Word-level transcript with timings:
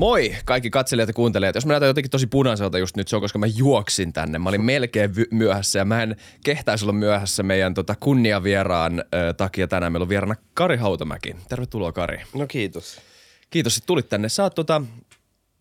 Moi 0.00 0.36
kaikki 0.44 0.70
katselijat 0.70 1.08
ja 1.08 1.14
kuuntelijat. 1.14 1.54
Jos 1.54 1.66
mä 1.66 1.72
näytän 1.72 1.86
jotenkin 1.86 2.10
tosi 2.10 2.26
punaiselta 2.26 2.78
just 2.78 2.96
nyt, 2.96 3.08
se 3.08 3.16
on 3.16 3.22
koska 3.22 3.38
mä 3.38 3.46
juoksin 3.46 4.12
tänne. 4.12 4.38
Mä 4.38 4.48
olin 4.48 4.64
melkein 4.64 5.16
vy- 5.16 5.28
myöhässä 5.30 5.78
ja 5.78 5.84
mä 5.84 6.02
en 6.02 6.16
kehtäisi 6.44 6.84
olla 6.84 6.92
myöhässä 6.92 7.42
meidän 7.42 7.74
tota, 7.74 7.94
kunniavieraan 8.00 9.00
ö, 9.00 9.32
takia 9.32 9.68
tänään. 9.68 9.92
Meillä 9.92 10.02
on 10.04 10.08
vieraana 10.08 10.34
Kari 10.54 10.76
Hautamäki. 10.76 11.36
Tervetuloa 11.48 11.92
Kari. 11.92 12.22
No 12.34 12.46
kiitos. 12.46 13.00
Kiitos, 13.50 13.76
että 13.76 13.86
tulit 13.86 14.08
tänne. 14.08 14.28
Sä 14.28 14.42
oot 14.42 14.54
tota, 14.54 14.82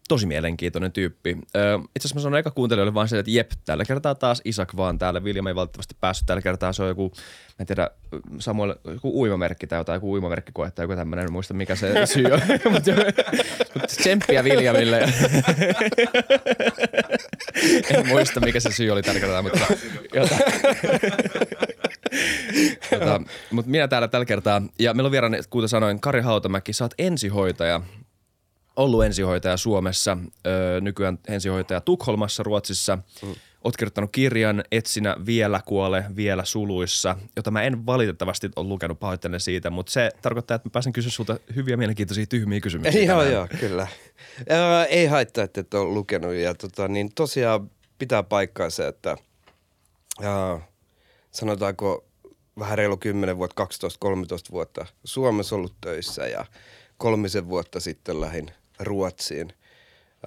tosi 0.07 0.25
mielenkiintoinen 0.25 0.91
tyyppi. 0.91 1.29
Itse 1.29 1.57
asiassa 1.99 2.15
mä 2.15 2.21
sanon 2.21 2.39
eka 2.39 2.51
kuuntelijoille 2.51 2.93
vaan 2.93 3.07
se, 3.07 3.19
että 3.19 3.31
jep, 3.31 3.51
tällä 3.65 3.85
kertaa 3.85 4.15
taas 4.15 4.41
Isak 4.45 4.77
vaan 4.77 4.99
täällä. 4.99 5.23
Viljam 5.23 5.47
ei 5.47 5.55
valitettavasti 5.55 5.95
päässyt. 6.01 6.25
Tällä 6.25 6.41
kertaa 6.41 6.73
se 6.73 6.83
on 6.83 6.87
joku, 6.87 7.11
mä 7.47 7.53
en 7.59 7.65
tiedä, 7.65 7.89
Samuel, 8.39 8.75
joku 8.85 9.21
uimamerkki 9.21 9.67
tai 9.67 9.79
jotain, 9.79 9.97
joku 9.97 10.11
uimamerkkikoe 10.11 10.71
tai 10.71 10.83
joku 10.83 10.95
tämmöinen, 10.95 11.25
en 11.25 11.31
muista 11.31 11.53
mikä 11.53 11.75
se 11.75 12.05
syy 12.05 12.25
on. 12.25 12.41
Mutta 12.71 12.91
mut 13.73 13.87
tsemppiä 13.87 14.43
Viljamille. 14.43 14.99
en 17.89 18.07
muista 18.07 18.39
mikä 18.39 18.59
se 18.59 18.71
syy 18.71 18.91
oli 18.91 19.01
tällä 19.01 19.19
kertaa, 19.19 19.41
mutta 19.41 19.65
jota, 20.13 20.35
tota, 22.89 23.21
mutta 23.51 23.71
minä 23.71 23.87
täällä 23.87 24.07
tällä 24.07 24.25
kertaa. 24.25 24.61
Ja 24.79 24.93
meillä 24.93 25.07
on 25.07 25.11
vieraana, 25.11 25.37
kuten 25.49 25.69
sanoin, 25.69 26.01
Kari 26.01 26.21
Hautamäki, 26.21 26.73
sä 26.73 26.83
oot 26.83 26.93
ensihoitaja 26.97 27.81
ollut 28.75 29.05
ensihoitaja 29.05 29.57
Suomessa, 29.57 30.17
öö, 30.47 30.81
nykyään 30.81 31.19
ensihoitaja 31.27 31.81
Tukholmassa, 31.81 32.43
Ruotsissa. 32.43 32.95
Mm. 32.95 33.35
Oot 33.63 33.77
kirjoittanut 33.77 34.11
kirjan 34.11 34.63
Etsinä 34.71 35.15
vielä 35.25 35.61
kuole, 35.65 36.05
vielä 36.15 36.45
suluissa, 36.45 37.17
jota 37.35 37.51
mä 37.51 37.63
en 37.63 37.85
valitettavasti 37.85 38.49
ole 38.55 38.67
lukenut, 38.67 38.99
pahoittelen 38.99 39.39
siitä, 39.39 39.69
mutta 39.69 39.91
se 39.91 40.11
tarkoittaa, 40.21 40.55
että 40.55 40.67
mä 40.69 40.71
pääsen 40.71 40.93
kysyä 40.93 41.11
sulta 41.11 41.39
hyviä 41.55 41.77
mielenkiintoisia 41.77 42.25
tyhmiä 42.25 42.59
kysymyksiä. 42.59 43.03
Joo, 43.03 43.23
joo, 43.23 43.47
kyllä. 43.59 43.87
Ää, 44.49 44.85
ei 44.85 45.05
haittaa, 45.05 45.43
että 45.43 45.61
et 45.61 45.73
ole 45.73 45.93
lukenut. 45.93 46.33
Ja 46.33 46.53
tota, 46.53 46.87
niin 46.87 47.09
tosiaan 47.15 47.71
pitää 47.97 48.23
paikkaa 48.23 48.69
se, 48.69 48.87
että 48.87 49.17
ää, 50.21 50.59
sanotaanko 51.31 52.05
vähän 52.59 52.77
reilu 52.77 52.97
10 52.97 53.37
vuotta, 53.37 53.63
12-13 53.63 53.67
vuotta 54.51 54.85
Suomessa 55.03 55.55
ollut 55.55 55.75
töissä 55.81 56.27
ja 56.27 56.45
kolmisen 56.97 57.49
vuotta 57.49 57.79
sitten 57.79 58.21
lähin 58.21 58.51
Ruotsiin 58.79 59.53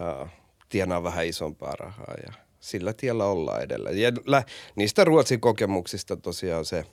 ää, 0.00 0.28
tienaa 0.68 1.02
vähän 1.02 1.26
isompaa 1.26 1.72
rahaa 1.78 2.14
ja 2.26 2.32
sillä 2.60 2.92
tiellä 2.92 3.24
ollaan 3.24 3.62
edelleen. 3.62 3.98
Ja 3.98 4.12
lä- 4.26 4.44
niistä 4.76 5.04
Ruotsin 5.04 5.40
kokemuksista 5.40 6.16
tosiaan 6.16 6.64
se 6.64 6.84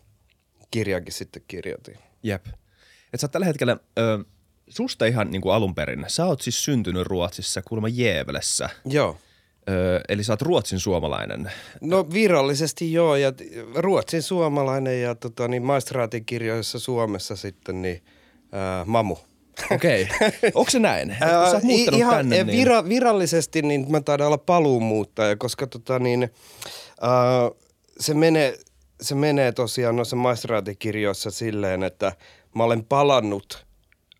kirjakin 0.71 1.13
sitten 1.13 1.41
kirjoitin. 1.47 1.97
Jep. 2.23 2.45
Et 3.13 3.19
sä 3.19 3.27
tällä 3.27 3.45
hetkellä, 3.45 3.77
ö, 3.99 4.23
susta 4.69 5.05
ihan 5.05 5.31
niin 5.31 5.41
kuin 5.41 5.53
alun 5.53 5.75
perin, 5.75 6.05
sä 6.07 6.25
oot 6.25 6.41
siis 6.41 6.63
syntynyt 6.65 7.07
Ruotsissa, 7.07 7.61
kuulemma 7.61 7.87
Jeevelessä. 7.87 8.69
Joo. 8.85 9.17
Ö, 9.69 10.01
eli 10.09 10.23
sä 10.23 10.33
oot 10.33 10.41
Ruotsin 10.41 10.79
suomalainen. 10.79 11.51
No 11.81 12.05
virallisesti 12.13 12.93
joo, 12.93 13.15
ja 13.15 13.33
Ruotsin 13.75 14.21
suomalainen 14.21 15.01
ja 15.01 15.15
tota, 15.15 15.47
niin 15.47 15.63
maistraatin 15.63 16.25
kirjoissa 16.25 16.79
Suomessa 16.79 17.35
sitten 17.35 17.81
niin 17.81 18.03
ää, 18.51 18.85
mamu. 18.85 19.17
Okei. 19.71 20.07
Onko 20.55 20.71
se 20.71 20.79
näin? 20.79 21.15
Sä 21.19 21.39
oot 21.39 21.63
muuttanut 21.63 21.99
ihan, 21.99 22.15
tänne, 22.15 22.39
eh, 22.39 22.45
niin... 22.45 22.57
vira, 22.57 22.89
virallisesti 22.89 23.61
niin 23.61 23.91
mä 23.91 24.01
taidan 24.01 24.27
olla 24.27 24.37
paluumuuttaja, 24.37 25.35
koska 25.35 25.67
tota, 25.67 25.99
niin, 25.99 26.29
ää, 27.01 27.51
se, 27.99 28.13
menee, 28.13 28.57
se 29.01 29.15
menee 29.15 29.51
tosiaan 29.51 29.95
noissa 29.95 30.15
maistraatikirjoissa 30.15 31.31
silleen, 31.31 31.83
että 31.83 32.11
mä 32.55 32.63
olen 32.63 32.83
palannut, 32.83 33.65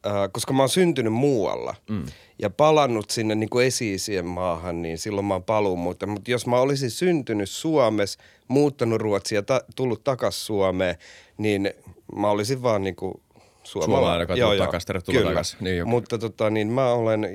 ää, 0.03 0.27
koska 0.27 0.53
mä 0.53 0.61
oon 0.61 0.69
syntynyt 0.69 1.13
muualla 1.13 1.75
mm. 1.89 2.05
ja 2.39 2.49
palannut 2.49 3.09
sinne 3.09 3.35
niin 3.35 3.49
kuin 3.49 3.67
esi-isien 3.67 4.25
maahan, 4.25 4.81
niin 4.81 4.97
silloin 4.97 5.25
mä 5.25 5.33
oon 5.33 5.43
paluumuuttaja. 5.43 6.11
Mutta 6.11 6.31
jos 6.31 6.47
mä 6.47 6.59
olisin 6.59 6.91
syntynyt 6.91 7.49
Suomessa, 7.49 8.19
muuttanut 8.47 9.01
Ruotsia 9.01 9.37
ja 9.37 9.43
ta- 9.43 9.63
tullut 9.75 10.03
takaisin 10.03 10.41
Suomeen, 10.41 10.95
niin 11.37 11.73
mä 12.15 12.29
olisin 12.29 12.63
vaan 12.63 12.83
niin 12.83 12.95
kuin 12.95 13.21
Suomalainen, 13.65 14.21
joka 14.21 14.35
tullut 14.35 14.57
takaisin, 14.57 14.87
tervetuloa 14.87 15.19
Kyllä. 15.19 15.29
takaisin. 15.29 15.57
Niin 15.61 15.77
joku. 15.77 15.89
Mutta 15.89 16.17
tota, 16.17 16.49
niin 16.49 16.67
mä 16.67 16.91
olen 16.91 17.27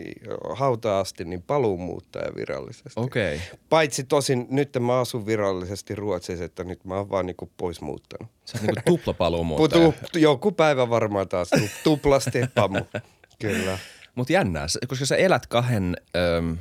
hauta 0.55 1.01
asti 1.01 1.25
niin 1.25 1.43
paluumuuttaja 1.43 2.35
virallisesti. 2.37 2.91
Okei. 2.97 3.37
Okay. 3.37 3.59
Paitsi 3.69 4.05
tosin 4.05 4.47
nyt 4.51 4.71
mä 4.81 5.01
asun 5.01 5.27
virallisesti 5.27 5.95
Ruotsissa, 5.95 6.45
että 6.45 6.65
nyt 6.65 6.85
mä 6.85 6.97
oon 6.97 7.11
vaan 7.11 7.27
niinku 7.27 7.51
pois 7.57 7.81
muuttanut. 7.81 8.29
Sä 8.45 8.59
oot 8.59 8.63
niinku 8.63 8.83
tuplapaluumuuttaja. 8.85 9.93
Putu, 9.93 10.19
joku 10.19 10.53
päivä 10.53 10.91
varmaan 10.91 11.29
taas 11.29 11.51
tu, 11.51 11.69
tuplasti 11.85 12.39
pamu. 12.55 12.81
Kyllä. 13.43 13.79
Mutta 14.15 14.33
jännää, 14.33 14.67
koska 14.89 15.07
sä 15.07 15.17
elät 15.17 15.47
kahden 15.47 15.97
öm, 16.17 16.57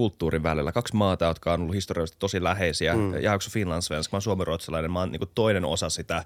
kulttuurin 0.00 0.42
välillä, 0.42 0.72
kaksi 0.72 0.96
maata, 0.96 1.24
jotka 1.24 1.52
on 1.52 1.60
ollut 1.60 1.74
historiallisesti 1.74 2.18
tosi 2.18 2.42
läheisiä. 2.42 2.94
Mm. 2.94 3.14
Ja 3.14 3.32
onko 3.32 3.44
finlandssvensk, 3.50 4.12
mä 4.12 4.16
oon 4.16 4.22
suomenruotsalainen, 4.22 4.90
mä 4.90 4.98
oon 4.98 5.12
niinku 5.12 5.26
toinen 5.34 5.64
osa 5.64 5.90
sitä 5.90 6.24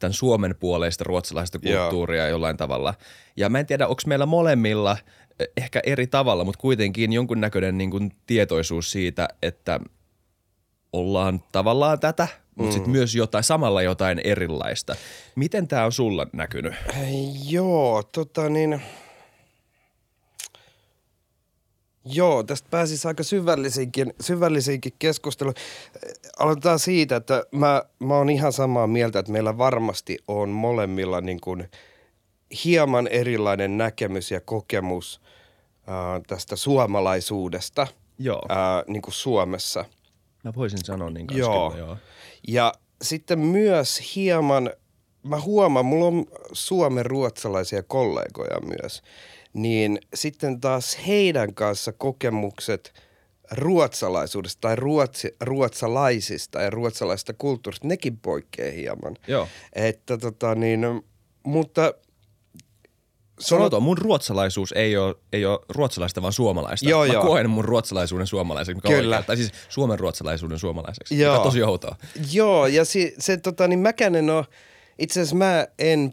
tämän 0.00 0.12
Suomen 0.12 0.54
puoleista 0.60 1.04
ruotsalaista 1.04 1.58
Joo. 1.62 1.82
kulttuuria 1.82 2.28
jollain 2.28 2.56
tavalla. 2.56 2.94
Ja 3.36 3.48
mä 3.48 3.58
en 3.58 3.66
tiedä, 3.66 3.86
onko 3.86 4.02
meillä 4.06 4.26
molemmilla 4.26 4.96
eh, 5.40 5.48
ehkä 5.56 5.80
eri 5.86 6.06
tavalla, 6.06 6.44
mutta 6.44 6.60
kuitenkin 6.60 7.12
jonkunnäköinen 7.12 7.78
niinku 7.78 8.00
tietoisuus 8.26 8.90
siitä, 8.90 9.28
että 9.42 9.80
ollaan 10.92 11.42
tavallaan 11.52 12.00
tätä, 12.00 12.28
mutta 12.54 12.70
mm. 12.70 12.74
sitten 12.74 12.90
myös 12.90 13.14
jotain, 13.14 13.44
samalla 13.44 13.82
jotain 13.82 14.20
erilaista. 14.24 14.94
Miten 15.34 15.68
tämä 15.68 15.84
on 15.84 15.92
sulla 15.92 16.26
näkynyt? 16.32 16.74
Joo, 17.48 18.02
tota 18.02 18.48
niin... 18.48 18.82
Joo, 22.08 22.42
tästä 22.42 22.68
pääsisi 22.70 23.08
aika 23.08 23.22
syvällisiinkin, 23.22 24.14
syvällisiinkin 24.20 24.92
keskusteluun. 24.98 25.54
Aloitetaan 26.38 26.78
siitä, 26.78 27.16
että 27.16 27.44
mä, 27.52 27.82
mä 27.98 28.14
oon 28.14 28.30
ihan 28.30 28.52
samaa 28.52 28.86
mieltä, 28.86 29.18
että 29.18 29.32
meillä 29.32 29.58
varmasti 29.58 30.18
on 30.28 30.48
molemmilla 30.48 31.20
niin 31.20 31.40
kuin 31.40 31.70
hieman 32.64 33.08
erilainen 33.08 33.78
näkemys 33.78 34.30
ja 34.30 34.40
kokemus 34.40 35.20
ää, 35.86 36.20
tästä 36.26 36.56
suomalaisuudesta 36.56 37.86
Joo. 38.18 38.42
ää, 38.48 38.84
niin 38.86 39.02
kuin 39.02 39.14
Suomessa. 39.14 39.84
Mä 40.44 40.52
voisin 40.56 40.84
sanoa 40.84 41.10
niin 41.10 41.26
kanssa 41.26 41.40
Joo. 41.40 41.70
kyllä, 41.70 41.86
joo. 41.86 41.96
Ja 42.48 42.72
sitten 43.02 43.38
myös 43.38 44.14
hieman, 44.16 44.70
mä 45.22 45.40
huomaan, 45.40 45.86
mulla 45.86 46.06
on 46.06 46.26
suomen 46.52 47.06
ruotsalaisia 47.06 47.82
kollegoja 47.82 48.60
myös, 48.60 49.02
niin 49.56 49.98
sitten 50.14 50.60
taas 50.60 50.98
heidän 51.06 51.54
kanssa 51.54 51.92
kokemukset 51.92 52.92
ruotsalaisuudesta 53.50 54.60
tai 54.60 54.76
ruotsi, 54.76 55.36
ruotsalaisista 55.40 56.62
ja 56.62 56.70
ruotsalaisesta 56.70 57.32
kulttuurista, 57.32 57.88
nekin 57.88 58.16
poikkeaa 58.16 58.72
hieman. 58.72 59.16
Joo. 59.26 59.48
Että 59.72 60.18
tota 60.18 60.54
niin, 60.54 60.80
mutta 61.42 61.94
Sanotaan, 63.40 63.82
mun 63.82 63.98
ruotsalaisuus 63.98 64.72
ei 64.72 64.96
ole, 64.96 65.14
ei 65.32 65.46
ole 65.46 65.58
ruotsalaista, 65.68 66.22
vaan 66.22 66.32
suomalaista. 66.32 66.88
Joo, 66.88 67.06
Mä 67.06 67.12
joo. 67.12 67.22
koen 67.22 67.50
mun 67.50 67.64
ruotsalaisuuden 67.64 68.26
suomalaiseksi, 68.26 68.74
mikä 68.74 68.88
Kyllä. 68.88 69.16
oikein. 69.16 69.26
Tai 69.26 69.36
siis 69.36 69.52
suomen 69.68 69.98
ruotsalaisuuden 69.98 70.58
suomalaiseksi, 70.58 71.18
Joo. 71.18 71.32
mikä 71.32 71.40
on 71.40 71.48
tosi 71.48 71.62
outoa. 71.62 71.96
Joo, 72.32 72.66
ja 72.66 72.84
si, 72.84 73.14
se 73.18 73.36
tota, 73.36 73.68
niin 73.68 73.78
mäkään 73.78 74.14
en 74.14 74.30
ole, 74.30 74.44
itse 74.98 75.20
asiassa 75.20 75.36
mä 75.36 75.66
en 75.78 76.12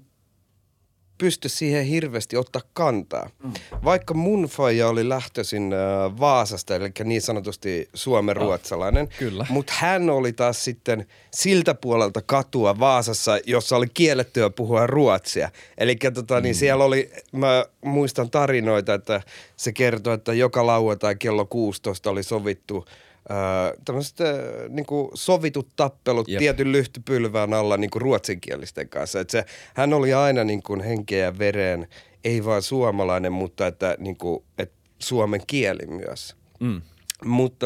pysty 1.24 1.50
siihen 1.50 1.86
hirveästi 1.86 2.38
ottaa 2.38 2.62
kantaa. 2.74 3.30
Mm. 3.44 3.54
Vaikka 3.84 4.14
mun 4.14 4.44
faija 4.44 4.88
oli 4.88 5.10
lähtöisin 5.10 5.74
äh, 5.74 6.20
Vaasasta, 6.20 6.76
eli 6.76 6.92
niin 7.04 7.22
sanotusti 7.22 7.90
Suomen 7.94 8.36
ruotsalainen. 8.36 9.08
kyllä. 9.20 9.46
Mutta 9.50 9.74
hän 9.78 10.10
oli 10.10 10.34
taas 10.34 10.64
sitten 10.64 11.08
siltä 11.32 11.74
puolelta 11.74 12.22
katua 12.22 12.80
Vaasassa, 12.80 13.40
jossa 13.46 13.76
oli 13.76 13.88
kiellettyä 13.94 14.50
puhua 14.50 14.88
ruotsia. 14.88 15.50
Eli 15.78 15.96
tota, 16.14 16.42
niin 16.42 16.56
siellä 16.56 16.84
oli, 16.84 17.12
mä 17.32 17.66
muistan 17.86 18.30
tarinoita, 18.30 18.94
että 18.94 19.22
se 19.56 19.72
kertoi, 19.72 20.14
että 20.14 20.34
joka 20.34 20.66
lauantai 20.66 21.16
kello 21.16 21.46
16 21.46 22.10
oli 22.10 22.24
sovittu 22.24 22.86
Öö, 23.32 23.78
tämmöiset 23.86 24.20
öö, 24.20 24.70
niinku 24.70 25.12
sovitut 25.14 25.68
tappelut 25.76 26.28
Jep. 26.28 26.40
Tietyn 26.40 26.72
lyhtypylvään 26.72 27.54
alla 27.54 27.78
niinku 27.78 28.00
ruotsinkielisten 28.00 28.90
kanssa. 28.90 29.20
Et 29.20 29.30
se, 29.30 29.46
hän 29.74 29.94
oli 29.94 30.14
aina 30.14 30.44
niinku 30.44 30.78
henkeä 30.84 31.26
ja 31.26 31.38
vereen, 31.38 31.88
ei 32.24 32.46
vaan 32.46 32.62
suomalainen, 32.62 33.34
mutta 33.34 33.68
että 33.68 33.96
niinku, 34.00 34.46
et 34.58 34.72
suomen 35.00 35.42
kieli 35.48 35.86
myös. 35.88 36.36
Mm. 36.60 36.82
Mutta, 37.26 37.66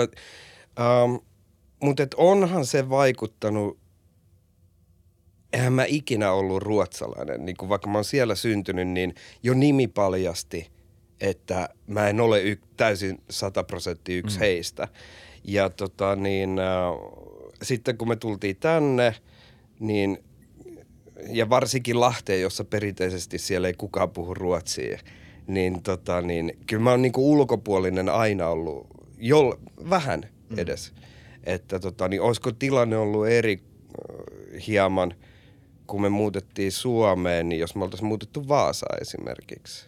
ähm, 0.79 1.15
mutta 1.79 2.03
et 2.03 2.13
onhan 2.17 2.65
se 2.65 2.89
vaikuttanut, 2.89 3.77
eihän 5.53 5.73
mä 5.73 5.85
ikinä 5.87 6.31
ollut 6.31 6.63
ruotsalainen. 6.63 7.45
Niin 7.45 7.57
kuin 7.57 7.69
vaikka 7.69 7.89
mä 7.89 7.97
oon 7.97 8.05
siellä 8.05 8.35
syntynyt, 8.35 8.87
niin 8.87 9.15
jo 9.43 9.53
nimi 9.53 9.87
paljasti, 9.87 10.69
että 11.21 11.69
mä 11.87 12.09
en 12.09 12.19
ole 12.19 12.41
y- 12.41 12.61
täysin 12.77 13.21
sata 13.29 13.63
prosenttia 13.63 14.17
yksi 14.17 14.37
mm. 14.37 14.39
heistä. 14.39 14.87
Ja 15.47 15.69
tota 15.69 16.15
niin, 16.15 16.59
äh, 16.59 16.65
sitten 17.63 17.97
kun 17.97 18.07
me 18.07 18.15
tultiin 18.15 18.55
tänne, 18.55 19.15
niin 19.79 20.23
ja 21.29 21.49
varsinkin 21.49 21.99
Lahteen, 21.99 22.41
jossa 22.41 22.63
perinteisesti 22.63 23.37
siellä 23.37 23.67
ei 23.67 23.73
kukaan 23.73 24.09
puhu 24.09 24.33
ruotsia, 24.33 24.99
niin, 25.47 25.83
tota, 25.83 26.21
niin 26.21 26.57
kyllä 26.67 26.83
mä 26.83 26.91
oon 26.91 27.01
niinku 27.01 27.31
ulkopuolinen 27.31 28.09
aina 28.09 28.47
ollut, 28.47 28.87
jol, 29.17 29.53
vähän 29.89 30.23
edes. 30.57 30.91
Mm. 30.91 31.01
Että 31.43 31.79
tota, 31.79 32.07
niin 32.07 32.21
olisiko 32.21 32.51
tilanne 32.51 32.97
ollut 32.97 33.27
eri 33.27 33.59
äh, 33.59 34.67
hieman, 34.67 35.13
kun 35.87 36.01
me 36.01 36.09
muutettiin 36.09 36.71
Suomeen, 36.71 37.49
niin 37.49 37.59
jos 37.59 37.75
me 37.75 37.83
oltaisiin 37.83 38.07
muutettu 38.07 38.47
Vaasaan 38.47 39.01
esimerkiksi, 39.01 39.87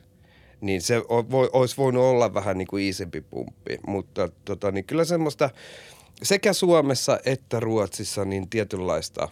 niin 0.61 0.81
se 0.81 0.97
o- 0.97 1.31
voi, 1.31 1.49
olisi 1.53 1.77
voinut 1.77 2.03
olla 2.03 2.33
vähän 2.33 2.57
niin 2.57 2.67
kuin 2.67 2.83
iisempi 2.83 3.21
pumppi. 3.21 3.77
Mutta 3.87 4.29
tota, 4.45 4.71
niin 4.71 4.85
kyllä 4.85 5.05
semmoista 5.05 5.49
sekä 6.23 6.53
Suomessa 6.53 7.19
että 7.25 7.59
Ruotsissa 7.59 8.25
niin 8.25 8.49
tietynlaista 8.49 9.29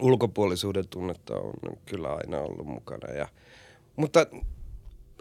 ulkopuolisuuden 0.00 0.88
tunnetta 0.88 1.34
on 1.34 1.54
kyllä 1.86 2.14
aina 2.14 2.40
ollut 2.40 2.66
mukana. 2.66 3.12
Ja, 3.12 3.28
mutta 3.96 4.26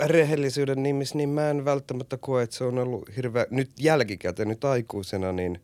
rehellisyyden 0.05 0.83
nimissä, 0.83 1.17
niin 1.17 1.29
mä 1.29 1.49
en 1.49 1.65
välttämättä 1.65 2.17
koe, 2.17 2.43
että 2.43 2.55
se 2.55 2.63
on 2.63 2.77
ollut 2.77 3.09
hirveä, 3.15 3.45
nyt 3.49 3.71
jälkikäteen, 3.79 4.47
nyt 4.47 4.63
aikuisena, 4.63 5.31
niin 5.31 5.61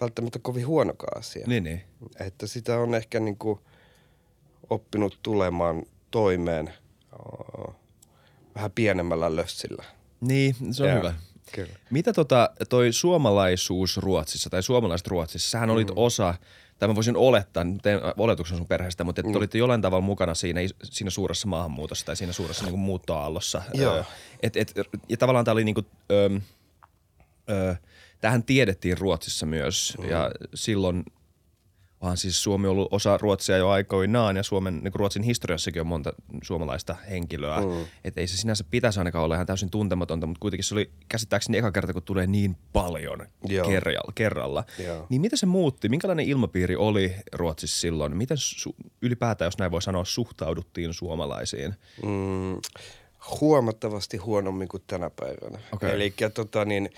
välttämättä 0.00 0.38
kovin 0.38 0.66
huonokaan 0.66 1.18
asia. 1.18 1.46
Niin, 1.46 1.64
niin. 1.64 1.82
Että 2.20 2.46
sitä 2.46 2.78
on 2.78 2.94
ehkä 2.94 3.20
niin 3.20 3.36
kuin 3.36 3.60
oppinut 4.70 5.18
tulemaan 5.22 5.82
toimeen 6.10 6.72
vähän 8.56 8.70
pienemmällä 8.70 9.36
lössillä. 9.36 9.84
Niin, 10.20 10.56
se 10.70 10.82
on 10.82 10.88
Joo, 10.88 10.98
hyvä. 10.98 11.14
Kyllä. 11.52 11.72
Mitä 11.90 12.12
tota, 12.12 12.50
toi 12.68 12.92
suomalaisuus 12.92 13.96
Ruotsissa 13.96 14.50
tai 14.50 14.62
suomalaiset 14.62 15.06
Ruotsissa, 15.06 15.50
sähän 15.50 15.70
olit 15.70 15.88
mm. 15.88 15.94
osa, 15.96 16.34
tai 16.78 16.88
mä 16.88 16.94
voisin 16.94 17.16
olettaa, 17.16 17.64
teen 17.82 18.00
oletuksen 18.16 18.56
sun 18.56 18.66
perheestä, 18.66 19.04
mutta 19.04 19.20
että 19.20 19.32
mm. 19.32 19.36
olitte 19.36 19.58
jollain 19.58 19.82
tavalla 19.82 20.04
mukana 20.04 20.34
siinä, 20.34 20.60
siinä 20.82 21.10
suuressa 21.10 21.48
maahanmuutossa 21.48 22.06
tai 22.06 22.16
siinä 22.16 22.32
suuressa 22.32 22.64
niin 22.64 22.72
kuin 22.72 22.80
muuttoaallossa. 22.80 23.62
Joo. 23.74 23.94
Öö, 23.94 24.02
et, 24.42 24.56
et, 24.56 24.74
ja 25.08 25.16
tavallaan 25.16 25.44
tämä 25.44 25.52
oli 25.52 25.64
niin 25.64 25.74
kuin, 25.74 25.86
öö, 26.10 26.28
öö, 27.50 27.74
tähän 28.20 28.42
tiedettiin 28.42 28.98
Ruotsissa 28.98 29.46
myös 29.46 29.94
mm. 29.98 30.08
ja 30.08 30.30
silloin 30.54 31.04
vaan 32.06 32.16
siis 32.16 32.42
Suomi 32.42 32.66
on 32.66 32.72
ollut 32.72 32.88
osa 32.90 33.18
Ruotsia 33.18 33.56
jo 33.56 33.68
aikoinaan 33.68 34.36
ja 34.36 34.42
Suomen, 34.42 34.80
niin 34.82 34.94
Ruotsin 34.94 35.22
historiassakin 35.22 35.80
on 35.80 35.86
monta 35.86 36.12
suomalaista 36.42 36.96
henkilöä. 37.10 37.60
Mm. 37.60 37.86
Että 38.04 38.20
ei 38.20 38.26
se 38.26 38.36
sinänsä 38.36 38.64
pitäisi 38.70 39.00
ainakaan 39.00 39.24
olla 39.24 39.34
ihan 39.34 39.46
täysin 39.46 39.70
tuntematonta, 39.70 40.26
mutta 40.26 40.40
kuitenkin 40.40 40.64
se 40.64 40.74
oli 40.74 40.90
käsittääkseni 41.08 41.58
eka 41.58 41.72
kerta, 41.72 41.92
kun 41.92 42.02
tulee 42.02 42.26
niin 42.26 42.56
paljon 42.72 43.26
Joo. 43.48 43.68
kerralla. 43.68 44.12
kerralla. 44.14 44.64
Joo. 44.84 45.06
Niin 45.08 45.20
mitä 45.20 45.36
se 45.36 45.46
muutti? 45.46 45.88
Minkälainen 45.88 46.28
ilmapiiri 46.28 46.76
oli 46.76 47.14
Ruotsissa 47.32 47.80
silloin? 47.80 48.16
Miten 48.16 48.36
su- 48.36 48.90
ylipäätään, 49.02 49.46
jos 49.46 49.58
näin 49.58 49.70
voi 49.70 49.82
sanoa, 49.82 50.04
suhtauduttiin 50.04 50.94
suomalaisiin? 50.94 51.74
Mm, 52.02 52.60
huomattavasti 53.40 54.16
huonommin 54.16 54.68
kuin 54.68 54.82
tänä 54.86 55.10
päivänä. 55.10 55.58
Okei. 55.72 55.90
Eli 55.90 56.14
tota 56.34 56.64
niin, 56.64 56.90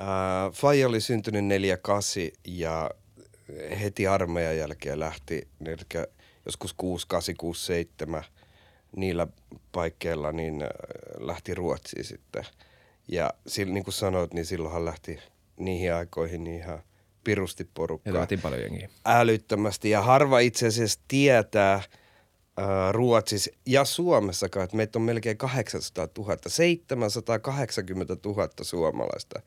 äh, 0.00 0.52
Faija 0.52 0.88
oli 0.88 1.00
syntynyt 1.00 1.44
48 1.44 2.22
ja 2.44 2.90
heti 3.80 4.06
armeijan 4.06 4.56
jälkeen 4.56 5.00
lähti, 5.00 5.48
eli 5.66 6.06
joskus 6.46 6.72
6, 6.72 7.08
8, 7.08 7.36
6, 7.36 7.66
7 7.66 8.24
niillä 8.96 9.26
paikkeilla, 9.72 10.32
niin 10.32 10.62
äh, 10.62 10.68
lähti 11.18 11.54
Ruotsiin 11.54 12.04
sitten. 12.04 12.44
Ja 13.08 13.30
niin 13.66 13.84
kuin 13.84 13.94
sanoit, 13.94 14.34
niin 14.34 14.46
silloinhan 14.46 14.84
lähti 14.84 15.18
niihin 15.56 15.94
aikoihin 15.94 16.44
niin 16.44 16.56
ihan 16.56 16.82
pirusti 17.24 17.62
Ja 17.62 17.70
porukkaa 17.74 18.14
lähtiin 18.14 18.40
paljon 18.40 18.62
jengiä. 18.62 18.88
älyttömästi 19.04 19.90
ja 19.90 20.02
harva 20.02 20.38
itse 20.38 20.66
asiassa 20.66 21.00
tietää 21.08 21.74
äh, 21.74 21.84
Ruotsissa 22.90 23.50
ja 23.66 23.84
Suomessakaan, 23.84 24.64
että 24.64 24.76
meitä 24.76 24.98
on 24.98 25.02
melkein 25.02 25.36
800 25.36 26.08
000, 26.18 26.36
780 26.48 28.16
000 28.24 28.48
suomalaista 28.62 29.42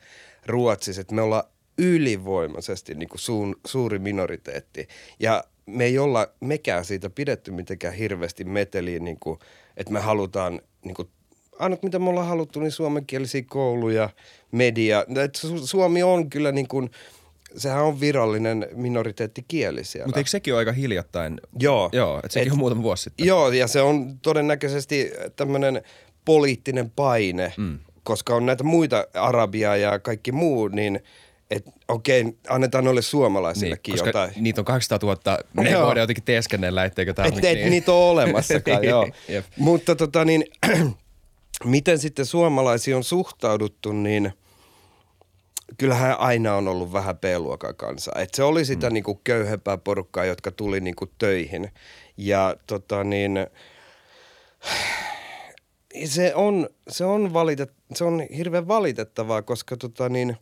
Ruotsissa, 0.46 1.02
että 1.02 1.16
me 1.16 1.22
ollaan 1.22 1.44
ylivoimaisesti 1.78 2.96
niin 2.96 3.10
kuin 3.10 3.20
suun, 3.20 3.56
suuri 3.68 4.00
minoriteetti 4.00 4.88
ja 5.20 5.44
me 5.66 5.86
ei 5.86 6.00
olla 6.00 6.28
mekään 6.40 6.86
siitä 6.86 7.10
pidetty 7.10 7.52
mitenkään 7.52 7.94
hirveästi 7.94 8.44
meteliin, 8.44 9.04
niin 9.04 9.18
kuin, 9.20 9.40
että 9.78 9.94
me 9.94 10.00
halutaan 10.00 10.62
niin 10.86 10.96
kuin, 10.96 11.08
ainut 11.60 11.84
mitä 11.84 12.00
me 12.00 12.10
ollaan 12.10 12.28
haluttu, 12.28 12.60
niin 12.60 12.72
suomenkielisiä 12.72 13.44
kouluja, 13.48 14.10
media. 14.52 15.06
Et 15.24 15.38
Su- 15.38 15.68
Suomi 15.68 16.04
on 16.04 16.30
kyllä 16.30 16.52
niin 16.52 16.68
kuin, 16.68 16.90
sehän 17.58 17.84
on 17.84 18.00
virallinen 18.00 18.68
minoriteettikieli 18.76 19.84
siellä. 19.84 20.08
Mutta 20.08 20.20
eikö 20.20 20.30
sekin 20.30 20.54
ole 20.54 20.60
aika 20.60 20.72
hiljattain? 20.72 21.42
Joo. 21.60 21.90
Joo, 21.92 22.18
että 22.18 22.34
sekin 22.34 22.48
Et- 22.48 22.52
on 22.54 22.60
muutama 22.60 22.84
vuosi 22.84 23.04
sitten. 23.04 23.28
Joo, 23.28 23.52
ja 23.52 23.68
se 23.68 23.82
on 23.82 24.20
todennäköisesti 24.20 25.12
tämmöinen 25.36 25.82
poliittinen 26.26 26.90
paine, 26.90 27.54
mm. 27.58 27.80
koska 28.04 28.36
on 28.36 28.46
näitä 28.46 28.64
muita 28.64 29.08
Arabia 29.14 29.76
ja 29.76 30.00
kaikki 30.00 30.32
muu, 30.32 30.68
niin 30.68 31.00
että 31.52 31.72
okei, 31.88 32.38
annetaan 32.50 32.84
noille 32.84 33.00
Niin, 33.00 33.04
suomalaisillekin 33.04 33.94
koska 33.94 34.10
jotain. 34.10 34.32
niitä 34.40 34.62
on 34.62 34.66
800 34.66 35.10
000, 35.10 35.38
me 35.54 35.68
ei 35.68 35.72
Joo. 35.72 35.86
voida 35.86 36.00
jotenkin 36.00 36.24
teeskennellä, 36.24 36.86
etteikö 36.86 37.14
tämä 37.14 37.28
Et, 37.28 37.46
et 37.46 37.70
niitä 37.70 37.92
ole 37.92 38.12
olemassakaan, 38.12 38.84
joo. 38.94 39.10
Jep. 39.28 39.46
Mutta 39.58 39.96
tota 39.96 40.26
niin, 40.26 40.46
miten 41.64 42.00
sitten 42.00 42.26
suomalaisiin 42.26 42.98
on 42.98 43.04
suhtauduttu, 43.04 43.92
niin 43.92 44.34
kyllähän 45.78 46.20
aina 46.20 46.56
on 46.56 46.68
ollut 46.68 46.94
vähän 46.94 47.18
B-luokan 47.18 47.76
kanssa. 47.76 48.12
Et 48.16 48.34
se 48.34 48.44
oli 48.44 48.66
sitä 48.66 48.90
mm. 48.90 48.94
niinku 48.94 49.22
köyhempää 49.24 49.78
porukkaa, 49.78 50.26
jotka 50.26 50.52
tuli 50.52 50.80
niinku 50.80 51.06
töihin. 51.18 51.72
Ja 52.18 52.56
tota 52.68 53.04
niin, 53.04 53.48
se 56.06 56.36
on, 56.36 56.70
se 56.90 57.06
on, 57.06 57.34
valitet, 57.34 57.72
se 57.96 58.04
on 58.04 58.22
hirveän 58.38 58.68
valitettavaa, 58.68 59.42
koska 59.42 59.78
tota 59.78 60.10
niin, 60.10 60.38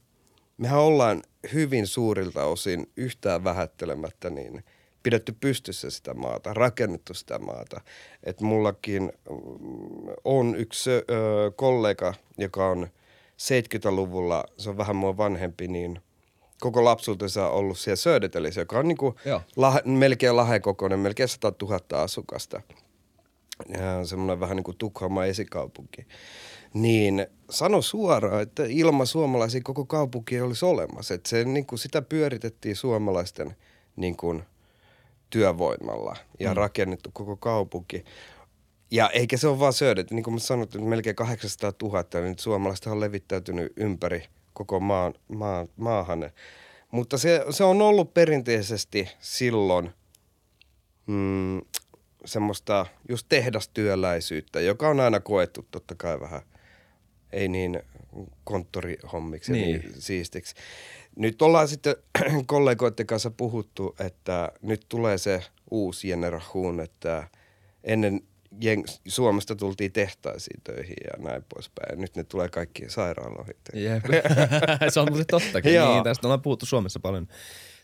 mehän 0.62 0.80
ollaan 0.80 1.24
hyvin 1.54 1.88
suurilta 1.88 2.44
osin 2.44 2.92
yhtään 2.98 3.44
vähättelemättä 3.44 4.30
niin 4.30 4.64
pidetty 5.04 5.36
pystyssä 5.40 5.90
sitä 5.90 6.14
maata, 6.14 6.54
rakennettu 6.54 7.14
sitä 7.14 7.40
maata. 7.40 7.82
Et 8.24 8.42
mullakin 8.42 9.04
mm, 9.30 9.38
on 10.24 10.56
yksi 10.56 10.90
ö, 10.92 11.04
kollega, 11.56 12.14
joka 12.38 12.68
on 12.68 12.88
70-luvulla, 13.42 14.44
se 14.58 14.70
on 14.70 14.78
vähän 14.78 14.96
mua 14.96 15.18
vanhempi, 15.18 15.68
niin 15.68 16.00
koko 16.60 16.86
lapsuutensa 16.86 17.50
ollut 17.50 17.80
siellä 17.80 17.96
Södertällissä, 17.96 18.62
joka 18.62 18.80
on 18.80 18.88
niinku 18.88 19.16
lahe, 19.56 19.82
melkein 19.86 20.36
lahekokoinen, 20.36 21.00
melkein 21.00 21.30
100 21.30 21.54
000 21.62 22.04
asukasta. 22.04 22.62
Ja 23.70 24.06
semmoinen 24.06 24.40
vähän 24.40 24.56
niin 24.56 24.64
kuin 24.64 24.78
Tukholman 24.78 25.28
esikaupunki. 25.28 26.08
Niin 26.74 27.28
sano 27.50 27.82
suoraan, 27.82 28.42
että 28.42 28.64
ilman 28.68 29.08
suomalaisia 29.08 29.62
koko 29.64 29.86
kaupunki 29.86 30.36
ei 30.36 30.42
olisi 30.42 30.66
olemassa. 30.66 31.14
Että 31.14 31.30
se, 31.30 31.44
niin 31.44 31.66
kuin 31.66 31.80
sitä 31.80 32.02
pyöritettiin 32.02 32.76
suomalaisten 32.76 33.56
niin 33.96 34.18
kuin, 34.18 34.44
työvoimalla 35.32 36.16
ja 36.40 36.50
mm. 36.50 36.56
rakennettu 36.56 37.10
koko 37.14 37.38
kaupunki. 37.38 38.06
Ja 38.92 39.10
eikä 39.10 39.38
se 39.38 39.48
ole 39.48 39.60
vaan 39.60 39.74
söödet, 39.74 40.12
niin 40.12 40.24
kuin 40.24 40.34
mä 40.34 40.40
sanoin, 40.40 40.64
että 40.64 40.80
melkein 40.80 41.16
800 41.16 41.74
000, 41.84 42.04
niin 42.14 42.30
nyt 42.30 42.40
suomalaiset 42.40 42.86
on 42.86 43.00
levittäytynyt 43.00 43.74
ympäri 43.76 44.24
koko 44.54 44.80
maan, 44.80 45.14
maan, 45.28 45.68
maahan. 45.78 46.32
Mutta 46.92 47.18
se, 47.18 47.46
se 47.50 47.64
on 47.64 47.82
ollut 47.82 48.14
perinteisesti 48.14 49.10
silloin 49.20 49.92
mm, 51.08 51.62
semmoista 52.26 52.86
just 53.10 53.26
tehdastyöläisyyttä, 53.30 54.60
joka 54.60 54.90
on 54.90 55.00
aina 55.00 55.20
koettu 55.20 55.68
totta 55.72 55.96
kai 55.96 56.20
vähän, 56.20 56.42
ei 57.34 57.48
niin 57.48 57.82
konttorihommiksi 58.44 59.52
niin. 59.52 59.68
Niin. 59.68 59.82
niin 59.82 60.02
siistiksi. 60.02 60.56
Nyt 61.16 61.42
ollaan 61.42 61.68
sitten 61.68 61.96
kollegoiden 62.46 63.08
kanssa 63.08 63.32
puhuttu, 63.32 63.96
että 64.00 64.52
nyt 64.62 64.86
tulee 64.90 65.18
se 65.18 65.44
uusi 65.72 66.08
generation, 66.08 66.80
että 66.80 67.28
ennen 67.84 68.22
jeng- 68.54 69.00
Suomesta 69.08 69.56
tultiin 69.56 69.92
tehtaisiin 69.92 70.62
töihin 70.64 70.96
ja 71.04 71.24
näin 71.30 71.44
poispäin. 71.54 72.02
Nyt 72.02 72.16
ne 72.16 72.24
tulee 72.24 72.50
kaikki 72.50 72.90
sairaaloihin. 72.90 73.56
Jep. 73.74 74.04
se 74.94 75.00
on 75.00 75.08
muuten 75.10 75.28
tottakin. 75.32 75.72
Niin, 75.82 76.04
tästä 76.04 76.28
ollaan 76.28 76.42
puhuttu 76.42 76.66
Suomessa 76.66 77.00
paljon. 77.00 77.28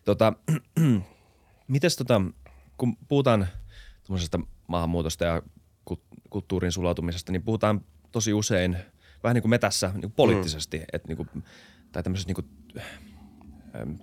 Tota, 0.06 0.34
mites 1.68 1.96
tota, 1.96 2.22
kun 2.78 2.98
puhutaan 3.08 3.48
tuommoisesta 4.04 4.40
maahanmuutosta 4.68 5.26
ja 5.26 5.42
ku- 5.86 6.02
kulttuurin 6.30 6.72
sulautumisesta, 6.72 7.32
niin 7.32 7.44
puhutaan 7.44 7.82
tosi 8.12 8.34
usein 8.34 8.78
vähän 9.24 9.36
niin 9.36 9.42
kuin 9.42 9.50
me 9.50 9.58
tässä 9.58 9.88
niin 9.88 10.02
kuin 10.02 10.14
poliittisesti, 10.16 10.78
mm. 10.78 10.86
et 10.94 11.08
niin 11.08 11.18
kuin, 11.18 11.30
tai 11.92 12.04
tämmöisestä 12.04 12.30
niin 12.30 12.36
kuin, 12.36 12.48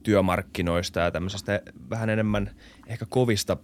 työmarkkinoista 0.03 1.01
ja 1.01 1.11
tämmöisestä 1.11 1.63
vähän 1.91 2.11
enemmän 2.11 2.51
ehkä 2.87 3.07
kovista 3.09 3.57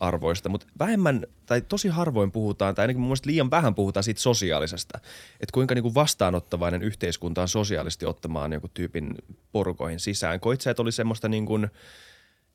arvoista, 0.00 0.48
mutta 0.48 0.66
vähemmän 0.78 1.26
tai 1.46 1.60
tosi 1.60 1.88
harvoin 1.88 2.32
puhutaan, 2.32 2.74
tai 2.74 2.82
ainakin 2.82 3.00
mun 3.00 3.08
mielestä 3.08 3.30
liian 3.30 3.50
vähän 3.50 3.74
puhutaan 3.74 4.04
siitä 4.04 4.20
sosiaalisesta, 4.20 4.98
että 5.40 5.52
kuinka 5.52 5.74
niin 5.74 5.82
kuin 5.82 5.94
vastaanottavainen 5.94 6.82
yhteiskunta 6.82 7.42
on 7.42 7.48
sosiaalisesti 7.48 8.06
ottamaan 8.06 8.52
joku 8.52 8.68
tyypin 8.68 9.14
porukoihin 9.52 10.00
sisään. 10.00 10.40
Koit 10.40 10.60
sä, 10.60 10.70
että 10.70 10.82
oli 10.82 10.92
semmoista 10.92 11.28
niin 11.28 11.46
kuin, 11.46 11.70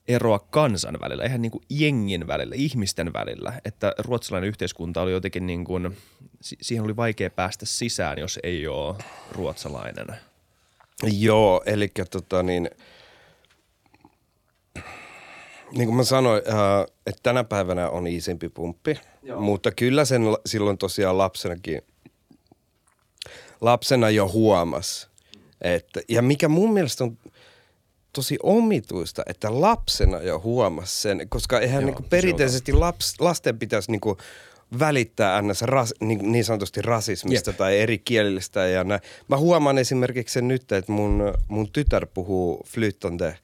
eroa 0.07 0.39
kansan 0.39 0.97
välillä, 1.01 1.25
ihan 1.25 1.41
niin 1.41 1.51
kuin 1.51 1.63
jengin 1.69 2.27
välillä, 2.27 2.55
ihmisten 2.57 3.13
välillä. 3.13 3.53
Että 3.65 3.93
ruotsalainen 3.99 4.47
yhteiskunta 4.47 5.01
oli 5.01 5.11
jotenkin 5.11 5.47
niin 5.47 5.65
kuin, 5.65 5.97
siihen 6.41 6.85
oli 6.85 6.95
vaikea 6.95 7.29
päästä 7.29 7.65
sisään, 7.65 8.19
jos 8.19 8.39
ei 8.43 8.67
ole 8.67 8.95
ruotsalainen. 9.31 10.07
Joo, 11.03 11.63
eli 11.65 11.91
tota 12.11 12.43
niin, 12.43 12.69
niin 15.71 15.87
kuin 15.87 15.95
mä 15.95 16.03
sanoin, 16.03 16.41
äh, 16.47 16.85
että 17.05 17.19
tänä 17.23 17.43
päivänä 17.43 17.89
on 17.89 18.07
iisimpi 18.07 18.49
pumppi, 18.49 18.99
Joo. 19.23 19.41
mutta 19.41 19.71
kyllä 19.71 20.05
sen 20.05 20.21
silloin 20.45 20.77
tosiaan 20.77 21.17
lapsenakin, 21.17 21.81
lapsena 23.61 24.09
jo 24.09 24.27
huomas. 24.27 25.09
Että, 25.61 26.01
ja 26.09 26.21
mikä 26.21 26.47
mun 26.47 26.73
mielestä 26.73 27.03
on 27.03 27.17
tosi 28.17 28.37
omituista, 28.43 29.23
että 29.25 29.61
lapsena 29.61 30.21
jo 30.21 30.39
huomas 30.39 31.01
sen, 31.01 31.29
koska 31.29 31.59
eihän 31.59 31.81
Joo, 31.81 31.91
niin 31.91 32.09
perinteisesti 32.09 32.73
laps, 32.73 33.15
lasten 33.19 33.59
pitäisi 33.59 33.91
niin 33.91 34.01
kuin 34.01 34.17
välittää 34.79 35.41
ns. 35.41 35.61
Ras, 35.61 35.93
niin, 35.99 36.31
niin 36.31 36.45
sanotusti 36.45 36.81
rasismista 36.81 37.49
Jep. 37.49 37.57
tai 37.57 37.79
eri 37.79 37.97
kielistä 37.97 38.67
ja 38.67 38.83
näin. 38.83 39.01
Mä 39.27 39.37
huomaan 39.37 39.77
esimerkiksi 39.77 40.33
sen 40.33 40.47
nyt, 40.47 40.71
että 40.71 40.91
mun, 40.91 41.33
mun 41.47 41.71
tytär 41.71 42.07
puhuu 42.13 42.63
flyttonte 42.67 43.37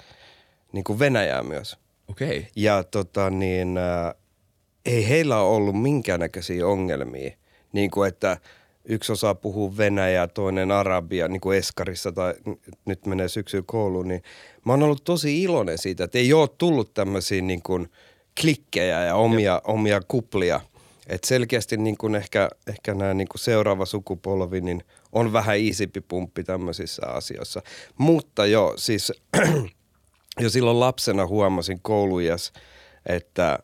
niin 0.72 0.84
kuin 0.84 1.00
Venäjää 1.00 1.44
myös. 1.44 1.78
Okei. 2.08 2.38
Okay. 2.38 2.50
Ja 2.56 2.84
tota 2.84 3.30
niin, 3.30 3.78
äh, 3.78 4.14
ei 4.86 5.10
heillä 5.10 5.40
ole 5.40 5.56
ollut 5.56 5.82
minkäännäköisiä 5.82 6.68
ongelmia. 6.68 7.32
Niin 7.74 7.92
kuin 7.92 8.08
että 8.08 8.38
yksi 8.86 9.12
osaa 9.12 9.36
puhua 9.36 9.78
venäjää, 9.78 10.28
toinen 10.28 10.72
arabia, 10.72 11.28
niin 11.28 11.42
kuin 11.42 11.58
Eskarissa 11.58 12.12
tai 12.12 12.34
nyt 12.86 13.06
menee 13.06 13.28
syksyyn 13.28 13.66
kouluun, 13.66 14.08
niin 14.08 14.24
mä 14.66 14.74
oon 14.74 14.84
ollut 14.84 15.04
tosi 15.04 15.44
iloinen 15.44 15.78
siitä, 15.78 16.04
että 16.04 16.18
ei 16.18 16.34
ole 16.34 16.50
tullut 16.58 16.94
tämmöisiä 16.94 17.42
niin 17.42 17.62
kuin 17.62 17.90
klikkejä 18.42 19.04
ja 19.04 19.16
omia, 19.16 19.62
omia 19.64 20.02
kuplia. 20.08 20.62
Että 21.08 21.28
selkeästi 21.28 21.78
niin 21.78 21.98
kuin 21.98 22.16
ehkä, 22.16 22.50
ehkä 22.68 22.94
nämä 22.94 23.14
niin 23.14 23.28
kuin 23.28 23.40
seuraava 23.40 23.86
sukupolvi 23.86 24.62
niin 24.62 24.84
on 25.12 25.34
vähän 25.34 25.58
iisimpi 25.58 26.02
pumppi 26.02 26.44
tämmöisissä 26.44 27.08
asioissa. 27.08 27.62
Mutta 27.98 28.46
joo, 28.46 28.74
siis 28.78 29.14
jo 30.40 30.50
silloin 30.50 30.80
lapsena 30.80 31.28
huomasin 31.28 31.80
koulujas, 31.82 32.54
että 33.06 33.60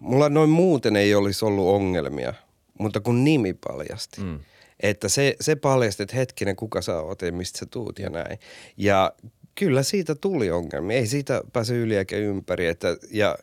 mulla 0.00 0.28
noin 0.28 0.50
muuten 0.50 0.96
ei 0.96 1.14
olisi 1.14 1.44
ollut 1.44 1.68
ongelmia, 1.68 2.34
mutta 2.78 3.00
kun 3.00 3.24
nimi 3.24 3.54
paljasti. 3.54 4.20
Mm. 4.20 4.40
Että 4.80 5.08
se, 5.08 5.36
se 5.40 5.56
paljasti, 5.56 6.02
että 6.02 6.16
hetkinen, 6.16 6.56
kuka 6.56 6.82
sä 6.82 7.00
oot 7.00 7.22
ja 7.22 7.32
mistä 7.32 7.58
sä 7.58 7.66
tuut 7.66 7.98
ja 7.98 8.10
näin. 8.10 8.38
Ja 8.76 9.12
kyllä 9.54 9.82
siitä 9.82 10.14
tuli 10.14 10.50
ongelmia. 10.50 10.96
Ei 10.96 11.06
siitä 11.06 11.42
pääse 11.52 11.74
yli 11.74 11.96
eikä 11.96 12.16
ympäri. 12.16 12.66
Että, 12.66 12.96
ja 13.10 13.38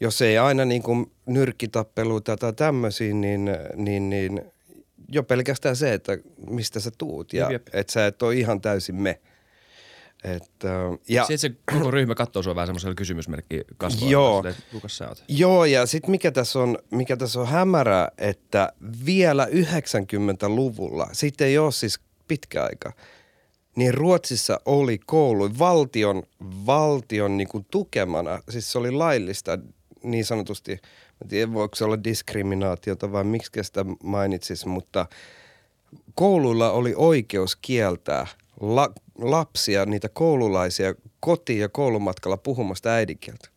jos 0.00 0.22
ei 0.22 0.38
aina 0.38 0.64
niin 0.64 0.82
kuin 0.82 1.12
nyrkkitappeluita 1.26 2.36
tai 2.36 2.52
tämmöisiä, 2.52 3.14
niin, 3.14 3.50
niin, 3.76 4.10
niin 4.10 4.42
jo 5.08 5.22
pelkästään 5.22 5.76
se, 5.76 5.92
että 5.92 6.18
mistä 6.50 6.80
sä 6.80 6.90
tuut 6.98 7.32
ja 7.32 7.50
että 7.72 7.92
sä 7.92 8.06
et 8.06 8.22
ole 8.22 8.34
ihan 8.34 8.60
täysin 8.60 8.94
me– 8.94 9.20
että, 10.24 10.68
ja, 11.08 11.24
sitten 11.24 11.38
se 11.38 11.50
koko 11.72 11.90
ryhmä 11.90 12.14
katsoo 12.14 12.42
sua 12.42 12.54
vähän 12.54 12.66
semmoisella 12.66 12.94
kysymysmerkki 12.94 13.60
kasvoilla. 13.76 14.12
Joo. 14.12 14.44
kuka 14.72 14.88
sä 14.88 15.08
oot? 15.08 15.24
Joo, 15.28 15.64
ja 15.64 15.86
sitten 15.86 16.10
mikä 16.10 16.30
tässä 16.30 16.58
on, 16.58 16.78
mikä 16.90 17.16
tässä 17.16 17.40
on 17.40 17.48
hämärä, 17.48 18.08
että 18.18 18.72
vielä 19.06 19.44
90-luvulla, 19.44 21.08
sitten 21.12 21.46
ei 21.46 21.58
ole 21.58 21.72
siis 21.72 22.00
pitkä 22.28 22.64
aika, 22.64 22.92
niin 23.76 23.94
Ruotsissa 23.94 24.60
oli 24.64 24.98
koulu 25.06 25.58
valtion, 25.58 26.22
valtion 26.66 27.36
niin 27.36 27.48
kuin 27.48 27.66
tukemana, 27.70 28.42
siis 28.48 28.72
se 28.72 28.78
oli 28.78 28.90
laillista 28.90 29.58
niin 30.02 30.24
sanotusti, 30.24 30.72
en 31.22 31.28
tiedä 31.28 31.52
voiko 31.52 31.74
se 31.76 31.84
olla 31.84 32.04
diskriminaatiota 32.04 33.12
vai 33.12 33.24
miksi 33.24 33.50
sitä 33.62 33.84
mainitsis, 34.02 34.66
mutta 34.66 35.06
kouluilla 36.14 36.70
oli 36.70 36.94
oikeus 36.96 37.56
kieltää 37.56 38.26
la, 38.60 38.92
lapsia, 39.18 39.86
niitä 39.86 40.08
koululaisia 40.08 40.94
koti- 41.20 41.58
ja 41.58 41.68
koulumatkalla 41.68 42.36
puhumasta 42.36 42.90
äidinkieltä. 42.90 43.48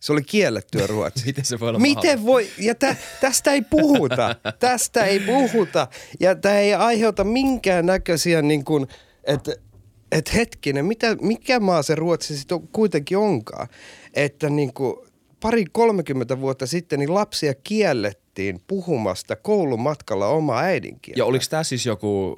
Se 0.00 0.12
oli 0.12 0.22
kiellettyä 0.22 0.86
ruotsi. 0.96 1.26
Miten 1.26 1.44
se 1.44 1.60
voi 1.60 1.68
olla 1.68 1.78
Miten 1.78 2.26
voi? 2.26 2.48
Ja 2.58 2.74
tä, 2.74 2.96
tästä 3.20 3.52
ei 3.52 3.62
puhuta. 3.62 4.36
tästä 4.58 5.04
ei 5.04 5.20
puhuta. 5.20 5.88
Ja 6.20 6.34
tämä 6.34 6.58
ei 6.58 6.74
aiheuta 6.74 7.24
minkään 7.24 7.86
näköisiä 7.86 8.42
niin 8.42 8.64
kuin, 8.64 8.86
että 9.24 9.52
et 10.12 10.34
hetkinen, 10.34 10.84
mitä, 10.84 11.16
mikä 11.20 11.60
maa 11.60 11.82
se 11.82 11.94
Ruotsi 11.94 12.36
sitten 12.36 12.54
on, 12.56 12.68
kuitenkin 12.68 13.18
onkaan. 13.18 13.68
Että 14.14 14.50
niin 14.50 14.74
kuin 14.74 14.96
pari 15.40 15.64
30 15.72 16.40
vuotta 16.40 16.66
sitten 16.66 16.98
niin 16.98 17.14
lapsia 17.14 17.54
kiellettiin 17.54 18.60
puhumasta 18.66 19.36
koulumatkalla 19.36 20.26
omaa 20.26 20.60
äidinkieltä. 20.60 21.20
Ja 21.20 21.24
oliko 21.24 21.44
tämä 21.50 21.64
siis 21.64 21.86
joku 21.86 22.36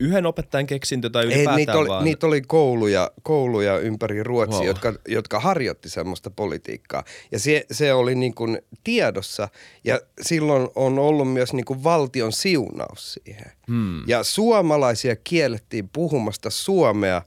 yhden 0.00 0.26
opettajan 0.26 0.66
keksintö 0.66 1.10
tai 1.10 1.24
ylipäätään 1.24 1.58
Ei, 1.58 1.66
niitä 1.66 1.78
oli, 1.78 1.88
vaan? 1.88 2.04
niitä 2.04 2.26
oli 2.26 2.42
kouluja, 2.42 3.10
kouluja 3.22 3.78
ympäri 3.78 4.22
Ruotsia, 4.22 4.58
wow. 4.58 4.66
jotka, 4.66 4.94
jotka 5.08 5.40
harjoitti 5.40 5.88
semmoista 5.88 6.30
politiikkaa. 6.30 7.04
Ja 7.32 7.38
se, 7.38 7.66
se 7.70 7.94
oli 7.94 8.14
niin 8.14 8.34
kuin 8.34 8.58
tiedossa 8.84 9.48
ja 9.84 10.00
silloin 10.22 10.68
on 10.74 10.98
ollut 10.98 11.32
myös 11.32 11.52
niin 11.52 11.64
kuin 11.64 11.84
valtion 11.84 12.32
siunaus 12.32 13.14
siihen. 13.14 13.52
Hmm. 13.68 14.02
Ja 14.06 14.22
suomalaisia 14.22 15.16
kiellettiin 15.16 15.88
puhumasta 15.88 16.50
suomea 16.50 17.22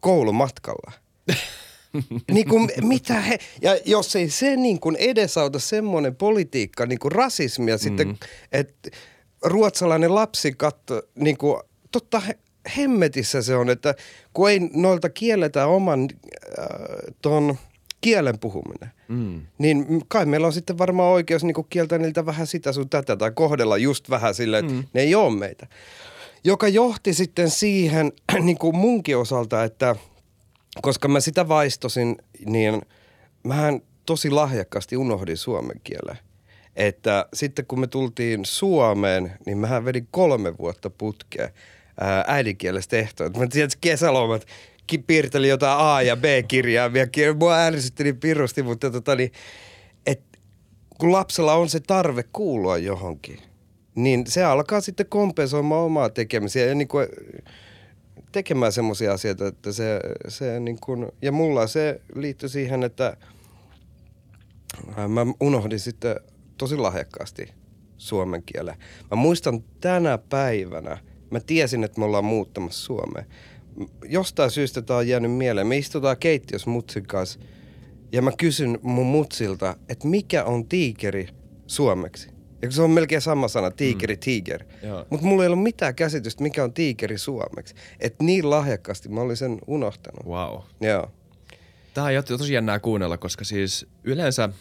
koulumatkalla. 0.00 0.92
niin 2.32 2.48
kuin, 2.48 2.70
mitä 2.82 3.20
he, 3.20 3.38
ja 3.62 3.78
jos 3.84 4.16
ei 4.16 4.30
se 4.30 4.56
niin 4.56 4.80
kuin 4.80 4.96
edesauta 4.96 5.58
semmoinen 5.58 6.16
politiikka, 6.16 6.86
niin 6.86 6.98
kuin 6.98 7.12
rasismia 7.12 7.74
mm. 7.74 7.78
sitten, 7.78 8.18
että 8.52 8.90
ruotsalainen 9.46 10.14
lapsi 10.14 10.52
katso, 10.52 11.02
niin 11.14 11.38
kuin, 11.38 11.62
totta 11.92 12.22
hemmetissä 12.76 13.42
se 13.42 13.56
on, 13.56 13.70
että 13.70 13.94
kun 14.32 14.50
ei 14.50 14.60
noilta 14.72 15.08
kielletä 15.08 15.66
oman 15.66 16.08
äh, 16.58 16.66
ton 17.22 17.56
kielen 18.00 18.38
puhuminen, 18.38 18.90
mm. 19.08 19.46
niin 19.58 20.02
kai 20.08 20.26
meillä 20.26 20.46
on 20.46 20.52
sitten 20.52 20.78
varmaan 20.78 21.12
oikeus 21.12 21.44
niin 21.44 21.54
kuin 21.54 21.66
kieltää 21.70 21.98
niiltä 21.98 22.26
vähän 22.26 22.46
sitä 22.46 22.72
sun 22.72 22.88
tätä 22.88 23.16
tai 23.16 23.30
kohdella 23.30 23.76
just 23.76 24.10
vähän 24.10 24.34
silleen, 24.34 24.64
että 24.64 24.76
mm. 24.76 24.84
ne 24.92 25.00
ei 25.00 25.14
ole 25.14 25.36
meitä. 25.36 25.66
Joka 26.44 26.68
johti 26.68 27.14
sitten 27.14 27.50
siihen 27.50 28.12
niin 28.42 28.58
kuin 28.58 28.76
munkin 28.76 29.16
osalta, 29.16 29.64
että 29.64 29.96
koska 30.82 31.08
mä 31.08 31.20
sitä 31.20 31.48
vaistosin, 31.48 32.16
niin 32.46 32.82
mähän 33.42 33.80
tosi 34.06 34.30
lahjakkaasti 34.30 34.96
unohdin 34.96 35.36
suomen 35.36 35.80
kielen 35.84 36.18
että 36.76 37.26
sitten 37.34 37.66
kun 37.66 37.80
me 37.80 37.86
tultiin 37.86 38.44
Suomeen, 38.44 39.32
niin 39.46 39.58
mähän 39.58 39.84
vedin 39.84 40.08
kolme 40.10 40.58
vuotta 40.58 40.90
putkea 40.90 41.48
äidinkielestä 42.26 42.96
ehtoja. 42.96 43.30
Mä 43.30 43.46
tiedän, 43.46 43.70
kesälomat 43.80 44.46
piirtelin 45.06 45.50
jotain 45.50 45.78
A- 45.80 46.02
ja 46.02 46.16
B-kirjaimia. 46.16 47.06
Mua 47.38 47.56
ärsytti 47.56 48.04
niin 48.04 48.20
pirusti, 48.20 48.62
mutta 48.62 48.90
tota 48.90 49.16
niin, 49.16 49.32
et, 50.06 50.22
kun 50.98 51.12
lapsella 51.12 51.54
on 51.54 51.68
se 51.68 51.80
tarve 51.80 52.24
kuulua 52.32 52.78
johonkin, 52.78 53.38
niin 53.94 54.26
se 54.26 54.44
alkaa 54.44 54.80
sitten 54.80 55.06
kompensoimaan 55.06 55.82
omaa 55.82 56.10
tekemisiä 56.10 56.66
ja 56.66 56.74
niin 56.74 56.88
kuin 56.88 57.08
tekemään 58.32 58.72
semmoisia 58.72 59.12
asioita, 59.12 59.46
että 59.46 59.72
se, 59.72 60.00
se 60.28 60.60
niin 60.60 60.78
kuin, 60.80 61.06
ja 61.22 61.32
mulla 61.32 61.66
se 61.66 62.00
liittyi 62.14 62.48
siihen, 62.48 62.82
että 62.82 63.16
mä 65.08 65.26
unohdin 65.40 65.80
sitten 65.80 66.16
tosi 66.58 66.76
lahjakkaasti 66.76 67.48
suomen 67.96 68.42
kielen. 68.42 68.76
Mä 69.10 69.16
muistan 69.16 69.64
tänä 69.80 70.18
päivänä, 70.18 70.98
mä 71.30 71.40
tiesin, 71.40 71.84
että 71.84 71.98
me 72.00 72.04
ollaan 72.04 72.24
muuttamassa 72.24 72.84
Suomeen. 72.84 73.26
Jostain 74.04 74.50
syystä 74.50 74.82
tää 74.82 74.96
on 74.96 75.08
jäänyt 75.08 75.32
mieleen. 75.32 75.66
Me 75.66 75.76
istutaan 75.76 76.16
keittiössä 76.16 76.70
mutsin 76.70 77.06
kanssa 77.06 77.40
ja 78.12 78.22
mä 78.22 78.32
kysyn 78.38 78.78
mun 78.82 79.06
mutsilta, 79.06 79.76
että 79.88 80.08
mikä 80.08 80.44
on 80.44 80.68
tiikeri 80.68 81.28
suomeksi. 81.66 82.28
Ja 82.62 82.70
se 82.70 82.82
on 82.82 82.90
melkein 82.90 83.20
sama 83.20 83.48
sana, 83.48 83.70
tiikeri, 83.70 84.14
mm. 84.14 84.20
tiger. 84.20 84.64
Mutta 85.10 85.26
mulla 85.26 85.42
ei 85.42 85.46
ollut 85.46 85.62
mitään 85.62 85.94
käsitystä, 85.94 86.42
mikä 86.42 86.64
on 86.64 86.72
tiikeri 86.72 87.18
suomeksi. 87.18 87.74
Että 88.00 88.24
niin 88.24 88.50
lahjakkaasti 88.50 89.08
mä 89.08 89.20
olin 89.20 89.36
sen 89.36 89.58
unohtanut. 89.66 90.26
Wow. 90.26 90.60
Joo. 90.80 91.10
Tämä 91.94 92.06
on 92.06 92.38
tosi 92.38 92.52
jännää 92.52 92.78
kuunnella, 92.78 93.18
koska 93.18 93.44
siis 93.44 93.86
yleensä– 94.04 94.48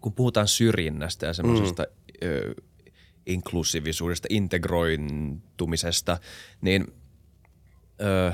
kun 0.00 0.12
puhutaan 0.12 0.48
syrjinnästä 0.48 1.26
ja 1.26 1.32
semmoisesta 1.32 1.82
mm. 1.82 2.28
ö, 2.28 2.54
inklusiivisuudesta, 3.26 4.28
integrointumisesta, 4.30 6.18
niin 6.60 6.86
ö, 8.00 8.32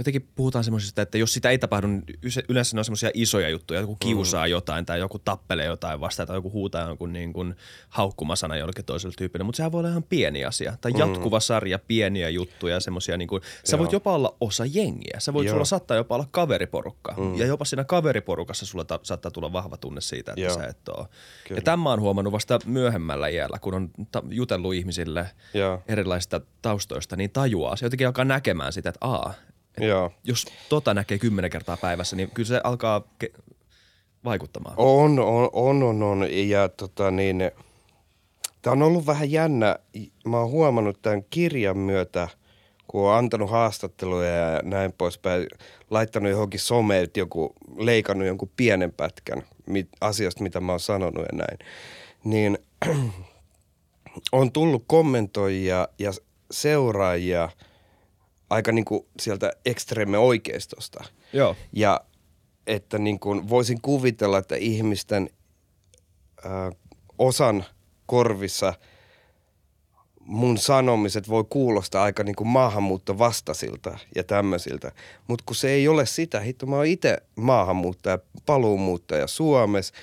jotenkin 0.00 0.28
puhutaan 0.34 0.64
semmoisista, 0.64 1.02
että 1.02 1.18
jos 1.18 1.32
sitä 1.32 1.50
ei 1.50 1.58
tapahdu, 1.58 1.86
niin 1.86 2.04
yleensä 2.48 2.76
ne 2.76 2.80
on 2.80 2.84
semmoisia 2.84 3.10
isoja 3.14 3.48
juttuja. 3.48 3.80
Joku 3.80 3.96
kiusaa 3.96 4.46
mm. 4.46 4.50
jotain 4.50 4.86
tai 4.86 4.98
joku 4.98 5.18
tappelee 5.18 5.66
jotain 5.66 6.00
vastaan 6.00 6.26
tai 6.26 6.36
joku 6.36 6.52
huutaa 6.52 6.88
jonkun 6.88 7.12
niin 7.12 7.32
kuin 7.32 7.54
haukkumasana 7.88 8.56
jollekin 8.56 8.84
toiselle 8.84 9.14
tyypille. 9.18 9.44
Mutta 9.44 9.56
sehän 9.56 9.72
voi 9.72 9.78
olla 9.78 9.88
ihan 9.88 10.02
pieni 10.02 10.44
asia. 10.44 10.76
Tai 10.80 10.92
jatkuva 10.98 11.40
sarja 11.40 11.78
pieniä 11.78 12.28
juttuja, 12.28 12.80
semmoisia 12.80 13.16
niin 13.16 13.28
kuin, 13.28 13.42
sä 13.64 13.78
voit 13.78 13.92
jopa 13.92 14.14
olla 14.14 14.36
osa 14.40 14.64
jengiä. 14.66 15.20
Sä 15.20 15.32
voit, 15.32 15.46
Joo. 15.46 15.54
sulla 15.54 15.64
saattaa 15.64 15.96
jopa 15.96 16.14
olla 16.14 16.26
kaveriporukka. 16.30 17.14
Mm. 17.16 17.34
Ja 17.34 17.46
jopa 17.46 17.64
siinä 17.64 17.84
kaveriporukassa 17.84 18.66
sulla 18.66 18.84
ta- 18.84 19.00
saattaa 19.02 19.30
tulla 19.30 19.52
vahva 19.52 19.76
tunne 19.76 20.00
siitä, 20.00 20.32
että 20.32 20.40
Joo. 20.40 20.54
sä 20.54 20.64
et. 20.66 20.76
Kyllä. 20.84 21.58
Ja 21.58 21.62
tämän 21.62 21.80
mä 21.80 21.90
oon 21.90 22.00
huomannut 22.00 22.32
vasta 22.32 22.58
myöhemmällä 22.64 23.28
iällä, 23.28 23.58
kun 23.58 23.74
on 23.74 23.90
ta- 24.12 24.22
jutellut 24.30 24.74
ihmisille 24.74 25.30
Joo. 25.54 25.82
erilaisista 25.88 26.40
taustoista, 26.62 27.16
niin 27.16 27.30
tajuaa. 27.30 27.76
Se 27.76 27.86
jotenkin 27.86 28.06
alkaa 28.06 28.24
näkemään 28.24 28.72
sitä, 28.72 28.88
että 28.88 29.06
aa, 29.06 29.34
Joo. 29.80 30.10
jos 30.24 30.46
tota 30.68 30.94
näkee 30.94 31.18
kymmenen 31.18 31.50
kertaa 31.50 31.76
päivässä, 31.76 32.16
niin 32.16 32.30
kyllä 32.30 32.46
se 32.46 32.60
alkaa 32.64 33.02
ke- 33.24 33.40
vaikuttamaan. 34.24 34.74
On, 34.78 35.18
on, 35.18 35.50
on, 35.52 35.82
on, 35.82 36.02
on. 36.02 36.26
Ja 36.48 36.68
tota 36.68 37.10
niin, 37.10 37.50
tämä 38.62 38.72
on 38.72 38.82
ollut 38.82 39.06
vähän 39.06 39.30
jännä. 39.30 39.76
Mä 40.26 40.38
oon 40.38 40.50
huomannut 40.50 41.02
tämän 41.02 41.24
kirjan 41.30 41.78
myötä, 41.78 42.28
kun 42.86 43.08
on 43.08 43.16
antanut 43.16 43.50
haastatteluja 43.50 44.30
ja 44.30 44.60
näin 44.64 44.92
poispäin, 44.92 45.46
laittanut 45.90 46.30
johonkin 46.30 46.60
someen 46.60 47.04
että 47.04 47.20
joku, 47.20 47.54
leikannut 47.76 48.26
jonkun 48.26 48.50
pienen 48.56 48.92
pätkän 48.92 49.42
mit, 49.66 49.88
asiasta, 50.00 50.42
mitä 50.42 50.60
mä 50.60 50.72
oon 50.72 50.80
sanonut 50.80 51.26
ja 51.32 51.38
näin. 51.38 51.58
Niin 52.24 52.58
on 54.32 54.52
tullut 54.52 54.84
kommentoijia 54.86 55.88
ja 55.98 56.12
seuraajia 56.50 57.48
aika 58.50 58.72
niin 58.72 58.84
kuin 58.84 59.06
sieltä 59.20 59.52
ekstreemme 59.66 60.18
oikeistosta. 60.18 61.04
Joo. 61.32 61.56
Ja 61.72 62.00
että 62.66 62.98
niin 62.98 63.20
kuin 63.20 63.48
voisin 63.48 63.80
kuvitella, 63.82 64.38
että 64.38 64.56
ihmisten 64.56 65.30
ö, 66.44 66.48
osan 67.18 67.64
korvissa 68.06 68.74
mun 70.20 70.58
sanomiset 70.58 71.28
voi 71.28 71.44
kuulostaa 71.50 72.02
aika 72.02 72.22
niin 72.22 72.36
kuin 72.36 72.48
maahanmuuttovastaisilta 72.48 73.98
ja 74.14 74.24
tämmöisiltä. 74.24 74.92
Mutta 75.28 75.44
kun 75.46 75.56
se 75.56 75.70
ei 75.70 75.88
ole 75.88 76.06
sitä, 76.06 76.40
hitto 76.40 76.66
mä 76.66 76.76
oon 76.76 76.86
itse 76.86 77.18
maahanmuuttaja, 77.36 78.18
paluumuuttaja 78.46 79.26
Suomessa. 79.26 79.94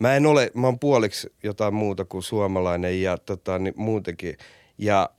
Mä 0.00 0.16
en 0.16 0.26
ole, 0.26 0.50
mä 0.54 0.66
oon 0.66 0.78
puoliksi 0.78 1.32
jotain 1.42 1.74
muuta 1.74 2.04
kuin 2.04 2.22
suomalainen 2.22 3.02
ja 3.02 3.18
tota, 3.18 3.58
niin 3.58 3.74
muutenkin. 3.76 4.36
Ja 4.78 5.10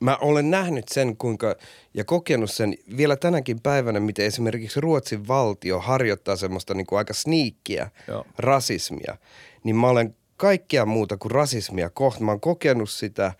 mä 0.00 0.16
olen 0.20 0.50
nähnyt 0.50 0.88
sen 0.88 1.16
kuinka 1.16 1.56
ja 1.94 2.04
kokenut 2.04 2.50
sen 2.50 2.74
vielä 2.96 3.16
tänäkin 3.16 3.60
päivänä, 3.60 4.00
miten 4.00 4.26
esimerkiksi 4.26 4.80
Ruotsin 4.80 5.28
valtio 5.28 5.80
harjoittaa 5.80 6.36
semmoista 6.36 6.74
niin 6.74 6.86
kuin 6.86 6.98
aika 6.98 7.14
sniikkiä 7.14 7.90
Joo. 8.08 8.26
rasismia. 8.38 9.16
Niin 9.64 9.76
mä 9.76 9.88
olen 9.88 10.16
kaikkea 10.36 10.86
muuta 10.86 11.16
kuin 11.16 11.30
rasismia 11.30 11.90
kohta. 11.90 12.24
Mä 12.24 12.30
oon 12.30 12.40
kokenut 12.40 12.90
sitä. 12.90 13.32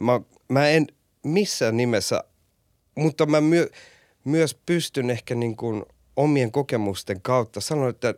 Mä, 0.00 0.20
mä 0.48 0.68
en 0.68 0.86
missään 1.22 1.76
nimessä, 1.76 2.24
mutta 2.94 3.26
mä 3.26 3.40
myö, 3.40 3.68
myös 4.24 4.54
pystyn 4.66 5.10
ehkä 5.10 5.34
niin 5.34 5.56
kuin 5.56 5.82
omien 6.16 6.52
kokemusten 6.52 7.22
kautta 7.22 7.60
sanoa, 7.60 7.88
että 7.88 8.14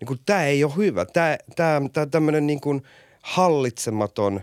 niin 0.00 0.06
kuin 0.06 0.20
tämä 0.26 0.44
ei 0.44 0.64
ole 0.64 0.76
hyvä. 0.76 1.06
Tämä, 1.06 1.38
tämä, 1.56 1.80
tämä 1.92 2.06
tämmöinen 2.06 2.46
niin 2.46 2.60
kuin 2.60 2.82
hallitsematon, 3.22 4.40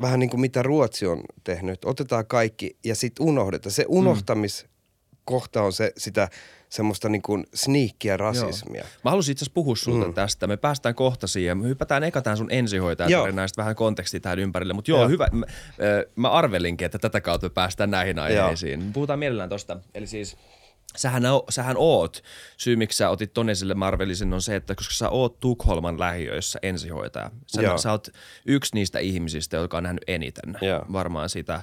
vähän 0.00 0.20
niin 0.20 0.30
kuin 0.30 0.40
mitä 0.40 0.62
Ruotsi 0.62 1.06
on 1.06 1.20
tehnyt. 1.44 1.84
Otetaan 1.84 2.26
kaikki 2.26 2.76
ja 2.84 2.94
sitten 2.94 3.26
unohdetaan. 3.26 3.72
Se 3.72 3.84
unohtamiskohta 3.88 5.62
on 5.62 5.72
se, 5.72 5.92
sitä 5.96 6.28
semmoista 6.68 7.08
niin 7.08 7.22
kuin 7.22 7.46
sniikkiä 7.54 8.16
rasismia. 8.16 8.80
Joo. 8.80 8.88
Mä 9.04 9.10
halusin 9.10 9.32
itse 9.32 9.42
asiassa 9.42 9.54
puhua 9.54 9.76
sulta 9.76 10.06
mm. 10.06 10.14
tästä. 10.14 10.46
Me 10.46 10.56
päästään 10.56 10.94
kohta 10.94 11.26
siihen. 11.26 11.58
Me 11.58 11.68
hypätään 11.68 12.04
eka 12.04 12.22
tähän 12.22 12.36
sun 12.36 12.50
ensihoitajatarinasta 12.50 13.62
vähän 13.62 13.76
kontekstia 13.76 14.20
tähän 14.20 14.38
ympärille. 14.38 14.72
Mutta 14.72 14.90
joo, 14.90 15.00
Joo. 15.00 15.08
hyvä. 15.08 15.26
Mä, 15.32 15.46
mä 16.16 16.30
arvelinkin, 16.30 16.86
että 16.86 16.98
tätä 16.98 17.20
kautta 17.20 17.46
me 17.46 17.50
päästään 17.50 17.90
näihin 17.90 18.18
aiheisiin. 18.18 18.92
Puhutaan 18.92 19.18
mielellään 19.18 19.48
tosta. 19.48 19.80
Eli 19.94 20.06
siis 20.06 20.36
sähän, 20.96 21.26
o, 21.26 21.44
sähän 21.50 21.76
oot, 21.78 22.22
syy 22.56 22.76
miksi 22.76 22.96
sä 22.98 23.10
otit 23.10 23.32
ton 23.32 23.50
esille 23.50 23.74
Marvelisen 23.74 24.32
on 24.32 24.42
se, 24.42 24.56
että 24.56 24.74
koska 24.74 24.94
sä 24.94 25.08
oot 25.08 25.40
Tukholman 25.40 26.00
lähiöissä 26.00 26.58
ensihoitaja. 26.62 27.30
Sä, 27.46 27.62
Joo. 27.62 27.78
sä 27.78 27.90
oot 27.90 28.08
yksi 28.46 28.74
niistä 28.74 28.98
ihmisistä, 28.98 29.56
jotka 29.56 29.76
on 29.76 29.82
nähnyt 29.82 30.04
eniten 30.06 30.56
Joo. 30.60 30.84
varmaan 30.92 31.28
sitä, 31.28 31.62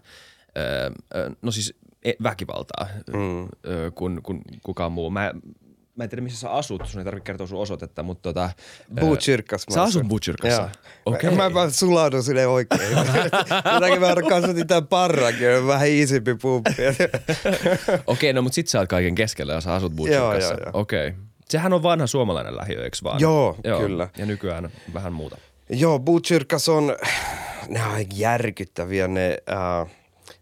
ö, 0.58 0.92
ö, 1.16 1.32
no 1.42 1.52
siis 1.52 1.74
e- 2.04 2.24
väkivaltaa, 2.24 2.88
mm. 3.08 3.48
kun, 3.96 4.20
kun 4.24 4.42
kukaan 4.64 4.92
muu. 4.92 5.10
Mä, 5.10 5.34
mä 5.96 6.04
en 6.04 6.10
tiedä, 6.10 6.22
missä 6.22 6.40
sä 6.40 6.50
asut, 6.50 6.82
sun 6.86 7.00
ei 7.00 7.06
tarvitse 7.06 7.26
kertoa 7.26 7.48
sun 7.48 7.60
osoitetta, 7.60 8.04
mutta 8.04 8.22
tota... 8.22 8.50
ö, 8.98 9.02
Butchyrkas. 9.02 9.66
Sä 9.74 9.84
asut 9.84 10.08
Butchyrkassa? 10.08 10.62
Joo. 10.62 10.70
Okei. 11.06 11.32
Mä, 11.32 11.50
mä 11.50 11.70
sulaudun 11.70 12.24
sinne 12.24 12.48
oikein. 12.48 12.92
Jotakin 13.74 14.00
mä 14.00 14.16
kasvatin 14.30 14.68
tämän 14.68 14.88
parrankin, 14.88 15.68
vähän 15.68 15.88
iisimpi 15.88 16.36
pumppi. 16.36 16.72
Okei, 18.08 18.34
no 18.34 18.42
mutta 18.42 18.56
sit 18.56 18.68
sä 18.68 18.80
oot 18.80 18.90
kaiken 18.90 19.16
keskellä 19.16 19.54
ja 19.54 19.62
sä 19.62 19.74
asut 19.74 19.94
Butchyrkassa. 19.94 20.54
joo, 20.54 20.60
joo. 20.66 20.72
Okei. 20.74 21.14
Sehän 21.50 21.74
on 21.74 21.84
vanha 21.84 22.08
suomalainen 22.08 22.58
lähiö, 22.58 22.84
eikö 22.84 22.98
vaan? 23.04 23.20
Joo, 23.20 23.58
kyllä. 23.80 24.10
Ja 24.18 24.26
nykyään 24.26 24.70
vähän 24.94 25.14
muuta. 25.14 25.38
Joo, 25.70 26.00
Butchyrkas 26.00 26.70
on, 26.70 26.96
ne 27.68 27.84
on 27.84 28.06
järkyttäviä 28.16 29.08
ne, 29.08 29.38
äh, 29.52 29.92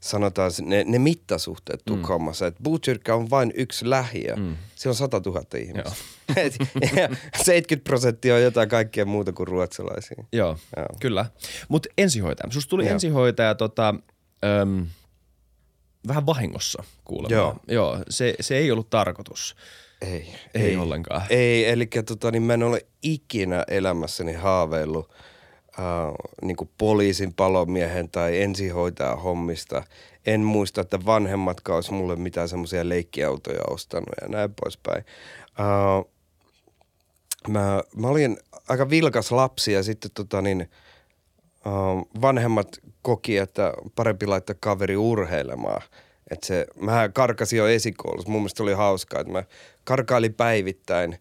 sanotaan 0.04 0.52
ne, 0.62 0.84
ne 0.88 1.00
mittasuhteet 1.00 1.82
Tukholmassa. 1.86 2.50
Mm. 2.50 2.56
Butchyrka 2.64 3.16
on 3.16 3.30
vain 3.30 3.54
yksi 3.56 3.90
lähiö. 3.90 4.36
Mm. 4.36 4.56
Se 4.76 4.90
on 4.90 4.96
100 4.96 5.22
000 5.26 5.42
ihmistä. 5.58 5.92
Et- 6.46 6.56
ja 6.96 7.10
70 7.44 7.84
prosenttia 7.84 8.36
on 8.36 8.42
jotain 8.42 8.70
kaikkea 8.70 9.06
muuta 9.06 9.34
kuin 9.34 9.48
ruotsalaisia. 9.48 10.24
Joo, 10.32 10.58
Joo. 10.78 10.86
kyllä. 11.00 11.26
Mutta 11.70 11.90
ensihoitaja. 11.98 12.52
Susta 12.52 12.70
tuli 12.70 12.86
Joo. 12.86 12.94
ensihoitaja 12.94 13.56
tota, 13.56 13.96
öm, 14.62 14.88
vähän 16.08 16.26
vahingossa 16.26 16.84
kuulemma. 17.06 17.36
Joo. 17.36 17.56
Joo 17.68 18.00
se, 18.10 18.36
se 18.40 18.58
ei 18.58 18.72
ollut 18.72 18.90
tarkoitus. 18.90 19.56
Ei, 20.02 20.36
Ei 20.54 20.78
ollenkaan. 20.78 21.22
Ei, 21.30 21.70
eli 21.70 21.88
tota, 22.06 22.32
niin 22.32 22.44
mä 22.44 22.54
en 22.54 22.64
ole 22.64 22.86
ikinä 23.04 23.64
elämässäni 23.68 24.34
haaveillut 24.34 25.14
äh, 25.80 25.86
niin 26.42 26.58
poliisin, 26.78 27.34
palomiehen 27.34 28.10
tai 28.10 28.42
ensihoitajan 28.42 29.22
hommista. 29.22 29.84
En 30.26 30.42
muista, 30.42 30.82
että 30.82 31.06
vanhemmatkaan 31.06 31.76
olisi 31.76 31.94
mulle 31.94 32.16
mitään 32.16 32.50
semmoisia 32.50 32.90
leikkiautoja 32.90 33.62
ostanut 33.70 34.10
ja 34.22 34.28
näin 34.28 34.54
poispäin. 34.62 35.06
Äh, 35.60 36.06
mä, 37.48 37.82
mä 37.96 38.08
olin 38.08 38.38
aika 38.70 38.90
vilkas 38.90 39.32
lapsi 39.32 39.72
ja 39.72 39.84
sitten 39.84 40.12
tota 40.14 40.42
niin, 40.42 40.62
äh, 41.68 42.22
vanhemmat 42.22 42.68
koki, 43.02 43.38
että 43.38 43.74
parempi 43.96 44.28
laittaa 44.28 44.56
kaveri 44.60 44.98
urheilemaan. 44.98 45.82
Et 46.32 46.44
se, 46.44 46.68
mä 46.80 47.10
karkasin 47.10 47.58
jo 47.58 47.68
esikoulussa. 47.68 48.32
Mun 48.32 48.42
mielestä 48.42 48.64
oli 48.64 48.74
hauskaa, 48.74 49.22
että 49.22 49.34
mä 49.34 49.44
karkailin 49.84 50.34
päivittäin. 50.34 51.18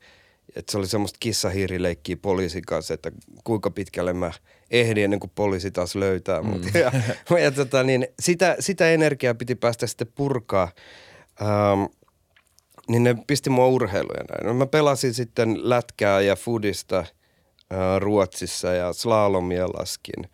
Että 0.57 0.73
se 0.73 0.79
oli 0.79 0.87
semmoista 0.87 1.17
kissahiirileikkiä 1.21 2.17
poliisin 2.17 2.62
kanssa, 2.67 2.95
että 2.95 3.12
kuinka 3.45 3.71
pitkälle 3.71 4.12
mä 4.12 4.33
ehdin 4.71 5.05
ennen 5.05 5.21
kuin 5.21 5.33
poliisi 5.35 5.71
taas 5.71 5.95
löytää 5.95 6.43
mut. 6.43 6.62
Mm. 6.62 6.81
Ja, 6.81 6.93
ja 7.45 7.51
tota, 7.51 7.83
niin, 7.83 8.09
sitä, 8.21 8.57
sitä 8.61 8.91
energiaa 8.91 9.35
piti 9.35 9.55
päästä 9.55 9.87
sitten 9.87 10.12
purkaa. 10.15 10.69
Ähm, 11.41 11.85
niin 12.88 13.05
ne 13.05 13.17
pisti 13.27 13.51
mua 13.51 13.67
urheiluja 13.67 14.25
näin. 14.31 14.47
No 14.47 14.55
mä 14.55 14.67
pelasin 14.67 15.15
sitten 15.15 15.69
lätkää 15.71 16.21
ja 16.21 16.37
foodista 16.37 16.99
äh, 16.99 17.07
Ruotsissa 17.99 18.73
ja 18.73 18.93
slalomia 18.93 19.69
laskin. 19.69 20.31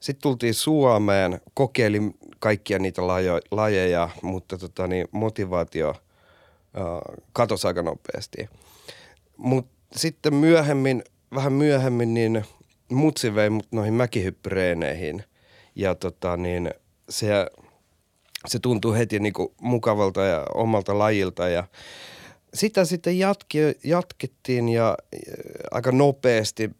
Sitten 0.00 0.22
tultiin 0.22 0.54
Suomeen, 0.54 1.40
kokeilin 1.54 2.14
kaikkia 2.38 2.78
niitä 2.78 3.06
lajo, 3.06 3.40
lajeja, 3.50 4.08
mutta 4.22 4.58
tota, 4.58 4.86
niin, 4.86 5.08
motivaatio 5.10 5.88
äh, 5.88 5.96
katosi 7.32 7.66
aika 7.66 7.82
nopeasti. 7.82 8.48
Mutta 9.38 9.72
sitten 9.96 10.34
myöhemmin, 10.34 11.02
vähän 11.34 11.52
myöhemmin, 11.52 12.14
niin 12.14 12.44
mutsi 12.90 13.34
vei 13.34 13.50
mut 13.50 13.66
noihin 13.72 13.94
mäkihyppyreeneihin. 13.94 15.24
Ja 15.74 15.94
tota, 15.94 16.36
niin, 16.36 16.70
se, 17.08 17.46
se 18.46 18.58
tuntui 18.58 18.98
heti 18.98 19.18
niinku 19.18 19.54
mukavalta 19.60 20.24
ja 20.24 20.46
omalta 20.54 20.98
lajilta 20.98 21.48
ja 21.48 21.64
sitä 22.54 22.84
sitten 22.84 23.18
jatki, 23.18 23.58
jatkettiin 23.84 24.68
ja 24.68 24.88
äh, 24.88 25.20
aika 25.70 25.92
nopeasti 25.92 26.70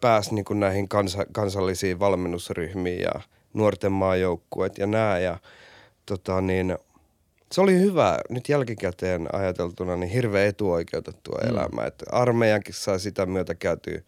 pääsi 0.00 0.34
niin 0.34 0.44
kuin 0.44 0.60
näihin 0.60 0.88
kansa, 0.88 1.26
kansallisiin 1.32 1.98
valmennusryhmiin 1.98 3.00
ja 3.00 3.12
nuorten 3.52 3.92
maajoukkueet 3.92 4.78
ja 4.78 4.86
nää. 4.86 5.18
Ja, 5.18 5.38
tota, 6.06 6.40
niin, 6.40 6.78
se 7.54 7.60
oli 7.60 7.80
hyvä 7.80 8.18
nyt 8.30 8.48
jälkikäteen 8.48 9.28
ajateltuna, 9.32 9.96
niin 9.96 10.10
hirveän 10.10 10.48
etuoikeutettua 10.48 11.38
mm. 11.42 11.50
elämää. 11.50 11.86
Että 11.86 12.04
armeijankin 12.12 12.74
sai 12.74 13.00
sitä 13.00 13.26
myötä 13.26 13.54
käytyä 13.54 14.00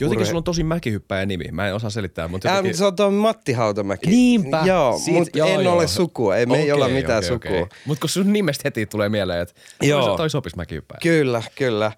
Jotenkin 0.00 0.26
sulla 0.26 0.38
on 0.38 0.44
tosi 0.44 0.64
mäkihyppäjä 0.64 1.26
nimi. 1.26 1.44
Mä 1.52 1.68
en 1.68 1.74
osaa 1.74 1.90
selittää, 1.90 2.28
mutta 2.28 2.48
jotenkin... 2.48 2.76
se 2.76 2.84
on 2.84 2.96
tuo 2.96 3.10
Matti 3.10 3.52
Hautamäki. 3.52 4.10
Niinpä. 4.10 4.62
Joo, 4.64 4.98
Siitä- 4.98 5.18
mutta 5.18 5.38
joo, 5.38 5.48
en 5.48 5.64
joo. 5.64 5.74
ole 5.74 5.88
sukua. 5.88 6.36
Ei, 6.36 6.46
me 6.46 6.58
ei 6.58 6.72
olla 6.72 6.88
mitään 6.88 7.22
sukua. 7.22 7.68
Mutta 7.86 8.00
kun 8.00 8.08
sun 8.08 8.32
nimestä 8.32 8.62
heti 8.64 8.86
tulee 8.86 9.08
mieleen, 9.08 9.40
että 9.40 9.54
Joo. 9.82 10.16
toi, 10.16 10.30
sopisi 10.30 10.56
mäkihyppääjä. 10.56 11.00
Kyllä, 11.02 11.42
kyllä. 11.54 11.92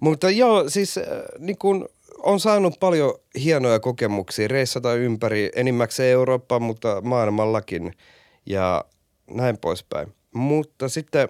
Mutta 0.00 0.30
joo, 0.30 0.68
siis 0.68 0.98
äh, 0.98 1.04
niin 1.38 1.58
kun 1.58 1.88
on 2.18 2.40
saanut 2.40 2.74
paljon 2.80 3.14
hienoja 3.44 3.80
kokemuksia 3.80 4.48
reissata 4.48 4.94
ympäri 4.94 5.50
enimmäkseen 5.56 6.12
Eurooppaa, 6.12 6.58
mutta 6.58 7.00
maailmallakin 7.00 7.92
ja 8.46 8.84
näin 9.30 9.58
poispäin. 9.58 10.14
Mutta 10.34 10.88
sitten 10.88 11.28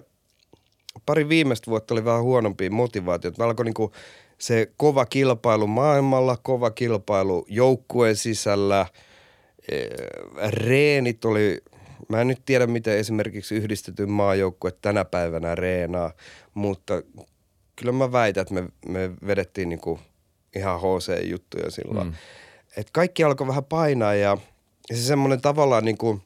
pari 1.05 1.29
viimeistä 1.29 1.71
vuotta 1.71 1.93
oli 1.93 2.05
vähän 2.05 2.23
huonompia 2.23 2.71
motivaatiot. 2.71 3.37
Mä 3.37 3.45
alkoi 3.45 3.65
niinku 3.65 3.91
se 4.37 4.71
kova 4.77 5.05
kilpailu 5.05 5.67
maailmalla, 5.67 6.37
kova 6.43 6.71
kilpailu 6.71 7.45
joukkueen 7.49 8.15
sisällä, 8.15 8.85
reenit 10.49 11.25
oli, 11.25 11.61
mä 12.09 12.21
en 12.21 12.27
nyt 12.27 12.41
tiedä 12.45 12.67
miten 12.67 12.97
esimerkiksi 12.97 13.55
yhdistetyn 13.55 14.11
maajoukkue 14.11 14.71
tänä 14.81 15.05
päivänä 15.05 15.55
reenaa, 15.55 16.11
mutta 16.53 17.01
kyllä 17.75 17.91
mä 17.91 18.11
väitän, 18.11 18.41
että 18.41 18.53
me, 18.53 18.67
me 18.87 19.11
vedettiin 19.27 19.69
niinku 19.69 19.99
ihan 20.55 20.79
HC-juttuja 20.79 21.71
silloin. 21.71 22.07
Mm. 22.07 22.13
Et 22.77 22.87
kaikki 22.91 23.23
alkoi 23.23 23.47
vähän 23.47 23.63
painaa 23.65 24.13
ja, 24.13 24.37
ja 24.89 24.95
se 24.95 25.01
semmoinen 25.01 25.41
tavallaan 25.41 25.85
niinku 25.85 26.21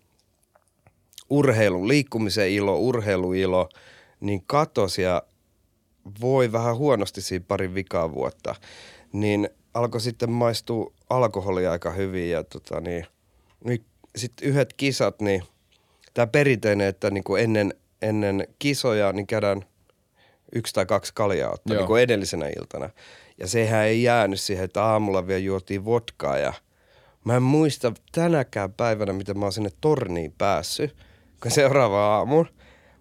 urheilun, 1.29 1.87
liikkumisen 1.87 2.49
ilo, 2.49 2.77
urheiluilo, 2.77 3.69
niin 4.19 4.43
katosi 4.47 5.01
ja 5.01 5.23
voi 6.21 6.51
vähän 6.51 6.77
huonosti 6.77 7.21
siinä 7.21 7.45
parin 7.47 7.75
vikaa 7.75 8.13
vuotta, 8.13 8.55
niin 9.13 9.49
alkoi 9.73 10.01
sitten 10.01 10.31
maistua 10.31 10.93
alkoholia 11.09 11.71
aika 11.71 11.91
hyvin 11.91 12.29
ja 12.29 12.43
tota 12.43 12.81
niin, 12.81 13.05
niin 13.63 13.85
sitten 14.15 14.47
yhdet 14.47 14.73
kisat, 14.73 15.21
niin 15.21 15.43
tämä 16.13 16.27
perinteinen, 16.27 16.87
että 16.87 17.11
niinku 17.11 17.35
ennen, 17.35 17.73
ennen 18.01 18.47
kisoja 18.59 19.11
niin 19.11 19.27
käydään 19.27 19.65
yksi 20.55 20.73
tai 20.73 20.85
kaksi 20.85 21.11
kaljaa 21.15 21.51
ottaa 21.51 21.73
Joo. 21.73 21.81
niinku 21.81 21.95
edellisenä 21.95 22.47
iltana. 22.47 22.89
Ja 23.37 23.47
sehän 23.47 23.85
ei 23.85 24.03
jäänyt 24.03 24.39
siihen, 24.39 24.65
että 24.65 24.83
aamulla 24.83 25.27
vielä 25.27 25.39
juotiin 25.39 25.85
vodkaa 25.85 26.37
ja 26.37 26.53
mä 27.25 27.35
en 27.35 27.43
muista 27.43 27.93
tänäkään 28.11 28.73
päivänä, 28.73 29.13
miten 29.13 29.39
mä 29.39 29.45
oon 29.45 29.53
sinne 29.53 29.69
torniin 29.81 30.33
päässyt, 30.37 30.95
kun 31.41 31.51
seuraava 31.51 32.15
aamu. 32.17 32.45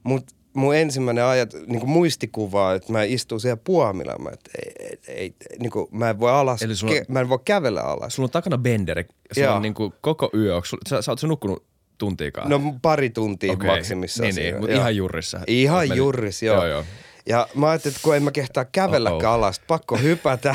Mutta 0.03 0.35
mun 0.55 0.77
ensimmäinen 0.77 1.25
ajat, 1.25 1.53
niin 1.66 1.81
kuin 1.81 1.90
muistikuva, 1.90 2.75
että 2.75 2.92
mä 2.92 3.03
istun 3.03 3.40
siellä 3.40 3.61
puomilla, 3.64 4.18
mä, 4.18 4.31
että 4.31 4.51
ei, 4.64 4.94
ei, 5.09 5.35
niin 5.59 5.70
kuin, 5.70 5.87
mä 5.90 6.11
en 6.11 6.20
voi 6.20 6.31
alas, 6.31 6.62
Eli 6.62 6.77
sulla- 6.77 6.92
ke, 6.94 7.05
mä 7.09 7.20
en 7.20 7.29
voi 7.29 7.38
kävellä 7.44 7.81
alas. 7.83 8.14
Sulla 8.14 8.27
on 8.27 8.31
takana 8.31 8.59
benderi. 8.59 9.05
Sulla 9.33 9.47
Joo. 9.47 9.57
on 9.57 9.62
niinku 9.62 9.94
koko 10.01 10.31
yö. 10.35 10.55
Onko 10.55 10.64
sulla- 10.66 10.83
Sä, 10.88 11.03
sä 11.03 11.12
oot 11.12 11.18
sä 11.18 11.27
nukkunut 11.27 11.64
tuntiikaan? 11.99 12.51
No 12.51 12.61
pari 12.83 13.11
tuntia 13.11 13.53
okay. 13.53 13.70
maksimissaan. 13.70 14.27
Niin, 14.27 14.37
niin, 14.42 14.59
mutta 14.61 14.77
ihan 14.77 14.97
jurrissa. 14.97 15.40
Ihan 15.47 15.77
Oot 15.77 15.83
mennyt- 15.83 15.99
jurris, 15.99 16.42
joo. 16.42 16.57
Joo, 16.57 16.66
joo. 16.66 16.85
Ja 17.28 17.48
mä 17.54 17.68
ajattelin, 17.70 17.94
että 17.96 18.04
kun 18.04 18.16
en 18.16 18.22
mä 18.22 18.30
kehtaa 18.30 18.64
kävelläkään 18.64 19.32
alas, 19.32 19.60
pakko 19.66 19.96
hypätä. 19.96 20.54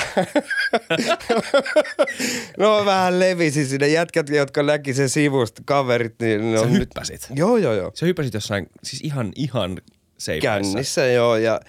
no 2.60 2.86
vähän 2.86 3.20
levisi 3.20 3.66
sinne 3.66 3.88
jätkät, 3.88 4.30
jotka 4.30 4.64
näki 4.64 4.94
sen 4.94 5.10
sivusta, 5.10 5.62
kaverit. 5.66 6.16
Niin 6.22 6.52
ne 6.52 6.58
Sä 6.58 6.64
on 6.64 6.74
nyt- 6.74 6.80
hyppäsit? 6.82 7.28
Joo, 7.36 7.58
joo, 7.58 7.74
joo. 7.74 7.92
Sä 7.94 8.06
hyppäsit 8.06 8.34
jossain, 8.34 8.68
siis 8.84 9.02
ihan, 9.04 9.32
ihan 9.36 9.82
seipäissä. 10.18 10.72
Kännissä 10.74 11.06
joo 11.06 11.36
ja 11.38 11.60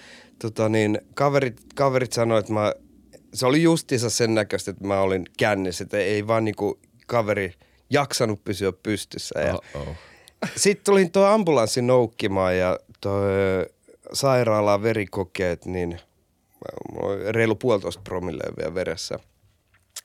tota 0.41 0.69
niin, 0.69 1.01
kaverit, 1.13 1.61
kaverit 1.75 2.13
sanoi, 2.13 2.39
että 2.39 2.53
mä, 2.53 2.73
se 3.33 3.45
oli 3.45 3.63
justiinsa 3.63 4.09
sen 4.09 4.35
näköistä, 4.35 4.71
että 4.71 4.87
mä 4.87 5.01
olin 5.01 5.25
kännissä, 5.37 5.83
että 5.83 5.97
ei 5.97 6.27
vaan 6.27 6.45
niinku 6.45 6.79
kaveri 7.07 7.53
jaksanut 7.89 8.43
pysyä 8.43 8.71
pystyssä. 8.83 9.39
Ja 9.39 9.53
Oh-oh. 9.53 9.95
sitten 10.55 10.85
tulin 10.85 11.11
tuo 11.11 11.25
ambulanssi 11.25 11.81
noukkimaan 11.81 12.57
ja 12.57 12.79
tuo 13.01 13.21
sairaalaan 14.13 14.83
verikokeet, 14.83 15.65
niin 15.65 15.99
reilu 17.29 17.55
puolitoista 17.55 18.01
promille 18.03 18.43
vielä 18.57 18.75
veressä. 18.75 19.19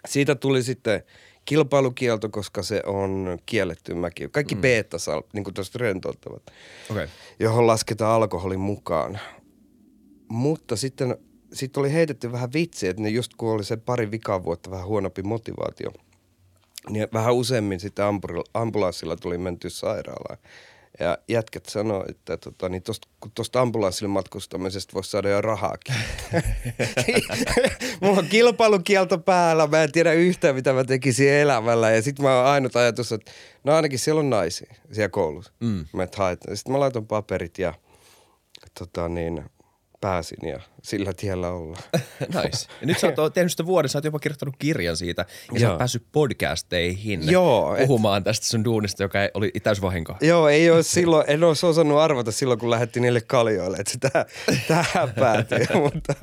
Siitä 0.06 0.34
tuli 0.34 0.62
sitten 0.62 1.02
kilpailukielto, 1.44 2.28
koska 2.28 2.62
se 2.62 2.82
on 2.86 3.38
kielletty 3.46 3.94
mäki. 3.94 4.28
Kaikki 4.28 4.54
mm. 4.54 4.60
beta 4.60 4.96
niin 5.32 5.44
kuin 5.44 5.54
tuosta 5.54 5.78
rentouttavat. 5.78 6.42
Okay. 6.90 7.08
johon 7.40 7.66
lasketaan 7.66 8.12
alkoholin 8.14 8.60
mukaan. 8.60 9.18
Mutta 10.28 10.76
sitten 10.76 11.16
sit 11.52 11.76
oli 11.76 11.92
heitetty 11.92 12.32
vähän 12.32 12.52
vitsi, 12.52 12.88
että 12.88 13.02
ne 13.02 13.08
just 13.08 13.34
kun 13.36 13.52
oli 13.52 13.64
se 13.64 13.76
pari 13.76 14.10
vikaa 14.10 14.44
vuotta 14.44 14.70
vähän 14.70 14.86
huonompi 14.86 15.22
motivaatio, 15.22 15.90
niin 16.90 17.08
vähän 17.12 17.34
useammin 17.34 17.80
sitten 17.80 18.04
ambul- 18.04 18.50
ambulanssilla 18.54 19.16
tuli 19.16 19.38
menty 19.38 19.70
sairaalaan. 19.70 20.38
Ja 21.00 21.18
jätkät 21.28 21.66
sanoi, 21.66 22.04
että 22.08 22.36
tota, 22.36 22.68
niin 22.68 22.82
tosta, 22.82 23.08
kun 23.20 23.30
tuosta 23.34 23.60
ambulanssilla 23.60 24.12
matkustamisesta 24.12 24.94
voisi 24.94 25.10
saada 25.10 25.28
jo 25.28 25.40
rahaakin. 25.40 25.94
Mulla 28.00 28.18
on 28.18 28.26
kilpailukielto 28.26 29.18
päällä, 29.18 29.66
mä 29.66 29.82
en 29.82 29.92
tiedä 29.92 30.12
yhtään 30.12 30.54
mitä 30.54 30.72
mä 30.72 30.84
tekisin 30.84 31.32
elämällä. 31.32 31.90
Ja 31.90 32.02
sitten 32.02 32.24
mä 32.24 32.36
oon 32.36 32.46
ainut 32.46 32.76
ajatus, 32.76 33.12
että 33.12 33.32
no 33.64 33.74
ainakin 33.74 33.98
siellä 33.98 34.18
on 34.18 34.30
naisia 34.30 34.74
siellä 34.92 35.08
koulussa. 35.08 35.52
Mm. 35.60 35.86
Mä 35.92 36.02
et 36.02 36.14
haet. 36.14 36.40
Sitten 36.54 36.72
mä 36.72 36.80
laitoin 36.80 37.06
paperit 37.06 37.58
ja 37.58 37.74
tota 38.78 39.08
niin, 39.08 39.44
pääsin 40.06 40.48
ja 40.48 40.60
sillä 40.82 41.12
tiellä 41.12 41.48
ollaan. 41.50 41.82
Nice. 42.42 42.66
Ja 42.80 42.86
nyt 42.86 42.98
sä 42.98 43.12
oot 43.18 43.32
tehnyt 43.34 43.50
sitä 43.52 43.66
vuoden, 43.66 43.88
sä 43.88 43.98
oot 43.98 44.04
jopa 44.04 44.18
kirjoittanut 44.18 44.54
kirjan 44.58 44.96
siitä, 44.96 45.24
ja 45.52 45.60
sä 45.60 45.64
Joo. 45.64 45.70
oot 45.72 45.78
päässyt 45.78 46.06
podcasteihin 46.12 47.30
Joo, 47.30 47.76
et- 47.76 47.86
puhumaan 47.86 48.24
tästä 48.24 48.46
sun 48.46 48.64
duunista, 48.64 49.02
joka 49.02 49.22
ei- 49.22 49.30
oli 49.34 49.52
täysvahinko. 49.62 50.16
Joo, 50.20 50.48
ei 50.48 50.70
ole 50.70 50.82
silloin, 50.96 51.24
en 51.30 51.44
olisi 51.44 51.66
osannut 51.66 51.98
arvata 51.98 52.32
silloin, 52.32 52.58
kun 52.58 52.70
lähdettiin 52.70 53.02
niille 53.02 53.20
kaljoille, 53.20 53.76
että 53.76 53.92
se 53.92 53.98
tähän, 53.98 54.26
tähän 54.68 55.12
päätyi, 55.18 55.58
mutta 55.82 56.14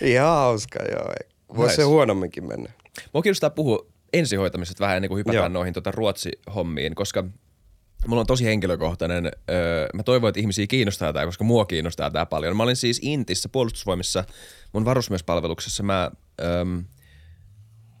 ihan 0.00 0.28
hauska, 0.28 0.78
joo. 0.90 1.12
Voisi 1.56 1.62
Nice. 1.72 1.76
se 1.76 1.82
huonomminkin 1.82 2.48
mennä. 2.48 2.72
Mua 3.14 3.22
kiinnostaa 3.22 3.50
puhua 3.50 3.86
ensihoitamisesta 4.12 4.80
vähän 4.84 4.96
ennen 4.96 5.08
kuin 5.08 5.18
hypätään 5.18 5.42
Joo. 5.42 5.48
noihin 5.48 5.74
tota 5.74 5.90
Ruotsi-hommiin, 5.90 6.94
koska 6.94 7.24
mulla 8.06 8.20
on 8.20 8.26
tosi 8.26 8.44
henkilökohtainen, 8.44 9.30
öö, 9.50 9.88
mä 9.94 10.02
toivon, 10.02 10.28
että 10.28 10.40
ihmisiä 10.40 10.66
kiinnostaa 10.66 11.12
tämä, 11.12 11.26
koska 11.26 11.44
mua 11.44 11.64
kiinnostaa 11.64 12.10
tämä 12.10 12.26
paljon. 12.26 12.56
Mä 12.56 12.62
olin 12.62 12.76
siis 12.76 13.00
Intissä 13.02 13.48
puolustusvoimissa, 13.48 14.24
mun 14.72 14.84
varusmiespalveluksessa 14.84 15.82
mä, 15.82 16.10
öö, 16.40 16.64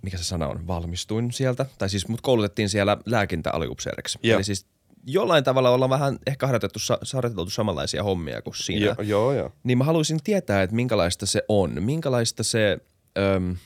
mikä 0.02 0.18
se 0.18 0.24
sana 0.24 0.48
on, 0.48 0.66
valmistuin 0.66 1.32
sieltä, 1.32 1.66
tai 1.78 1.88
siis 1.88 2.08
mut 2.08 2.20
koulutettiin 2.20 2.68
siellä 2.68 2.96
lääkintäaliupseeriksi. 3.06 4.18
Joo. 4.22 4.36
Eli 4.36 4.44
siis 4.44 4.66
jollain 5.06 5.44
tavalla 5.44 5.70
ollaan 5.70 5.90
vähän 5.90 6.18
ehkä 6.26 6.46
harjoitettu, 6.46 6.78
harjoiteltu 7.14 7.50
samanlaisia 7.50 8.02
hommia 8.02 8.42
kuin 8.42 8.54
siinä. 8.56 8.86
Jo, 8.86 8.94
joo, 9.02 9.32
joo. 9.32 9.52
Niin 9.64 9.78
mä 9.78 9.84
haluaisin 9.84 10.22
tietää, 10.24 10.62
että 10.62 10.76
minkälaista 10.76 11.26
se 11.26 11.42
on, 11.48 11.82
minkälaista 11.82 12.42
se 12.42 12.78
öm, 13.18 13.56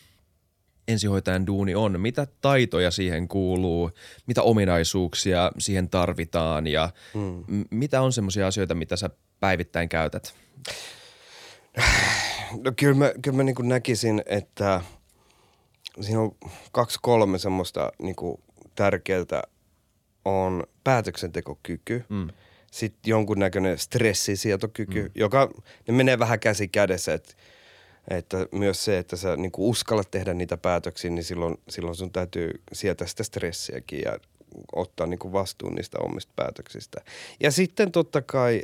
ensihoitajan 0.89 1.47
duuni 1.47 1.75
on, 1.75 2.01
mitä 2.01 2.27
taitoja 2.41 2.91
siihen 2.91 3.29
kuuluu, 3.29 3.91
mitä 4.27 4.43
ominaisuuksia 4.43 5.53
siihen 5.59 5.91
tarvitaan 5.91 6.67
ja 6.67 6.91
hmm. 7.15 7.45
m- 7.47 7.65
mitä 7.71 8.01
on 8.01 8.13
semmoisia 8.13 8.47
asioita, 8.47 8.75
mitä 8.75 8.97
sä 8.97 9.11
päivittäin 9.41 9.89
käytät? 9.89 10.35
No 12.65 12.73
kyllä 12.77 12.95
mä, 12.95 13.13
kyllä 13.23 13.37
mä 13.37 13.43
niin 13.43 13.55
kuin 13.55 13.69
näkisin, 13.69 14.23
että 14.27 14.81
siinä 16.01 16.21
on 16.21 16.37
kaksi 16.73 16.99
kolme 17.03 17.39
semmoista 17.39 17.93
niin 18.03 18.17
kuin 18.17 18.41
tärkeää 18.75 19.43
on 20.25 20.65
päätöksentekokyky, 20.85 22.05
mm. 22.09 22.29
sitten 22.71 23.11
jonkunnäköinen 23.11 23.79
stressisietokyky, 23.79 25.03
mm. 25.03 25.11
joka 25.15 25.51
ne 25.89 25.95
menee 25.95 26.19
vähän 26.19 26.41
käsi 26.41 26.69
kädessä, 26.69 27.15
että, 27.15 27.35
että 28.09 28.47
myös 28.53 28.85
se, 28.85 28.99
että 28.99 29.17
sä 29.17 29.37
niin 29.37 29.53
kuin 29.53 29.69
uskallat 29.69 30.11
tehdä 30.11 30.35
niitä 30.35 30.57
päätöksiä, 30.57 31.11
niin 31.11 31.25
silloin, 31.25 31.57
silloin 31.69 31.97
sun 31.97 32.11
täytyy 32.11 32.51
sietää 32.73 33.07
sitä 33.07 33.23
stressiäkin 33.23 34.01
ja 34.05 34.19
ottaa 34.73 35.07
niin 35.07 35.19
kuin 35.19 35.33
vastuun 35.33 35.75
niistä 35.75 35.99
omista 35.99 36.33
päätöksistä. 36.37 37.01
Ja 37.41 37.51
sitten 37.51 37.93
totta 37.93 38.23
kai 38.23 38.63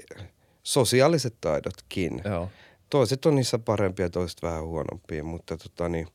sosiaaliset 0.62 1.34
taidotkin 1.40 2.22
Joo. 2.24 2.48
toiset 2.90 3.26
on 3.26 3.34
niissä 3.34 3.58
parempia, 3.58 4.10
toiset 4.10 4.42
vähän 4.42 4.64
huonompia, 4.64 5.24
mutta 5.24 5.56
tota, 5.56 5.88
niin, 5.88 6.08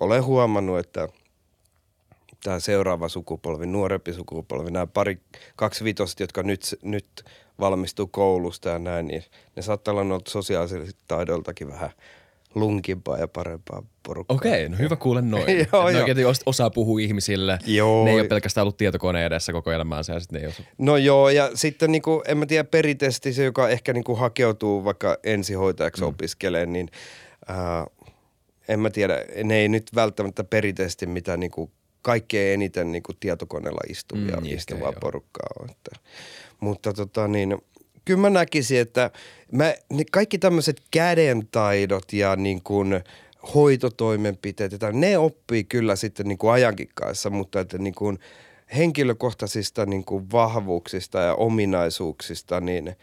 olen 0.00 0.24
huomannut, 0.24 0.78
että 0.78 1.08
tämä 2.44 2.60
seuraava 2.60 3.08
sukupolvi, 3.08 3.66
nuorempi 3.66 4.12
sukupolvi, 4.12 4.70
nämä 4.70 4.86
pari, 4.86 5.20
kaksi 5.56 5.84
vitoset, 5.84 6.20
jotka 6.20 6.42
nyt, 6.42 6.78
nyt 6.82 7.24
valmistuu 7.60 8.06
koulusta 8.06 8.68
ja 8.68 8.78
näin, 8.78 9.06
niin 9.06 9.24
ne 9.56 9.62
saattaa 9.62 9.92
olla 9.92 10.04
noilta 10.04 10.30
sosiaalisilta 10.30 10.92
taidoiltakin 11.08 11.68
vähän 11.68 11.90
lunkimpaa 12.54 13.18
ja 13.18 13.28
parempaa 13.28 13.82
porukkaa. 14.02 14.34
Okei, 14.34 14.68
no 14.68 14.76
hyvä 14.78 14.96
kuulla 14.96 15.20
noin. 15.20 15.58
Joo, 15.72 15.90
ne 15.90 16.20
joo. 16.20 16.32
osaa 16.46 16.70
puhua 16.70 17.00
ihmisille. 17.00 17.58
Joo. 17.66 18.04
Ne 18.04 18.10
ei 18.10 18.20
ole 18.20 18.28
pelkästään 18.28 18.62
ollut 18.62 18.76
tietokoneen 18.76 19.26
edessä 19.26 19.52
koko 19.52 19.72
elämäänsä 19.72 20.12
ja 20.12 20.20
sitten 20.20 20.40
ne 20.40 20.46
ei 20.46 20.52
osaa. 20.52 20.66
No 20.78 20.96
joo, 20.96 21.28
ja 21.30 21.50
sitten 21.54 21.92
niinku, 21.92 22.22
en 22.28 22.38
mä 22.38 22.46
tiedä, 22.46 22.64
perinteisesti 22.64 23.32
se, 23.32 23.44
joka 23.44 23.68
ehkä 23.68 23.92
niinku 23.92 24.14
hakeutuu 24.14 24.84
vaikka 24.84 25.18
ensihoitajaksi 25.24 26.02
mm. 26.02 26.08
opiskelee, 26.08 26.66
niin 26.66 26.88
ää, 27.48 27.86
en 28.68 28.80
mä 28.80 28.90
tiedä, 28.90 29.24
ne 29.44 29.56
ei 29.56 29.68
nyt 29.68 29.90
välttämättä 29.94 30.44
perinteisesti 30.44 31.06
mitä 31.06 31.36
niin 31.36 31.50
kuin 31.50 31.70
kaikkein 32.02 32.54
eniten 32.54 32.92
niin 32.92 33.02
kuin 33.02 33.16
tietokoneella 33.20 33.80
istuvia, 33.88 34.36
Mm, 34.36 34.42
niin 34.42 34.56
istuvaa 34.56 34.88
ehkä, 34.88 34.96
joo. 34.96 35.00
porukkaa 35.00 35.48
on. 35.60 35.70
Että, 35.70 35.90
mutta 36.60 36.92
tota 36.92 37.28
niin, 37.28 37.58
kyllä 38.10 38.20
mä 38.20 38.30
näkisin, 38.30 38.80
että 38.80 39.10
mä, 39.52 39.74
ne 39.92 40.04
kaikki 40.12 40.38
tämmöiset 40.38 40.82
kädentaidot 40.90 42.12
ja 42.12 42.36
niin 42.36 42.62
kuin 42.62 43.00
hoitotoimenpiteet, 43.54 44.72
ja 44.72 44.78
tä- 44.78 44.92
ne 44.92 45.18
oppii 45.18 45.64
kyllä 45.64 45.96
sitten 45.96 46.28
niin 46.28 46.38
kuin 46.38 46.52
ajankin 46.52 46.88
kanssa, 46.94 47.30
mutta 47.30 47.60
että 47.60 47.78
niin 47.78 47.94
kuin 47.94 48.18
henkilökohtaisista 48.76 49.86
niin 49.86 50.04
kuin 50.04 50.30
vahvuuksista 50.32 51.18
ja 51.18 51.34
ominaisuuksista, 51.34 52.60
niin 52.60 52.96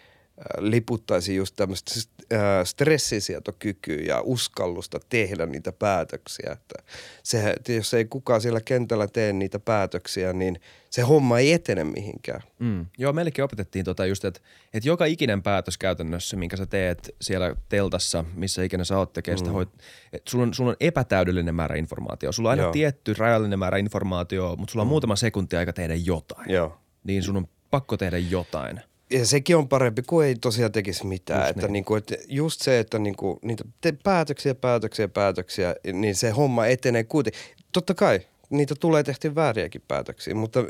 liputtaisi 0.57 1.35
just 1.35 1.55
tämmöistä 1.55 1.91
äh, 2.33 2.39
stressisietokykyä 2.63 4.01
ja 4.07 4.21
uskallusta 4.21 4.99
tehdä 5.09 5.45
niitä 5.45 5.71
päätöksiä. 5.71 6.51
Että 6.51 6.83
se, 7.23 7.49
että 7.49 7.71
jos 7.71 7.93
ei 7.93 8.05
kukaan 8.05 8.41
siellä 8.41 8.61
kentällä 8.61 9.07
tee 9.07 9.33
niitä 9.33 9.59
päätöksiä, 9.59 10.33
niin 10.33 10.59
se 10.89 11.01
homma 11.01 11.39
ei 11.39 11.53
etene 11.53 11.83
mihinkään. 11.83 12.41
Mm. 12.59 12.85
Joo, 12.97 13.13
meillekin 13.13 13.43
opetettiin 13.43 13.85
tota 13.85 14.05
just, 14.05 14.25
että, 14.25 14.39
että 14.73 14.89
joka 14.89 15.05
ikinen 15.05 15.43
päätös 15.43 15.77
käytännössä, 15.77 16.37
minkä 16.37 16.57
sä 16.57 16.65
teet 16.65 17.15
siellä 17.21 17.55
teltassa, 17.69 18.25
missä 18.35 18.63
ikinä 18.63 18.83
sä 18.83 18.97
oot 18.97 19.13
tekee 19.13 19.37
sitä, 19.37 19.51
hoit, 19.51 19.69
että 20.13 20.31
sulla 20.31 20.43
on, 20.43 20.53
sulla 20.53 20.69
on 20.69 20.77
epätäydellinen 20.79 21.55
määrä 21.55 21.75
informaatiota. 21.75 22.31
Sulla 22.31 22.49
on 22.49 22.51
aina 22.51 22.63
Joo. 22.63 22.71
tietty 22.71 23.13
rajallinen 23.17 23.59
määrä 23.59 23.77
informaatiota, 23.77 24.55
mutta 24.55 24.71
sulla 24.71 24.83
on 24.83 24.89
muutama 24.89 25.15
sekunti 25.15 25.55
aika 25.55 25.73
tehdä 25.73 25.95
jotain. 25.95 26.51
Joo. 26.51 26.77
Niin 27.03 27.23
sun 27.23 27.37
on 27.37 27.47
pakko 27.69 27.97
tehdä 27.97 28.17
jotain. 28.17 28.81
Ja 29.09 29.25
sekin 29.25 29.57
on 29.57 29.69
parempi, 29.69 30.01
kuin 30.01 30.27
ei 30.27 30.35
tosiaan 30.35 30.71
tekisi 30.71 31.05
mitään. 31.05 31.39
Just 31.39 31.49
että, 31.49 31.61
niin. 31.61 31.73
niinku, 31.73 31.95
että 31.95 32.15
just 32.27 32.61
se, 32.61 32.79
että 32.79 32.99
niinku, 32.99 33.39
niitä 33.41 33.63
te 33.81 33.93
päätöksiä, 34.03 34.55
päätöksiä, 34.55 35.07
päätöksiä, 35.07 35.75
niin 35.93 36.15
se 36.15 36.29
homma 36.29 36.65
etenee 36.65 37.03
kuitenkin. 37.03 37.41
Totta 37.71 37.93
kai 37.93 38.19
niitä 38.49 38.75
tulee 38.75 39.03
tehty 39.03 39.35
vääriäkin 39.35 39.83
päätöksiä, 39.87 40.35
mutta 40.35 40.65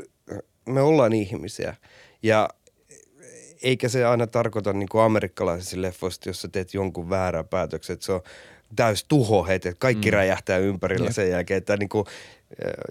me 0.66 0.80
ollaan 0.80 1.12
ihmisiä. 1.12 1.76
Ja 2.22 2.48
eikä 3.62 3.88
se 3.88 4.04
aina 4.04 4.26
tarkoita 4.26 4.72
niin 4.72 4.88
kuin 4.88 5.02
amerikkalaisissa 5.02 5.82
leffoissa, 5.82 6.20
jos 6.26 6.42
sä 6.42 6.48
teet 6.48 6.74
jonkun 6.74 7.10
väärän 7.10 7.48
päätöksen, 7.48 7.94
että 7.94 8.06
se 8.06 8.12
on 8.12 8.22
täys 8.76 9.04
tuho 9.04 9.44
heti, 9.44 9.68
että 9.68 9.80
kaikki 9.80 10.10
mm. 10.10 10.14
räjähtää 10.14 10.58
ympärillä 10.58 11.06
Jep. 11.06 11.14
sen 11.14 11.30
jälkeen. 11.30 11.58
Että 11.58 11.76
niin 11.76 11.88
kuin, 11.88 12.04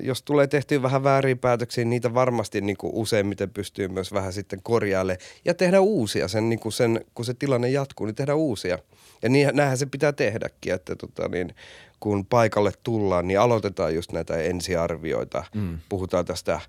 jos 0.01 0.23
tulee 0.23 0.47
tehtyä 0.47 0.81
vähän 0.81 1.03
vääriä 1.03 1.35
päätöksiä, 1.35 1.83
niin 1.83 1.89
niitä 1.89 2.13
varmasti 2.13 2.61
niin 2.61 2.77
kuin 2.77 2.93
useimmiten 2.93 3.49
pystyy 3.49 3.87
myös 3.87 4.13
vähän 4.13 4.33
sitten 4.33 4.59
korjailemaan 4.63 5.25
ja 5.45 5.53
tehdä 5.53 5.81
uusia 5.81 6.27
sen, 6.27 6.49
niin 6.49 6.59
kuin 6.59 6.73
sen, 6.73 7.05
kun 7.15 7.25
se 7.25 7.33
tilanne 7.33 7.69
jatkuu, 7.69 8.05
niin 8.05 8.15
tehdä 8.15 8.35
uusia. 8.35 8.79
Ja 9.21 9.29
niin, 9.29 9.49
näinhän 9.53 9.77
se 9.77 9.85
pitää 9.85 10.13
tehdäkin, 10.13 10.73
että 10.73 10.95
tota 10.95 11.27
niin, 11.27 11.55
kun 11.99 12.25
paikalle 12.25 12.71
tullaan, 12.83 13.27
niin 13.27 13.39
aloitetaan 13.39 13.95
just 13.95 14.11
näitä 14.11 14.37
ensiarvioita. 14.37 15.43
Mm. 15.55 15.79
Puhutaan 15.89 16.25
tästä 16.25 16.59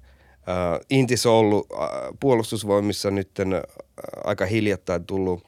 Uh, 0.49 0.85
Intis 0.91 1.27
on 1.27 1.33
ollut 1.33 1.67
uh, 1.71 1.79
puolustusvoimissa 2.21 3.11
nyt 3.11 3.31
uh, 3.39 3.85
aika 4.25 4.47
hiljattain 4.47 5.05
tullut 5.05 5.47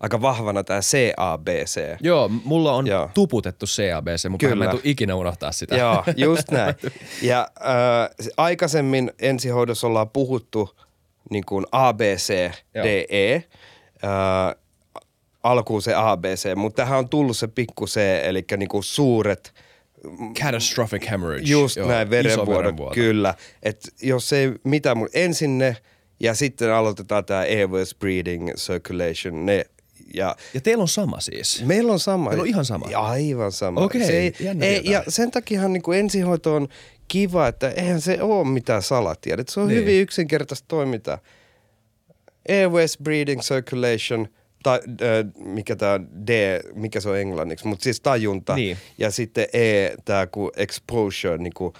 aika 0.00 0.20
vahvana 0.20 0.64
tämä 0.64 0.80
CABC. 0.80 1.80
Joo, 2.00 2.28
mulla 2.44 2.72
on 2.72 2.86
Joo. 2.86 3.10
tuputettu 3.14 3.66
CABC, 3.66 4.28
mutta 4.28 4.56
mä 4.56 4.64
en 4.64 4.70
tule 4.70 4.80
ikinä 4.84 5.14
unohtaa 5.14 5.52
sitä. 5.52 5.76
Joo, 5.76 6.04
just 6.16 6.50
näin. 6.52 6.74
Ja 7.22 7.48
uh, 7.60 8.32
aikaisemmin 8.36 9.10
ensihoidossa 9.18 9.86
ollaan 9.86 10.10
puhuttu 10.10 10.76
niin 11.30 11.44
kuin 11.46 11.66
ABC, 11.72 12.50
Joo. 12.74 12.84
DE, 12.84 13.44
uh, 14.04 14.62
alkuun 15.42 15.82
se 15.82 15.94
ABC, 15.94 16.54
mutta 16.56 16.82
tähän 16.82 16.98
on 16.98 17.08
tullut 17.08 17.36
se 17.36 17.48
pikku 17.48 17.86
C, 17.86 17.96
eli 18.22 18.44
niin 18.56 18.68
kuin 18.68 18.84
suuret 18.84 19.54
Catastrophic 20.38 21.10
hemorrhage. 21.10 21.50
Just 21.50 21.76
Joo, 21.76 21.88
näin, 21.88 22.10
verenvuodot, 22.10 22.58
verenvuoto. 22.58 22.94
kyllä. 22.94 23.34
Et 23.62 23.88
jos 24.02 24.32
ei 24.32 24.52
mitään 24.64 24.96
muuta, 24.96 25.18
ensin 25.18 25.58
ne 25.58 25.76
ja 26.22 26.34
sitten 26.34 26.72
aloitetaan 26.72 27.24
tämä 27.24 27.40
airways 27.40 27.94
breathing 27.94 28.50
circulation, 28.56 29.46
ne 29.46 29.64
ja 30.14 30.36
Ja 30.54 30.60
teillä 30.60 30.82
on 30.82 30.88
sama 30.88 31.20
siis. 31.20 31.64
Meillä 31.66 31.92
on 31.92 32.00
sama. 32.00 32.28
Meillä 32.30 32.42
on 32.42 32.48
ihan 32.48 32.64
sama? 32.64 32.86
Ja 32.90 33.00
aivan 33.00 33.52
sama. 33.52 33.80
Okei, 33.80 34.04
se 34.06 34.18
ei, 34.18 34.32
ei. 34.60 34.80
Ja 34.84 35.04
sen 35.08 35.30
takiahan 35.30 35.72
niin 35.72 35.82
kuin 35.82 35.98
ensihoito 35.98 36.54
on 36.56 36.68
kiva, 37.08 37.48
että 37.48 37.70
eihän 37.70 38.00
se 38.00 38.22
ole 38.22 38.46
mitään 38.48 38.82
salatiedet. 38.82 39.48
Se 39.48 39.60
on 39.60 39.68
Niin. 39.68 39.80
hyvin 39.80 40.00
yksinkertaista 40.00 40.64
toimintaa. 40.68 41.18
Airways, 42.48 42.98
breathing, 43.02 43.40
circulation, 43.40 44.28
ta, 44.62 44.74
äh, 44.74 44.80
mikä 45.44 45.76
tämä 45.76 46.00
D, 46.26 46.60
mikä 46.74 47.00
se 47.00 47.08
on 47.08 47.18
englanniksi, 47.18 47.66
mutta 47.66 47.84
siis 47.84 48.00
tajunta. 48.00 48.54
Niin. 48.54 48.76
Ja 48.98 49.10
sitten 49.10 49.46
E, 49.52 49.88
tämä 50.04 50.26
exposure, 50.56 51.38
niin 51.38 51.52
kuin, 51.56 51.72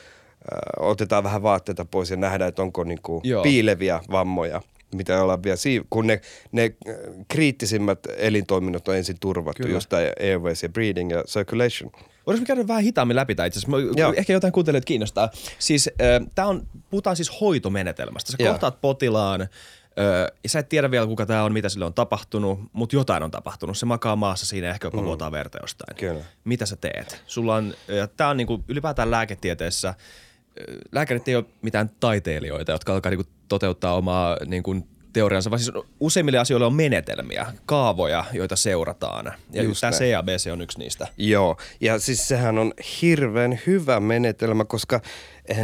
otetaan 0.80 1.24
vähän 1.24 1.42
vaatteita 1.42 1.84
pois 1.84 2.10
ja 2.10 2.16
nähdään, 2.16 2.48
että 2.48 2.62
onko 2.62 2.84
niin 2.84 3.02
kuin 3.02 3.20
Joo. 3.24 3.42
piileviä 3.42 4.00
vammoja, 4.10 4.62
mitä 4.94 5.22
ollaan 5.22 5.42
vielä 5.42 5.56
siinä, 5.56 5.84
kun 5.90 6.06
ne, 6.06 6.20
ne 6.52 6.74
kriittisimmät 7.28 7.98
elintoiminnot 8.16 8.88
on 8.88 8.96
ensin 8.96 9.16
turvattu, 9.20 9.62
Kyllä. 9.62 9.76
just 9.76 9.88
tämä 9.88 10.02
airways 10.20 10.62
ja 10.62 10.68
breathing 10.68 11.10
ja 11.10 11.24
circulation. 11.24 11.90
Voitaisiin 12.26 12.42
me 12.42 12.46
käydä 12.46 12.68
vähän 12.68 12.82
hitaammin 12.82 13.16
läpi 13.16 13.34
tämä 13.34 13.46
itse 13.46 13.60
asiassa. 13.60 14.14
Ehkä 14.16 14.32
jotain 14.32 14.52
kuuntelijat 14.52 14.84
kiinnostaa. 14.84 15.30
Siis 15.58 15.88
äh, 15.88 16.26
tää 16.34 16.46
on, 16.46 16.66
puhutaan 16.90 17.16
siis 17.16 17.40
hoitomenetelmästä. 17.40 18.32
Sä 18.32 18.36
Joo. 18.40 18.52
kohtaat 18.52 18.80
potilaan, 18.80 19.40
äh, 19.40 19.48
ja 20.42 20.48
sä 20.48 20.58
et 20.58 20.68
tiedä 20.68 20.90
vielä 20.90 21.06
kuka 21.06 21.26
tämä 21.26 21.44
on, 21.44 21.52
mitä 21.52 21.68
sille 21.68 21.84
on 21.84 21.94
tapahtunut, 21.94 22.60
mutta 22.72 22.96
jotain 22.96 23.22
on 23.22 23.30
tapahtunut. 23.30 23.78
Se 23.78 23.86
makaa 23.86 24.16
maassa 24.16 24.46
siinä 24.46 24.70
ehkä 24.70 24.86
jopa 24.86 25.04
vuotaa 25.04 25.32
verta 25.32 25.58
jostain. 25.62 25.96
Kyllä. 25.96 26.24
Mitä 26.44 26.66
sä 26.66 26.76
teet? 26.76 27.22
Sulla 27.26 27.54
on, 27.54 27.74
ja 27.88 28.06
tää 28.06 28.28
on 28.28 28.36
niinku, 28.36 28.64
ylipäätään 28.68 29.10
lääketieteessä, 29.10 29.94
lääkärit 30.92 31.28
ei 31.28 31.36
ole 31.36 31.44
mitään 31.62 31.90
taiteilijoita, 32.00 32.72
jotka 32.72 32.94
alkaa 32.94 33.10
niinku 33.10 33.30
toteuttaa 33.48 33.94
omaa 33.94 34.36
niinku, 34.46 34.76
teoriansa, 35.12 35.50
vaan 35.50 35.60
siis 35.60 35.84
useimmille 36.00 36.38
asioille 36.38 36.66
on 36.66 36.74
menetelmiä, 36.74 37.46
kaavoja, 37.66 38.24
joita 38.32 38.56
seurataan. 38.56 39.32
Ja 39.52 39.62
Just 39.62 39.80
tämä. 39.80 39.92
CABC 39.92 40.50
on 40.52 40.60
yksi 40.60 40.78
niistä. 40.78 41.08
Joo, 41.16 41.56
ja 41.80 41.98
siis 41.98 42.28
sehän 42.28 42.58
on 42.58 42.72
hirveän 43.02 43.60
hyvä 43.66 44.00
menetelmä, 44.00 44.64
koska 44.64 45.00
eh, 45.48 45.58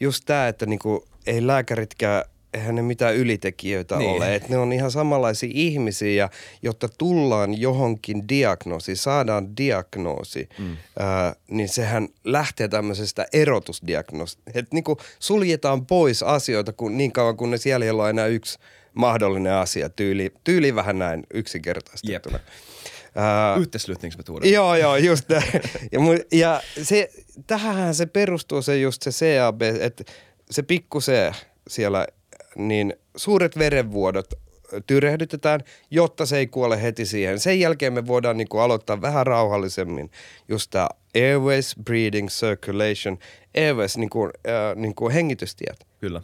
just 0.00 0.22
tämä, 0.26 0.48
että 0.48 0.66
niinku, 0.66 1.04
ei 1.26 1.46
lääkäritkään, 1.46 2.24
eihän 2.54 2.74
ne 2.74 2.82
mitään 2.82 3.16
ylitekijöitä 3.16 3.96
Niin. 3.96 4.10
ole. 4.10 4.34
Et 4.34 4.48
ne 4.48 4.58
on 4.58 4.72
ihan 4.72 4.90
samanlaisia 4.90 5.50
ihmisiä, 5.52 6.10
ja 6.22 6.30
jotta 6.62 6.88
tullaan 6.98 7.60
johonkin 7.60 8.28
diagnoosi, 8.28 8.96
saadaan 8.96 9.56
diagnoosi, 9.56 10.48
mm. 10.58 10.76
ää, 10.98 11.34
niin 11.50 11.68
sehän 11.68 12.08
lähtee 12.24 12.68
tämmöisestä 12.68 13.26
erotusdiagnoosi. 13.32 14.38
Että 14.46 14.74
niinku 14.74 14.96
suljetaan 15.18 15.86
pois 15.86 16.22
asioita 16.22 16.72
kun, 16.72 16.96
niin 16.96 17.12
kauan, 17.12 17.36
kunnes 17.36 17.66
jäljellä 17.66 18.02
on 18.02 18.10
enää 18.10 18.26
yksi 18.26 18.58
mahdollinen 18.94 19.52
asia, 19.52 19.88
tyyli, 19.88 20.32
tyyli 20.44 20.74
vähän 20.74 20.98
näin 20.98 21.26
yksinkertaistettuna. 21.34 22.38
Ää, 23.14 23.56
Yhteislyttingsmetoden. 23.56 24.52
Joo, 24.52 24.76
joo, 24.76 24.96
just 24.96 25.28
näin. 25.28 25.44
Ja, 25.92 26.00
ja 26.32 26.62
se, 26.82 27.10
tähän 27.46 27.94
se 27.94 28.06
perustuu 28.06 28.62
se 28.62 28.78
just 28.78 29.02
se 29.02 29.10
CAB, 29.10 29.62
että 29.62 30.04
se 30.50 30.62
pikku 30.62 31.00
C 31.00 31.32
siellä, 31.68 32.06
niin 32.58 32.94
suuret 33.16 33.58
verenvuodot 33.58 34.26
tyrehdytetään, 34.86 35.60
jotta 35.90 36.26
se 36.26 36.38
ei 36.38 36.46
kuole 36.46 36.82
heti 36.82 37.06
siihen. 37.06 37.40
Sen 37.40 37.60
jälkeen 37.60 37.92
me 37.92 38.06
voidaan 38.06 38.36
niinku 38.36 38.58
aloittaa 38.58 39.00
vähän 39.00 39.26
rauhallisemmin 39.26 40.10
just 40.48 40.70
tämä 40.70 40.88
airways, 41.14 41.76
breathing, 41.84 42.28
circulation, 42.28 43.18
airways, 43.56 43.98
niinku, 43.98 44.24
äh, 44.24 44.76
niinku 44.76 45.10
hengitystiet. 45.10 45.86
Kyllä. 46.00 46.22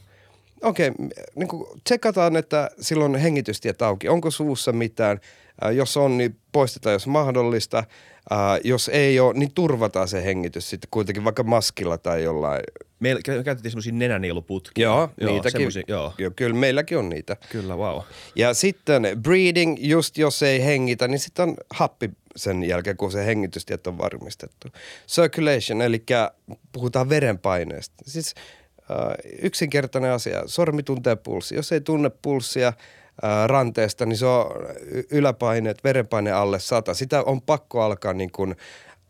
Okei, 0.62 0.88
okay, 0.88 1.08
niin 1.34 1.48
tsekataan, 1.84 2.36
että 2.36 2.70
silloin 2.80 3.14
hengitystiet 3.14 3.82
auki. 3.82 4.08
Onko 4.08 4.30
suussa 4.30 4.72
mitään? 4.72 5.20
Äh, 5.64 5.74
jos 5.74 5.96
on, 5.96 6.18
niin 6.18 6.36
poistetaan, 6.52 6.92
jos 6.92 7.06
mahdollista. 7.06 7.84
Äh, 8.32 8.60
jos 8.64 8.88
ei 8.88 9.20
ole, 9.20 9.34
niin 9.34 9.54
turvataan 9.54 10.08
se 10.08 10.24
hengitys 10.24 10.70
sitten 10.70 10.88
kuitenkin 10.90 11.24
vaikka 11.24 11.42
maskilla 11.42 11.98
tai 11.98 12.22
jollain. 12.22 12.62
Meillä 13.00 13.18
kä- 13.18 13.42
käytettiin 13.44 13.70
semmoisia 13.70 13.92
nenänieluputkia. 13.92 14.82
Joo, 14.84 15.10
niitäkin. 15.20 15.52
semmosia- 15.60 15.82
Joo, 15.88 16.12
Joo, 16.18 16.30
kyllä 16.36 16.54
meilläkin 16.56 16.98
on 16.98 17.08
niitä. 17.08 17.36
kyllä, 17.50 17.76
wow. 17.76 18.00
Ja 18.36 18.54
sitten 18.54 19.02
breathing, 19.22 19.76
just 19.78 20.18
jos 20.18 20.42
ei 20.42 20.64
hengitä, 20.64 21.08
niin 21.08 21.18
sitten 21.18 21.48
on 21.48 21.56
happi 21.70 22.10
sen 22.36 22.62
jälkeen, 22.64 22.96
kun 22.96 23.12
se 23.12 23.26
hengitystiet 23.26 23.86
on 23.86 23.98
varmistettu. 23.98 24.68
Circulation, 25.08 25.82
eli 25.82 26.02
puhutaan 26.72 27.08
verenpaineesta. 27.08 27.94
Siis 28.06 28.34
äh, 28.90 28.96
yksinkertainen 29.42 30.10
asia, 30.12 30.42
sormi 30.46 30.82
tuntee 30.82 31.16
pulssi. 31.16 31.54
Jos 31.54 31.72
ei 31.72 31.80
tunne 31.80 32.10
pulssia 32.22 32.72
ranteesta, 33.46 34.06
niin 34.06 34.16
se 34.16 34.26
on 34.26 34.46
yläpaineet, 35.10 35.84
verenpaine 35.84 36.32
alle 36.32 36.58
100. 36.58 36.94
Sitä 36.94 37.22
on 37.22 37.42
pakko 37.42 37.82
alkaa 37.82 38.12
niin 38.12 38.30
kuin, 38.32 38.56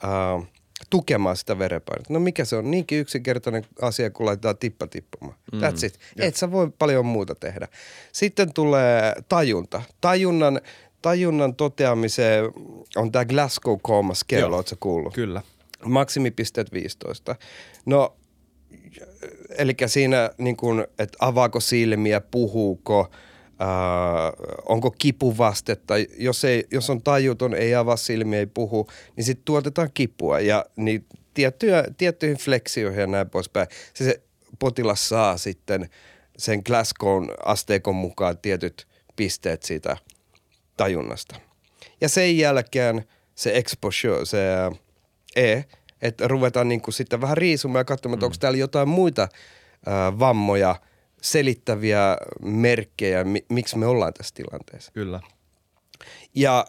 äh, 0.05 0.49
tukemaan 0.91 1.37
sitä 1.37 1.59
verenpainetta. 1.59 2.13
No 2.13 2.21
mikä 2.21 2.45
se 2.45 2.57
on? 2.57 2.71
Niinkin 2.71 2.99
yksinkertainen 2.99 3.65
asia, 3.83 4.11
kun 4.11 4.27
laitetaan 4.27 4.59
tippa 4.59 4.87
tippumaan. 4.87 5.39
Mm. 5.53 5.61
That's 5.61 5.87
it. 5.87 5.99
Et 6.19 6.37
sä 6.37 6.53
voi 6.53 6.71
paljon 6.79 7.07
muuta 7.07 7.35
tehdä. 7.35 7.69
Sitten 8.13 8.53
tulee 8.53 9.15
tajunta. 9.29 9.83
Tajunnan 10.01 10.61
tajunnan 11.03 11.55
toteamiseen 11.55 12.45
on 12.97 13.13
tämä 13.13 13.25
Glasgow 13.25 13.79
Coma 13.79 14.15
Scale, 14.15 14.57
ootko 14.57 14.77
kuullut? 14.81 15.15
Kyllä. 15.15 15.43
Maksimipisteet 15.85 16.73
15. 16.73 17.37
No, 17.87 18.17
eli 19.59 19.77
siinä 19.87 20.31
niin 20.39 20.57
kuin, 20.57 20.87
että 20.99 21.19
avaako 21.21 21.61
silmiä, 21.61 22.21
puhuuko, 22.21 23.11
ää, 23.59 23.69
onko 24.65 24.91
kipuvastetta. 24.91 25.95
Jos, 26.19 26.45
ei, 26.45 26.67
jos 26.71 26.91
on 26.91 27.03
tajuton, 27.03 27.55
ei 27.55 27.75
avaa 27.75 27.97
silmiä, 27.97 28.39
ei 28.39 28.47
puhu, 28.47 28.89
niin 29.17 29.25
sitten 29.25 29.45
tuotetaan 29.45 29.91
kipua 29.95 30.41
ja 30.41 30.65
niin 30.77 31.07
tiettyjä, 31.35 31.85
tiettyihin 31.97 32.39
fleksioihin 32.39 33.01
ja 33.01 33.07
näin 33.07 33.31
poispäin. 33.31 33.67
Se, 33.95 34.05
se 34.05 34.23
potilas 34.59 35.09
saa 35.09 35.37
sitten 35.37 35.91
sen 36.39 36.63
Glasgown 36.67 37.29
asteikon 37.45 37.95
mukaan 37.95 38.39
tietyt 38.39 38.87
pisteet 39.17 39.63
siitä 39.63 39.97
tajunnasta. 40.77 41.41
Ja 42.01 42.09
sen 42.09 42.39
jälkeen 42.39 43.05
se 43.35 43.57
exposure, 43.57 44.27
se 44.27 44.49
ää, 44.49 44.73
E, 45.37 45.63
että 46.03 46.29
ruvetaan 46.29 46.69
niinku 46.69 46.93
sitten 46.93 47.21
vähän 47.21 47.37
riisumaan 47.37 47.81
ja 47.81 47.85
katsomaan, 47.85 48.17
että 48.17 48.27
onko 48.27 48.37
täällä 48.41 48.59
jotain 48.59 48.89
muita 48.89 49.29
ää, 49.87 50.19
vammoja, 50.19 50.77
selittäviä 51.25 52.17
merkkejä, 52.43 53.25
mi- 53.25 53.45
miksi 53.49 53.79
me 53.79 53.87
ollaan 53.87 54.15
tässä 54.15 54.35
tilanteessa. 54.35 54.93
Kyllä. 54.93 55.21
Ja 56.35 56.65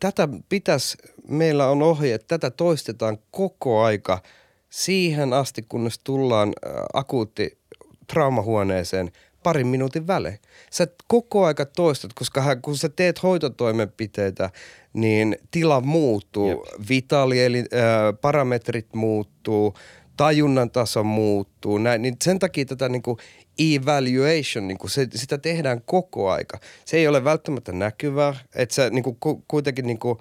tätä 0.00 0.28
pitäisi, 0.48 0.98
meillä 1.28 1.68
on 1.68 1.82
ohje, 1.82 2.14
että 2.14 2.38
tätä 2.38 2.50
toistetaan 2.50 3.18
koko 3.30 3.82
aika 3.82 4.22
siihen 4.70 5.32
asti, 5.32 5.62
kunnes 5.68 5.98
tullaan 6.04 6.48
äh, 6.48 6.72
akuutti 6.94 7.58
traumahuoneeseen 8.06 9.12
parin 9.42 9.66
minuutin 9.66 10.06
välein. 10.06 10.38
Sä 10.70 10.86
koko 11.08 11.44
aika 11.44 11.66
toistat, 11.66 12.12
koska 12.12 12.40
hän, 12.40 12.62
kun 12.62 12.76
sä 12.76 12.88
teet 12.88 13.22
hoitotoimenpiteitä, 13.22 14.50
niin 14.92 15.36
tila 15.50 15.80
muuttuu, 15.80 16.48
Jep. 16.48 16.88
vitaali 16.88 17.44
eli 17.44 17.58
äh, 17.58 18.20
parametrit 18.20 18.94
muuttuu, 18.94 19.74
tajunnan 20.16 20.70
taso 20.70 21.04
muuttuu, 21.04 21.78
näin, 21.78 22.02
niin 22.02 22.16
sen 22.24 22.38
takia 22.38 22.64
tätä 22.64 22.88
niin 22.88 23.02
kuin 23.02 23.18
evaluation, 23.58 24.68
niin 24.68 24.78
kuin 24.78 24.90
se, 24.90 25.06
sitä 25.14 25.38
tehdään 25.38 25.82
koko 25.82 26.30
aika. 26.30 26.58
Se 26.84 26.96
ei 26.96 27.08
ole 27.08 27.24
välttämättä 27.24 27.72
näkyvää, 27.72 28.34
että 28.54 28.74
sä 28.74 28.90
niin 28.90 29.04
kuin, 29.04 29.16
ku, 29.20 29.44
kuitenkin 29.48 29.86
niin 29.86 29.98
kuin 29.98 30.18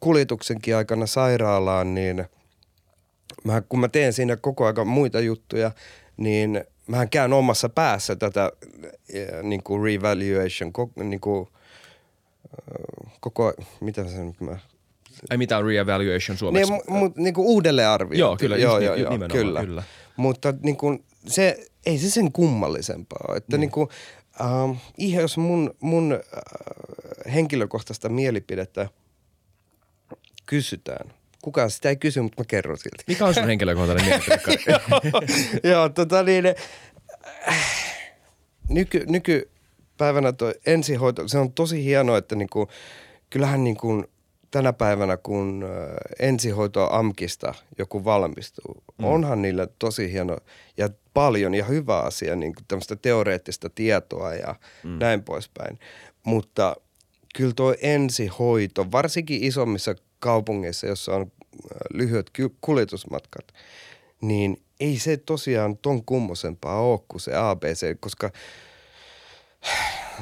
kuljetuksenkin 0.00 0.76
aikana 0.76 1.06
sairaalaan, 1.06 1.94
niin 1.94 2.24
mä, 3.44 3.62
kun 3.68 3.80
mä 3.80 3.88
teen 3.88 4.12
siinä 4.12 4.36
koko 4.36 4.66
aika 4.66 4.84
muita 4.84 5.20
juttuja, 5.20 5.70
niin 6.16 6.64
mähän 6.86 7.10
käyn 7.10 7.32
omassa 7.32 7.68
päässä 7.68 8.16
tätä 8.16 8.52
eh, 9.12 9.28
niin 9.42 9.62
kuin 9.62 9.84
revaluation, 9.84 10.72
niin 10.96 11.20
kuin, 11.20 11.48
koko, 13.20 13.52
mitä 13.80 14.04
se 14.04 14.24
nyt 14.24 14.40
mä 14.40 14.58
Ei 15.30 15.38
mitään 15.38 15.64
reevaluation 15.64 16.20
niin, 16.28 16.38
suomeksi. 16.38 16.72
mu- 16.72 16.90
mut, 16.92 17.16
niin 17.16 17.34
kuin 17.34 17.46
uudelleenarviointi. 17.46 18.20
Joo, 18.20 18.36
kyllä, 18.36 18.56
joo, 18.56 18.74
just 18.74 18.86
joo, 18.86 18.94
joo, 18.94 19.10
nimenomaan, 19.12 19.44
kyllä. 19.44 19.60
kyllä. 19.60 19.82
Mutta 20.18 20.54
niin 20.62 20.76
kuin, 20.76 21.04
se, 21.26 21.66
ei 21.86 21.98
se 21.98 22.10
sen 22.10 22.32
kummallisempaa. 22.32 23.36
Että 23.36 23.58
niin 23.58 23.70
kuin, 23.70 23.88
ähm, 24.40 24.70
ihan 24.98 25.22
jos 25.22 25.36
mun, 25.36 25.74
mun 25.80 26.12
äh, 26.12 27.34
henkilökohtaista 27.34 28.08
mielipidettä 28.08 28.88
kysytään, 30.46 31.12
kukaan 31.42 31.70
sitä 31.70 31.88
ei 31.88 31.96
kysy, 31.96 32.20
mutta 32.20 32.40
mä 32.42 32.44
kerron 32.48 32.78
silti. 32.78 33.04
Mikä 33.06 33.26
on 33.26 33.34
sun 33.34 33.46
henkilökohtainen 33.46 34.04
mielipide? 34.06 34.80
Joo, 35.70 35.88
tota 35.88 36.22
niin, 36.22 36.44
äh, 37.48 37.56
nyky, 38.68 39.04
nykypäivänä 39.08 40.32
toi 40.32 40.54
ensihoito, 40.66 41.28
se 41.28 41.38
on 41.38 41.52
tosi 41.52 41.84
hienoa, 41.84 42.18
että 42.18 42.36
niinku, 42.36 42.68
kyllähän 43.30 43.64
niinku 43.64 44.04
tänä 44.50 44.72
päivänä, 44.72 45.16
kun 45.16 45.64
äh, 45.64 45.96
ensihoito 46.18 46.88
AMKista 46.92 47.54
joku 47.78 48.04
valmistuu, 48.04 48.82
mm. 48.98 49.04
onhan 49.04 49.42
niillä 49.42 49.68
tosi 49.78 50.12
hieno 50.12 50.36
ja 50.76 50.88
paljon 51.14 51.54
ja 51.54 51.64
hyvä 51.64 52.00
asia, 52.00 52.36
niin 52.36 52.54
tämmöistä 52.68 52.96
teoreettista 52.96 53.70
tietoa 53.70 54.34
ja 54.34 54.54
mm. 54.84 54.98
näin 54.98 55.22
poispäin. 55.22 55.78
Mutta 56.24 56.76
kyllä 57.34 57.52
tuo 57.56 57.74
ensihoito, 57.80 58.92
varsinkin 58.92 59.44
isommissa 59.44 59.94
kaupungeissa, 60.18 60.86
jossa 60.86 61.14
on 61.14 61.32
lyhyet 61.94 62.30
kuljetusmatkat, 62.60 63.52
niin 64.20 64.62
ei 64.80 64.98
se 64.98 65.16
tosiaan 65.16 65.76
ton 65.76 66.04
kummosempaa 66.04 66.80
ole 66.80 67.00
kuin 67.08 67.20
se 67.20 67.36
ABC, 67.36 67.96
koska 68.00 68.30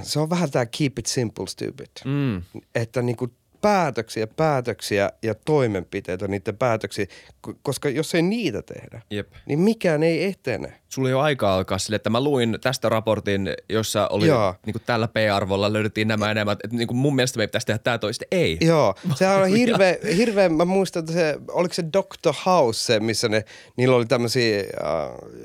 se 0.03 0.21
on 0.21 0.31
vähän 0.31 0.51
tämä 0.51 0.67
keep 0.67 0.99
it 0.99 1.07
simple 1.07 1.47
stupid. 1.47 1.91
Mm. 2.05 2.43
Että 2.75 3.03
niinku 3.03 3.29
päätöksiä, 3.67 4.27
päätöksiä 4.27 5.11
ja 5.23 5.35
toimenpiteitä 5.35 6.29
niiden 6.29 6.57
päätöksiä, 6.57 7.07
ko- 7.49 7.55
koska 7.63 7.89
jos 7.89 8.15
ei 8.15 8.23
niitä 8.23 8.63
tehdä, 8.63 9.03
Jep. 9.11 9.33
niin 9.47 9.59
mikään 9.59 10.03
ei 10.03 10.25
etene. 10.25 10.73
Sulla 10.89 11.09
ei 11.09 11.15
ole 11.15 11.23
aikaa 11.23 11.57
alkaa 11.57 11.79
sille, 11.79 11.97
että 11.97 12.11
mä 12.11 12.21
luin 12.21 12.59
tästä 12.61 12.89
raportin, 12.89 13.55
jossa 13.69 14.09
oli 14.09 14.27
Joo. 14.27 14.55
niin 14.67 14.73
kuin 14.73 14.83
tällä 14.87 15.09
P-arvolla 15.09 15.73
löydettiin 15.73 16.09
nämä 16.09 16.31
enemmän. 16.31 16.57
Että 16.65 16.77
niin 16.77 16.89
kuin 16.89 16.99
mun 16.99 17.15
mielestä 17.17 17.39
me 17.39 17.47
pitäisi 17.47 17.67
tehdä 17.67 17.79
tämä 17.79 17.99
toista. 17.99 18.25
Ei. 18.31 18.59
Joo, 18.61 18.95
sehän 19.19 19.43
on 19.43 19.49
hirveä, 19.49 19.97
hirveä, 20.17 20.49
mä 20.49 20.65
muistan, 20.65 21.01
että 21.01 21.13
se, 21.13 21.39
oliko 21.49 21.75
se 21.75 21.85
Dr. 21.85 22.35
House 22.47 22.81
se, 22.81 23.01
missä 23.01 23.29
ne, 23.29 23.45
niillä 23.77 23.97
oli 23.97 24.07
tämmöisiä 24.07 24.59
äh, 24.61 24.65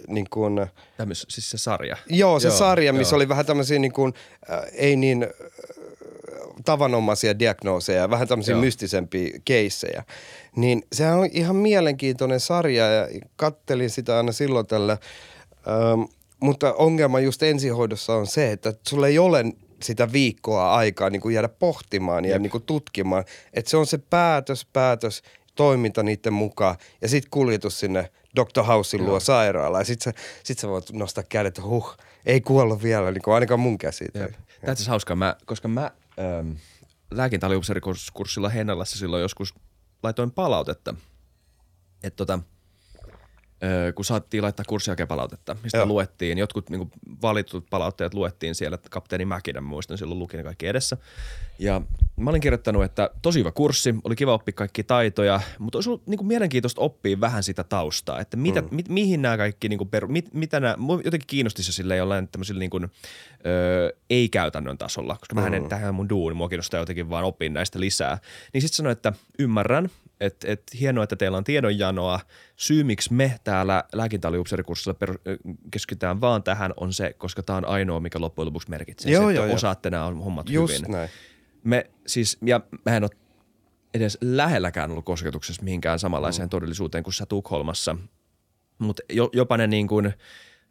niin 0.07 0.27
kuin, 0.29 0.67
Tämmöis, 0.97 1.25
siis 1.29 1.49
se 1.51 1.57
sarja. 1.57 1.97
Joo, 2.09 2.39
se 2.39 2.47
Joo, 2.47 2.57
sarja, 2.57 2.93
missä 2.93 3.13
joo. 3.13 3.17
oli 3.17 3.29
vähän 3.29 3.45
tämmöisiä 3.45 3.79
niin 3.79 3.93
kuin, 3.93 4.13
äh, 4.51 4.59
ei 4.73 4.95
niin 4.95 5.27
tavanomaisia 6.65 7.39
diagnooseja, 7.39 8.09
vähän 8.09 8.27
tämmöisiä 8.27 8.53
Joo. 8.53 8.61
mystisempiä 8.61 9.39
keissejä. 9.45 10.03
Niin 10.55 10.83
sehän 10.93 11.19
on 11.19 11.29
ihan 11.31 11.55
mielenkiintoinen 11.55 12.39
sarja 12.39 12.91
ja 12.91 13.07
kattelin 13.35 13.89
sitä 13.89 14.17
aina 14.17 14.31
silloin 14.31 14.67
tällä. 14.67 14.97
Ähm, 15.67 16.01
mutta 16.39 16.73
ongelma 16.73 17.19
just 17.19 17.43
ensihoidossa 17.43 18.15
on 18.15 18.27
se, 18.27 18.51
että 18.51 18.73
sulla 18.87 19.07
ei 19.07 19.19
ole 19.19 19.45
sitä 19.83 20.11
viikkoa 20.11 20.75
aikaa 20.75 21.09
niin 21.09 21.21
kuin 21.21 21.35
jäädä 21.35 21.49
pohtimaan 21.49 22.25
ja 22.25 22.39
niin 22.39 22.51
kuin 22.51 22.63
tutkimaan. 22.63 23.25
Että 23.53 23.71
se 23.71 23.77
on 23.77 23.87
se 23.87 23.97
päätös, 23.97 24.67
päätös, 24.73 25.21
toiminta 25.55 26.03
niiden 26.03 26.33
mukaan 26.33 26.75
ja 27.01 27.07
sitten 27.07 27.31
kuljetus 27.31 27.79
sinne 27.79 28.11
Dr. 28.35 28.63
Housein 28.63 29.05
luo 29.05 29.19
sairaalaan. 29.19 29.81
Ja 29.81 29.85
sitten 29.85 30.13
sä, 30.13 30.21
sit 30.43 30.59
sä 30.59 30.67
voit 30.67 30.91
nostaa 30.91 31.23
kädet, 31.29 31.63
huh, 31.63 31.97
ei 32.25 32.41
kuollut 32.41 32.83
vielä, 32.83 33.11
niin 33.11 33.21
kuin 33.21 33.33
ainakaan 33.33 33.59
mun 33.59 33.77
käsitä. 33.77 34.19
Jep. 34.19 34.31
Tämä 34.61 34.73
itse 34.73 34.89
hauskaa, 34.89 35.15
mä, 35.15 35.35
koska 35.45 35.67
mä 35.67 35.91
ähm, 36.19 36.51
lääkintäaliupseerikurssilla 37.11 38.49
Hennalassa 38.49 38.97
silloin 38.99 39.21
joskus 39.21 39.53
laitoin 40.03 40.31
palautetta, 40.31 40.95
että 42.03 42.17
tota, 42.17 42.39
kun 43.95 44.05
saattiin 44.05 44.43
laittaa 44.43 44.65
kurssiakepalautetta, 44.67 45.55
mistä 45.63 45.77
Joo. 45.77 45.85
luettiin, 45.85 46.37
jotkut 46.37 46.69
niinku, 46.69 46.89
valitut 47.21 47.65
palautteet 47.69 48.13
luettiin 48.13 48.55
siellä, 48.55 48.75
että 48.75 48.89
kapteeni 48.89 49.25
Mäkinen, 49.25 49.63
mä 49.63 49.69
muistan 49.69 49.97
silloin 49.97 50.19
lukin 50.19 50.37
ne 50.37 50.43
kaikki 50.43 50.67
edessä. 50.67 50.97
Ja 51.59 51.81
mä 52.17 52.29
olin 52.29 52.41
kirjoittanut, 52.41 52.83
että 52.83 53.09
tosi 53.21 53.39
hyvä 53.39 53.51
kurssi, 53.51 53.95
oli 54.03 54.15
kiva 54.15 54.33
oppia 54.33 54.53
kaikki 54.53 54.83
taitoja, 54.83 55.41
mutta 55.59 55.77
olisi 55.77 55.89
ollut 55.89 56.07
niinku, 56.07 56.23
mielenkiintoista 56.23 56.81
oppia 56.81 57.21
vähän 57.21 57.43
sitä 57.43 57.63
taustaa, 57.63 58.19
että 58.19 58.37
mitä, 58.37 58.61
mm. 58.61 58.67
mi, 58.71 58.83
mihin 58.89 59.21
nämä 59.21 59.37
kaikki, 59.37 59.69
niinku, 59.69 59.85
peru, 59.85 60.07
mit, 60.07 60.33
mitä 60.33 60.59
nämä, 60.59 60.75
jotenkin 61.05 61.27
kiinnosti 61.27 61.63
se 61.63 61.71
silleen 61.71 61.97
jollain 61.97 62.27
tämmöisillä 62.27 62.59
niinku, 62.59 62.79
ö, 63.45 63.97
ei-käytännön 64.09 64.77
tasolla, 64.77 65.15
koska 65.19 65.35
mä 65.35 65.47
en 65.47 65.69
tähän 65.69 65.95
mun 65.95 66.09
duuni, 66.09 66.35
mua 66.35 66.49
kiinnostaa 66.49 66.79
jotenkin 66.79 67.09
vaan 67.09 67.23
opin 67.23 67.53
näistä 67.53 67.79
lisää. 67.79 68.17
Niin 68.53 68.61
sitten 68.61 68.75
sanoin, 68.75 68.91
että 68.91 69.13
ymmärrän, 69.39 69.89
että 70.21 70.47
et, 70.51 70.63
hienoa, 70.79 71.03
että 71.03 71.15
teillä 71.15 71.37
on 71.37 71.43
tiedonjanoa. 71.43 72.19
Syy, 72.55 72.83
miksi 72.83 73.13
me 73.13 73.39
täällä 73.43 73.83
lääkintäaliupseerikurssilla 73.93 74.93
per, 74.93 75.17
keskitytään 75.71 76.21
vaan 76.21 76.43
tähän, 76.43 76.73
on 76.77 76.93
se, 76.93 77.13
koska 77.17 77.43
tämä 77.43 77.57
on 77.57 77.67
ainoa, 77.67 77.99
mikä 77.99 78.19
loppujen 78.21 78.45
lopuksi 78.45 78.69
merkitsee. 78.69 79.11
Joo, 79.11 79.23
se, 79.23 79.29
että 79.29 79.39
joo, 79.39 79.45
joo. 79.45 79.55
osaatte 79.55 79.89
nämä 79.89 80.03
hommat 80.03 80.49
Just 80.49 80.73
hyvin. 80.79 80.91
näin. 80.91 81.09
Me 81.63 81.89
siis, 82.07 82.37
ja 82.45 82.61
mä 82.85 82.97
en 82.97 83.03
ole 83.03 83.11
edes 83.93 84.17
lähelläkään 84.21 84.91
ollut 84.91 85.05
kosketuksessa 85.05 85.63
mihinkään 85.63 85.99
samanlaiseen 85.99 86.45
mm. 86.45 86.49
todellisuuteen 86.49 87.03
kuin 87.03 87.13
sä 87.13 87.25
Tukholmassa. 87.25 87.97
Mutta 88.79 89.03
jo, 89.09 89.29
jopa 89.33 89.57
ne 89.57 89.67
niin 89.67 89.87
kuin, 89.87 90.13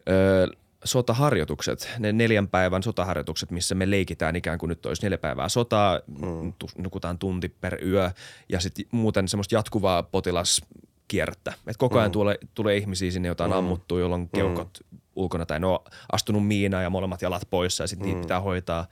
ö, 0.08 0.48
sotaharjoitukset, 0.84 1.88
ne 1.98 2.12
neljän 2.12 2.48
päivän 2.48 2.82
sotaharjoitukset, 2.82 3.50
missä 3.50 3.74
me 3.74 3.90
leikitään 3.90 4.36
ikään 4.36 4.58
kuin 4.58 4.68
nyt 4.68 4.86
olisi 4.86 5.02
neljä 5.02 5.18
päivää 5.18 5.48
sotaa, 5.48 6.00
mm. 6.08 6.52
nukutaan 6.78 7.18
tunti 7.18 7.48
per 7.48 7.84
yö 7.84 8.10
ja 8.48 8.60
sitten 8.60 8.84
muuten 8.90 9.28
semmoista 9.28 9.54
jatkuvaa 9.54 10.02
potilaskierrettä. 10.02 11.52
Et 11.66 11.76
koko 11.76 11.98
ajan 11.98 12.10
mm. 12.10 12.12
tulee, 12.12 12.38
tulee 12.54 12.76
ihmisiä 12.76 13.10
sinne, 13.10 13.26
joita 13.26 13.44
on 13.44 13.50
mm. 13.50 13.56
ammuttu, 13.56 13.94
keuhkot 14.34 14.78
mm. 14.90 14.98
ulkona 15.16 15.46
tai 15.46 15.60
ne 15.60 15.66
on 15.66 15.78
astunut 16.12 16.46
miinaan 16.46 16.84
ja 16.84 16.90
molemmat 16.90 17.22
jalat 17.22 17.42
poissa 17.50 17.84
ja 17.84 17.88
sitten 17.88 18.06
mm. 18.06 18.08
niitä 18.08 18.24
pitää 18.24 18.40
hoitaa. 18.40 18.86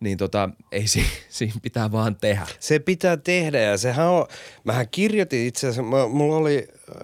Niin 0.00 0.18
tota, 0.18 0.50
ei 0.72 0.86
si, 0.86 1.02
siinä 1.28 1.52
pitää 1.62 1.92
vaan 1.92 2.16
tehdä. 2.16 2.46
Se 2.60 2.78
pitää 2.78 3.16
tehdä 3.16 3.60
ja 3.60 3.78
sehän 3.78 4.08
on, 4.08 4.26
mähän 4.64 4.88
kirjoitin 4.90 5.46
itse 5.46 5.66
asiassa, 5.66 5.82
mä- 5.82 6.08
mulla 6.08 6.36
oli, 6.36 6.68
äh, 6.88 6.96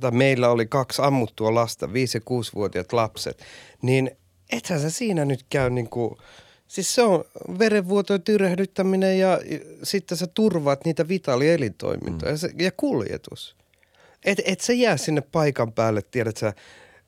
tai 0.00 0.10
meillä 0.10 0.48
oli 0.48 0.66
kaksi 0.66 1.02
ammuttua 1.02 1.54
lasta, 1.54 1.92
viisi- 1.92 2.16
ja 2.16 2.22
kuusivuotiaat 2.24 2.92
lapset, 2.92 3.42
niin 3.82 4.10
ethän 4.52 4.80
sä 4.80 4.90
siinä 4.90 5.24
nyt 5.24 5.46
käy 5.50 5.70
niinku 5.70 6.18
Siis 6.72 6.94
se 6.94 7.02
on 7.02 7.24
verenvuotojen 7.58 8.22
tyrehdyttäminen 8.22 9.18
ja 9.18 9.40
sitten 9.82 10.18
sä 10.18 10.26
turvaat 10.26 10.84
niitä 10.84 11.08
vitaalielintoimintoja 11.08 12.32
mm. 12.32 12.38
ja, 12.58 12.64
ja 12.64 12.72
kuljetus. 12.76 13.56
Et, 14.24 14.40
et 14.44 14.60
se 14.60 14.74
jää 14.74 14.96
sinne 14.96 15.20
paikan 15.20 15.72
päälle, 15.72 16.02
tiedät 16.02 16.36
sä, 16.36 16.52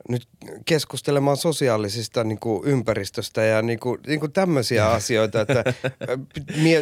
nyt 0.08 0.28
keskustelemaan 0.64 1.36
sosiaalisista 1.36 2.24
niin 2.24 2.38
kuin 2.40 2.68
ympäristöstä 2.68 3.42
ja 3.42 3.62
niin 3.62 3.78
kuin, 3.78 4.00
niin 4.06 4.20
kuin 4.20 4.32
tämmöisiä 4.32 4.90
asioita, 4.90 5.40
että 5.40 5.64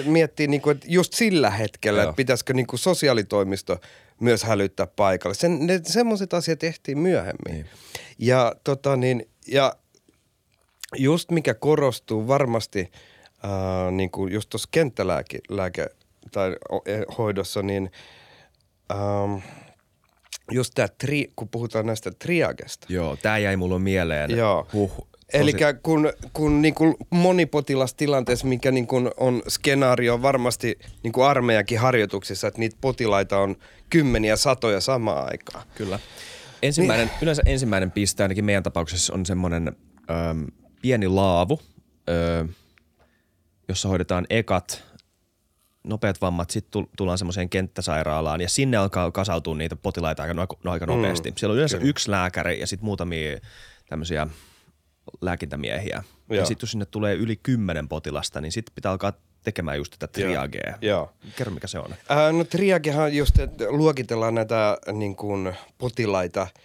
miettii 0.04 0.46
niin 0.46 0.60
kuin, 0.60 0.76
että 0.76 0.86
just 0.90 1.12
sillä 1.12 1.50
hetkellä, 1.50 2.02
että 2.02 2.14
pitäisikö 2.16 2.54
niin 2.54 2.66
kuin 2.66 2.80
sosiaalitoimisto 2.80 3.80
myös 4.20 4.42
hälyttää 4.42 4.86
paikalle. 4.86 5.34
Sen, 5.34 5.66
ne, 5.66 5.80
semmoiset 5.84 6.34
asiat 6.34 6.58
tehtiin 6.58 6.98
myöhemmin. 6.98 7.52
Niin. 7.52 7.66
Ja, 8.18 8.54
tota 8.64 8.96
niin, 8.96 9.28
ja 9.48 9.76
just 10.96 11.30
mikä 11.30 11.54
korostuu 11.54 12.28
varmasti 12.28 12.90
äh, 13.44 13.92
niin 13.92 14.10
kuin 14.10 14.32
just 14.32 14.50
tuossa 14.50 14.68
kenttälääke 14.72 15.38
lääke, 15.48 15.86
tai 16.32 16.56
e, 16.86 16.98
hoidossa, 17.18 17.62
niin 17.62 17.90
ähm, 18.90 19.34
just 20.52 20.72
tämä, 20.74 20.88
tri, 20.88 21.30
kun 21.36 21.48
puhutaan 21.48 21.86
näistä 21.86 22.10
triagesta. 22.10 22.86
Joo, 22.90 23.16
tämä 23.16 23.38
jäi 23.38 23.56
mulle 23.56 23.78
mieleen. 23.78 24.30
Joo. 24.30 24.66
Huh, 24.72 25.08
Eli 25.32 25.52
kun, 25.82 26.12
kun 26.32 26.62
niin 26.62 26.74
kuin 26.74 26.94
monipotilastilanteessa, 27.10 28.46
mikä 28.46 28.70
niin 28.70 28.86
kuin 28.86 29.10
on 29.16 29.42
skenaario 29.48 30.22
varmasti 30.22 30.78
niin 31.02 31.12
kuin 31.12 31.26
armeijakin 31.26 31.78
harjoituksissa, 31.78 32.48
että 32.48 32.60
niitä 32.60 32.76
potilaita 32.80 33.38
on 33.38 33.56
kymmeniä, 33.90 34.36
satoja 34.36 34.80
samaan 34.80 35.28
aikaan. 35.30 35.64
Kyllä. 35.74 35.98
Ensimmäinen, 36.62 37.06
niin. 37.06 37.16
Yleensä 37.22 37.42
ensimmäinen 37.46 37.90
piste 37.90 38.22
ainakin 38.22 38.44
meidän 38.44 38.62
tapauksessa 38.62 39.14
on 39.14 39.26
semmoinen 39.26 39.76
pieni 40.82 41.08
laavu, 41.08 41.60
ö, 42.08 42.44
jossa 43.68 43.88
hoidetaan 43.88 44.26
ekat 44.30 44.84
nopeat 45.84 46.20
vammat, 46.20 46.50
sitten 46.50 46.86
tullaan 46.96 47.18
semmoiseen 47.18 47.48
kenttäsairaalaan 47.48 48.40
ja 48.40 48.48
sinne 48.48 48.76
alkaa 48.76 49.12
kasautua 49.12 49.56
niitä 49.56 49.76
potilaita 49.76 50.22
aika, 50.22 50.34
no, 50.34 50.46
aika 50.64 50.86
nopeasti. 50.86 51.30
Mm. 51.30 51.34
Siellä 51.36 51.52
on 51.52 51.56
yleensä 51.56 51.78
Kyllä. 51.78 51.90
yksi 51.90 52.10
lääkäri 52.10 52.60
ja 52.60 52.66
sitten 52.66 52.84
muutamia 52.84 53.38
tämmöisiä 53.88 54.26
lääkintämiehiä. 55.20 56.02
Joo. 56.28 56.40
Ja 56.40 56.46
sitten 56.46 56.64
jos 56.64 56.70
sinne 56.70 56.86
tulee 56.86 57.14
yli 57.14 57.36
kymmenen 57.36 57.88
potilasta, 57.88 58.40
niin 58.40 58.52
sitten 58.52 58.74
pitää 58.74 58.92
alkaa 58.92 59.12
tekemään 59.44 59.76
just 59.76 59.92
tätä 59.98 60.12
triagea. 60.12 60.78
Joo. 60.80 61.12
Kerro, 61.36 61.52
mikä 61.52 61.66
se 61.66 61.78
on. 61.78 61.94
Äh, 62.10 62.32
no 62.32 62.44
triagehan 62.44 63.14
just, 63.14 63.38
että 63.38 63.64
luokitellaan 63.68 64.34
näitä 64.34 64.78
niin 64.92 65.16
kuin, 65.16 65.54
potilaita– 65.78 66.46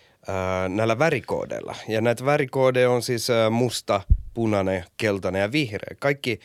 näillä 0.70 1.00
värikoodeilla. 1.00 1.76
Ja 1.88 2.02
näitä 2.02 2.26
värikoodeja 2.26 2.92
on 2.92 3.02
siis 3.02 3.28
musta, 3.50 4.02
punainen, 4.34 4.86
keltainen 4.98 5.42
ja 5.42 5.52
vihreä. 5.52 5.96
Kaikki, 6.00 6.40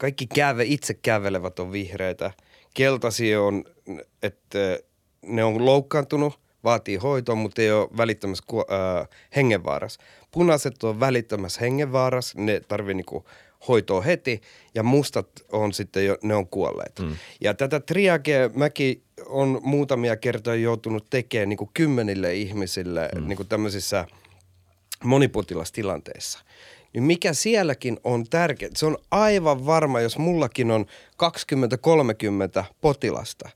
kaikki 0.00 0.26
käve, 0.26 0.64
itse 0.64 0.94
kävelevät 0.94 1.58
on 1.58 1.72
vihreitä. 1.72 2.30
Keltasi 2.74 3.36
on, 3.36 3.64
että 4.22 4.78
ne 5.26 5.44
on 5.44 5.64
loukkaantunut, 5.64 6.40
vaatii 6.64 6.96
hoitoa, 6.96 7.34
mutta 7.34 7.62
ei 7.62 7.72
ole 7.72 7.88
välittömässä 7.96 8.44
äh, 8.52 9.08
hengenvaarassa. 9.36 10.00
Punaiset 10.30 10.82
on 10.82 11.00
välittömässä 11.00 11.60
hengenvaarassa, 11.60 12.40
ne 12.40 12.60
tarvii 12.68 12.94
niinku 12.94 13.24
hoitoa 13.68 14.00
heti 14.00 14.40
ja 14.74 14.82
mustat 14.82 15.28
on 15.52 15.72
sitten 15.72 16.06
jo, 16.06 16.18
ne 16.22 16.34
on 16.34 16.48
kuolleet. 16.48 16.98
Mm. 16.98 17.16
Ja 17.40 17.54
tätä 17.54 17.80
triage 17.80 18.50
mäkin 18.54 19.02
on 19.26 19.60
muutamia 19.62 20.16
kertoja 20.16 20.56
joutunut 20.56 21.10
tekemään 21.10 21.48
niin 21.48 21.56
kuin 21.56 21.70
kymmenille 21.74 22.34
ihmisille 22.34 23.08
mm. 23.14 23.28
niin 23.28 23.36
kuin 23.36 23.48
tämmöisissä 23.48 24.06
monipotilastilanteissa. 25.04 26.38
Niin 26.92 27.02
mikä 27.02 27.32
sielläkin 27.32 28.00
on 28.04 28.24
tärkeää, 28.24 28.72
se 28.74 28.86
on 28.86 28.98
aivan 29.10 29.66
varma, 29.66 30.00
jos 30.00 30.18
mullakin 30.18 30.70
on 30.70 30.86
20-30 32.62 32.64
potilasta, 32.80 33.50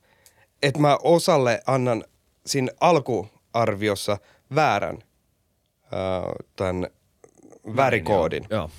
että 0.62 0.80
mä 0.80 0.98
osalle 1.02 1.62
annan 1.66 2.04
siinä 2.46 2.72
alkuarviossa 2.80 4.18
väärän 4.54 4.98
äh, 5.82 6.32
tämän 6.56 6.88
värikoodin. 7.76 8.46
Joo. 8.50 8.70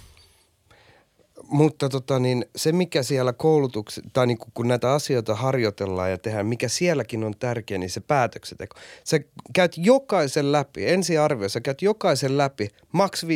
Mutta 1.50 1.90
tota 1.90 2.20
niin, 2.20 2.46
se, 2.56 2.72
mikä 2.72 3.04
siellä 3.04 3.34
koulutuksessa, 3.34 4.10
tai 4.14 4.28
niin 4.28 4.38
kun 4.54 4.68
näitä 4.68 4.94
asioita 4.94 5.36
harjoitellaan 5.36 6.12
ja 6.12 6.18
tehdään, 6.18 6.46
mikä 6.46 6.68
sielläkin 6.68 7.24
on 7.24 7.34
tärkeä, 7.40 7.78
niin 7.78 7.90
se 7.90 8.00
päätöksenteko. 8.00 8.76
Sä 9.04 9.20
käyt 9.54 9.72
jokaisen 9.78 10.52
läpi, 10.52 10.90
ensiarviossa 10.90 11.62
käyt 11.62 11.82
jokaisen 11.82 12.38
läpi, 12.38 12.70
maks 12.92 13.24
15-20 13.24 13.28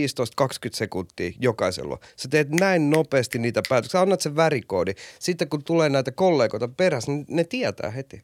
sekuntia 0.73 1.31
jokaisella. 1.39 1.97
Sä 2.15 2.29
teet 2.29 2.49
näin 2.49 2.89
nopeasti 2.89 3.39
niitä 3.39 3.61
päätöksiä, 3.69 4.01
annat 4.01 4.21
sen 4.21 4.35
värikoodi. 4.35 4.93
Sitten 5.19 5.49
kun 5.49 5.63
tulee 5.63 5.89
näitä 5.89 6.11
kollegoita 6.11 6.67
perässä, 6.67 7.11
niin 7.11 7.25
ne 7.29 7.43
tietää 7.43 7.89
heti. 7.89 8.23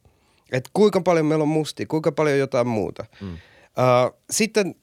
Että 0.52 0.70
kuinka 0.72 1.00
paljon 1.00 1.26
meillä 1.26 1.42
on 1.42 1.48
mustia, 1.48 1.86
kuinka 1.86 2.12
paljon 2.12 2.38
jotain 2.38 2.66
muuta. 2.66 3.04
Mm. 3.20 3.32
Uh, 3.32 4.18
sitten 4.30 4.74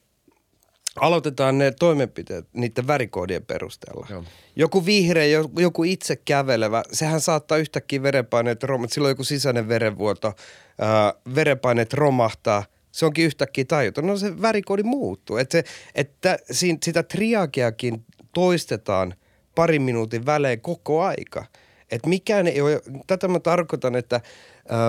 aloitetaan 1.00 1.58
ne 1.58 1.72
toimenpiteet 1.80 2.46
niiden 2.54 2.88
värikoodien 2.88 3.46
perusteella. 3.46 4.08
Joo. 4.10 4.24
Joku 4.56 4.86
vihreä, 4.86 5.26
joku 5.60 5.84
itse 5.84 6.16
kävelevä, 6.16 6.84
sehän 6.91 7.22
saattaa 7.22 7.58
yhtäkkiä 7.58 8.04
verenpaineet 8.04 8.64
romahtaa. 8.64 8.94
Silloin 8.94 9.12
joku 9.12 9.24
sisäinen 9.24 9.68
verenvuoto, 9.68 10.34
ää, 10.80 11.14
verenpaineet 11.36 11.94
romahtaa. 11.94 12.64
Se 12.91 13.06
onkin 13.06 13.26
yhtäkkiä 13.26 13.66
tajuton. 13.66 14.08
No 14.08 14.18
se 14.18 14.41
värikoodi 14.41 14.84
muuttuu. 14.84 15.38
Et 15.38 15.52
se, 15.52 15.64
että 15.96 16.38
sitä 16.84 17.04
triageakin 17.04 18.06
toistetaan 18.34 19.14
parin 19.56 19.82
minuutin 19.82 20.26
välein 20.26 20.62
koko 20.62 21.04
aika. 21.04 21.46
Et 21.91 22.06
mikään 22.06 22.48
ei 22.48 22.62
ole, 22.62 22.82
tätä 23.08 23.28
mä 23.28 23.39
tarkoitan, 23.39 23.96
että 23.96 24.22
ää, 24.70 24.80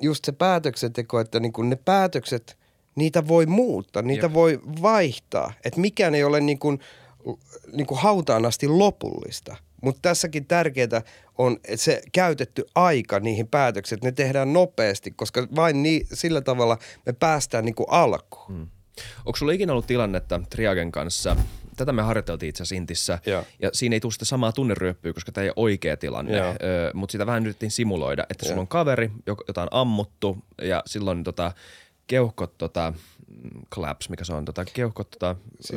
just 0.00 0.24
se 0.24 0.32
päätöksenteko, 0.32 1.20
että 1.20 1.40
niin 1.40 1.52
ne 1.62 1.76
päätökset– 1.76 2.56
niitä 2.94 3.28
voi 3.28 3.46
muuttaa, 3.46 4.02
niitä 4.02 4.26
Jep. 4.26 4.34
voi 4.34 4.60
vaihtaa. 4.82 5.52
Että 5.64 5.80
mikään 5.80 6.14
ei 6.14 6.24
ole 6.24 6.40
niin 6.40 6.58
kuin, 6.58 6.80
niin 7.72 7.86
kuin 7.86 8.00
hautaan 8.00 8.46
asti 8.46 8.68
lopullista. 8.68 9.56
Mutta 9.82 9.98
tässäkin 10.02 10.46
tärkeää 10.46 11.02
on 11.38 11.56
että 11.64 11.76
se 11.76 12.02
käytetty 12.12 12.64
aika 12.74 13.20
niihin 13.20 13.48
päätöksiin, 13.48 13.96
että 13.96 14.06
ne 14.06 14.12
tehdään 14.12 14.52
nopeasti, 14.52 15.10
koska 15.10 15.48
vain 15.56 15.82
niin, 15.82 16.06
sillä 16.12 16.40
tavalla 16.40 16.78
me 17.06 17.12
päästään 17.12 17.64
niin 17.64 17.74
kuin 17.74 17.86
alkuun. 17.90 18.46
Hmm. 18.48 18.68
Onko 19.26 19.36
sulla 19.36 19.52
ikinä 19.52 19.72
ollut 19.72 19.86
tilannetta 19.86 20.40
Triagen 20.50 20.92
kanssa, 20.92 21.36
tätä 21.76 21.92
me 21.92 22.02
harjoiteltiin 22.02 22.50
itse 22.50 22.62
asiassa 22.62 22.74
Intissä, 22.74 23.18
ja, 23.26 23.44
ja 23.62 23.70
siinä 23.72 23.96
ei 23.96 24.00
tule 24.00 24.12
sitä 24.12 24.24
samaa 24.24 24.52
tunneryöppyä, 24.52 25.12
koska 25.12 25.32
tämä 25.32 25.42
ei 25.42 25.48
ole 25.48 25.54
oikea 25.56 25.96
tilanne, 25.96 26.32
mutta 26.94 27.12
sitä 27.12 27.26
vähän 27.26 27.42
yritettiin 27.42 27.70
simuloida, 27.70 28.26
että 28.30 28.48
sulla 28.48 28.60
on 28.60 28.68
kaveri, 28.68 29.10
jota 29.26 29.62
on 29.62 29.68
ammuttu 29.70 30.38
ja 30.62 30.82
silloin 30.86 31.24
tota, 31.24 31.52
keuhkot 32.10 32.58
tota, 32.58 32.92
claps, 33.74 34.08
mikä 34.08 34.24
se 34.24 34.32
on, 34.32 34.44
tota, 34.44 34.64
keuhkot 34.64 35.10
tota, 35.10 35.36
se, 35.60 35.76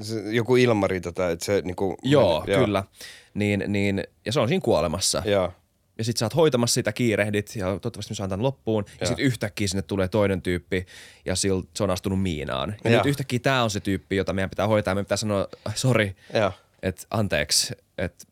se, 0.00 0.20
joku 0.30 0.56
ilmari 0.56 1.00
tota, 1.00 1.30
että 1.30 1.44
se 1.44 1.62
niinku, 1.64 1.96
Joo, 2.02 2.44
joo, 2.46 2.64
kyllä. 2.64 2.84
Niin, 3.34 3.64
niin, 3.68 4.04
ja 4.26 4.32
se 4.32 4.40
on 4.40 4.48
siinä 4.48 4.60
kuolemassa. 4.64 5.22
Joo. 5.24 5.52
Ja 5.98 6.04
sit 6.04 6.16
sä 6.16 6.24
oot 6.24 6.36
hoitamassa 6.36 6.74
sitä, 6.74 6.92
kiirehdit 6.92 7.56
ja 7.56 7.66
toivottavasti 7.66 8.10
me 8.12 8.14
saan 8.14 8.30
tämän 8.30 8.42
loppuun. 8.42 8.84
Ja, 8.88 8.94
ja 9.00 9.06
sit 9.06 9.18
yhtäkkiä 9.18 9.68
sinne 9.68 9.82
tulee 9.82 10.08
toinen 10.08 10.42
tyyppi 10.42 10.86
ja 11.24 11.36
sil, 11.40 11.58
se 11.74 11.84
on 11.84 11.90
astunut 11.90 12.22
miinaan. 12.22 12.76
Ja, 12.84 12.90
ja. 12.90 12.96
nyt 12.96 13.06
yhtäkkiä 13.06 13.38
tää 13.38 13.62
on 13.62 13.70
se 13.70 13.80
tyyppi, 13.80 14.16
jota 14.16 14.32
meidän 14.32 14.50
pitää 14.50 14.66
hoitaa. 14.66 14.94
Meidän 14.94 15.04
pitää 15.04 15.16
sanoa, 15.16 15.48
sori, 15.74 16.16
että 16.82 17.02
anteeksi, 17.10 17.74
että 17.98 18.24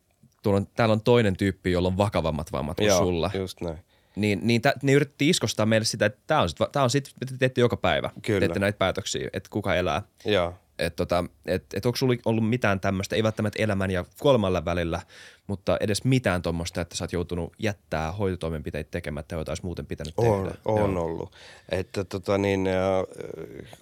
täällä 0.75 0.93
on 0.93 1.01
toinen 1.01 1.37
tyyppi, 1.37 1.73
jolla 1.73 1.89
on 1.89 1.97
vakavammat 1.97 2.53
vammat 2.53 2.77
kuin 2.77 2.87
Joo, 2.87 2.99
sulla. 2.99 3.31
just 3.35 3.61
näin 3.61 3.79
niin, 4.21 4.41
niin 4.43 4.63
tä, 4.63 4.75
ne 4.83 4.93
yritti 4.93 5.29
iskostaa 5.29 5.67
meille 5.67 5.85
sitä, 5.85 6.07
että 6.07 6.19
tämä 6.27 6.41
on, 6.41 6.49
sit, 6.49 6.59
tää 6.73 6.83
on 6.83 6.91
sit, 6.91 7.11
te 7.27 7.35
teette 7.39 7.61
joka 7.61 7.77
päivä. 7.77 8.11
Kyllä. 8.23 8.41
Teette 8.41 8.59
näitä 8.59 8.79
päätöksiä, 8.79 9.29
että 9.33 9.49
kuka 9.53 9.75
elää. 9.75 10.03
Joo. 10.25 10.55
Että 10.79 10.97
tota, 10.97 11.25
et, 11.47 11.65
et 11.75 11.87
onko 11.87 11.97
sulla 11.97 12.15
ollut 12.25 12.49
mitään 12.49 12.81
tämmöistä, 12.81 13.17
ei 13.17 13.23
välttämättä 13.23 13.63
elämän 13.63 13.91
ja 13.91 14.05
kuolemalla 14.21 14.65
välillä, 14.65 15.01
mutta 15.47 15.77
edes 15.81 16.05
mitään 16.05 16.43
tuommoista, 16.43 16.81
että 16.81 16.97
sä 16.97 17.05
oot 17.05 17.13
joutunut 17.13 17.53
jättää 17.59 18.13
hoitotoimenpiteitä 18.13 18.91
tekemättä, 18.91 19.35
joita 19.35 19.51
olisi 19.51 19.65
muuten 19.65 19.87
pitänyt 19.87 20.15
on, 20.17 20.45
tehdä? 20.45 20.59
On 20.65 20.93
Joo. 20.93 21.05
ollut. 21.05 21.33
Että 21.69 22.05
tota 22.05 22.39
niin, 22.39 22.67
äh, 22.67 22.75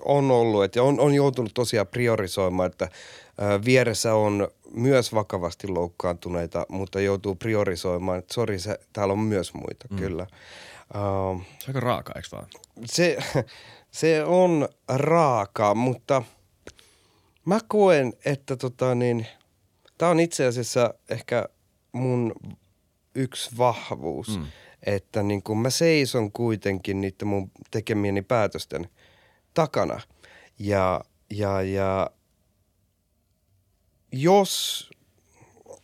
on 0.04 0.30
ollut, 0.30 0.64
että 0.64 0.82
on, 0.82 1.00
on 1.00 1.14
joutunut 1.14 1.54
tosiaan 1.54 1.86
priorisoimaan, 1.86 2.70
että 2.70 2.84
äh, 2.84 3.64
vieressä 3.64 4.14
on 4.14 4.48
myös 4.74 5.14
vakavasti 5.14 5.68
loukkaantuneita, 5.68 6.66
mutta 6.68 7.00
joutuu 7.00 7.34
priorisoimaan, 7.34 8.18
että 8.18 8.34
sori, 8.34 8.58
se, 8.58 8.80
täällä 8.92 9.12
on 9.12 9.18
myös 9.18 9.54
muita, 9.54 9.86
mm. 9.90 9.96
kyllä. 9.96 10.26
Uh, 10.94 11.42
se 11.58 11.64
on 11.64 11.68
aika 11.68 11.80
raaka, 11.80 12.12
eikö 12.16 12.28
vaan? 12.32 12.46
Se, 12.84 13.18
se 13.90 14.24
on 14.24 14.68
raaka, 14.88 15.74
mutta 15.74 16.22
mä 17.46 17.58
koen, 17.68 18.12
että 18.24 18.56
tota 18.56 18.94
niin, 18.94 19.26
tämä 19.98 20.10
on 20.10 20.20
itse 20.20 20.46
asiassa 20.46 20.94
ehkä 21.08 21.48
mun 21.92 22.32
yksi 23.14 23.50
vahvuus, 23.58 24.38
mm. 24.38 24.46
että 24.82 25.22
niin 25.22 25.42
kun 25.42 25.58
mä 25.58 25.70
seison 25.70 26.32
kuitenkin 26.32 27.00
niiden 27.00 27.28
mun 27.28 27.50
tekemieni 27.70 28.22
päätösten 28.22 28.88
takana. 29.54 30.00
Ja, 30.58 31.00
ja, 31.30 31.62
ja 31.62 32.10
jos 34.12 34.90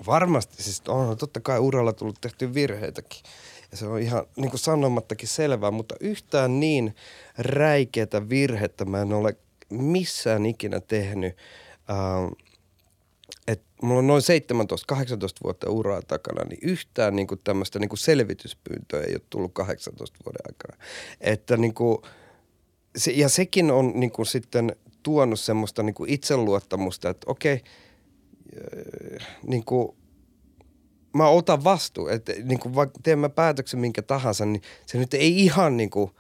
varmasti, 0.07 0.63
siis 0.63 0.83
on 0.89 1.17
totta 1.17 1.41
kai 1.41 1.59
uralla 1.59 1.93
tullut 1.93 2.21
tehty 2.21 2.55
virheitäkin. 2.55 3.23
Ja 3.71 3.77
se 3.77 3.87
on 3.87 4.01
ihan 4.01 4.27
niin 4.37 4.51
kuin 4.51 4.61
sanomattakin 4.61 5.29
selvää, 5.29 5.71
mutta 5.71 5.95
yhtään 6.01 6.61
niin 6.61 6.95
räikeätä 7.39 8.29
virhettä 8.29 8.85
mä 8.85 9.03
en 9.03 9.13
ole 9.13 9.37
missään 9.73 10.47
ikinä 10.47 10.81
tehnyt. 10.81 11.37
Ähm, 11.91 12.33
että 13.49 13.65
mulla 13.83 13.99
on 13.99 14.07
noin 14.07 14.23
17-18 14.93 14.95
vuotta 15.45 15.71
uraa 15.71 16.03
takana, 16.03 16.45
niin 16.45 16.59
yhtään 16.63 17.17
niin 17.17 17.27
kuin 17.27 17.41
tämmöistä 17.45 17.79
niin 17.79 17.89
kuin 17.89 17.99
selvityspyyntöä 17.99 19.01
ei 19.01 19.15
ole 19.15 19.23
tullut 19.31 19.55
18 19.55 20.19
vuoden 20.25 20.43
aikana. 20.49 20.85
Että 21.21 21.57
niin 21.57 21.75
kuin, 21.75 21.99
se, 22.97 23.11
ja 23.11 23.29
sekin 23.29 23.71
on 23.71 23.93
niin 23.95 24.11
kuin 24.13 24.27
sitten 24.27 24.77
tuonut 25.03 25.41
semmoista 25.41 25.83
niin 25.83 25.95
kuin 25.95 26.11
itseluottamusta, 26.11 27.11
että 27.11 27.31
okei, 27.31 27.61
äh, 27.61 29.27
niin 29.47 29.65
kuin, 29.65 29.97
mä 31.15 31.29
otan 31.29 31.65
vastuu, 31.65 32.09
että 32.09 32.33
niin 32.45 32.61
kuin 32.61 32.75
vaikka 32.75 33.01
teen 33.03 33.19
mä 33.19 33.29
päätöksen 33.29 33.81
minkä 33.81 34.03
tahansa, 34.03 34.47
niin 34.47 34.63
se 34.87 34.99
nyt 34.99 35.15
ei 35.15 35.45
ihan 35.45 35.77
niin 35.77 35.91
kuin 35.91 36.11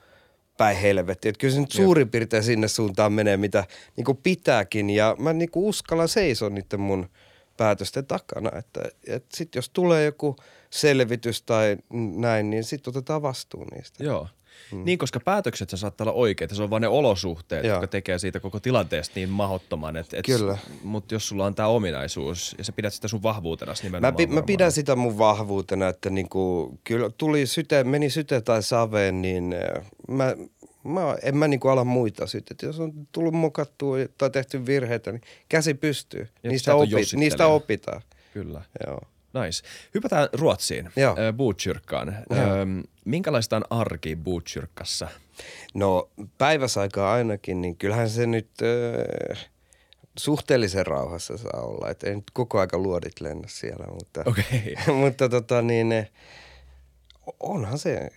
päin 0.62 0.76
helvetti. 0.76 1.28
Että 1.28 1.38
kyllä 1.38 1.54
se 1.54 1.60
nyt 1.60 1.72
suurin 1.72 2.10
piirtein 2.10 2.42
sinne 2.42 2.68
suuntaan 2.68 3.12
menee, 3.12 3.36
mitä 3.36 3.64
niin 3.96 4.04
kuin 4.04 4.18
pitääkin. 4.22 4.90
Ja 4.90 5.16
mä 5.18 5.32
niin 5.32 5.50
kuin 5.50 5.66
uskallan 5.66 6.08
seisoa 6.08 6.50
niiden 6.50 6.80
mun 6.80 7.08
päätösten 7.56 8.06
takana. 8.06 8.58
Että, 8.58 8.80
että 9.06 9.36
sitten 9.36 9.58
jos 9.58 9.68
tulee 9.68 10.04
joku 10.04 10.36
selvitys 10.70 11.42
tai 11.42 11.76
näin, 12.16 12.50
niin 12.50 12.64
sitten 12.64 12.90
otetaan 12.90 13.22
vastuu 13.22 13.64
niistä. 13.64 14.04
Joo. 14.04 14.28
Mm. 14.72 14.84
Niin, 14.84 14.98
koska 14.98 15.20
päätökset 15.20 15.70
se 15.70 15.76
saattaa 15.76 16.04
olla 16.04 16.12
oikeita, 16.12 16.54
se 16.54 16.62
on 16.62 16.70
vain 16.70 16.80
ne 16.80 16.88
olosuhteet, 16.88 17.64
Joo. 17.64 17.74
jotka 17.74 17.86
tekee 17.86 18.18
siitä 18.18 18.40
koko 18.40 18.60
tilanteesta 18.60 19.12
niin 19.14 19.28
mahottoman. 19.28 19.96
Et, 19.96 20.14
et, 20.14 20.26
Kyllä. 20.26 20.58
Mutta 20.82 21.14
jos 21.14 21.28
sulla 21.28 21.46
on 21.46 21.54
tämä 21.54 21.68
ominaisuus 21.68 22.54
ja 22.58 22.64
sä 22.64 22.72
pidät 22.72 22.94
sitä 22.94 23.08
sun 23.08 23.22
vahvuutena 23.22 23.72
nimenomaan. 23.82 24.14
Mä, 24.14 24.16
pi- 24.16 24.26
mä 24.26 24.42
pidän 24.42 24.72
sitä 24.72 24.96
mun 24.96 25.18
vahvuutena, 25.18 25.88
että 25.88 26.10
niinku, 26.10 26.72
kyllä 26.84 27.10
tuli 27.10 27.46
syte, 27.46 27.84
meni 27.84 28.10
syte 28.10 28.40
tai 28.40 28.62
saveen, 28.62 29.22
niin 29.22 29.52
äh, 29.76 29.86
mä, 30.08 30.34
mä, 30.84 31.16
en 31.22 31.36
mä 31.36 31.48
niinku 31.48 31.68
ala 31.68 31.84
muita 31.84 32.26
sytetä. 32.26 32.66
Jos 32.66 32.80
on 32.80 32.92
tullut 33.12 33.34
mokattua 33.34 33.96
tai 34.18 34.30
tehty 34.30 34.66
virheitä, 34.66 35.12
niin 35.12 35.22
käsi 35.48 35.74
pystyy. 35.74 36.28
Ja 36.42 36.50
Niistä, 36.50 36.64
sä 36.64 36.72
et 36.72 36.76
oo 36.76 36.82
opi, 36.82 37.16
niistä 37.16 37.46
opitaan. 37.46 38.02
Kyllä. 38.32 38.62
Joo. 38.86 39.00
Nice. 39.34 39.62
Hypätään 39.94 40.28
Ruotsiin, 40.32 40.90
Joo. 40.96 41.16
Ö, 41.18 41.32
Botkyrkkaan. 41.32 42.16
Joo. 42.30 42.40
Ö, 42.40 42.66
minkälaista 43.04 43.56
on 43.56 43.64
arki 43.70 44.16
Botkyrkassa? 44.16 45.08
No 45.74 46.10
päiväsaikaa 46.38 47.12
ainakin, 47.12 47.60
niin 47.60 47.76
kyllähän 47.76 48.10
se 48.10 48.26
nyt 48.26 48.50
äh, 49.32 49.48
suhteellisen 50.18 50.86
rauhassa 50.86 51.36
saa 51.36 51.60
olla. 51.62 51.90
Että 51.90 52.06
ei 52.06 52.14
nyt 52.14 52.30
koko 52.32 52.60
aika 52.60 52.78
luodit 52.78 53.20
lennä 53.20 53.48
siellä, 53.48 53.86
mutta, 53.92 54.20
Okei. 54.30 54.74
mutta 55.00 55.28
tota 55.28 55.62
niin, 55.62 56.06
onhan 57.40 57.78
se, 57.78 58.10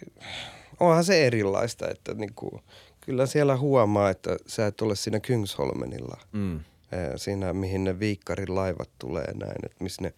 onhan 0.79 1.03
se 1.03 1.27
erilaista, 1.27 1.87
että 1.89 2.13
niinku, 2.13 2.61
kyllä 3.01 3.25
siellä 3.25 3.57
huomaa, 3.57 4.09
että 4.09 4.37
sä 4.47 4.67
et 4.67 4.81
ole 4.81 4.95
siinä 4.95 5.19
Kungsholmenilla. 5.27 6.17
Mm. 6.31 6.55
Eh, 6.91 7.11
Siinä, 7.15 7.53
mihin 7.53 7.83
ne 7.83 7.99
viikkarin 7.99 8.55
laivat 8.55 8.89
tulee 8.99 9.33
näin, 9.33 9.65
että 9.65 9.83
missä 9.83 10.01
ne 10.01 10.13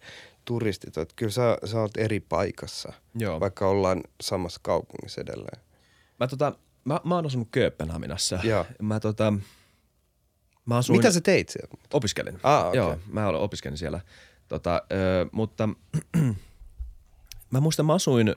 turistit 0.48 0.96
on. 0.96 1.02
Että 1.02 1.14
Kyllä 1.16 1.32
sä, 1.32 1.58
sä 1.64 1.80
oot 1.80 1.96
eri 1.96 2.20
paikassa, 2.20 2.92
Joo. 3.14 3.40
vaikka 3.40 3.68
ollaan 3.68 4.02
samassa 4.20 4.60
kaupungissa 4.62 5.20
edelleen. 5.20 5.62
Mä, 6.20 6.26
tota, 6.26 6.52
mä, 6.84 7.00
mä 7.04 7.14
oon 7.14 7.26
asunut 7.26 7.48
Kööpenhaminassa. 7.50 8.38
Joo. 8.42 8.66
Mä, 8.82 9.00
tota, 9.00 9.32
mä 10.66 10.76
asuin... 10.76 10.98
Mitä 10.98 11.10
sä 11.10 11.20
teit 11.20 11.48
siellä? 11.48 11.74
Opiskelin. 11.92 12.40
Ah, 12.42 12.66
okei. 12.66 12.78
Joo, 12.78 12.98
mä 13.06 13.28
olen 13.28 13.40
opiskelin 13.40 13.78
siellä. 13.78 14.00
Tota, 14.48 14.82
ö, 14.92 15.26
mutta 15.32 15.68
mä 17.52 17.60
muistan, 17.60 17.86
mä 17.86 17.94
asuin 17.94 18.36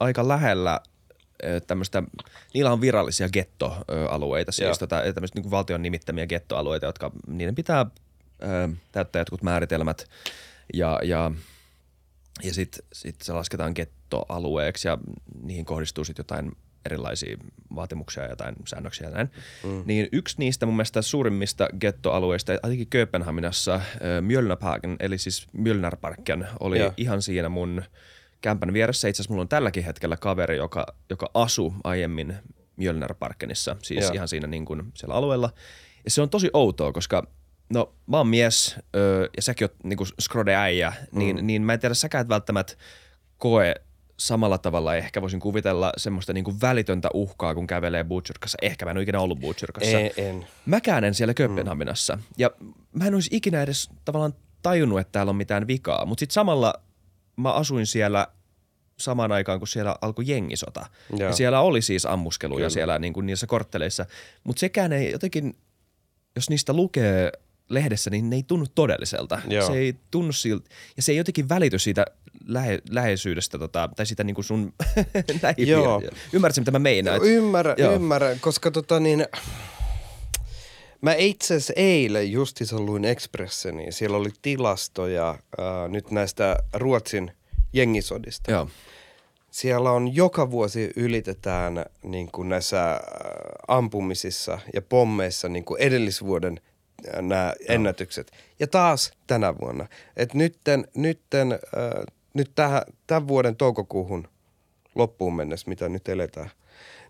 aika 0.00 0.28
lähellä 0.28 0.80
tämmöistä, 1.66 2.02
niillä 2.54 2.72
on 2.72 2.80
virallisia 2.80 3.28
gettoalueita, 3.28 4.52
siis 4.52 4.78
tota, 4.78 5.02
tämmöistä 5.14 5.40
niin 5.40 5.50
valtion 5.50 5.82
nimittämiä 5.82 6.26
gettoalueita, 6.26 6.86
jotka 6.86 7.10
niiden 7.26 7.54
pitää 7.54 7.86
ö, 8.42 8.68
täyttää 8.92 9.20
jotkut 9.20 9.42
määritelmät 9.42 10.08
ja, 10.74 11.00
ja, 11.04 11.30
ja 12.42 12.54
sitten 12.54 12.84
sit 12.92 13.16
se 13.22 13.32
lasketaan 13.32 13.72
gettoalueeksi 13.74 14.88
ja 14.88 14.98
niihin 15.42 15.64
kohdistuu 15.64 16.04
sitten 16.04 16.20
jotain 16.20 16.52
erilaisia 16.86 17.36
vaatimuksia 17.74 18.22
ja 18.22 18.30
jotain 18.30 18.54
säännöksiä 18.66 19.08
ja 19.08 19.14
näin. 19.14 19.30
Mm. 19.64 19.82
Niin 19.86 20.08
yksi 20.12 20.36
niistä 20.38 20.66
mun 20.66 20.76
mielestä 20.76 21.02
suurimmista 21.02 21.68
gettoalueista, 21.80 22.52
ainakin 22.62 22.86
Kööpenhaminassa, 22.86 23.80
Mjölnäparken, 24.20 24.96
eli 25.00 25.18
siis 25.18 25.46
Mjölnärparken, 25.52 26.48
oli 26.60 26.78
Joo. 26.78 26.92
ihan 26.96 27.22
siinä 27.22 27.48
mun 27.48 27.82
kämpän 28.40 28.72
vieressä. 28.72 29.08
Itse 29.08 29.22
asiassa 29.22 29.32
mulla 29.32 29.42
on 29.42 29.48
tälläkin 29.48 29.84
hetkellä 29.84 30.16
kaveri, 30.16 30.56
joka, 30.56 30.86
joka 31.10 31.30
asui 31.34 31.72
aiemmin 31.84 32.34
Mjölnärparkenissa, 32.76 33.76
siis 33.82 34.04
Joo. 34.04 34.12
ihan 34.14 34.28
siinä 34.28 34.46
niin 34.46 34.64
kuin 34.64 34.82
siellä 34.94 35.14
alueella. 35.14 35.50
Ja 36.04 36.10
se 36.10 36.22
on 36.22 36.30
tosi 36.30 36.50
outoa, 36.52 36.92
koska 36.92 37.26
no 37.70 37.92
mä 38.06 38.16
oon 38.16 38.28
mies 38.28 38.76
öö, 38.96 39.28
ja 39.36 39.42
säkin 39.42 39.64
oot 39.64 39.74
niinku 39.84 40.04
skrode 40.20 40.54
äijä, 40.54 40.92
niin, 41.12 41.36
Mm. 41.36 41.46
niin 41.46 41.62
mä 41.62 41.72
en 41.72 41.80
tiedä, 41.80 41.94
säkään 41.94 42.22
et 42.22 42.28
välttämättä 42.28 42.74
koe 43.38 43.74
samalla 44.18 44.58
tavalla 44.58 44.96
ehkä 44.96 45.20
voisin 45.22 45.40
kuvitella 45.40 45.92
semmoista 45.96 46.32
niinku 46.32 46.54
välitöntä 46.60 47.08
uhkaa, 47.14 47.54
kun 47.54 47.66
kävelee 47.66 48.04
Butchyrkassa. 48.04 48.58
Ehkä 48.62 48.84
mä 48.84 48.90
en 48.90 48.96
ole 48.96 49.02
ikinä 49.02 49.20
ollut 49.20 49.40
Butchyrkassa. 49.40 49.98
En, 49.98 50.10
en. 50.16 50.46
Mäkään 50.66 51.04
en 51.04 51.14
siellä 51.14 51.34
Kööpenhaminassa. 51.34 52.16
Mm. 52.16 52.22
Ja 52.38 52.50
mä 52.92 53.06
en 53.06 53.14
olisi 53.14 53.30
ikinä 53.36 53.62
edes 53.62 53.88
tavallaan 54.04 54.34
tajunnut, 54.62 55.00
että 55.00 55.12
täällä 55.12 55.30
on 55.30 55.36
mitään 55.36 55.66
vikaa. 55.66 56.06
Mutta 56.06 56.20
sitten 56.20 56.34
samalla 56.34 56.74
mä 57.36 57.52
asuin 57.52 57.86
siellä 57.86 58.26
samaan 58.98 59.32
aikaan, 59.32 59.58
kun 59.58 59.68
siellä 59.68 59.96
alkoi 60.00 60.24
jengisota. 60.28 60.86
Joo. 61.18 61.28
Ja 61.28 61.34
siellä 61.34 61.60
oli 61.60 61.82
siis 61.82 62.06
ammuskeluja 62.06 62.58
Kyllä. 62.58 62.70
siellä 62.70 62.98
niin 62.98 63.12
kuin 63.12 63.26
niissä 63.26 63.46
kortteleissa. 63.46 64.06
Mutta 64.44 64.60
sekään 64.60 64.92
ei 64.92 65.12
jotenkin, 65.12 65.56
jos 66.36 66.50
niistä 66.50 66.72
lukee 66.72 67.32
lehdessä, 67.68 68.10
niin 68.10 68.30
ne 68.30 68.36
ei 68.36 68.42
tunnu 68.42 68.66
todelliselta. 68.74 69.40
Joo. 69.48 69.66
Se 69.66 69.72
ei 69.72 69.94
tunnu 70.10 70.32
siltä, 70.32 70.70
ja 70.96 71.02
se 71.02 71.12
ei 71.12 71.18
jotenkin 71.18 71.48
välity 71.48 71.78
siitä 71.78 72.04
lähe, 72.46 72.78
läheisyydestä 72.90 73.58
tota, 73.58 73.88
tai 73.96 74.06
sitä 74.06 74.24
niin 74.24 74.34
kuin 74.34 74.44
sun 74.44 74.72
Joo. 75.56 76.02
Ymmärrätkö, 76.32 76.60
mitä 76.60 76.70
mä 76.70 76.78
meinaan? 76.78 77.24
Ymmärrän, 77.24 77.74
Joo. 77.78 77.94
ymmärrän, 77.94 78.40
koska 78.40 78.70
tota 78.70 79.00
niin, 79.00 79.26
mä 81.00 81.14
itse 81.14 81.54
asiassa 81.54 81.72
eilen 81.76 82.32
justiinsa 82.32 82.80
luin 82.80 83.04
Expresseni, 83.04 83.92
siellä 83.92 84.16
oli 84.16 84.30
tilastoja 84.42 85.30
äh, 85.30 85.88
nyt 85.88 86.10
näistä 86.10 86.56
Ruotsin 86.72 87.32
jengisodista. 87.72 88.50
Joo. 88.50 88.68
Siellä 89.50 89.90
on 89.90 90.14
joka 90.14 90.50
vuosi 90.50 90.90
ylitetään 90.96 91.84
niin 92.02 92.30
kuin 92.32 92.48
näissä 92.48 93.00
ampumisissa 93.68 94.58
ja 94.74 94.82
pommeissa 94.82 95.48
niin 95.48 95.64
kuin 95.64 95.80
edellisvuoden 95.80 96.60
nämä 97.20 97.52
ennätykset. 97.68 98.32
Ja 98.60 98.66
taas 98.66 99.12
tänä 99.26 99.54
vuonna. 99.60 99.86
Et 100.16 100.34
nytten, 100.34 100.88
nytten, 100.94 101.52
äh, 101.52 102.04
nyt 102.34 102.52
tähän, 102.54 102.82
tämän 103.06 103.28
vuoden 103.28 103.56
toukokuuhun 103.56 104.28
loppuun 104.94 105.36
mennessä, 105.36 105.68
mitä 105.68 105.88
nyt 105.88 106.08
eletään, 106.08 106.50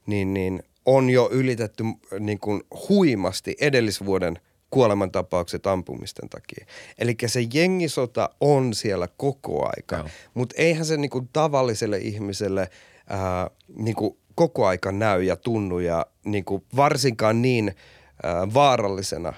niin, 0.06 0.34
niin 0.34 0.62
on 0.86 1.10
jo 1.10 1.28
ylitetty 1.32 1.84
äh, 1.84 2.20
niin 2.20 2.40
kuin 2.40 2.62
huimasti 2.88 3.56
edellisvuoden 3.60 4.38
kuolemantapaukset 4.70 5.66
ampumisten 5.66 6.28
takia. 6.28 6.66
Eli 6.98 7.16
se 7.26 7.40
jengisota 7.54 8.30
on 8.40 8.74
siellä 8.74 9.08
koko 9.16 9.66
aika, 9.76 9.96
Joo. 9.96 10.08
mutta 10.34 10.54
eihän 10.58 10.86
se 10.86 10.96
niin 10.96 11.10
kuin 11.10 11.28
tavalliselle 11.32 11.98
ihmiselle 11.98 12.70
ää, 13.08 13.50
niin 13.76 13.96
kuin 13.96 14.16
koko 14.34 14.66
aika 14.66 14.92
näy 14.92 15.22
ja 15.22 15.36
tunnu 15.36 15.78
ja 15.78 16.06
niin 16.24 16.44
kuin 16.44 16.64
varsinkaan 16.76 17.42
niin 17.42 17.74
ää, 18.22 18.54
vaarallisena 18.54 19.32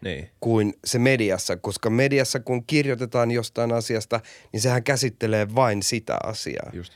Niin. 0.00 0.30
kuin 0.40 0.74
se 0.84 0.98
mediassa, 0.98 1.56
koska 1.56 1.90
mediassa 1.90 2.40
kun 2.40 2.64
kirjoitetaan 2.66 3.30
jostain 3.30 3.72
asiasta, 3.72 4.20
niin 4.52 4.60
sehän 4.60 4.82
käsittelee 4.84 5.54
vain 5.54 5.82
sitä 5.82 6.18
asiaa. 6.24 6.70
Just. 6.72 6.92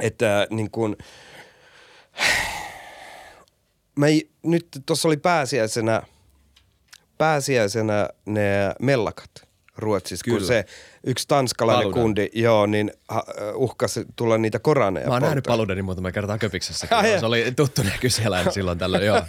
Että 0.00 0.46
niin 0.50 0.70
kuin, 0.70 0.96
mä 3.96 4.06
ei- 4.06 4.30
nyt 4.42 4.66
tuossa 4.86 5.08
oli 5.08 5.16
pääsiäisenä, 5.16 6.02
pääsiäisenä 7.18 8.08
ne 8.26 8.72
mellakat 8.80 9.30
Ruotsissa, 9.76 10.24
kun 10.24 10.34
Kyllä. 10.34 10.46
se 10.46 10.64
yksi 11.06 11.28
tanskalainen 11.28 11.82
Paludan. 11.82 12.02
kundi, 12.02 12.28
joo, 12.32 12.66
niin 12.66 12.92
ha, 13.08 13.24
uhkasi 13.54 14.04
tulla 14.16 14.38
niitä 14.38 14.58
koraneja. 14.58 15.06
Mä 15.06 15.12
oon 15.12 15.22
nähnyt 15.22 15.36
polttaa. 15.36 15.52
Paludenin 15.52 15.84
muutama 15.84 16.12
kertaa 16.12 16.38
köpiksessä. 16.38 16.86
Se 17.20 17.26
oli 17.26 17.52
tuttu 17.56 17.82
näky 17.82 18.10
siellä 18.10 18.44
silloin 18.50 18.78
tällöin, 18.78 19.06
joo. 19.06 19.22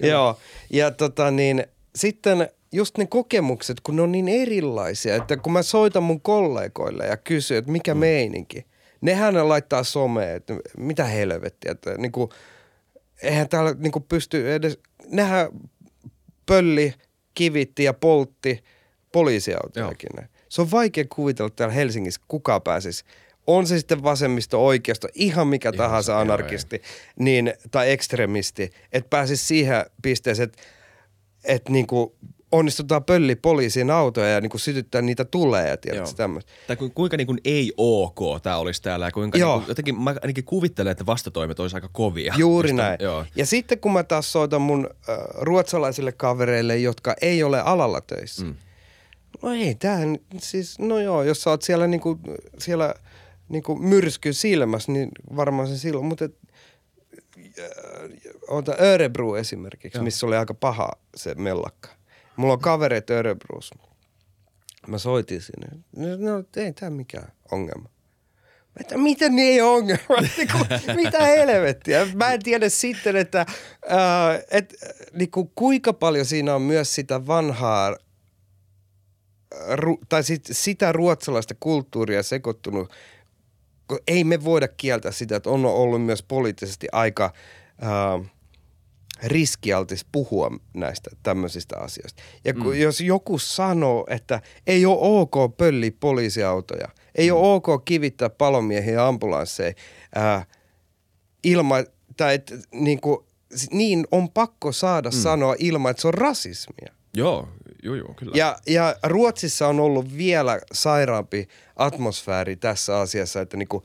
Joo, 0.10 0.38
ja 0.70 0.90
tota 0.90 1.30
niin, 1.30 1.66
sitten 1.96 2.48
just 2.72 2.98
ne 2.98 3.06
kokemukset, 3.06 3.80
kun 3.80 3.96
ne 3.96 4.02
on 4.02 4.12
niin 4.12 4.28
erilaisia, 4.28 5.16
että 5.16 5.36
kun 5.36 5.52
mä 5.52 5.62
soitan 5.62 6.02
mun 6.02 6.20
kollegoille 6.20 7.06
ja 7.06 7.16
kysyn, 7.16 7.56
että 7.56 7.70
mikä 7.70 7.94
mm. 7.94 8.00
meininki, 8.00 8.66
nehän 9.00 9.34
ne 9.34 9.42
laittaa 9.42 9.84
someen, 9.84 10.36
että 10.36 10.54
mitä 10.78 11.04
helvettiä, 11.04 11.72
että 11.72 11.94
niinku, 11.98 12.32
eihän 13.22 13.48
täällä 13.48 13.74
niinku 13.78 14.00
pysty 14.00 14.52
edes, 14.52 14.78
nehän 15.06 15.48
pölli, 16.46 16.94
kivitti 17.34 17.84
ja 17.84 17.94
poltti 17.94 18.64
poliisiautojakin. 19.12 20.10
Se 20.48 20.62
on 20.62 20.70
vaikea 20.70 21.04
kuvitella 21.14 21.50
täällä 21.50 21.74
Helsingissä, 21.74 22.20
kuka 22.28 22.60
pääsisi 22.60 23.04
on 23.46 23.66
se 23.66 23.78
sitten 23.78 24.02
vasemmisto, 24.02 24.66
oikeisto, 24.66 25.08
ihan 25.14 25.46
mikä 25.46 25.68
ihan 25.68 25.78
tahansa 25.78 26.12
se, 26.12 26.20
anarkisti 26.20 26.82
niin, 27.18 27.54
tai 27.70 27.90
ekstremisti, 27.90 28.70
että 28.92 29.10
pääsisi 29.10 29.44
siihen 29.44 29.84
pisteeseen, 30.02 30.48
että, 30.48 30.62
että 31.48 31.72
niin 31.72 31.86
kuin 31.86 32.10
onnistutaan 32.52 33.04
pölli 33.04 33.36
poliisin 33.36 33.90
autoja 33.90 34.28
ja 34.28 34.40
niin 34.40 34.50
kuin 34.50 34.60
sytyttää 34.60 35.02
niitä 35.02 35.24
tulee 35.24 35.68
ja 35.68 35.76
tämmöistä. 36.16 36.52
Tai 36.66 36.76
kuinka 36.94 37.16
niin 37.16 37.26
kuin 37.26 37.38
ei 37.44 37.72
ok 37.76 38.42
tämä 38.42 38.56
olisi 38.56 38.82
täällä 38.82 39.06
ja 39.06 39.12
kuinka 39.12 39.38
niin 39.38 39.48
kuin, 39.48 39.64
jotenkin 39.68 40.00
mä 40.00 40.14
ainakin 40.22 40.44
kuvittelen, 40.44 40.90
että 40.90 41.06
vastatoimet 41.06 41.60
olisi 41.60 41.76
aika 41.76 41.88
kovia. 41.92 42.34
Juuri 42.36 42.72
Mistä, 42.72 42.82
näin. 42.82 42.98
Joo. 43.00 43.24
Ja 43.36 43.46
sitten 43.46 43.78
kun 43.78 43.92
mä 43.92 44.02
taas 44.02 44.32
soitan 44.32 44.62
mun 44.62 44.90
äh, 45.08 45.16
ruotsalaisille 45.34 46.12
kavereille, 46.12 46.76
jotka 46.76 47.14
ei 47.20 47.42
ole 47.42 47.60
alalla 47.60 48.00
töissä. 48.00 48.44
Mm. 48.44 48.54
No 49.42 49.52
ei, 49.52 49.74
tämähän 49.74 50.18
siis, 50.38 50.78
no 50.78 50.98
joo, 50.98 51.22
jos 51.22 51.42
sä 51.42 51.50
oot 51.50 51.62
siellä, 51.62 51.86
niin 51.86 52.00
kuin, 52.00 52.18
siellä– 52.58 52.94
niin 53.48 53.62
kuin 53.62 53.82
myrsky 53.84 54.32
silmässä, 54.32 54.92
niin 54.92 55.08
varmaan 55.36 55.68
se 55.68 55.78
silloin. 55.78 56.06
Mutta 56.06 56.28
ota 58.48 58.76
Örebro 58.80 59.36
esimerkiksi, 59.36 59.98
Joo. 59.98 60.04
missä 60.04 60.26
oli 60.26 60.36
aika 60.36 60.54
paha 60.54 60.90
se 61.14 61.34
mellakka. 61.34 61.88
Mulla 62.36 62.52
on 62.52 62.58
kavereet 62.58 63.10
Örebros. 63.10 63.70
Mä 64.86 64.98
soitin 64.98 65.40
sinne. 65.42 65.66
No, 66.16 66.44
ei 66.56 66.72
tämä 66.72 66.90
mikään 66.90 67.32
ongelma. 67.52 67.88
Että 68.80 68.98
mitä 68.98 69.28
niin 69.28 69.52
ei 69.52 69.60
ongelma? 69.60 70.16
Niinku, 70.36 70.58
mitä 70.94 71.24
helvettiä? 71.24 72.06
Mä 72.14 72.32
en 72.32 72.42
tiedä 72.42 72.68
sitten, 72.68 73.16
että 73.16 73.40
äh, 73.40 74.44
et, 74.50 74.74
niin 75.12 75.30
kuin, 75.30 75.50
kuinka 75.54 75.92
paljon 75.92 76.26
siinä 76.26 76.54
on 76.54 76.62
myös 76.62 76.94
sitä 76.94 77.26
vanhaa 77.26 77.96
ru, 79.72 79.98
tai 80.08 80.22
sit, 80.22 80.44
sitä 80.52 80.92
ruotsalaista 80.92 81.54
kulttuuria 81.60 82.22
sekoittunut 82.22 82.92
ei 84.06 84.24
me 84.24 84.44
voida 84.44 84.68
kieltää 84.68 85.12
sitä, 85.12 85.36
että 85.36 85.50
on 85.50 85.64
ollut 85.64 86.04
myös 86.04 86.22
poliittisesti 86.22 86.86
aika 86.92 87.32
äh, 87.82 88.30
riskialtis 89.22 90.06
puhua 90.12 90.50
näistä 90.74 91.10
tämmöisistä 91.22 91.78
asioista. 91.78 92.22
Ja 92.44 92.54
kun, 92.54 92.74
mm. 92.74 92.80
jos 92.80 93.00
joku 93.00 93.38
sanoo, 93.38 94.06
että 94.10 94.40
ei 94.66 94.86
ole 94.86 94.98
ok 95.00 95.56
pölli 95.56 95.90
poliisiautoja, 95.90 96.88
ei 97.14 97.30
mm. 97.30 97.36
ole 97.36 97.54
ok 97.54 97.84
kivittää 97.84 98.30
palomiehiä 98.30 98.92
ja 98.92 99.06
ambulansseja 99.06 99.74
äh, 100.16 100.46
ilman, 101.44 101.86
tai 102.16 102.34
et, 102.34 102.52
niin, 102.72 103.00
kuin, 103.00 103.26
niin 103.70 104.06
on 104.10 104.30
pakko 104.30 104.72
saada 104.72 105.10
mm. 105.10 105.16
sanoa 105.16 105.54
ilman, 105.58 105.90
että 105.90 106.00
se 106.00 106.08
on 106.08 106.14
rasismia. 106.14 106.92
Joo, 107.14 107.48
joo, 107.82 107.94
joo, 107.94 108.14
kyllä. 108.14 108.32
Ja, 108.34 108.56
ja 108.66 108.96
Ruotsissa 109.02 109.68
on 109.68 109.80
ollut 109.80 110.16
vielä 110.16 110.60
sairaampi 110.72 111.48
atmosfääri 111.76 112.56
tässä 112.56 112.98
asiassa, 112.98 113.40
että 113.40 113.56
niinku, 113.56 113.82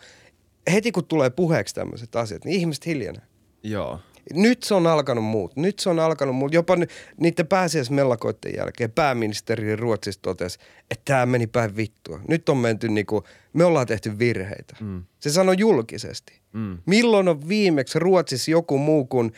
heti 0.71 0.91
kun 0.91 1.05
tulee 1.05 1.29
puheeksi 1.29 1.75
tämmöiset 1.75 2.15
asiat, 2.15 2.45
niin 2.45 2.59
ihmiset 2.59 2.85
hiljenee. 2.85 3.21
Joo. 3.63 3.99
Nyt 4.33 4.63
se 4.63 4.73
on 4.73 4.87
alkanut 4.87 5.23
muut. 5.23 5.55
Nyt 5.55 5.79
se 5.79 5.89
on 5.89 5.99
alkanut 5.99 6.35
muut. 6.35 6.53
Jopa 6.53 6.77
niiden 7.17 7.47
pääsiäismellakoiden 7.47 8.55
jälkeen 8.57 8.91
pääministeri 8.91 9.75
Ruotsista 9.75 10.21
totesi, 10.21 10.59
että 10.91 11.01
tämä 11.05 11.25
meni 11.25 11.47
päin 11.47 11.75
vittua. 11.75 12.19
Nyt 12.27 12.49
on 12.49 12.57
menty 12.57 12.89
niinku, 12.89 13.23
me 13.53 13.65
ollaan 13.65 13.87
tehty 13.87 14.19
virheitä. 14.19 14.75
Mm. 14.79 15.03
Se 15.19 15.29
sanoi 15.29 15.55
julkisesti. 15.57 16.40
Mm. 16.53 16.77
Milloin 16.85 17.27
on 17.27 17.47
viimeksi 17.47 17.99
Ruotsissa 17.99 18.51
joku 18.51 18.77
muu 18.77 19.05
kuin 19.05 19.33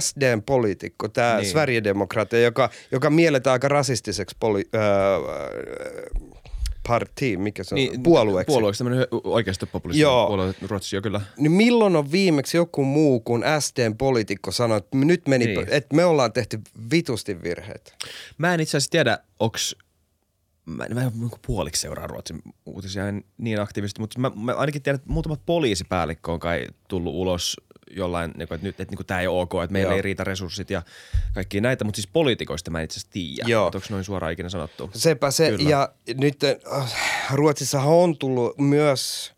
SDn 0.00 0.42
poliitikko, 0.42 1.08
tämä 1.08 1.36
niin. 1.36 1.50
Sverigedemokratia, 1.50 2.40
joka, 2.40 2.70
joka 2.92 3.10
mielletään 3.10 3.52
aika 3.52 3.68
rasistiseksi 3.68 4.36
poli, 4.40 4.64
öö, 4.74 4.80
parti, 6.88 7.36
mikä 7.36 7.64
se 7.64 7.74
on, 7.74 7.76
niin, 7.76 8.02
puolueeksi. 8.02 8.52
Puolueeksi, 8.52 8.84
tämmöinen 8.84 9.06
oikeasti 9.24 9.66
populistinen 9.66 10.02
Joo. 10.02 10.26
puolue 10.26 10.54
Ruotsissa 10.68 10.96
jo 10.96 11.02
kyllä. 11.02 11.20
Niin 11.36 11.52
milloin 11.52 11.96
on 11.96 12.12
viimeksi 12.12 12.56
joku 12.56 12.84
muu 12.84 13.20
kuin 13.20 13.42
STn 13.60 13.96
poliitikko 13.98 14.50
sanoi, 14.50 14.78
että 14.78 14.96
nyt 14.96 15.28
meni, 15.28 15.46
niin. 15.46 15.66
että 15.70 15.96
me 15.96 16.04
ollaan 16.04 16.32
tehty 16.32 16.60
vitusti 16.90 17.42
virheet. 17.42 17.94
Mä 18.38 18.54
en 18.54 18.60
itse 18.60 18.76
asiassa 18.76 18.90
tiedä, 18.90 19.18
onks 19.40 19.76
mä 20.68 20.84
en, 20.84 20.94
mä 20.94 21.02
en 21.02 21.30
puoliksi 21.46 21.80
seuraa 21.80 22.06
Ruotsin 22.06 22.42
uutisia 22.66 23.02
niin 23.38 23.60
aktiivisesti, 23.60 24.00
mutta 24.00 24.20
mä, 24.20 24.30
mä 24.34 24.52
ainakin 24.52 24.82
tiedän, 24.82 24.98
että 24.98 25.12
muutamat 25.12 25.40
poliisipäällikkö 25.46 26.32
on 26.32 26.40
kai 26.40 26.66
tullut 26.88 27.14
ulos 27.14 27.56
jollain, 27.90 28.30
niin 28.36 28.48
kuin, 28.48 28.56
että 28.56 28.66
nyt 28.66 28.80
että, 28.80 28.96
niin 28.96 29.06
tämä 29.06 29.20
ei 29.20 29.26
ole 29.26 29.40
ok, 29.40 29.52
että 29.54 29.72
meillä 29.72 29.90
Joo. 29.90 29.96
ei 29.96 30.02
riitä 30.02 30.24
resurssit 30.24 30.70
ja 30.70 30.82
kaikki 31.34 31.60
näitä, 31.60 31.84
mutta 31.84 31.96
siis 31.96 32.06
poliitikoista 32.12 32.70
mä 32.70 32.78
en 32.78 32.84
itse 32.84 32.94
asiassa 32.94 33.12
tiedä, 33.12 33.48
Joo. 33.48 33.66
onko 33.66 33.80
noin 33.90 34.04
suoraan 34.04 34.32
ikinä 34.32 34.48
sanottu. 34.48 34.90
Sepä 34.94 35.30
se, 35.30 35.50
Kyllä. 35.50 35.70
ja 35.70 35.88
nyt 36.14 36.36
äh, 36.44 36.92
Ruotsissa 37.32 37.80
on 37.80 38.18
tullut 38.18 38.58
myös 38.58 39.32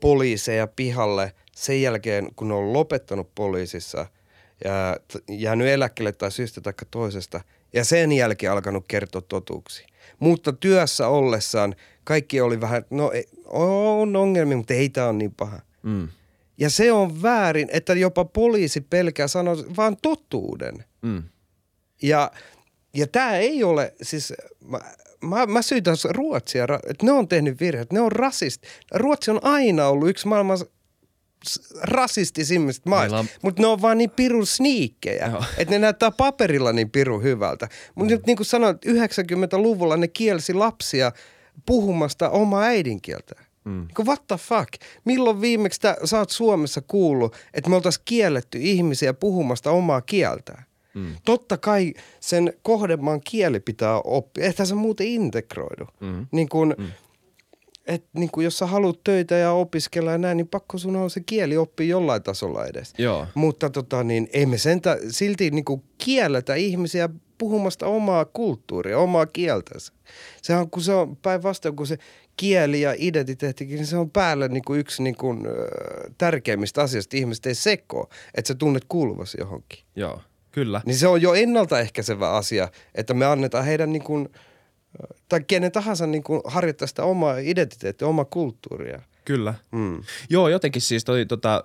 poliiseja 0.00 0.66
pihalle 0.66 1.32
sen 1.52 1.82
jälkeen, 1.82 2.28
kun 2.36 2.48
ne 2.48 2.54
on 2.54 2.72
lopettanut 2.72 3.34
poliisissa 3.34 4.06
ja 4.64 4.96
jäänyt 5.28 5.68
eläkkeelle 5.68 6.12
tai 6.12 6.30
syystä 6.30 6.60
tai 6.60 6.72
toisesta, 6.90 7.40
ja 7.72 7.84
sen 7.84 8.12
jälkeen 8.12 8.52
alkanut 8.52 8.84
kertoa 8.88 9.20
totuuksia. 9.20 9.86
Mutta 10.20 10.52
työssä 10.52 11.08
ollessaan 11.08 11.74
kaikki 12.04 12.40
oli 12.40 12.60
vähän, 12.60 12.84
no 12.90 13.12
on 13.46 14.16
ongelmia, 14.16 14.56
mutta 14.56 14.74
ei 14.74 14.88
tämä 14.88 15.06
ole 15.06 15.16
niin 15.16 15.34
paha. 15.34 15.60
Mm. 15.82 16.08
Ja 16.58 16.70
se 16.70 16.92
on 16.92 17.22
väärin, 17.22 17.68
että 17.72 17.94
jopa 17.94 18.24
poliisi 18.24 18.80
pelkää 18.80 19.28
sanoa 19.28 19.56
vaan 19.76 19.96
totuuden. 20.02 20.84
Mm. 21.02 21.22
Ja, 22.02 22.30
ja 22.94 23.06
tämä 23.06 23.36
ei 23.36 23.64
ole, 23.64 23.94
siis 24.02 24.32
mä, 24.64 24.78
mä, 25.22 25.46
mä 25.46 25.62
syytän 25.62 25.96
Ruotsia, 26.10 26.66
että 26.88 27.06
ne 27.06 27.12
on 27.12 27.28
tehnyt 27.28 27.60
virheet, 27.60 27.92
ne 27.92 28.00
on 28.00 28.12
rasist. 28.12 28.62
Ruotsi 28.94 29.30
on 29.30 29.40
aina 29.42 29.86
ollut 29.86 30.08
yksi 30.08 30.28
maailman 30.28 30.58
rasistisimmista 31.82 32.90
maista, 32.90 33.18
on... 33.18 33.26
mutta 33.42 33.62
ne 33.62 33.68
on 33.68 33.82
vaan 33.82 33.98
niin 33.98 34.10
pirun 34.10 34.46
sniikkejä, 34.46 35.32
että 35.58 35.74
ne 35.74 35.78
näyttää 35.78 36.10
paperilla 36.10 36.72
niin 36.72 36.90
pirun 36.90 37.22
hyvältä. 37.22 37.68
Mutta 37.94 38.14
mm. 38.14 38.22
niin 38.26 38.36
kuin 38.36 38.46
sanoin, 38.46 38.74
90-luvulla 38.74 39.96
ne 39.96 40.08
kielsi 40.08 40.54
lapsia 40.54 41.12
puhumasta 41.66 42.30
omaa 42.30 42.62
äidinkieltä. 42.62 43.34
Mm. 43.64 43.86
Niin 43.98 44.06
what 44.06 44.26
the 44.26 44.36
fuck? 44.36 44.68
Milloin 45.04 45.40
viimeksi 45.40 45.80
tä, 45.80 45.96
sä 46.04 46.18
oot 46.18 46.30
Suomessa 46.30 46.80
kuullut, 46.80 47.36
että 47.54 47.70
me 47.70 47.76
oltaisiin 47.76 48.02
kielletty 48.04 48.58
ihmisiä 48.60 49.14
puhumasta 49.14 49.70
omaa 49.70 50.00
kieltä? 50.00 50.62
Mm. 50.94 51.14
Totta 51.24 51.56
kai 51.56 51.94
sen 52.20 52.52
kohdemaan 52.62 53.20
kieli 53.24 53.60
pitää 53.60 54.00
oppia. 54.04 54.44
Eihän 54.44 54.66
se 54.66 54.74
muuten 54.74 55.06
integroidu. 55.06 55.86
Mm. 56.00 56.26
Niin 56.32 56.48
kun, 56.48 56.74
mm. 56.78 56.86
Et, 57.90 58.04
niin 58.12 58.30
kun 58.30 58.44
jos 58.44 58.58
sä 58.58 58.66
haluat 58.66 59.04
töitä 59.04 59.34
ja 59.34 59.52
opiskella 59.52 60.12
ja 60.12 60.18
näin, 60.18 60.36
niin 60.36 60.48
pakko 60.48 60.78
sun 60.78 60.96
on 60.96 61.10
se 61.10 61.20
kieli 61.20 61.56
oppia 61.56 61.86
jollain 61.86 62.22
tasolla 62.22 62.66
edes. 62.66 62.92
Joo. 62.98 63.26
Mutta 63.34 63.70
tota, 63.70 64.04
niin, 64.04 64.28
ei 64.32 64.46
me 64.46 64.58
sentä, 64.58 64.98
silti 65.08 65.50
niin 65.50 65.64
kielletä 65.98 66.54
ihmisiä 66.54 67.08
puhumasta 67.38 67.86
omaa 67.86 68.24
kulttuuria, 68.24 68.98
omaa 68.98 69.26
kieltänsä. 69.26 69.92
Sehän 70.42 70.62
on, 70.62 70.70
kun 70.70 70.82
se 70.82 70.92
on 70.92 71.16
päinvastoin, 71.16 71.76
kun 71.76 71.86
se 71.86 71.98
kieli 72.36 72.80
ja 72.80 72.94
identiteettikin, 72.98 73.76
niin 73.76 73.86
se 73.86 73.96
on 73.96 74.10
päällä 74.10 74.48
niin 74.48 74.64
kuin 74.64 74.80
yksi 74.80 75.02
niin 75.02 75.16
kuin, 75.16 75.46
äh, 75.46 75.52
tärkeimmistä 76.18 76.82
asioista. 76.82 77.16
Ihmiset 77.16 77.46
ei 77.46 77.54
sekoa, 77.54 78.08
että 78.34 78.48
sä 78.48 78.54
tunnet 78.54 78.84
kuuluvasi 78.88 79.36
johonkin. 79.40 79.78
Joo, 79.96 80.20
kyllä. 80.52 80.80
Niin 80.86 80.98
se 80.98 81.08
on 81.08 81.22
jo 81.22 81.34
ennaltaehkäisevä 81.34 82.30
asia, 82.30 82.68
että 82.94 83.14
me 83.14 83.26
annetaan 83.26 83.64
heidän 83.64 83.92
niin 83.92 84.02
kuin, 84.04 84.28
tai 85.28 85.40
kenen 85.46 85.72
tahansa 85.72 86.06
niin 86.06 86.22
kuin 86.22 86.40
harjoittaa 86.44 86.88
sitä 86.88 87.04
omaa 87.04 87.38
identiteettiä, 87.38 88.08
omaa 88.08 88.24
kulttuuria. 88.24 89.02
Kyllä. 89.24 89.54
Mm. 89.72 90.02
Joo, 90.30 90.48
jotenkin 90.48 90.82
siis 90.82 91.04
toi, 91.04 91.26
tota, 91.26 91.64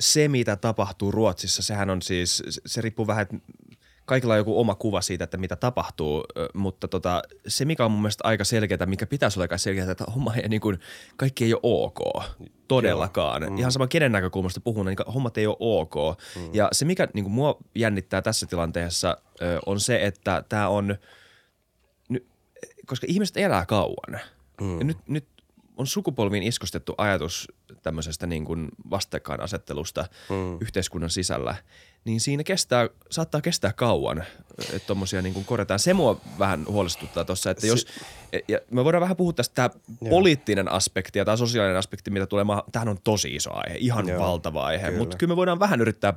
se, 0.00 0.28
mitä 0.28 0.56
tapahtuu 0.56 1.10
Ruotsissa, 1.10 1.62
sehän 1.62 1.90
on 1.90 2.02
siis, 2.02 2.42
se 2.66 2.80
riippuu 2.80 3.06
vähän, 3.06 3.22
että 3.22 3.36
kaikilla 4.04 4.34
on 4.34 4.38
joku 4.38 4.60
oma 4.60 4.74
kuva 4.74 5.00
siitä, 5.00 5.24
että 5.24 5.36
mitä 5.36 5.56
tapahtuu, 5.56 6.24
mutta 6.54 6.88
tota, 6.88 7.22
se 7.48 7.64
mikä 7.64 7.84
on 7.84 7.90
mun 7.90 8.00
mielestä 8.00 8.24
aika 8.24 8.44
selkeää, 8.44 8.86
mikä 8.86 9.06
pitäisi 9.06 9.38
olla 9.38 9.44
aika 9.44 9.58
selkeää, 9.58 9.90
että 9.90 10.04
homma 10.14 10.34
ei 10.34 10.48
niin 10.48 10.60
kuin, 10.60 10.78
kaikki 11.16 11.44
ei 11.44 11.54
ole 11.54 11.60
ok 11.62 12.24
todellakaan. 12.68 13.42
Mm. 13.42 13.58
Ihan 13.58 13.72
sama 13.72 13.86
kenen 13.86 14.12
näkökulmasta 14.12 14.60
puhun, 14.60 14.86
niin 14.86 14.96
hommat 15.14 15.38
ei 15.38 15.46
ole 15.46 15.56
ok. 15.60 15.94
Mm. 16.36 16.50
Ja 16.52 16.68
se 16.72 16.84
mikä 16.84 17.08
niin 17.14 17.24
kuin 17.24 17.32
mua 17.32 17.56
jännittää 17.74 18.22
tässä 18.22 18.46
tilanteessa 18.46 19.16
on 19.66 19.80
se, 19.80 20.06
että 20.06 20.44
tämä 20.48 20.68
on, 20.68 20.96
koska 22.86 23.06
ihmiset 23.10 23.36
elää 23.36 23.66
kauan. 23.66 24.20
Mm. 24.60 24.78
Ja 24.78 24.84
nyt, 24.84 24.98
nyt 25.08 25.26
on 25.76 25.86
sukupolviin 25.86 26.42
iskostettu 26.42 26.94
ajatus 26.98 27.48
tämmöisestä 27.82 28.26
niin 28.26 28.44
kuin 28.44 28.68
vastakkainasettelusta 28.90 30.04
mm. 30.30 30.58
yhteiskunnan 30.60 31.10
sisällä, 31.10 31.56
niin 32.04 32.20
siinä 32.20 32.44
kestää, 32.44 32.88
saattaa 33.10 33.40
kestää 33.40 33.72
kauan, 33.72 34.24
että 34.58 34.86
tuommoisia 34.86 35.22
niin 35.22 35.44
korjataan. 35.44 35.78
Se 35.78 35.94
mua 35.94 36.20
vähän 36.38 36.64
huolestuttaa 36.68 37.24
tuossa, 37.24 37.50
että 37.50 37.66
jos, 37.66 37.86
ja 38.48 38.58
me 38.70 38.84
voidaan 38.84 39.00
vähän 39.00 39.16
puhua 39.16 39.32
tästä 39.32 39.54
tämä 39.54 39.70
poliittinen 40.10 40.72
aspekti 40.72 41.18
ja 41.18 41.24
tämä 41.24 41.36
sosiaalinen 41.36 41.78
aspekti, 41.78 42.10
mitä 42.10 42.26
tulee, 42.26 42.44
tähän 42.72 42.88
on 42.88 42.98
tosi 43.04 43.34
iso 43.34 43.50
aihe, 43.54 43.76
ihan 43.78 44.08
Joo, 44.08 44.20
valtava 44.20 44.64
aihe, 44.64 44.90
mutta 44.90 45.16
kyllä 45.16 45.32
me 45.32 45.36
voidaan 45.36 45.60
vähän 45.60 45.80
yrittää 45.80 46.14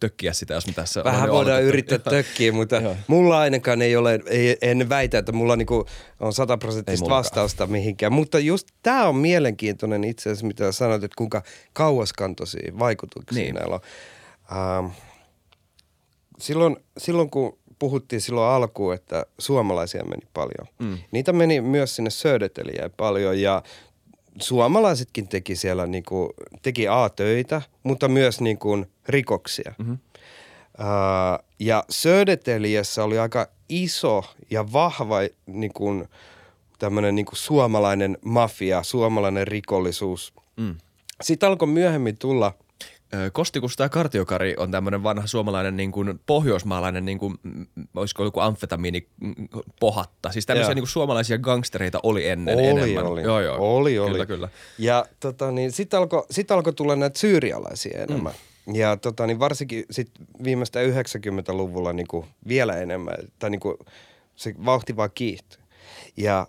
tökkiä 0.00 0.32
sitä, 0.32 0.54
jos 0.54 0.66
me 0.66 0.72
tässä 0.72 1.04
Vähän 1.04 1.20
voidaan 1.20 1.36
aloitettu. 1.36 1.68
yrittää 1.68 1.98
tökkiä, 1.98 2.52
mutta 2.52 2.76
Joo. 2.76 2.96
mulla 3.06 3.38
ainakaan 3.38 3.82
ei 3.82 3.96
ole, 3.96 4.20
ei, 4.26 4.56
en 4.62 4.88
väitä, 4.88 5.18
että 5.18 5.32
mulla 5.32 5.56
niinku 5.56 5.86
on 6.20 6.32
sataprosenttista 6.32 7.08
vastausta 7.08 7.66
mihinkään, 7.66 8.12
mutta 8.12 8.38
just 8.38 8.68
tämä 8.82 9.08
on 9.08 9.16
mielenkiintoinen 9.16 10.04
itse 10.04 10.30
asiassa, 10.30 10.46
mitä 10.46 10.72
sanoit, 10.72 10.97
että 11.04 11.16
kuinka 11.18 11.42
kauaskantoisia 11.72 12.72
vaikutuksia 12.78 13.42
niin. 13.42 13.54
näillä 13.54 13.74
on. 13.74 13.80
Uh, 14.84 14.92
silloin, 16.38 16.76
silloin 16.98 17.30
kun 17.30 17.58
puhuttiin 17.78 18.20
silloin 18.20 18.52
alkuun, 18.52 18.94
että 18.94 19.26
suomalaisia 19.38 20.04
meni 20.04 20.26
paljon. 20.34 20.66
Mm. 20.78 20.98
Niitä 21.10 21.32
meni 21.32 21.60
myös 21.60 21.96
sinne 21.96 22.10
Söderteliä 22.10 22.90
paljon 22.96 23.40
ja 23.40 23.62
suomalaisetkin 24.40 25.28
teki 25.28 25.56
siellä 25.56 25.86
niin 25.86 26.04
kuin, 26.04 26.30
teki 26.62 26.88
A-töitä, 26.88 27.62
mutta 27.82 28.08
myös 28.08 28.40
niin 28.40 28.58
kuin, 28.58 28.86
rikoksia. 29.08 29.74
Mm-hmm. 29.78 29.98
Uh, 30.78 31.44
ja 31.58 31.84
Söderteliässä 31.90 33.04
oli 33.04 33.18
aika 33.18 33.48
iso 33.68 34.24
ja 34.50 34.72
vahva 34.72 35.16
niin 35.46 35.72
kuin, 35.72 36.08
tämmöinen 36.78 37.14
niin 37.14 37.26
kuin 37.26 37.36
suomalainen 37.36 38.18
mafia, 38.24 38.82
suomalainen 38.82 39.48
rikollisuus. 39.48 40.32
Mm. 40.56 40.74
Sitten 41.22 41.48
alkoi 41.48 41.68
myöhemmin 41.68 42.18
tulla– 42.18 42.54
Kostikusta 43.32 43.82
ja 43.82 43.88
Kartiokari 43.88 44.54
on 44.58 44.70
tämmöinen 44.70 45.02
vanha 45.02 45.26
suomalainen 45.26 45.76
niin 45.76 45.92
kuin 45.92 46.20
pohjoismaalainen, 46.26 47.04
niin 47.04 47.18
kuin, 47.18 47.34
olisiko 47.94 48.24
joku 48.24 48.40
amfetamiini 48.40 49.08
pohatta. 49.80 50.32
Siis 50.32 50.46
tämmöisiä 50.46 50.74
niin 50.74 50.82
kuin 50.82 50.88
suomalaisia 50.88 51.38
gangstereita 51.38 52.00
oli 52.02 52.28
ennen 52.28 52.58
oli, 52.58 52.66
enemmän. 52.66 53.06
Oli, 53.06 53.22
joo, 53.22 53.40
joo. 53.40 53.76
oli, 53.76 53.98
oli. 53.98 54.10
Kyllä, 54.10 54.26
kyllä. 54.26 54.48
Ja 54.78 55.06
tota, 55.20 55.50
niin, 55.52 55.72
sitten 55.72 55.98
alkoi 55.98 56.26
sit 56.30 56.50
alko 56.50 56.72
tulla 56.72 56.96
näitä 56.96 57.18
syyrialaisia 57.18 58.02
enemmän. 58.02 58.32
Mm. 58.66 58.74
Ja 58.74 58.96
tota, 58.96 59.26
niin 59.26 59.38
varsinkin 59.38 59.84
sit 59.90 60.10
viimeistä 60.44 60.80
90-luvulla 60.82 61.92
niin 61.92 62.08
kuin 62.08 62.26
vielä 62.48 62.76
enemmän, 62.76 63.16
tai 63.38 63.50
niin 63.50 63.60
kuin, 63.60 63.76
se 64.36 64.54
vauhti 64.64 64.96
vaan 64.96 65.10
kiihtyi. 65.14 65.62
Ja, 66.16 66.46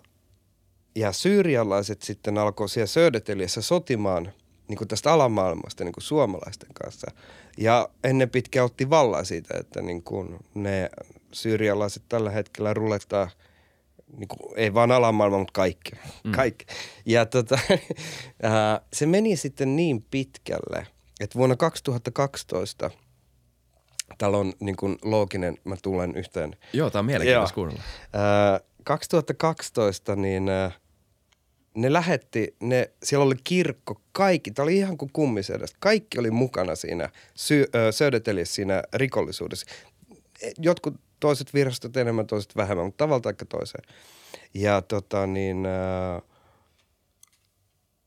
ja 0.96 1.12
syyrialaiset 1.12 2.02
sitten 2.02 2.38
alkoi 2.38 2.68
siellä 2.68 2.86
Söderteliässä 2.86 3.62
sotimaan– 3.62 4.32
niin 4.70 4.78
kuin 4.78 4.88
tästä 4.88 5.12
alamaailmasta 5.12 5.84
niin 5.84 5.92
kuin 5.92 6.04
suomalaisten 6.04 6.68
kanssa. 6.74 7.10
Ja 7.58 7.88
ennen 8.04 8.30
pitkään 8.30 8.66
otti 8.66 8.90
vallan 8.90 9.26
siitä, 9.26 9.54
että 9.60 9.82
niin 9.82 10.02
kuin 10.02 10.36
ne 10.54 10.90
syyrialaiset 11.32 12.02
tällä 12.08 12.30
hetkellä 12.30 12.74
rulettaa 12.74 13.30
niin 14.16 14.28
kuin, 14.28 14.58
ei 14.58 14.74
vaan 14.74 14.92
alamaailma, 14.92 15.38
mutta 15.38 15.52
kaikki. 15.52 15.92
Mm. 16.24 16.32
kaikki. 16.32 16.66
Ja 17.06 17.26
tota, 17.26 17.58
se 18.92 19.06
meni 19.06 19.36
sitten 19.36 19.76
niin 19.76 20.04
pitkälle, 20.10 20.86
että 21.20 21.38
vuonna 21.38 21.56
2012 21.56 22.90
Täällä 24.18 24.38
on 24.38 24.52
niin 24.60 24.76
kuin 24.76 24.98
looginen, 25.02 25.58
mä 25.64 25.76
tulen 25.82 26.16
yhteen. 26.16 26.56
Joo, 26.72 26.90
tämä 26.90 27.00
on 27.00 27.06
mielenkiintoista 27.06 27.54
kuunnella. 27.54 27.82
2012 28.84 30.16
niin 30.16 30.50
ne 31.74 31.92
lähetti, 31.92 32.56
ne, 32.60 32.90
siellä 33.02 33.24
oli 33.24 33.34
kirkko, 33.44 34.00
kaikki, 34.12 34.50
tämä 34.50 34.64
oli 34.64 34.76
ihan 34.76 34.96
kuin 34.96 35.10
kummisedästä, 35.12 35.76
kaikki 35.80 36.18
oli 36.18 36.30
mukana 36.30 36.74
siinä 36.74 37.10
sy, 37.34 37.66
siinä 38.44 38.82
rikollisuudessa. 38.94 39.66
Jotkut 40.58 40.94
toiset 41.20 41.54
virastot 41.54 41.96
enemmän, 41.96 42.26
toiset 42.26 42.56
vähemmän, 42.56 42.86
mutta 42.86 43.04
tavalla 43.04 43.20
tai 43.20 43.34
toiseen. 43.48 43.84
Ja 44.54 44.82
tota 44.82 45.26
niin, 45.26 45.62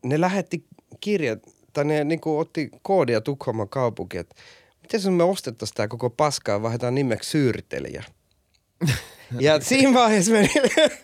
ne 0.04 0.22
lähetti 0.22 0.66
kirjat, 1.00 1.40
tai 1.74 1.86
ne 1.86 2.04
niin 2.04 2.22
kuin 2.22 2.40
otti 2.40 2.70
koodia 2.82 3.22
Tukholman 3.22 3.70
kaupunki, 3.70 4.18
että 4.18 4.36
miten 4.82 5.14
me 5.14 5.24
ostettaisiin 5.24 5.76
tämä 5.76 5.88
koko 5.88 6.10
paskaa 6.10 6.56
ja 6.56 6.62
vaihdetaan 6.62 6.96
nimeksi 6.96 7.30
Syyritelijä. 7.30 8.04
Ja 9.40 9.60
siinä 9.60 9.94
vaiheessa 9.94 10.32
meni, 10.32 10.50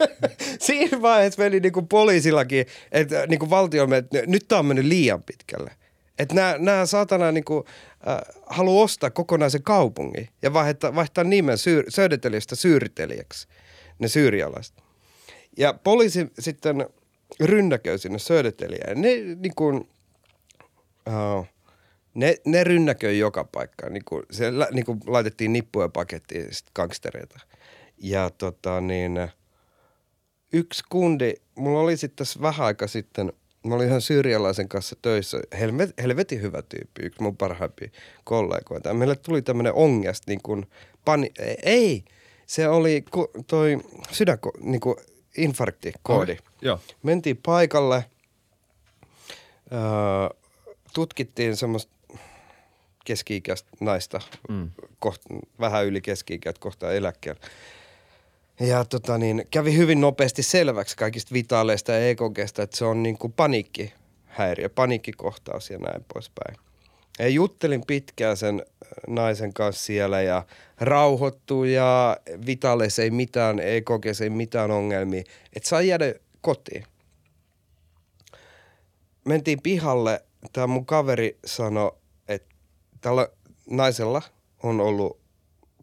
siinä 0.68 1.02
vaiheessa 1.02 1.42
meni 1.42 1.60
niin 1.60 1.74
kuin 1.74 1.88
poliisillakin, 1.88 2.66
että 2.92 3.28
niin 3.28 3.40
kuin 3.40 3.50
valtio 3.50 3.88
että 3.96 4.24
nyt 4.28 4.48
tämä 4.48 4.60
on 4.60 4.66
mennyt 4.66 4.86
liian 4.86 5.24
pitkälle. 5.24 5.72
Että 6.20 6.36
nämä, 6.36 6.56
nämä 6.58 6.86
saatana 6.86 7.32
niin 7.32 7.44
kuin, 7.44 7.64
äh, 8.08 8.42
haluaa 8.46 8.84
ostaa 8.84 9.10
kokonaisen 9.10 9.64
kaupungin 9.64 10.30
ja 10.42 10.54
vaihtaa, 10.54 10.96
vaihtaa 10.96 11.24
nimen 11.24 11.58
syy, 11.58 11.84
söydetelijästä 11.90 12.56
syyritelijäksi, 12.56 13.48
ne 14.00 14.08
syyrialaiset. 14.08 14.76
Ja 15.58 15.74
poliisi 15.74 16.28
sitten 16.40 16.86
rynnäköi 17.40 18.00
sinne 18.00 18.20
söydetelijään. 18.20 19.02
Ne 19.02 19.10
niin 19.16 19.56
kuin, 19.56 19.90
uh, 21.08 21.48
ne, 22.14 22.36
ne 22.46 22.64
rynnäköi 22.64 23.20
joka 23.20 23.44
paikkaan. 23.44 23.94
Niin 23.94 24.06
kuin, 24.06 24.24
se, 24.32 24.52
niin 24.72 24.86
kuin 24.86 25.00
laitettiin 25.08 25.54
nippuja 25.54 25.90
pakettiin 25.90 26.50
gangstereita. 26.76 27.40
Ja 28.02 28.30
tota 28.30 28.82
niin, 28.82 29.30
yksi 30.54 30.84
kundi, 30.90 31.34
mulla 31.56 31.80
oli 31.80 31.98
sitten 31.98 32.16
tässä 32.16 32.42
vähän 32.42 32.66
aika 32.66 32.88
sitten, 32.88 33.34
mä 33.66 33.76
olin 33.76 33.88
ihan 33.88 34.02
syyrialaisen 34.02 34.70
kanssa 34.70 34.96
töissä, 35.02 35.42
helvet, 35.60 35.94
helvetin 36.02 36.42
hyvä 36.42 36.62
tyyppi, 36.62 37.02
yksi 37.04 37.22
mun 37.22 37.38
parhaimpia 37.38 37.90
kollegoita. 38.24 38.94
Meille 38.94 39.16
tuli 39.16 39.42
tämmöinen 39.42 39.74
ongest, 39.74 40.24
niin 40.28 40.42
kuin, 40.44 40.66
pani, 41.06 41.32
ei, 41.64 42.06
se 42.46 42.70
oli 42.70 43.06
toi 43.48 43.78
sydän, 44.12 44.38
niin 44.62 44.82
kuin 44.82 44.96
infarktikoodi. 45.38 46.38
Joo. 46.62 46.80
Mentiin 47.04 47.38
paikalle, 47.46 48.06
öö, 49.72 49.80
tutkittiin 50.94 51.56
semmoista 51.56 51.94
keski-ikäistä 53.06 53.70
naista, 53.80 54.22
mm. 54.50 54.70
koht, 55.00 55.22
vähän 55.60 55.86
yli 55.86 56.02
keski-ikäistä 56.02 56.60
kohtaa 56.60 56.92
eläkkeellä. 56.92 57.42
Ja 58.60 58.86
tota 58.86 59.18
niin, 59.18 59.48
kävi 59.52 59.76
hyvin 59.78 60.02
nopeasti 60.02 60.44
selväksi 60.44 60.98
kaikista 60.98 61.34
vitaaleista 61.34 61.92
ja 61.92 62.10
EKGstä, 62.10 62.64
että 62.64 62.78
se 62.78 62.86
on 62.86 63.04
niin 63.04 63.18
kuin 63.18 63.34
paniikkihäiriö, 63.34 64.70
paniikkikohtaus 64.70 65.70
ja 65.70 65.78
näin 65.78 66.06
poispäin. 66.14 66.56
Ja 67.20 67.28
juttelin 67.28 67.84
pitkään 67.88 68.38
sen 68.38 68.56
äh, 68.60 68.88
naisen 69.08 69.54
kanssa 69.54 69.84
siellä 69.84 70.22
ja 70.22 70.46
rauhoittu 70.80 71.64
ja 71.64 72.18
vitaleissa 72.46 73.02
ei 73.02 73.12
mitään, 73.12 73.60
EKGssä 73.60 74.24
ei 74.24 74.30
mitään 74.30 74.72
ongelmia. 74.72 75.24
Että 75.54 75.70
saa 75.70 75.82
jäädä 75.82 76.14
kotiin. 76.42 76.84
Mentiin 79.26 79.62
pihalle, 79.62 80.24
tämä 80.54 80.68
mun 80.68 80.86
kaveri 80.86 81.40
sanoi, 81.46 81.92
että 82.28 82.56
tällä 83.02 83.28
naisella 83.70 84.22
on 84.64 84.82
ollut 84.82 85.20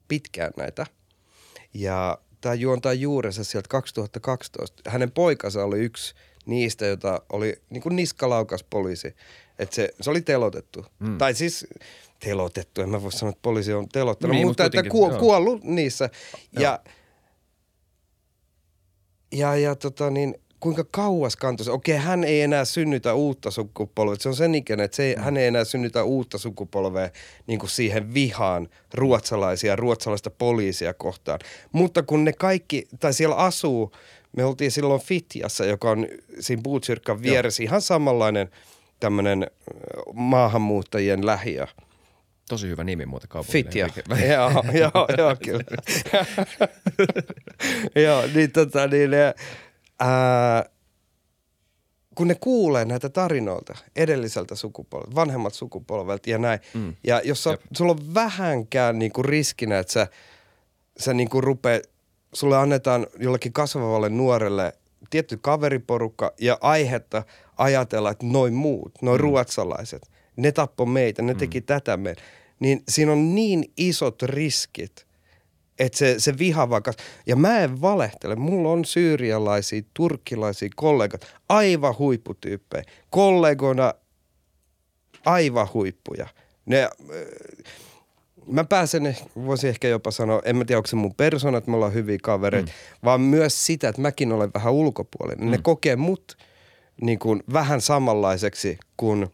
pitkään 0.08 0.52
näitä. 0.56 0.86
Ja 1.74 2.18
tämä 2.40 2.54
juontaa 2.54 2.92
juurensa 2.92 3.44
sieltä 3.44 3.68
2012. 3.68 4.90
Hänen 4.90 5.10
poikansa 5.10 5.64
oli 5.64 5.78
yksi 5.78 6.14
niistä, 6.46 6.86
jota 6.86 7.22
oli 7.32 7.62
niin 7.70 7.82
kuin 7.82 7.96
niskalaukas 7.96 8.64
poliisi. 8.70 9.14
Että 9.58 9.74
se, 9.74 9.90
se 10.00 10.10
oli 10.10 10.20
telotettu. 10.20 10.86
Mm. 10.98 11.18
Tai 11.18 11.34
siis 11.34 11.66
telotettu, 12.20 12.80
en 12.80 12.88
mä 12.88 13.02
voi 13.02 13.12
sanoa, 13.12 13.30
että 13.30 13.42
poliisi 13.42 13.72
on 13.72 13.88
telottanut, 13.88 14.36
niin, 14.36 14.46
mutta, 14.46 14.64
mutta 14.64 14.80
että 14.80 14.90
ku, 14.90 15.10
kuollut 15.10 15.64
niissä. 15.64 16.10
Ja, 16.52 16.80
ja, 19.32 19.56
ja 19.56 19.74
tota 19.74 20.10
niin, 20.10 20.34
kuinka 20.60 20.84
kauas 20.90 21.36
kantoisi. 21.36 21.70
Okei, 21.70 21.96
hän 21.96 22.24
ei 22.24 22.40
enää 22.40 22.64
synnytä 22.64 23.14
uutta 23.14 23.50
sukupolvea. 23.50 24.16
Se 24.18 24.28
on 24.28 24.36
sen 24.36 24.54
ikäinen, 24.54 24.84
että 24.84 24.96
se 24.96 25.02
ei, 25.02 25.16
mm. 25.16 25.22
hän 25.22 25.36
ei 25.36 25.46
enää 25.46 25.64
synnytä 25.64 26.04
uutta 26.04 26.38
sukupolvea 26.38 27.10
niin 27.46 27.58
kuin 27.58 27.70
siihen 27.70 28.14
vihaan 28.14 28.68
ruotsalaisia, 28.94 29.76
ruotsalaista 29.76 30.30
poliisia 30.30 30.94
kohtaan. 30.94 31.38
Mutta 31.72 32.02
kun 32.02 32.24
ne 32.24 32.32
kaikki, 32.32 32.88
tai 33.00 33.12
siellä 33.12 33.36
asuu, 33.36 33.92
me 34.36 34.44
oltiin 34.44 34.72
silloin 34.72 35.00
Fitjassa, 35.00 35.64
joka 35.64 35.90
on 35.90 36.06
siinä 36.40 36.62
Bootsyrkan 36.62 37.22
vieressä, 37.22 37.62
Joo. 37.62 37.66
ihan 37.68 37.82
samanlainen 37.82 38.50
tämmöinen 39.00 39.46
maahanmuuttajien 40.14 41.26
lähiö. 41.26 41.66
Tosi 42.48 42.68
hyvä 42.68 42.84
nimi 42.84 43.06
muuten 43.06 43.28
kaupungille. 43.28 43.64
Fitja. 43.64 43.88
joo, 44.32 44.64
joo, 44.72 45.06
joo, 45.18 45.36
kyllä. 45.44 45.64
joo, 48.06 48.22
niin 48.34 48.52
tota, 48.52 48.86
niin, 48.86 49.10
ää, 50.00 50.64
kun 52.14 52.28
ne 52.28 52.34
kuulee 52.34 52.84
näitä 52.84 53.08
tarinoita 53.08 53.74
edelliseltä 53.96 54.54
sukupolvelta, 54.54 55.14
vanhemmat 55.14 55.54
sukupolvelta 55.54 56.30
ja 56.30 56.38
näin, 56.38 56.60
mm. 56.74 56.94
ja 57.04 57.20
jos 57.24 57.42
sä, 57.42 57.58
sulla 57.76 57.92
on 57.92 58.14
vähänkään 58.14 58.98
niinku 58.98 59.22
riskinä, 59.22 59.78
että 59.78 59.92
sä, 59.92 60.06
sä 60.98 61.14
niinku 61.14 61.40
rupeat, 61.40 61.82
sulle 62.32 62.56
annetaan 62.56 63.06
jollekin 63.18 63.52
kasvavalle 63.52 64.08
nuorelle 64.08 64.72
tietty 65.10 65.36
kaveriporukka 65.36 66.32
ja 66.40 66.58
aihetta 66.60 67.22
ajatella, 67.56 68.10
että 68.10 68.26
noin 68.26 68.54
muut, 68.54 68.92
noin 69.02 69.20
mm. 69.20 69.22
ruotsalaiset, 69.22 70.10
ne 70.36 70.52
tappo 70.52 70.86
meitä, 70.86 71.22
ne 71.22 71.34
teki 71.34 71.60
mm. 71.60 71.66
tätä 71.66 71.96
meitä. 71.96 72.22
Niin 72.60 72.82
siinä 72.88 73.12
on 73.12 73.34
niin 73.34 73.72
isot 73.76 74.22
riskit, 74.22 75.05
että 75.78 75.98
se, 75.98 76.14
se 76.18 76.38
viha 76.38 76.70
vaikka, 76.70 76.92
ja 77.26 77.36
mä 77.36 77.60
en 77.60 77.80
valehtele, 77.80 78.36
mulla 78.36 78.70
on 78.70 78.84
syyrialaisia, 78.84 79.82
turkkilaisia 79.94 80.68
kollegat, 80.76 81.26
aivan 81.48 81.98
huipputyyppejä, 81.98 82.84
kollegoina 83.10 83.94
aivan 85.24 85.68
huippuja. 85.74 86.26
Ne, 86.66 86.82
äh, 86.82 86.90
mä 88.46 88.64
pääsen, 88.64 89.16
voisin 89.36 89.70
ehkä 89.70 89.88
jopa 89.88 90.10
sanoa, 90.10 90.42
en 90.44 90.56
mä 90.56 90.64
tiedä 90.64 90.78
onko 90.78 90.86
se 90.86 90.96
mun 90.96 91.14
persona, 91.14 91.58
että 91.58 91.70
me 91.70 91.76
ollaan 91.76 91.94
hyviä 91.94 92.18
kavereita, 92.22 92.72
mm. 92.72 93.04
vaan 93.04 93.20
myös 93.20 93.66
sitä, 93.66 93.88
että 93.88 94.02
mäkin 94.02 94.32
olen 94.32 94.50
vähän 94.54 94.72
ulkopuolinen. 94.72 95.44
Mm. 95.44 95.50
Ne 95.50 95.58
kokee 95.62 95.96
mut 95.96 96.38
niin 97.02 97.18
kuin 97.18 97.42
vähän 97.52 97.80
samanlaiseksi 97.80 98.78
kuin 98.96 99.26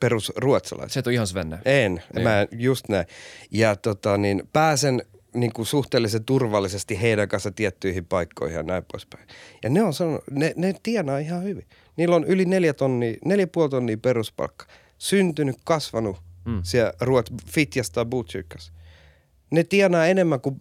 perus 0.00 0.32
ruotsalaiset. 0.36 0.92
Se 0.92 1.00
et 1.00 1.06
ole 1.06 1.14
ihan 1.14 1.26
Svenne. 1.26 1.58
En, 1.64 2.02
niin. 2.14 2.22
mä 2.22 2.46
just 2.52 2.88
näin. 2.88 3.06
Ja 3.50 3.76
tota, 3.76 4.16
niin 4.16 4.42
pääsen 4.52 5.02
niin 5.34 5.52
kuin 5.52 5.66
suhteellisen 5.66 6.24
turvallisesti 6.24 7.00
heidän 7.02 7.28
kanssa 7.28 7.50
tiettyihin 7.50 8.04
paikkoihin 8.04 8.56
ja 8.56 8.62
näin 8.62 8.84
poispäin. 8.92 9.26
Ja 9.62 9.70
ne 9.70 9.82
on 9.82 9.94
sanonut, 9.94 10.24
ne, 10.30 10.52
ne 10.56 10.74
tienaa 10.82 11.18
ihan 11.18 11.42
hyvin. 11.42 11.66
Niillä 11.96 12.16
on 12.16 12.24
yli 12.24 12.44
neljä 12.44 12.72
tonnia, 12.72 13.16
neljä 13.24 13.46
puoli 13.46 13.70
tonnia 13.70 13.96
peruspalkka. 13.96 14.66
Syntynyt, 14.98 15.56
kasvanut 15.64 16.16
mm. 16.44 16.60
siellä 16.62 16.92
Ruot, 17.00 17.30
Fitjasta 17.46 18.04
Botkyrkas. 18.04 18.72
Ne 19.50 19.64
tienaa 19.64 20.06
enemmän 20.06 20.40
kuin 20.40 20.56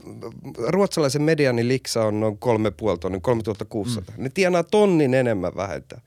ruotsalaisen 0.67 1.21
medianin 1.21 1.67
liksa 1.67 2.05
on 2.05 2.19
noin 2.19 2.37
kolme 2.37 2.71
puoli 2.71 2.97
tonnia, 2.97 3.19
3600. 3.21 4.15
Mm. 4.17 4.23
Ne 4.23 4.29
tienaa 4.29 4.63
tonnin 4.63 5.13
enemmän 5.13 5.55
vähentää 5.55 6.01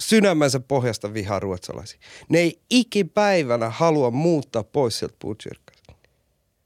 sydämensä 0.00 0.60
pohjasta 0.60 1.14
vihaa 1.14 1.40
ruotsalaisia. 1.40 2.00
Ne 2.28 2.38
ei 2.38 2.60
ikipäivänä 2.70 3.70
halua 3.70 4.10
muuttaa 4.10 4.64
pois 4.64 4.98
sieltä 4.98 5.16
Botkyrkasta. 5.20 5.76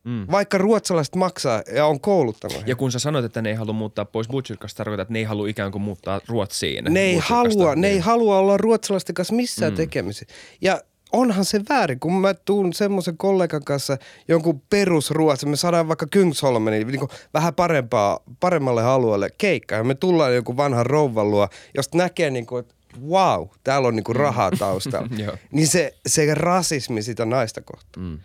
Mm. 0.05 0.27
Vaikka 0.31 0.59
ruotsalaiset 0.59 1.15
maksaa 1.15 1.63
ja 1.75 1.87
on 1.87 2.01
kouluttanut. 2.01 2.63
Ja 2.67 2.77
kun 2.77 2.93
sä 2.93 2.99
sanoit, 2.99 3.25
että 3.25 3.43
ne 3.43 3.49
ei 3.49 3.55
halua 3.55 3.73
muuttaa 3.73 4.05
pois 4.05 4.29
Butchirkasta, 4.29 4.77
tarkoittaa, 4.77 5.03
että 5.03 5.13
ne 5.13 5.19
ei 5.19 5.25
halua 5.25 5.49
ikään 5.49 5.73
kuin 5.73 5.83
muuttaa 5.83 6.21
Ruotsiin. 6.29 6.85
Ne 6.85 7.01
ei 7.01 7.17
halua, 7.17 7.75
ne 7.77 7.89
ei 7.89 7.93
niin. 7.93 8.03
halua 8.03 8.39
olla 8.39 8.57
ruotsalaisten 8.57 9.15
kanssa 9.15 9.35
missään 9.35 9.73
mm. 9.73 9.77
tekemisissä. 9.77 10.35
Ja 10.61 10.81
onhan 11.13 11.45
se 11.45 11.61
väärin, 11.69 12.01
kun 12.01 12.15
mä 12.15 12.35
tuun 12.35 12.73
semmoisen 12.73 13.17
kollegan 13.17 13.65
kanssa 13.65 13.99
jonkun 14.29 14.63
perusruotsi, 14.71 15.47
me 15.47 15.57
saadaan 15.57 15.89
vaikka 15.89 16.07
Kungsholmen, 16.13 16.73
niin, 16.73 16.87
niin 16.87 17.09
vähän 17.35 17.55
parempaa, 17.55 18.21
paremmalle 18.41 18.85
alueelle 18.85 19.31
keikkaa 19.39 19.79
ja 19.79 19.85
me 19.85 19.95
tullaan 19.95 20.35
joku 20.35 20.57
vanhan 20.57 20.87
rouvan 20.87 21.31
luo, 21.31 21.49
josta 21.75 21.99
näkee 21.99 22.31
niin 22.31 22.47
kuin, 22.47 22.61
että 22.61 22.75
wow, 23.09 23.49
täällä 23.65 23.89
on 23.89 23.97
niinku 23.97 24.13
rahaa 24.13 24.51
taustalla. 24.51 25.09
niin 25.53 25.69
se, 25.69 25.95
se 26.07 26.35
rasismi 26.35 27.03
sitä 27.03 27.25
naista 27.25 27.61
kohtaan. 27.61 28.07
Mm. 28.07 28.19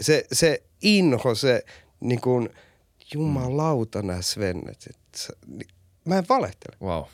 Se, 0.00 0.26
se 0.32 0.62
inho, 0.82 1.34
se 1.34 1.64
niinku, 2.00 2.48
jumalauta 3.14 4.02
nämä 4.02 4.22
Svennet. 4.22 4.88
Mä 6.04 6.18
en 6.18 6.24
valehtele. 6.28 6.76
Wow. 6.82 7.04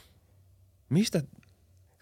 Mistä? 0.88 1.22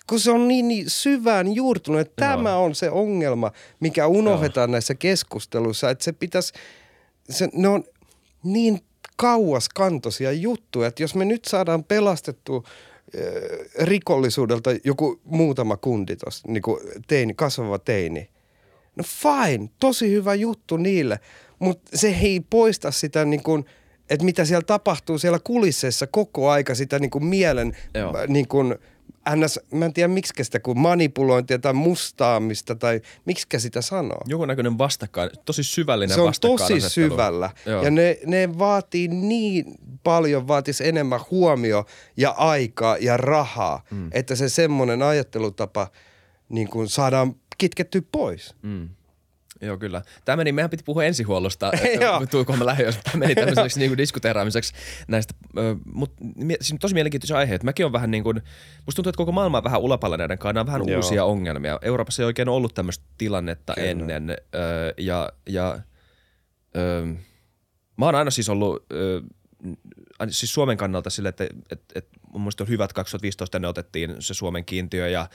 Kun 0.07 0.21
se 0.21 0.31
on 0.31 0.49
niin, 0.49 0.69
niin 0.69 0.91
syvään 0.91 1.55
juurtunut, 1.55 2.01
että 2.01 2.25
Joo. 2.25 2.37
tämä 2.37 2.57
on 2.57 2.75
se 2.75 2.91
ongelma, 2.91 3.53
mikä 3.81 4.07
unohdetaan 4.07 4.69
Joo. 4.69 4.73
näissä 4.73 4.95
keskusteluissa. 4.95 5.91
Että 5.91 6.05
se 6.05 6.13
pitäisi, 6.13 6.53
se, 7.31 7.49
ne 7.53 7.69
on 7.69 7.85
niin 8.43 8.81
kauas 9.17 9.69
kantoisia 9.69 10.33
juttuja, 10.33 10.89
että 10.89 11.03
jos 11.03 11.15
me 11.15 11.25
nyt 11.25 11.45
saadaan 11.45 11.85
pelastettua– 11.85 12.63
rikollisuudelta 13.81 14.71
joku 14.85 15.21
muutama 15.25 15.77
kundi 15.77 16.17
tuossa, 16.17 16.49
niin 16.49 16.63
kuin 16.63 16.81
teini, 17.07 17.35
kasvava 17.35 17.79
teini. 17.79 18.31
No 18.97 19.05
fine, 19.05 19.69
tosi 19.81 20.11
hyvä 20.11 20.35
juttu 20.35 20.77
niille, 20.77 21.21
mutta 21.59 21.99
se 21.99 22.17
ei 22.23 22.41
poista 22.51 22.91
sitä 22.91 23.25
niin 23.25 23.43
kuin, 23.43 23.65
että 24.11 24.25
mitä 24.25 24.45
siellä 24.45 24.65
tapahtuu 24.67 25.19
siellä 25.19 25.39
kulisseissa 25.45 26.07
koko 26.07 26.51
aika 26.51 26.75
sitä 26.75 26.99
niin 26.99 27.11
kuin 27.11 27.25
mielen 27.25 27.77
niin 28.29 28.49
kuin, 28.49 28.75
ns, 29.37 29.61
mä 29.71 29.85
en 29.85 29.93
tiedä 29.93 30.09
miksi 30.09 30.45
sitä, 30.45 30.61
kuin 30.61 30.79
manipulointia 30.79 31.59
tai 31.59 31.73
mustaamista 31.73 32.75
tai 32.75 33.01
miksi 33.25 33.47
sitä 33.59 33.81
sanoo. 33.81 34.21
Joku 34.27 34.45
näköinen 34.45 34.79
vastakkain, 34.79 35.31
tosi 35.45 35.65
syvällinen 35.65 36.15
Se 36.15 36.21
on 36.21 36.33
tosi 36.41 36.81
syvällä 36.81 37.51
Joo. 37.67 37.83
ja 37.83 37.91
ne, 37.91 38.19
ne 38.27 38.59
vaatii 38.59 39.09
niin 39.09 39.75
paljon, 40.05 40.49
vaatisi 40.49 40.89
enemmän 40.89 41.21
huomio 41.31 41.87
ja 42.17 42.31
aikaa 42.31 42.97
ja 43.01 43.17
rahaa, 43.17 43.83
mm. 43.91 44.11
että 44.13 44.37
se 44.37 44.49
semmoinen 44.49 45.03
ajattelutapa 45.03 45.91
niin 46.49 46.69
kuin 46.69 46.89
saadaan 46.89 47.35
kitketty 47.59 48.07
pois. 48.13 48.55
Mm. 48.63 48.89
Joo, 49.65 49.79
kyllä. 49.79 50.03
Tämä 50.25 50.37
meni, 50.37 50.53
mehän 50.53 50.71
piti 50.71 50.83
puhua 50.85 51.05
ensihuollosta, 51.05 51.71
mä 52.59 52.67
lähdin, 52.67 52.87
tämä 53.05 53.17
meni 53.17 53.35
tämmöiseksi 53.35 53.79
niin 53.81 53.99
diskuteeraamiseksi 53.99 54.73
näistä, 55.09 55.35
mutta 55.93 56.25
on 56.73 56.79
tosi 56.81 56.95
mielenkiintoisia 56.95 57.37
aiheita. 57.37 57.65
Mäkin 57.65 57.87
on 57.87 57.93
vähän 57.93 58.11
niin 58.11 58.25
kuin, 58.25 58.43
musta 58.87 58.97
tuntuu, 58.97 59.11
että 59.11 59.17
koko 59.17 59.33
maailma 59.33 59.59
on 59.59 59.65
vähän 59.65 59.81
ulapalla 59.81 60.17
näiden 60.17 60.39
kanssa, 60.39 60.61
on 60.61 60.67
vähän 60.67 60.89
Joo. 60.89 60.97
uusia 60.97 61.25
ongelmia. 61.25 61.79
Euroopassa 61.83 62.23
ei 62.23 62.27
oikein 62.27 62.49
ollut 62.49 62.75
tämmöistä 62.75 63.05
tilannetta 63.19 63.75
kyllä. 63.75 63.91
ennen, 63.91 64.37
ja, 64.99 65.33
ja 65.49 65.79
mä 67.97 68.05
oon 68.05 68.15
aina 68.15 68.31
siis 68.31 68.49
ollut, 68.49 68.87
siis 70.29 70.55
Suomen 70.55 70.77
kannalta 70.77 71.11
sille, 71.11 71.29
että, 71.29 71.45
että, 71.71 71.85
että 71.95 72.11
mun 72.33 72.43
mielestä 72.43 72.65
on 72.65 72.69
hyvä, 72.69 72.85
että 72.85 72.95
2015 72.95 73.59
ne 73.59 73.69
otettiin 73.69 74.17
se 74.19 74.35
Suomen 74.35 74.65
kiintiö 74.65 75.09
ja 75.09 75.29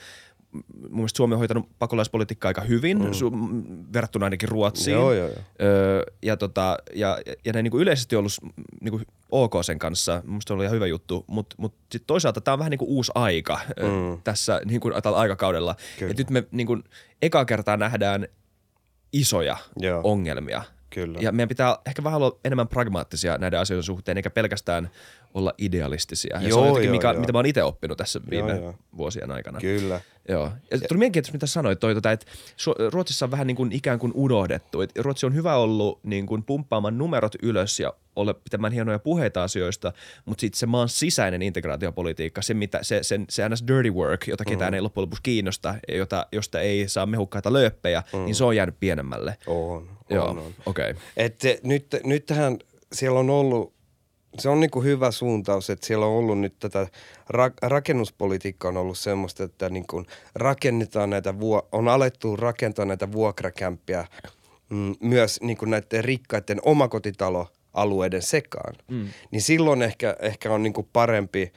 mun 0.52 0.90
mielestä 0.90 1.16
Suomi 1.16 1.34
on 1.34 1.38
hoitanut 1.38 1.68
pakolaispolitiikkaa 1.78 2.48
aika 2.48 2.60
hyvin 2.60 2.98
mm. 2.98 3.04
su- 3.04 3.92
verrattuna 3.92 4.26
ainakin 4.26 4.48
Ruotsiin. 4.48 4.94
Joo, 4.94 5.12
joo, 5.12 5.28
joo. 5.28 5.36
Öö, 5.62 6.02
ja, 6.22 6.36
tota, 6.36 6.78
ja, 6.94 7.18
ja 7.44 7.52
ne 7.52 7.62
niin 7.62 7.70
kuin 7.70 7.82
yleisesti 7.82 8.16
ollut 8.16 8.32
niin 8.80 8.90
kuin 8.90 9.06
ok 9.30 9.52
sen 9.62 9.78
kanssa. 9.78 10.22
Mun 10.26 10.40
on 10.50 10.54
ollut 10.54 10.64
ihan 10.64 10.74
hyvä 10.74 10.86
juttu, 10.86 11.24
mutta 11.26 11.56
mut 11.58 11.74
sit 11.92 12.02
toisaalta 12.06 12.40
tämä 12.40 12.52
on 12.52 12.58
vähän 12.58 12.70
niin 12.70 12.78
kuin 12.78 12.88
uusi 12.88 13.12
aika 13.14 13.60
mm. 13.80 14.22
tässä 14.24 14.60
niin 14.64 14.80
kuin 14.80 15.02
tällä 15.02 15.18
aikakaudella. 15.18 15.76
Et 16.00 16.18
nyt 16.18 16.30
me 16.30 16.44
niin 16.50 16.66
kuin, 16.66 16.84
eka 17.22 17.44
kertaa 17.44 17.76
nähdään 17.76 18.28
isoja 19.12 19.56
joo. 19.76 20.00
ongelmia. 20.04 20.62
Kyllä. 20.90 21.18
Ja 21.20 21.32
meidän 21.32 21.48
pitää 21.48 21.78
ehkä 21.86 22.04
vähän 22.04 22.22
olla 22.22 22.38
enemmän 22.44 22.68
pragmaattisia 22.68 23.38
näiden 23.38 23.60
asioiden 23.60 23.82
suhteen, 23.82 24.16
eikä 24.16 24.30
pelkästään 24.30 24.90
olla 25.34 25.54
idealistisia. 25.58 26.36
Ja 26.40 26.48
joo, 26.48 26.50
se 26.50 26.60
on 26.60 26.66
jotenkin, 26.66 26.86
joo, 26.86 26.92
mikä, 26.92 27.10
joo. 27.10 27.20
mitä 27.20 27.32
mä 27.32 27.38
oon 27.38 27.46
itse 27.46 27.62
oppinut 27.62 27.98
tässä 27.98 28.20
viime 28.30 28.52
joo, 28.52 28.60
joo. 28.60 28.74
vuosien 28.96 29.30
aikana. 29.30 29.60
Kyllä. 29.60 30.00
Joo. 30.28 30.50
Ja 30.70 30.78
tuli 30.78 30.98
mielenkiintoista, 30.98 31.32
mitä 31.32 31.46
sanoit, 31.46 31.80
toi, 31.80 31.94
tota, 31.94 32.12
että 32.12 32.26
Ruotsissa 32.92 33.26
on 33.26 33.30
vähän 33.30 33.46
niin 33.46 33.56
kuin 33.56 33.72
ikään 33.72 33.98
kuin 33.98 34.12
unohdettu. 34.14 34.80
Et 34.80 34.90
Ruotsi 34.98 35.26
on 35.26 35.34
hyvä 35.34 35.56
ollut 35.56 36.00
niin 36.04 36.26
kuin 36.26 36.42
pumppaamaan 36.42 36.98
numerot 36.98 37.34
ylös 37.42 37.80
ja 37.80 37.92
ole 38.16 38.34
pitämään 38.34 38.72
hienoja 38.72 38.98
puheita 38.98 39.42
asioista, 39.42 39.92
mutta 40.24 40.40
sitten 40.40 40.58
se 40.58 40.66
maan 40.66 40.88
sisäinen 40.88 41.42
integraatiopolitiikka, 41.42 42.42
se, 42.42 42.54
mitä, 42.54 42.78
se, 42.82 43.02
se, 43.02 43.20
se 43.28 43.48
ns. 43.48 43.64
dirty 43.66 43.90
work, 43.90 44.28
jota 44.28 44.44
ketään 44.44 44.72
mm. 44.72 44.74
ei 44.74 44.80
loppujen 44.80 45.02
lopuksi 45.02 45.22
kiinnosta, 45.22 45.74
jota, 45.88 46.26
josta 46.32 46.60
ei 46.60 46.88
saa 46.88 47.06
mehukkaita 47.06 47.52
lööppejä, 47.52 48.02
mm. 48.12 48.24
niin 48.24 48.34
se 48.34 48.44
on 48.44 48.56
jäänyt 48.56 48.80
pienemmälle. 48.80 49.36
On, 49.46 49.76
on, 49.76 49.88
Joo, 50.10 50.28
on. 50.28 50.54
okei. 50.66 50.90
Okay. 50.90 51.56
nyt, 51.62 51.86
nyt 52.04 52.26
tähän, 52.26 52.58
siellä 52.92 53.20
on 53.20 53.30
ollut 53.30 53.79
se 54.38 54.48
on 54.48 54.60
niin 54.60 54.70
kuin 54.70 54.84
hyvä 54.84 55.10
suuntaus, 55.10 55.70
että 55.70 55.86
siellä 55.86 56.06
on 56.06 56.12
ollut 56.12 56.38
nyt 56.38 56.54
tätä, 56.58 56.86
ra- 57.34 57.68
rakennuspolitiikka 57.68 58.68
on 58.68 58.76
ollut 58.76 58.98
semmoista, 58.98 59.44
että 59.44 59.70
niin 59.70 59.86
kuin 59.86 60.06
rakennetaan 60.34 61.10
näitä, 61.10 61.34
vuo- 61.40 61.68
on 61.72 61.88
alettu 61.88 62.36
rakentaa 62.36 62.84
näitä 62.84 63.12
vuokrakämppiä 63.12 64.06
mm, 64.68 64.94
myös 65.00 65.40
niin 65.42 65.56
kuin 65.56 65.70
näiden 65.70 66.04
rikkaiden 66.04 66.58
omakotitaloalueiden 66.62 68.22
sekaan. 68.22 68.74
Mm. 68.88 69.08
Niin 69.30 69.42
silloin 69.42 69.82
ehkä, 69.82 70.16
ehkä 70.20 70.52
on 70.52 70.62
niin 70.62 70.72
kuin 70.72 70.88
parempi– 70.92 71.52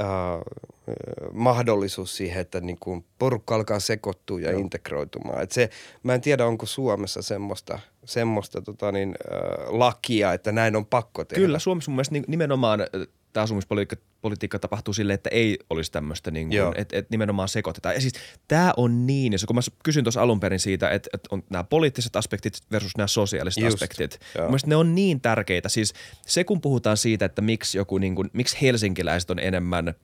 äh, 0.00 0.06
mahdollisuus 1.32 2.16
siihen, 2.16 2.40
että 2.40 2.60
niin 2.60 2.78
kuin 2.80 3.04
porukka 3.18 3.54
alkaa 3.54 3.80
sekoittua 3.80 4.40
ja 4.40 4.50
Joo. 4.50 4.60
integroitumaan. 4.60 5.42
Et 5.42 5.52
se, 5.52 5.70
mä 6.02 6.14
en 6.14 6.20
tiedä, 6.20 6.46
onko 6.46 6.66
Suomessa 6.66 7.22
semmoista, 7.22 7.78
semmoista 8.04 8.62
tota 8.62 8.92
niin, 8.92 9.14
äh, 9.32 9.38
lakia, 9.68 10.32
että 10.32 10.52
näin 10.52 10.76
on 10.76 10.86
pakko 10.86 11.24
tehdä. 11.24 11.40
Kyllä, 11.40 11.58
Suomessa 11.58 11.90
mun 11.90 11.96
mielestä 11.96 12.14
nimenomaan 12.28 12.80
tämä 13.36 13.44
asumispolitiikka 13.44 14.06
politiikka 14.20 14.58
tapahtuu 14.58 14.94
sille, 14.94 15.14
että 15.14 15.30
ei 15.30 15.58
olisi 15.70 15.92
tämmöistä, 15.92 16.30
niin 16.30 16.48
että 16.74 16.96
et 16.96 17.10
nimenomaan 17.10 17.48
sekoitetaan. 17.48 17.94
Ja 17.94 18.00
siis 18.00 18.12
tämä 18.48 18.72
on 18.76 19.06
niin, 19.06 19.32
ja 19.32 19.38
kun 19.46 19.56
mä 19.56 19.60
kysyn 19.82 20.04
tuossa 20.04 20.22
alun 20.22 20.40
perin 20.40 20.60
siitä, 20.60 20.90
että, 20.90 21.10
että 21.14 21.28
on 21.30 21.42
nämä 21.50 21.64
poliittiset 21.64 22.16
aspektit 22.16 22.58
versus 22.72 22.96
nämä 22.96 23.06
sosiaaliset 23.06 23.64
Just, 23.64 23.74
aspektit. 23.74 24.20
Mielestäni 24.38 24.70
ne 24.70 24.76
on 24.76 24.94
niin 24.94 25.20
tärkeitä. 25.20 25.68
Siis 25.68 25.94
se, 26.26 26.44
kun 26.44 26.60
puhutaan 26.60 26.96
siitä, 26.96 27.24
että 27.24 27.42
miksi, 27.42 27.78
joku, 27.78 27.98
niin 27.98 28.14
kuin, 28.14 28.30
miksi 28.32 28.56
helsinkiläiset 28.62 29.30
on 29.30 29.38
enemmän 29.38 29.94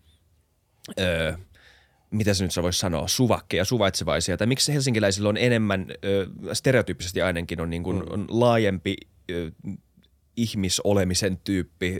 öö,– 1.00 1.32
mitä 2.10 2.34
se 2.34 2.44
nyt 2.44 2.52
sä 2.52 2.62
voisi 2.62 2.78
sanoa, 2.78 3.08
suvakkeja, 3.08 3.64
suvaitsevaisia, 3.64 4.36
tai 4.36 4.46
miksi 4.46 4.72
helsinkiläisillä 4.72 5.28
on 5.28 5.36
enemmän, 5.36 5.86
ö, 6.04 6.26
stereotyyppisesti 6.52 7.22
ainakin 7.22 7.60
on, 7.60 7.70
niin 7.70 7.82
kuin, 7.82 7.96
mm. 7.96 8.06
on 8.10 8.26
laajempi 8.28 8.96
ö, 9.30 9.50
ihmisolemisen 10.36 11.38
tyyppi 11.44 11.98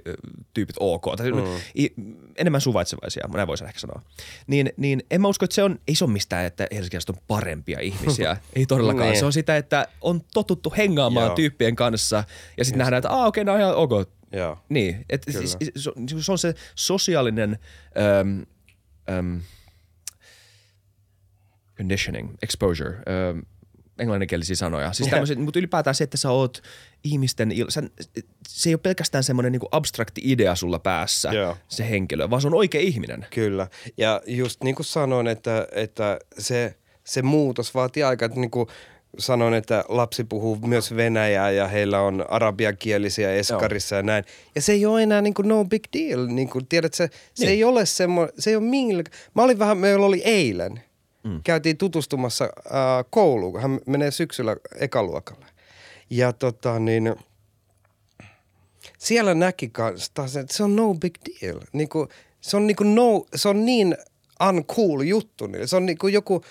tyypit 0.55 0.77
ok, 0.81 1.05
tai 1.17 1.33
mm. 1.33 1.39
i, 1.79 1.95
enemmän 2.37 2.61
suvaitsevaisia, 2.61 3.29
näin 3.35 3.49
voisi 3.49 3.65
ehkä 3.65 3.81
sanoa. 3.81 4.03
Niin, 4.47 4.73
niin 4.77 5.03
en 5.11 5.21
mä 5.21 5.29
usko, 5.29 5.45
että 5.45 5.55
se 5.55 5.63
on, 5.63 5.79
ei 5.89 5.95
se 5.95 6.05
ole 6.05 6.13
mistään, 6.13 6.45
että 6.45 6.67
helsinkiläiset 6.75 7.11
on 7.11 7.17
parempia 7.29 7.81
ihmisiä. 7.81 8.37
ei 8.57 8.67
todellakaan. 8.67 9.09
niin. 9.09 9.19
Se 9.19 9.27
on 9.27 9.33
sitä, 9.33 9.57
että 9.57 9.89
on 10.01 10.21
totuttu 10.35 10.75
hengaamaan 10.77 11.27
Joo. 11.27 11.35
tyyppien 11.35 11.77
kanssa 11.77 12.25
ja 12.57 12.65
sitten 12.65 12.79
nähdään, 12.79 12.99
että 12.99 13.11
okei, 13.11 13.43
okay, 13.43 13.55
no 13.55 13.61
ihan 13.61 13.75
ok. 13.75 13.93
Joo. 14.33 14.59
Niin, 14.69 15.05
että 15.11 15.33
se, 15.33 15.41
se 16.21 16.33
on 16.33 16.39
se 16.39 16.55
sosiaalinen 16.75 17.59
äm, 18.21 18.43
äm, 19.19 19.41
conditioning, 21.77 22.35
exposure, 22.43 22.97
äm, 23.31 23.43
englanninkielisiä 23.99 24.57
sanoja. 24.57 24.93
Siis 24.93 25.09
tämmöiset, 25.09 25.39
mutta 25.39 25.59
ylipäätään 25.59 25.95
se, 25.95 26.05
että 26.05 26.17
sä 26.17 26.31
oot 26.31 26.63
ihmisten, 27.05 27.53
sä, 27.69 27.83
se 28.49 28.71
ei 28.71 28.75
ole 28.75 28.81
pelkästään 28.83 29.25
semmoinen 29.25 29.53
niin 29.53 29.63
abstrakti 29.71 30.21
idea 30.25 30.55
sulla 30.55 30.79
päässä, 30.79 31.33
Joo. 31.33 31.57
se 31.69 31.91
henkilö, 31.91 32.31
vaan 32.31 32.43
se 32.43 32.49
on 32.49 32.55
oikea 32.55 32.81
ihminen. 32.81 33.27
Kyllä. 33.31 33.69
Ja 33.97 34.23
just 34.27 34.63
niin 34.65 34.75
kuin 34.75 34.87
sanoin, 34.87 35.27
että, 35.27 35.69
että 35.73 36.19
se, 36.39 36.75
se 37.05 37.23
muutos 37.23 37.75
vaatii 37.75 38.03
aikaa, 38.03 38.27
että 38.27 38.41
niin 38.41 38.51
kuin 38.51 38.67
sanoin, 39.19 39.55
että 39.55 39.85
lapsi 39.89 40.25
puhuu 40.25 40.59
myös 40.67 40.97
venäjää 40.97 41.51
ja 41.51 41.69
heillä 41.69 42.01
on 42.01 42.25
arabiakielisiä 42.29 43.33
eskarissa 43.33 43.95
Joo. 43.95 43.99
ja 43.99 44.03
näin. 44.03 44.25
Ja 44.55 44.63
se 44.63 44.73
ei 44.73 44.87
ole 44.87 45.03
enää 45.03 45.23
niin 45.23 45.35
kuin 45.35 45.49
no 45.49 45.65
big 45.65 45.85
deal. 45.93 46.27
Niin 46.27 46.51
kuin, 46.51 46.67
tiedät, 46.67 46.95
se, 46.95 47.11
se 47.35 47.45
niin. 47.45 47.53
ei 47.53 47.65
ole 47.65 47.87
semmoinen, 47.87 48.35
se 48.39 48.51
ei 48.51 48.57
ole 48.57 48.65
mingillä. 48.65 49.03
Mä 49.35 49.43
olin 49.43 49.59
vähän, 49.59 49.79
meillä 49.79 50.07
oli 50.07 50.23
eilen– 50.25 50.81
Mm. 51.25 51.41
Käytiin 51.45 51.77
tutustumassa 51.77 52.45
äh, 52.45 53.05
kouluun, 53.11 53.63
hän 53.63 53.81
menee 53.87 54.11
syksyllä 54.11 54.57
ekaluokalle. 54.75 55.47
Ja 56.11 56.33
tota 56.33 56.79
niin, 56.79 57.15
siellä 58.99 59.35
näki 59.35 59.69
kanssa 59.69 60.11
taas, 60.15 60.37
että 60.37 60.55
se 60.55 60.63
on 60.63 60.77
no 60.77 60.95
big 60.95 61.15
deal. 61.25 61.61
Niin 61.73 61.89
kuin, 61.89 62.09
se, 62.41 62.57
on 62.57 62.67
niin 62.67 62.77
kuin 62.77 62.95
no, 62.95 63.27
se 63.35 63.49
on 63.49 63.65
niin 63.65 63.97
uncool 64.49 65.01
juttu. 65.01 65.47
Niin 65.47 65.69
se 65.69 65.77
on 65.77 65.87
niin 65.87 65.99
kuin 65.99 66.15
joku, 66.15 66.45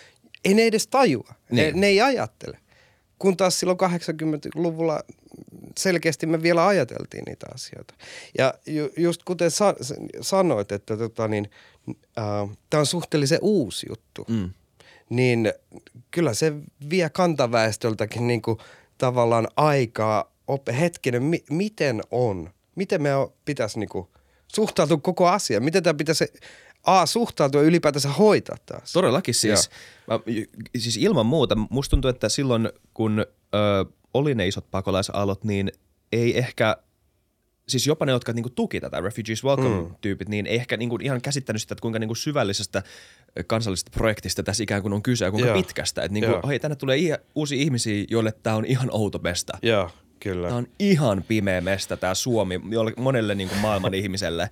ei 0.46 0.54
ne 0.54 0.64
edes 0.64 0.88
tajua. 0.88 1.34
Niin. 1.52 1.74
Ne, 1.74 1.82
ne 1.82 1.88
ei 1.88 2.02
ajattele. 2.02 2.58
Kun 3.20 3.38
taas 3.38 3.60
silloin 3.60 3.78
80-luvulla 3.82 5.04
selkeästi 5.78 6.26
me 6.26 6.42
vielä 6.42 6.68
ajateltiin 6.68 7.24
niitä 7.28 7.48
asioita. 7.54 7.94
Ja 8.38 8.54
ju, 8.66 8.90
just 8.98 9.24
kuten 9.24 9.52
sa, 9.52 9.76
sanoit, 10.22 10.72
että 10.72 10.98
tota 10.98 11.28
niin, 11.28 11.50
äh, 12.18 12.58
tämä 12.70 12.80
on 12.80 12.86
suhteellisen 12.86 13.40
uusi 13.42 13.86
juttu. 13.90 14.26
Mm 14.28 14.50
niin 15.12 15.54
kyllä 16.12 16.34
se 16.34 16.54
vie 16.90 17.10
kantaväestöltäkin 17.10 18.28
niin 18.28 18.42
kuin 18.42 18.58
tavallaan 18.98 19.48
aikaa 19.56 20.32
oppe. 20.48 20.80
Hetkinen, 20.80 21.24
mi- 21.24 21.44
miten 21.50 22.02
on? 22.12 22.50
Miten 22.76 23.02
me 23.02 23.10
pitäisi 23.46 23.80
niin 23.80 23.90
kuin 23.90 24.08
suhtautua 24.48 24.98
koko 24.98 25.28
asiaan? 25.28 25.64
Miten 25.64 25.84
tämä 25.84 25.94
pitäisi 25.94 26.26
A, 26.84 27.06
suhtautua 27.06 27.62
ylipäätänsä 27.62 28.10
hoitaa 28.10 28.58
taas? 28.66 28.94
Todellakin 28.94 29.36
siis. 29.36 29.70
Mä, 30.08 30.20
siis 30.78 30.98
ilman 30.98 31.26
muuta. 31.26 31.56
Musta 31.70 31.90
tuntuu, 31.90 32.10
että 32.10 32.30
silloin 32.30 32.70
kun 32.94 33.20
ö, 33.20 33.26
oli 34.14 34.36
ne 34.36 34.48
isot 34.48 34.72
pakolaisaallot, 34.72 35.44
niin 35.44 35.72
ei 36.12 36.38
ehkä– 36.38 36.78
siis 37.72 37.88
jopa 37.88 38.06
ne, 38.06 38.12
jotka 38.12 38.34
niinku 38.34 38.50
tuki 38.50 38.80
tätä 38.80 39.02
Refugees 39.02 39.44
Welcome-tyypit, 39.44 40.28
mm. 40.28 40.32
niin 40.32 40.48
ei 40.48 40.56
ehkä 40.56 40.78
niinku 40.78 40.98
ihan 41.02 41.22
käsittänyt 41.22 41.62
sitä, 41.62 41.74
että 41.74 41.82
kuinka 41.82 42.00
niinku 42.00 42.16
syvällisestä 42.16 42.84
kansallisesta 43.48 43.92
projektista 43.94 44.44
tässä 44.44 44.64
ikään 44.64 44.82
kuin 44.82 44.94
on 44.94 45.04
kyse 45.04 45.26
ja 45.26 45.32
kuinka 45.32 45.50
Joo. 45.50 45.58
pitkästä. 45.58 46.04
Että 46.04 46.14
niinku, 46.14 46.48
hei, 46.48 46.60
tänne 46.60 46.76
tulee 46.76 46.98
ia, 46.98 47.18
uusia 47.36 47.62
ihmisiä, 47.62 48.06
joille 48.10 48.32
tämä 48.32 48.56
on 48.56 48.66
ihan 48.66 48.90
outo 48.92 49.20
mesta. 49.20 49.58
Joo. 49.62 49.90
Kyllä. 50.24 50.48
Tämä 50.48 50.58
on 50.58 50.68
ihan 50.80 51.24
pimeä 51.28 51.62
mesta 51.62 51.98
tämä 51.98 52.16
Suomi 52.16 52.62
monelle 52.98 53.36
niin 53.36 53.50
kuin 53.50 53.60
maailman 53.62 53.94
ihmiselle. 54.02 54.50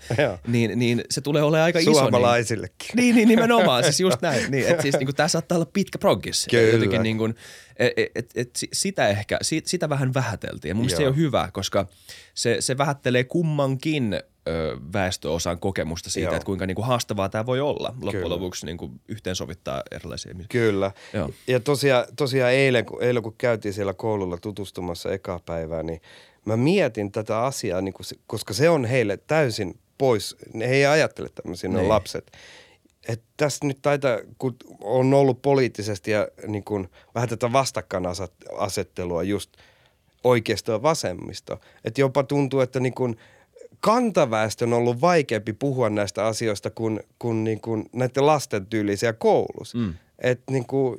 niin, 0.48 0.80
niin 0.80 1.04
se 1.10 1.22
tulee 1.22 1.44
olemaan 1.44 1.66
aika 1.66 1.80
iso. 1.80 1.94
Suomalaisillekin. 1.94 2.90
Niin, 2.96 3.16
niin, 3.16 3.28
nimenomaan. 3.28 3.84
siis 3.84 4.00
just 4.00 4.22
näin. 4.28 4.52
Niin, 4.52 4.68
että 4.68 4.82
siis, 4.82 4.96
niin 4.98 5.08
kuin, 5.08 5.16
tämä 5.16 5.28
saattaa 5.28 5.56
olla 5.56 5.70
pitkä 5.74 5.98
proggis. 5.98 6.48
Kyllä. 6.52 6.74
Jotenkin, 6.74 7.04
niin 7.04 7.18
kuin, 7.18 7.36
et, 7.78 7.94
et, 8.16 8.32
et, 8.36 8.50
sitä 8.74 9.08
ehkä, 9.08 9.40
sitä 9.66 9.90
vähän 9.90 10.14
vähäteltiin. 10.14 10.76
Mun 10.76 10.90
se 10.90 10.98
ei 10.98 11.08
ole 11.08 11.16
hyvä, 11.16 11.50
koska 11.54 11.88
se, 12.34 12.58
se 12.60 12.78
vähättelee 12.78 13.24
kummankin 13.24 14.20
ö, 14.50 14.78
väestöosan 14.94 15.60
kokemusta 15.60 16.10
siitä, 16.10 16.30
Joo. 16.30 16.36
että 16.36 16.46
kuinka 16.46 16.66
niin 16.66 16.76
kuin 16.76 16.86
haastavaa 16.86 17.30
tämä 17.30 17.46
voi 17.46 17.60
olla 17.60 17.90
loppujen 17.90 18.12
Kyllä. 18.12 18.30
lopuksi 18.30 18.66
niin 18.66 18.78
kuin 18.78 19.02
yhteensovittaa 19.08 19.84
erilaisia 19.92 20.32
ihmisiä. 20.32 20.48
Kyllä. 20.50 20.92
Joo. 21.14 21.30
Ja 21.48 21.60
tosiaan, 21.60 22.06
tosiaan 22.16 22.52
eilen, 22.52 22.86
kun, 22.86 23.04
eilen, 23.04 23.24
kun 23.24 23.36
käytiin 23.38 23.74
siellä 23.74 23.94
koululla 23.94 24.38
tutustumassa 24.38 25.12
eka 25.12 25.40
päivää, 25.46 25.84
niin 25.84 26.02
mä 26.46 26.58
mietin 26.58 27.12
tätä 27.12 27.40
asiaa, 27.40 27.82
niin 27.82 27.94
kuin 27.94 28.06
se, 28.06 28.16
koska 28.28 28.54
se 28.54 28.70
on 28.70 28.86
heille 28.86 29.18
täysin 29.18 29.80
pois. 29.98 30.36
He 30.60 30.76
ei 30.76 30.86
ajattele 30.86 31.30
tämmöisiä, 31.30 31.70
ne 31.70 31.82
lapset. 31.82 32.32
Että 33.08 33.26
tässä 33.38 33.66
nyt 33.66 33.80
taitaa, 33.82 34.18
kun 34.38 34.56
on 34.82 35.14
ollut 35.14 35.42
poliittisesti 35.42 36.12
ja 36.12 36.28
niin 36.48 36.64
kuin, 36.64 36.90
vähän 37.16 37.30
tätä 37.30 37.54
vastakkainasettelua 37.54 39.24
just 39.24 39.50
oikeisto 40.24 40.72
ja 40.72 40.82
vasemmisto. 40.82 41.60
Että 41.86 42.02
jopa 42.02 42.24
tuntuu, 42.24 42.60
että 42.60 42.80
niin 42.80 42.94
kuin– 42.94 43.18
kantaväestön 43.80 44.74
on 44.74 44.80
ollut 44.80 45.02
vaikeampi 45.02 45.54
puhua 45.54 45.90
näistä 45.90 46.26
asioista 46.26 46.70
kuin, 46.70 47.00
kuin, 47.20 47.44
niin 47.44 47.62
kuin 47.62 47.86
näiden 47.94 48.26
lasten 48.26 48.66
tyylisiä 48.66 49.14
koulussa. 49.14 49.78
Mm. 49.78 49.94
Et 50.20 50.42
niin 50.50 50.66
kuin, 50.66 50.98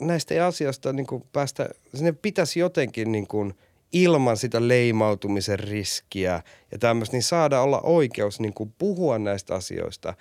näistä 0.00 0.46
asioista 0.46 0.92
niin 0.92 1.06
kuin 1.06 1.24
päästä, 1.32 1.68
sinne 1.94 2.12
pitäisi 2.12 2.60
jotenkin 2.60 3.12
niin 3.12 3.26
kuin 3.26 3.54
ilman 3.92 4.36
sitä 4.36 4.68
leimautumisen 4.68 5.58
riskiä 5.58 6.42
ja 6.72 6.78
tämmöistä, 6.78 7.16
niin 7.16 7.22
saada 7.22 7.60
olla 7.60 7.80
oikeus 7.80 8.40
niin 8.40 8.54
kuin 8.54 8.74
puhua 8.78 9.18
näistä 9.18 9.54
asioista 9.54 10.14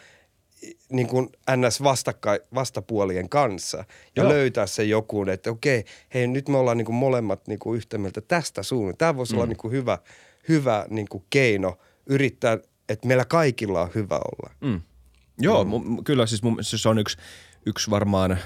niin 0.90 1.08
kuin 1.08 1.30
ns. 1.56 1.84
Vastakka, 1.84 2.38
vastapuolien 2.54 3.30
kanssa 3.30 3.78
ja 4.16 4.24
Joo. 4.24 4.30
löytää 4.30 4.68
se 4.68 4.84
joku, 4.84 5.26
että 5.30 5.52
okei, 5.52 5.86
hei 6.14 6.28
nyt 6.28 6.50
me 6.50 6.58
ollaan 6.58 6.78
niin 6.78 6.86
kuin 6.86 6.96
molemmat 6.96 7.48
niin 7.48 7.60
kuin 7.60 7.78
yhtä 7.78 7.98
mieltä 7.98 8.22
tästä 8.22 8.64
suunnasta. 8.64 8.98
Tämä 8.98 9.16
voisi 9.16 9.34
mm. 9.34 9.38
olla 9.38 9.48
niin 9.48 9.58
kuin 9.58 9.72
hyvä– 9.72 9.98
hyvä 10.48 10.86
niin 10.90 11.08
kuin 11.10 11.24
keino 11.30 11.78
yrittää, 12.06 12.58
että 12.90 13.08
meillä 13.08 13.26
kaikilla 13.26 13.82
on 13.82 13.90
hyvä 13.96 14.16
olla. 14.16 14.54
Mm. 14.62 14.82
Joo, 15.40 15.64
mm. 15.64 16.04
kyllä 16.04 16.26
siis 16.26 16.44
mun, 16.44 16.58
se 16.62 16.90
on 16.90 17.00
yksi, 17.00 17.18
yksi 17.66 17.92
varmaan 17.92 18.38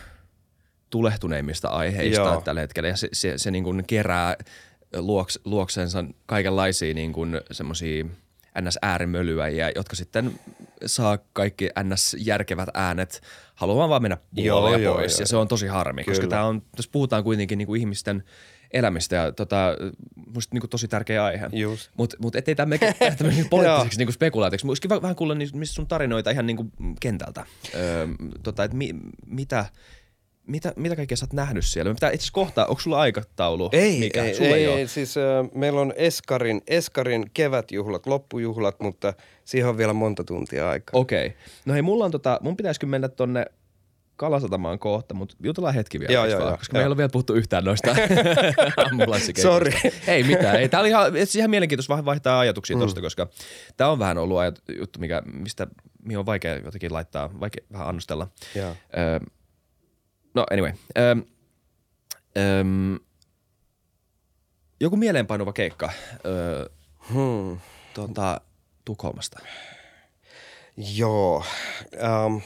tulehtuneimmista 0.89 1.67
aiheista 1.67 2.21
Joo. 2.21 2.41
tällä 2.41 2.61
hetkellä 2.61 2.89
ja 2.89 2.97
se, 2.97 3.09
se, 3.13 3.33
se 3.37 3.51
niin 3.51 3.63
kuin 3.63 3.83
kerää 3.87 4.35
luoks, 4.97 5.39
luoksensa 5.45 6.05
kaikenlaisia 6.25 6.93
niin 6.93 7.13
kuin 7.13 7.41
semmoisia 7.51 8.05
NS-äärimölyäjiä, 8.61 9.71
jotka 9.75 9.95
sitten 9.95 10.39
saa 10.85 11.19
kaikki 11.33 11.69
NS-järkevät 11.83 12.69
äänet 12.73 13.21
haluamaan 13.55 13.89
vaan 13.89 14.01
mennä 14.01 14.17
puolelle 14.35 14.81
ja 14.81 14.91
pois. 14.91 15.13
Joo, 15.13 15.21
ja 15.21 15.27
se 15.27 15.37
on 15.37 15.47
tosi 15.47 15.67
harmi, 15.67 16.03
Kyllä. 16.03 16.15
koska 16.15 16.27
tämä 16.27 16.45
on, 16.45 16.61
tässä 16.75 16.91
puhutaan 16.91 17.23
kuitenkin 17.23 17.57
niin 17.57 17.67
kuin 17.67 17.79
ihmisten– 17.79 18.23
elämistä 18.73 19.15
ja 19.15 19.31
tota, 19.31 19.75
musta 20.35 20.55
niin 20.55 20.61
kuin 20.61 20.69
tosi 20.69 20.87
tärkeä 20.87 21.25
aihe. 21.25 21.47
Mutta 21.97 22.17
mut 22.19 22.35
ettei 22.35 22.55
tämä 22.55 22.65
mene 22.65 22.95
tämmöiseksi 23.17 23.49
poliittiseksi 23.49 23.97
niin 23.97 24.13
spekulaatioksi. 24.13 24.65
Musta 24.65 24.89
vähän, 24.89 25.01
vähän 25.01 25.15
kuulla 25.15 25.35
niistä 25.35 25.65
sun 25.65 25.87
tarinoita 25.87 26.31
ihan 26.31 26.45
niin 26.45 26.57
kuin 26.57 26.71
kentältä. 26.99 27.45
Öö, 27.75 28.07
tota, 28.43 28.63
et 28.63 28.73
mi, 28.73 28.89
mitä, 29.25 29.65
mitä, 30.47 30.73
mitä 30.75 30.95
kaikkea 30.95 31.17
sä 31.17 31.25
oot 31.25 31.33
nähnyt 31.33 31.65
siellä? 31.65 31.89
Me 31.89 31.93
pitää 31.93 32.11
itse 32.11 32.29
kohtaa, 32.31 32.65
onko 32.65 32.81
sulla 32.81 32.99
aikataulu? 32.99 33.69
Ei, 33.71 33.99
mikä? 33.99 34.23
ei, 34.23 34.35
sulla 34.35 34.55
ei, 34.55 34.65
ei, 34.65 34.73
ei. 34.73 34.87
Siis 34.87 35.17
äh, 35.17 35.23
meillä 35.55 35.81
on 35.81 35.93
Eskarin, 35.95 36.61
Eskarin 36.67 37.31
kevätjuhlat, 37.33 38.07
loppujuhlat, 38.07 38.79
mutta 38.79 39.13
siihen 39.45 39.69
on 39.69 39.77
vielä 39.77 39.93
monta 39.93 40.23
tuntia 40.23 40.69
aikaa. 40.69 40.99
Okei. 40.99 41.27
Okay. 41.27 41.37
No 41.65 41.73
hei, 41.73 41.81
mulla 41.81 42.05
on 42.05 42.11
tota, 42.11 42.39
mun 42.41 42.57
pitäisikö 42.57 42.85
mennä 42.85 43.07
tonne 43.07 43.45
Kalasatamaan 44.21 44.79
kohta, 44.79 45.13
mutta 45.13 45.35
jutellaan 45.43 45.75
hetki 45.75 45.99
vielä, 45.99 46.13
joo, 46.13 46.25
joo, 46.25 46.57
koska 46.57 46.77
joo. 46.77 46.79
me 46.79 46.83
ei 46.83 46.87
ole 46.87 46.97
vielä 46.97 47.09
puhuttu 47.09 47.33
yhtään 47.33 47.63
noista 47.63 47.95
Sorry. 49.41 49.71
Ei 50.07 50.23
mitään. 50.23 50.55
Ei, 50.55 50.69
tämä 50.69 50.81
oli 50.81 50.89
ihan, 50.89 51.13
ihan 51.37 51.49
mielenkiintoista 51.49 52.05
vaihtaa 52.05 52.39
ajatuksia 52.39 52.75
mm. 52.75 52.79
tuosta, 52.79 53.01
koska 53.01 53.27
tämä 53.77 53.89
on 53.89 53.99
vähän 53.99 54.17
ollut 54.17 54.37
ajat, 54.37 54.61
juttu, 54.79 54.99
mikä, 54.99 55.21
mistä 55.25 55.67
mihin 56.03 56.19
on 56.19 56.25
vaikea 56.25 56.57
jotenkin 56.57 56.93
laittaa, 56.93 57.29
vaikea 57.39 57.65
vähän 57.73 57.87
annostella. 57.87 58.27
Joo. 58.55 58.75
Öö, 58.97 59.19
no 60.33 60.45
anyway. 60.51 60.71
Öö, 60.97 61.15
öö, 62.37 62.63
joku 64.79 64.97
mieleenpainuva 64.97 65.53
keikka 65.53 65.91
öö, 66.25 66.65
hmm. 67.13 67.59
tuota, 67.93 68.41
Tukholmasta. 68.85 69.39
Joo. 70.95 71.43
Um, 72.25 72.41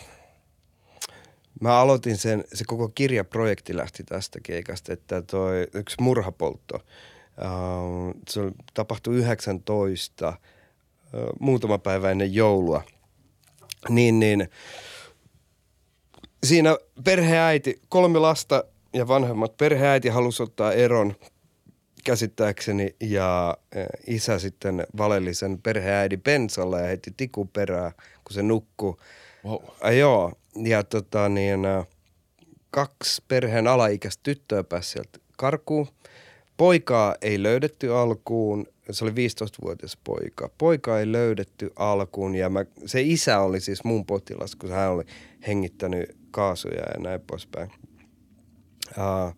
Mä 1.62 1.80
aloitin 1.80 2.18
sen, 2.18 2.44
se 2.54 2.64
koko 2.68 2.90
kirjaprojekti 2.90 3.78
lähti 3.78 4.04
tästä 4.04 4.40
keikasta, 4.44 4.94
että 4.94 5.22
toi 5.22 5.68
yksi 5.74 5.96
murhapoltto, 6.00 6.76
uh, 6.76 8.14
se 8.30 8.42
tapahtui 8.74 9.16
19, 9.16 10.34
uh, 11.14 11.30
muutama 11.40 11.78
päivä 11.78 12.12
ennen 12.12 12.34
joulua. 12.34 12.84
Niin, 13.90 14.20
niin 14.20 14.50
siinä 16.44 16.78
perheäiti, 17.04 17.82
kolme 17.90 18.20
lasta 18.20 18.64
ja 18.94 19.08
vanhemmat, 19.08 19.58
perheäiti 19.58 20.10
halusi 20.10 20.44
ottaa 20.44 20.74
eron 20.74 21.16
käsittääkseni 22.06 22.96
ja 23.00 23.58
äh, 23.78 23.86
isä 24.08 24.40
sitten 24.40 24.88
valeli 24.98 25.34
sen 25.34 25.62
perheäidi 25.62 26.18
pensalla 26.18 26.80
ja 26.80 26.88
heti 26.88 27.14
tiku 27.18 27.46
perää, 27.46 27.92
kun 28.24 28.34
se 28.34 28.44
nukkuu. 28.44 29.00
Wow. 29.46 29.64
Äh, 29.86 29.94
joo, 29.94 30.34
ja 30.64 30.84
tota 30.84 31.30
niin, 31.30 31.66
äh, 31.66 31.88
kaksi 32.72 33.24
perheen 33.28 33.68
alaikäistä 33.68 34.20
tyttöä 34.24 34.64
pääsi 34.64 34.90
sieltä 34.90 35.20
karkuun. 35.38 35.88
Poikaa 36.58 37.16
ei 37.22 37.44
löydetty 37.44 37.94
alkuun, 37.94 38.66
se 38.92 39.06
oli 39.06 39.12
15-vuotias 39.12 39.98
poika. 40.04 40.50
Poika 40.58 41.00
ei 41.00 41.12
löydetty 41.12 41.72
alkuun 41.76 42.36
ja 42.36 42.50
mä, 42.50 42.66
se 42.86 43.02
isä 43.02 43.40
oli 43.40 43.62
siis 43.62 43.84
mun 43.84 44.06
potilas, 44.06 44.56
kun 44.56 44.72
hän 44.72 44.92
oli 44.92 45.04
hengittänyt 45.48 46.18
kaasuja 46.32 46.82
ja 46.82 47.00
näin 47.00 47.22
poispäin. 47.22 47.72
Uh, 48.90 49.36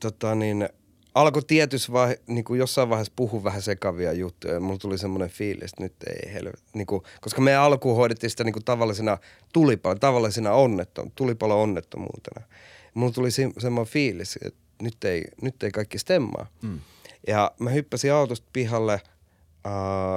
tota 0.00 0.34
niin, 0.34 0.68
alkoi 1.14 1.42
tietyssä 1.46 1.92
vaihe, 1.92 2.20
niin 2.26 2.44
kuin 2.44 2.58
jossain 2.58 2.88
vaiheessa 2.88 3.12
puhua 3.16 3.44
vähän 3.44 3.62
sekavia 3.62 4.12
juttuja. 4.12 4.60
Mulla 4.60 4.78
tuli 4.78 4.98
semmoinen 4.98 5.30
fiilis, 5.30 5.72
että 5.72 5.82
nyt 5.82 5.94
ei 6.06 6.32
helvet. 6.32 6.62
Niin 6.74 6.86
kuin, 6.86 7.02
koska 7.20 7.40
me 7.40 7.56
alkuun 7.56 7.96
hoidettiin 7.96 8.30
sitä 8.30 8.44
niin 8.44 8.52
kuin 8.52 8.64
tavallisena 8.64 9.18
tulipalo, 9.52 9.94
tavallisena 9.94 10.52
onnettom, 10.52 11.10
tulipalo 11.14 11.62
onnettomuutena. 11.62 12.46
Mulla 12.94 13.12
tuli 13.12 13.30
se, 13.30 13.50
semmoinen 13.58 13.92
fiilis, 13.92 14.38
että 14.44 14.60
nyt 14.82 15.04
ei, 15.04 15.24
nyt 15.42 15.62
ei 15.62 15.70
kaikki 15.70 15.98
stemmaa. 15.98 16.46
Mm. 16.62 16.80
Ja 17.26 17.52
mä 17.58 17.70
hyppäsin 17.70 18.12
autosta 18.12 18.46
pihalle, 18.52 18.92
äh, 18.92 19.02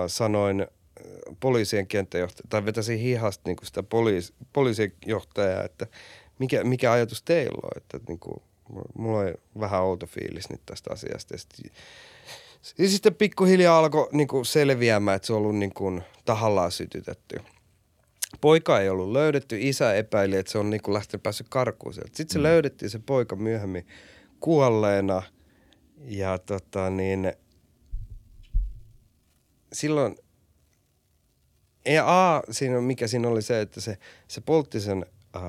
sanoin 0.07 0.61
äh, 0.61 0.67
poliisien 1.39 1.87
kenttäjohtaja, 1.87 2.47
tai 2.49 2.65
vetäisin 2.65 2.99
hihasta 2.99 3.43
niin 3.45 3.55
kuin 3.55 3.67
sitä 3.67 3.83
poliis, 3.83 4.33
poliisien 4.53 4.91
johtajaa, 5.05 5.63
että 5.63 5.87
mikä, 6.39 6.63
mikä 6.63 6.91
ajatus 6.91 7.21
teillä 7.21 7.59
on, 7.63 7.71
että 7.75 7.99
niin 8.07 8.19
kuin, 8.19 8.41
mulla 8.97 9.19
on 9.19 9.33
vähän 9.59 9.81
outo 9.81 10.05
fiilis 10.05 10.49
nyt 10.49 10.61
tästä 10.65 10.93
asiasta. 10.93 11.33
Ja 11.33 11.37
sitten, 11.37 11.71
ja 12.77 12.89
sitten 12.89 13.15
pikkuhiljaa 13.15 13.79
alkoi 13.79 14.09
niin 14.11 14.27
kuin 14.27 14.45
selviämään, 14.45 15.15
että 15.15 15.25
se 15.25 15.33
on 15.33 15.39
ollut 15.39 15.55
niin 15.55 15.73
kuin 15.73 16.03
tahallaan 16.25 16.71
sytytetty. 16.71 17.39
Poika 18.41 18.79
ei 18.79 18.89
ollut 18.89 19.11
löydetty, 19.11 19.57
isä 19.59 19.93
epäili, 19.93 20.35
että 20.35 20.51
se 20.51 20.57
on 20.57 20.69
niin 20.69 20.81
kuin 20.81 20.93
lähtenyt 20.93 21.23
päässyt 21.23 21.47
karkuun 21.49 21.93
sieltä. 21.93 22.17
Sitten 22.17 22.33
se 22.33 22.39
mm. 22.39 22.43
löydettiin 22.43 22.89
se 22.89 22.99
poika 22.99 23.35
myöhemmin 23.35 23.87
kuolleena 24.39 25.23
ja 25.97 26.37
tota 26.37 26.89
niin, 26.89 27.33
silloin, 29.73 30.15
ja 31.85 32.35
A, 32.35 32.41
siinä, 32.51 32.81
mikä 32.81 33.07
siinä 33.07 33.27
oli 33.27 33.41
se, 33.41 33.61
että 33.61 33.81
se, 33.81 33.97
se 34.27 34.41
poltti 34.41 34.79
sen 34.79 35.05
äh, 35.35 35.41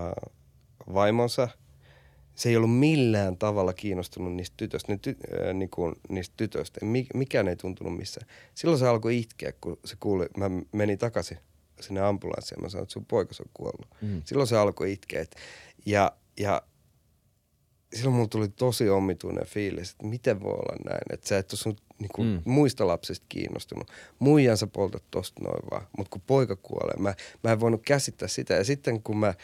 vaimonsa– 0.95 1.49
se 2.37 2.49
ei 2.49 2.57
ollut 2.57 2.79
millään 2.79 3.37
tavalla 3.37 3.73
kiinnostunut 3.73 4.35
niistä 4.35 4.55
tytöistä, 4.57 4.93
ne 4.93 4.99
ty, 5.03 5.17
äh, 5.49 5.55
niin 5.55 5.71
kuin, 5.71 5.95
niistä 6.09 6.35
tytöistä. 6.37 6.81
Mikään 7.15 7.49
ei 7.49 7.57
tuntunut 7.57 7.97
missään. 7.97 8.27
Silloin 8.55 8.79
se 8.79 8.89
alkoi 8.89 9.19
itkeä, 9.19 9.53
kun 9.61 9.79
se 9.85 9.97
kuuli, 10.01 10.27
mä 10.37 10.51
menin 10.73 10.99
takaisin 10.99 11.39
sinne 11.81 12.01
ambulanssiin 12.01 12.59
ja 12.59 12.63
mä 12.63 12.69
sanoin, 12.69 12.83
että 12.83 12.93
sun 12.93 13.07
poikas 13.07 13.41
on 13.41 13.51
kuollut. 13.55 13.89
Mm. 14.03 14.23
Silloin 14.25 14.47
se 14.47 14.57
alkoi 14.57 14.93
itkeä. 14.93 15.21
Et, 15.21 15.37
ja, 15.87 16.13
ja 16.41 16.63
silloin 17.95 18.15
mulla 18.15 18.29
tuli 18.29 18.49
tosi 18.49 18.89
omituinen 18.89 19.47
fiilis, 19.47 19.91
että 19.91 20.07
miten 20.07 20.43
voi 20.43 20.53
olla 20.53 20.77
näin, 20.85 21.03
että 21.13 21.29
sä 21.29 21.39
et 21.39 21.53
ole 21.53 21.59
sun 21.59 21.77
niin 21.99 22.11
kuin, 22.15 22.29
mm. 22.29 22.43
muista 22.45 22.87
lapsista 22.87 23.27
kiinnostunut. 23.29 23.91
Muijan 24.19 24.57
sä 24.57 24.67
poltat 24.67 25.05
tosta 25.11 25.43
noin 25.43 25.63
vaan, 25.71 25.87
mutta 25.99 26.11
kun 26.11 26.23
poika 26.27 26.57
kuolee, 26.57 26.97
mä, 26.99 27.15
mä 27.45 27.53
en 27.53 27.61
voinut 27.61 27.83
käsittää 27.87 28.29
sitä. 28.29 28.55
Ja 28.55 28.65
sitten 28.65 29.03
kun 29.03 29.19
mä 29.19 29.35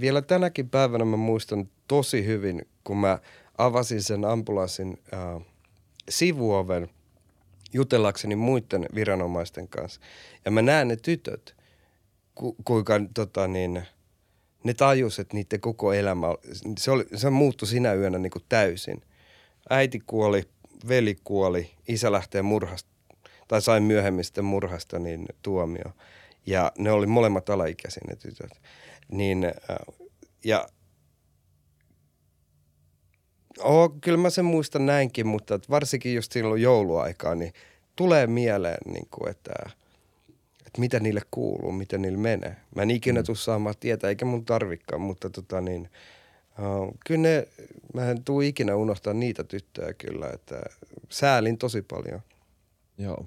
vielä 0.00 0.22
tänäkin 0.22 0.70
päivänä 0.70 1.04
mä 1.04 1.16
muistan 1.16 1.68
tosi 1.88 2.26
hyvin, 2.26 2.68
kun 2.84 2.96
mä 2.96 3.18
avasin 3.58 4.02
sen 4.02 4.24
ambulanssin 4.24 4.98
äh, 5.14 5.42
sivuoven 6.08 6.88
jutellakseni 7.72 8.36
muiden 8.36 8.86
viranomaisten 8.94 9.68
kanssa. 9.68 10.00
Ja 10.44 10.50
mä 10.50 10.62
näen 10.62 10.88
ne 10.88 10.96
tytöt, 10.96 11.56
ku, 12.34 12.56
kuinka 12.64 13.00
tota 13.14 13.48
niin, 13.48 13.82
ne 14.64 14.74
tajus, 14.74 15.18
että 15.18 15.34
niiden 15.36 15.60
koko 15.60 15.92
elämä, 15.92 16.26
se, 16.78 16.90
oli, 16.90 17.06
se 17.14 17.30
muuttui 17.30 17.68
sinä 17.68 17.94
yönä 17.94 18.18
niin 18.18 18.30
kuin 18.30 18.44
täysin. 18.48 19.02
Äiti 19.70 20.02
kuoli, 20.06 20.42
veli 20.88 21.16
kuoli, 21.24 21.70
isä 21.88 22.12
lähtee 22.12 22.42
murhasta, 22.42 22.90
tai 23.48 23.62
sai 23.62 23.80
myöhemmin 23.80 24.24
sitten 24.24 24.44
murhasta 24.44 24.98
niin 24.98 25.26
tuomio. 25.42 25.92
Ja 26.46 26.72
ne 26.78 26.90
oli 26.90 27.06
molemmat 27.06 27.50
alaikäisiä 27.50 28.02
ne 28.08 28.16
tytöt. 28.16 28.60
Niin 29.08 29.44
äh, 29.44 30.06
ja 30.44 30.68
oh, 33.58 33.92
kyllä 34.00 34.18
mä 34.18 34.30
sen 34.30 34.44
muistan 34.44 34.86
näinkin, 34.86 35.26
mutta 35.26 35.60
varsinkin 35.70 36.14
just 36.14 36.32
silloin 36.32 36.62
jouluaikaa, 36.62 37.34
niin 37.34 37.52
tulee 37.96 38.26
mieleen, 38.26 38.78
niin 38.92 39.06
kuin, 39.10 39.30
että, 39.30 39.52
että 40.66 40.80
mitä 40.80 41.00
niille 41.00 41.22
kuuluu, 41.30 41.72
mitä 41.72 41.98
niille 41.98 42.18
menee. 42.18 42.56
Mä 42.74 42.82
en 42.82 42.90
ikinä 42.90 43.20
mm. 43.20 43.24
tule 43.24 43.36
saamaan 43.36 43.74
tietää, 43.80 44.10
eikä 44.10 44.24
mun 44.24 44.44
tarvikaan, 44.44 45.00
mutta 45.00 45.30
tota 45.30 45.60
niin, 45.60 45.90
uh, 46.58 46.94
kyllä 47.06 47.20
ne, 47.20 47.48
mä 47.94 48.10
en 48.10 48.24
tule 48.24 48.46
ikinä 48.46 48.76
unohtaa 48.76 49.14
niitä 49.14 49.44
tyttöjä 49.44 49.94
kyllä, 49.94 50.30
että 50.34 50.60
säälin 51.08 51.58
tosi 51.58 51.82
paljon. 51.82 52.20
Joo. 52.98 53.26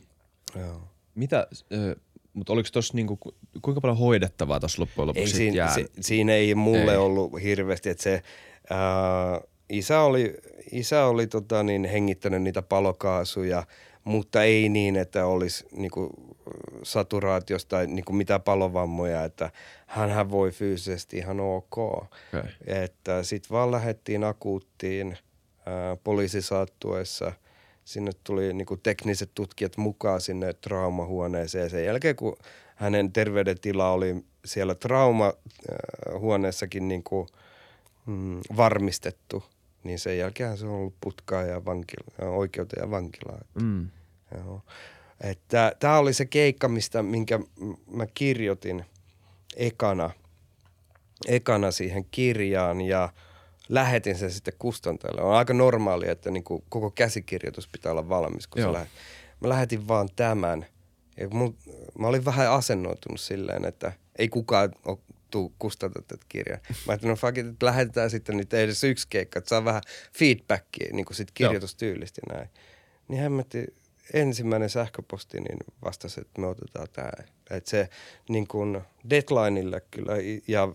Joo. 0.56 0.82
Mitä, 1.16 1.48
äh, 1.74 1.96
mutta 2.34 2.54
oliko 2.54 2.70
tuossa 2.74 2.94
niinku, 2.94 3.20
kuinka 3.62 3.82
paljon 3.82 3.98
hoidettavaa 3.98 4.60
tuossa 4.60 4.82
loppujen 4.82 5.08
lopuksi 5.08 5.34
ei 5.34 5.38
siinä, 5.38 5.58
jää? 5.58 5.74
Si, 5.74 5.92
siinä 6.00 6.34
ei 6.34 6.56
mulle 6.56 6.92
ei. 6.92 6.98
ollut 6.98 7.42
hirveästi, 7.44 7.90
että 7.90 8.04
se 8.04 8.22
ää, 8.70 9.42
isä 9.70 10.02
oli, 10.02 10.38
isä 10.72 11.06
oli 11.06 11.28
tota, 11.28 11.64
niin, 11.64 11.86
hengittänyt 11.86 12.42
niitä 12.42 12.62
palokaasuja, 12.62 13.64
mutta 14.04 14.44
ei 14.44 14.70
niin, 14.70 14.96
että 14.96 15.26
olisi 15.26 15.68
niinku, 15.72 16.10
saturaatiosta 16.84 17.70
tai 17.70 17.88
niinku, 17.88 18.14
mitä 18.14 18.40
palovammoja, 18.40 19.24
että 19.24 19.52
hän 19.86 20.32
voi 20.32 20.52
fyysisesti 20.52 21.18
ihan 21.18 21.40
ok. 21.40 21.78
Okay. 21.78 22.10
Että 22.66 23.24
sitten 23.24 23.50
vaan 23.50 23.72
lähdettiin 23.72 24.24
akuuttiin 24.24 25.18
ää, 25.66 25.96
poliisi 26.04 26.42
saattuessa– 26.42 27.32
sinne 27.86 28.12
tuli 28.24 28.54
niin 28.54 28.66
kuin 28.66 28.80
tekniset 28.84 29.32
tutkijat 29.36 29.78
mukaan 29.78 30.22
sinne 30.22 30.54
traumahuoneeseen. 30.54 31.70
Sen 31.70 31.86
jälkeen, 31.86 32.16
kun 32.16 32.38
hänen 32.76 33.12
terveydentila 33.12 33.92
oli 33.92 34.26
siellä 34.46 34.76
traumahuoneessakin 34.76 36.88
niin 36.88 37.04
kuin, 37.04 37.28
mm, 38.06 38.40
varmistettu, 38.58 39.44
niin 39.84 40.00
sen 40.00 40.18
jälkeen 40.18 40.58
se 40.58 40.66
on 40.66 40.72
ollut 40.72 40.96
putkaa 41.02 41.44
ja 41.44 41.66
vankila, 41.66 42.30
oikeuteen 42.30 42.84
ja 42.84 42.92
vankilaa. 42.92 43.42
Mm. 43.62 43.88
Joo. 44.38 44.62
Että 45.22 45.76
tämä 45.80 45.98
oli 45.98 46.14
se 46.14 46.26
keikka, 46.26 46.68
mistä, 46.68 47.04
minkä 47.04 47.40
mä 47.92 48.06
kirjoitin 48.14 48.86
ekana, 49.56 50.10
ekana 51.28 51.72
siihen 51.72 52.06
kirjaan 52.12 52.82
ja– 52.82 53.10
lähetin 53.72 54.16
sen 54.16 54.32
sitten 54.32 54.54
kustantajalle. 54.60 55.22
On 55.22 55.36
aika 55.36 55.54
normaali, 55.54 56.10
että 56.10 56.32
niin 56.32 56.44
kuin 56.44 56.64
koko 56.70 56.92
käsikirjoitus 56.92 57.68
pitää 57.68 57.92
olla 57.92 58.10
valmis, 58.10 58.48
kun 58.48 58.62
Joo. 58.62 58.74
Mä 59.40 59.50
lähetin 59.50 59.88
vaan 59.88 60.10
tämän. 60.16 60.66
Ja 61.18 61.30
mun, 61.30 61.58
mä 62.00 62.08
olin 62.08 62.26
vähän 62.26 62.52
asennoitunut 62.52 63.20
silleen, 63.20 63.66
että 63.66 63.94
ei 64.18 64.30
kukaan 64.30 64.72
ole 64.86 64.98
tuu 65.30 65.54
kustantaa 65.60 66.04
tätä 66.08 66.26
kirjaa. 66.30 66.60
Mä 66.70 66.76
ajattelin, 66.88 67.10
no 67.10 67.16
fuck 67.16 67.38
it, 67.38 67.46
että 67.46 67.66
lähetetään 67.66 68.10
sitten 68.10 68.38
nyt 68.38 68.54
edes 68.54 68.84
yksi 68.84 69.08
keikka, 69.10 69.40
että 69.40 69.50
saa 69.50 69.66
vähän 69.66 69.82
feedbackia 70.14 70.90
niin 70.94 71.06
kuin 71.06 71.16
sit 71.16 71.32
kirjoitustyylistä 71.34 72.22
näin. 72.34 72.50
Niin 73.08 73.22
hämmätti 73.22 73.66
ensimmäinen 74.14 74.70
sähköposti 74.70 75.38
niin 75.38 75.58
vastasi, 75.86 76.22
että 76.22 76.42
me 76.42 76.48
otetaan 76.48 76.88
tämä. 76.94 77.12
Että 77.50 77.70
se 77.70 77.90
niin 78.30 78.48
kuin 78.48 78.82
deadlineille 79.10 79.82
kyllä 79.92 80.14
ja 80.48 80.68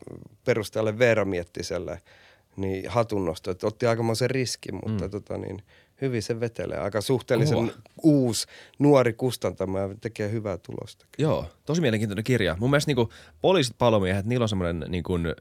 perustajalle 0.45 0.99
Veera 0.99 1.25
Miettiselle– 1.25 2.03
niin 2.57 2.91
hatunnosto, 2.91 3.51
että 3.51 3.67
otti 3.67 3.87
aikamoisen 3.87 4.31
riskin, 4.31 4.75
mutta 4.75 5.05
mm. 5.05 5.11
tota 5.11 5.39
niin, 5.39 5.63
hyvin 6.01 6.23
se 6.23 6.41
vetelee. 6.41 6.79
Aika 6.79 7.01
suhteellisen 7.01 7.59
Oho. 7.59 7.71
uusi, 8.03 8.47
nuori 8.79 9.13
kustantama 9.13 9.79
ja 9.79 9.89
tekee 10.01 10.31
hyvää 10.31 10.59
tulosta. 10.59 11.07
Joo, 11.19 11.47
tosi 11.65 11.81
mielenkiintoinen 11.81 12.25
kirja. 12.25 12.57
Mun 12.61 12.71
mielestä 12.71 12.93
niin 12.95 13.09
poliisit, 13.41 13.79
palomiehet, 13.79 14.27
niillä 14.27 14.45
on 14.45 14.49
semmoinen 14.49 14.85
niin 14.89 15.05
kuin, 15.05 15.35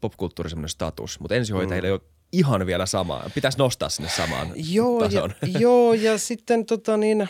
popkulttuuri 0.00 0.50
semmoinen 0.50 0.68
status, 0.68 1.20
mutta 1.20 1.34
ensihoitajilla 1.34 1.86
mm. 1.86 1.86
ei 1.86 1.92
ole 1.92 2.00
ihan 2.32 2.66
vielä 2.66 2.86
samaa. 2.86 3.30
Pitäisi 3.34 3.58
nostaa 3.58 3.88
sinne 3.88 4.10
samaan 4.10 4.52
joo, 4.56 5.00
tason. 5.00 5.34
Ja, 5.42 5.60
joo, 5.64 5.94
ja 5.94 6.18
sitten 6.18 6.66
tota 6.66 6.96
niin, 6.96 7.28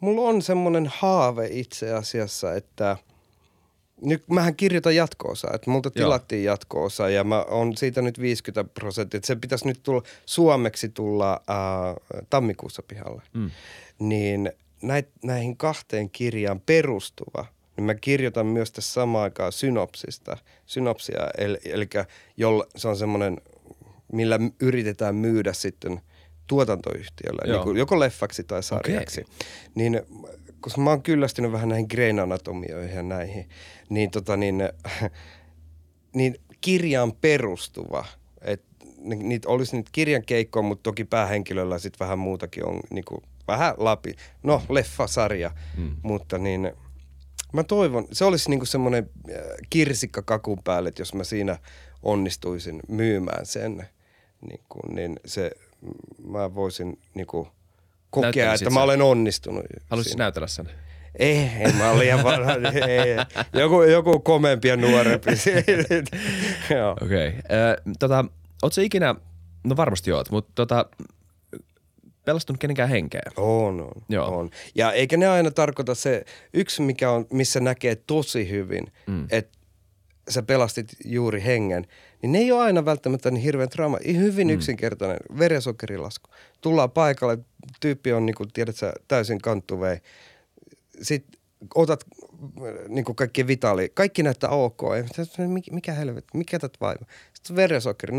mulla 0.00 0.28
on 0.28 0.42
semmoinen 0.42 0.92
haave 0.98 1.48
itse 1.50 1.92
asiassa, 1.92 2.54
että– 2.54 2.96
nyt 4.02 4.28
mähän 4.28 4.56
kirjoitan 4.56 4.96
jatko-osaa, 4.96 5.50
että 5.54 5.70
multa 5.70 5.90
tilattiin 5.90 6.44
jatko-osa 6.44 7.10
ja 7.10 7.24
mä 7.24 7.42
on 7.42 7.76
siitä 7.76 8.02
nyt 8.02 8.20
50 8.20 8.74
prosenttia. 8.74 9.20
Se 9.24 9.36
pitäisi 9.36 9.66
nyt 9.66 9.82
tulla, 9.82 10.02
suomeksi 10.26 10.88
tulla 10.88 11.32
äh, 11.32 12.26
tammikuussa 12.30 12.82
pihalle. 12.88 13.22
Mm. 13.32 13.50
Niin 13.98 14.52
näit, 14.82 15.08
näihin 15.22 15.56
kahteen 15.56 16.10
kirjaan 16.10 16.60
perustuva, 16.60 17.46
niin 17.76 17.84
mä 17.84 17.94
kirjoitan 17.94 18.46
myös 18.46 18.72
tässä 18.72 18.92
samaan 18.92 19.24
aikaan 19.24 19.52
synopsista, 19.52 20.36
synopsia, 20.66 21.30
eli, 21.38 21.58
eli 21.64 21.88
jolla, 22.36 22.66
se 22.76 22.88
on 22.88 22.96
semmoinen 22.96 23.40
millä 24.12 24.38
yritetään 24.60 25.14
myydä 25.14 25.52
sitten 25.52 26.00
tuotantoyhtiölle, 26.46 27.52
niin 27.52 27.62
kuin 27.62 27.76
joko 27.76 28.00
leffaksi 28.00 28.44
tai 28.44 28.62
sarjaksi. 28.62 29.20
Okay. 29.20 29.34
Niin 29.74 30.00
koska 30.62 30.80
mä 30.80 30.90
oon 30.90 31.02
kyllästynyt 31.02 31.52
vähän 31.52 31.68
näihin 31.68 31.86
Grain 31.90 32.20
Anatomioihin 32.20 32.96
ja 32.96 33.02
näihin, 33.02 33.48
niin, 33.88 34.10
tota, 34.10 34.36
niin, 34.36 34.62
niin 36.14 36.34
kirjaan 36.60 37.12
perustuva, 37.12 38.04
että 38.40 38.86
niitä 39.04 39.48
olisi 39.48 39.76
niitä 39.76 39.90
kirjan 39.92 40.22
keikkoja, 40.24 40.62
mutta 40.62 40.82
toki 40.82 41.04
päähenkilöllä 41.04 41.78
sitten 41.78 41.98
vähän 42.04 42.18
muutakin 42.18 42.66
on 42.66 42.80
niin 42.90 43.04
kuin, 43.04 43.22
vähän 43.48 43.74
lapi. 43.76 44.14
No, 44.42 44.62
leffasarja, 44.68 45.50
mm. 45.76 45.96
mutta 46.02 46.38
niin 46.38 46.72
mä 47.52 47.64
toivon, 47.64 48.08
se 48.12 48.24
olisi 48.24 48.50
niinku 48.50 48.66
semmoinen 48.66 49.10
äh, 49.30 49.36
kirsikka 49.70 50.22
kakun 50.22 50.58
päälle, 50.64 50.88
että 50.88 51.00
jos 51.00 51.14
mä 51.14 51.24
siinä 51.24 51.58
onnistuisin 52.02 52.80
myymään 52.88 53.46
sen, 53.46 53.86
niin, 54.48 54.60
kuin, 54.68 54.94
niin 54.94 55.20
se, 55.24 55.50
mä 56.24 56.54
voisin 56.54 56.98
niinku 57.14 57.48
kokea, 58.12 58.54
että 58.54 58.70
mä 58.70 58.74
sen? 58.74 58.82
olen 58.82 59.02
onnistunut. 59.02 59.64
Haluaisit 59.90 60.10
siinä. 60.10 60.24
näytellä 60.24 60.48
sen? 60.48 60.70
Ei, 61.18 61.38
ei, 61.38 61.72
mä 61.72 61.90
olen 61.90 61.98
liian 61.98 62.20
ei. 62.88 63.16
Joku, 63.60 63.82
joku 63.82 64.20
komempi 64.20 64.68
ja 64.68 64.76
nuorempi. 64.76 65.30
Okei. 67.02 67.28
Okay. 67.28 67.94
Tota, 67.98 68.24
ikinä, 68.82 69.14
no 69.64 69.76
varmasti 69.76 70.12
oot, 70.12 70.30
mutta 70.30 70.52
tota, 70.54 70.86
pelastunut 72.24 72.60
kenenkään 72.60 72.88
henkeä? 72.88 73.22
On, 73.36 73.80
on, 73.80 74.02
Joo. 74.08 74.38
on. 74.38 74.50
Ja 74.74 74.92
eikä 74.92 75.16
ne 75.16 75.26
aina 75.26 75.50
tarkoita 75.50 75.94
se, 75.94 76.24
yksi 76.54 76.82
mikä 76.82 77.10
on, 77.10 77.26
missä 77.32 77.60
näkee 77.60 77.94
tosi 77.94 78.50
hyvin, 78.50 78.92
mm. 79.06 79.26
että 79.30 79.58
sä 80.28 80.42
pelastit 80.42 80.88
juuri 81.04 81.44
hengen, 81.44 81.86
niin 82.22 82.32
ne 82.32 82.38
ei 82.38 82.52
ole 82.52 82.62
aina 82.62 82.84
välttämättä 82.84 83.30
niin 83.30 83.42
hirveän 83.42 83.68
trauma. 83.68 83.98
Hyvin 84.06 84.48
mm. 84.48 84.54
yksinkertainen 84.54 85.18
verensokerilasku. 85.38 86.30
Tullaan 86.60 86.90
paikalle, 86.90 87.38
tyyppi 87.80 88.12
on 88.12 88.26
niin 88.26 88.34
kuin, 88.34 88.52
tiedät 88.52 88.76
sä, 88.76 88.92
täysin 89.08 89.40
kanttuvei. 89.40 89.96
Sitten 91.02 91.40
otat 91.74 92.04
niin 92.88 93.04
kuin 93.04 93.16
kaikki 93.16 93.46
vitaali, 93.46 93.90
kaikki 93.94 94.22
näyttää 94.22 94.50
ok. 94.50 94.82
Mikä, 95.48 95.74
mikä 95.74 95.92
helvetti, 95.92 96.38
mikä 96.38 96.58
tätä 96.58 96.78
vaiva? 96.80 97.06
Sitten 97.32 97.56
verensokeri 97.56 98.12
0,5, 98.12 98.18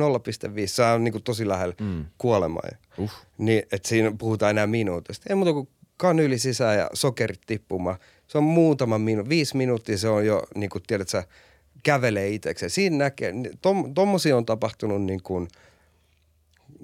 se 0.65 0.84
on 0.84 1.03
niin 1.03 1.11
kuin 1.11 1.23
tosi 1.23 1.47
lähellä 1.47 1.75
mm. 1.81 2.05
kuolemaa. 2.17 2.69
Uh. 2.97 3.11
Niin, 3.38 3.63
että 3.71 3.89
siinä 3.89 4.11
puhutaan 4.17 4.49
enää 4.49 4.67
minuutista. 4.67 5.25
Ei 5.30 5.35
muuta 5.35 5.53
kuin 5.53 5.69
kanyli 5.97 6.39
sisään 6.39 6.77
ja 6.77 6.89
sokerit 6.93 7.41
tippumaan. 7.45 7.97
Se 8.27 8.38
on 8.38 8.43
muutama 8.43 8.97
minuutti, 8.97 9.30
viisi 9.30 9.57
minuuttia 9.57 9.97
se 9.97 10.09
on 10.09 10.25
jo, 10.25 10.43
niin 10.55 10.69
kuin 10.69 10.84
tiedät 10.88 11.09
sä, 11.09 11.23
kävelee 11.84 12.30
itsekseen. 12.30 12.69
Siinä 12.69 12.97
näkee, 12.97 13.34
tom, 13.61 13.93
tommosia 13.93 14.38
on 14.38 14.45
tapahtunut 14.45 15.01
niin 15.01 15.23
kuin 15.23 15.47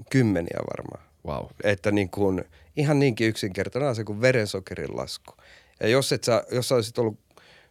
kymmeniä 0.10 0.60
varmaan. 0.78 1.10
Wow. 1.26 1.46
Että 1.64 1.92
niin 1.92 2.10
kuin, 2.10 2.44
ihan 2.76 3.00
niinkin 3.00 3.28
yksinkertainen 3.28 3.90
asia 3.90 4.06
kuin 4.06 4.22
verensokerin 4.22 4.98
lasku. 4.98 5.34
Ja 5.80 5.88
jos, 5.88 6.12
et 6.12 6.24
sä, 6.24 6.44
jos 6.52 6.68
sä 6.68 6.76
olisit 6.76 6.98
ollut 6.98 7.20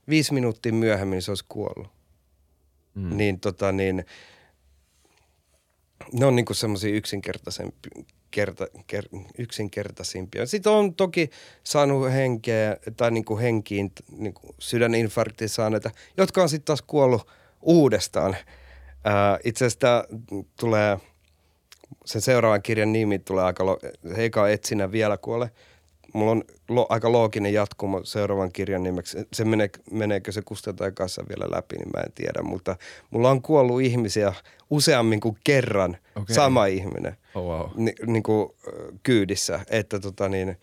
viisi 0.08 0.34
minuuttia 0.34 0.72
myöhemmin, 0.72 1.16
niin 1.16 1.22
se 1.22 1.30
olisi 1.30 1.44
kuollut. 1.48 1.90
Mm. 2.94 3.16
Niin 3.16 3.40
tota 3.40 3.72
niin, 3.72 4.04
ne 6.12 6.26
on 6.26 6.36
niinku 6.36 6.54
semmoisia 6.54 6.94
yksinkertaisempia, 6.94 8.04
kerta, 8.30 8.66
ker, 8.86 9.04
yksinkertaisimpia. 9.38 10.46
Sitten 10.46 10.72
on 10.72 10.94
toki 10.94 11.30
saanut 11.64 12.12
henkeä 12.12 12.76
tai 12.96 13.10
niinku 13.10 13.38
henkiin 13.38 13.92
niinku 14.12 14.54
sydäninfarktin 14.58 15.48
saaneita, 15.48 15.90
jotka 16.16 16.42
on 16.42 16.48
sitten 16.48 16.64
taas 16.64 16.82
kuollut 16.82 17.30
uudestaan. 17.62 18.36
Itse 19.44 19.64
asiassa 19.66 20.04
tulee, 20.60 20.98
sen 22.04 22.22
seuraavan 22.22 22.62
kirjan 22.62 22.92
nimi 22.92 23.18
tulee 23.18 23.44
aika, 23.44 23.64
eikä 24.16 24.48
etsinä 24.48 24.92
vielä 24.92 25.16
kuole. 25.16 25.50
Mulla 26.14 26.30
on 26.30 26.44
lo, 26.68 26.86
aika 26.88 27.12
looginen 27.12 27.52
jatkumo 27.52 28.00
seuraavan 28.04 28.52
kirjan 28.52 28.82
nimeksi. 28.82 29.18
Se 29.32 29.44
menee, 29.44 29.70
meneekö 29.90 30.32
se 30.32 30.42
kustantajan 30.42 30.94
kanssa 30.94 31.24
vielä 31.28 31.56
läpi, 31.56 31.76
niin 31.76 31.90
mä 31.96 32.00
en 32.00 32.12
tiedä. 32.14 32.42
Mutta 32.42 32.76
mulla 33.10 33.30
on 33.30 33.42
kuollut 33.42 33.80
ihmisiä 33.80 34.32
useammin 34.70 35.20
kuin 35.20 35.36
kerran 35.44 35.96
Okei. 36.16 36.34
sama 36.34 36.66
ihminen 36.66 37.16
Oh, 37.34 37.44
wow. 37.44 37.70
ni, 37.76 37.92
niin 38.06 38.22
kuin, 38.22 38.50
kyydissä. 39.02 39.60
Että 39.70 40.00
tota 40.00 40.28
niin, 40.28 40.56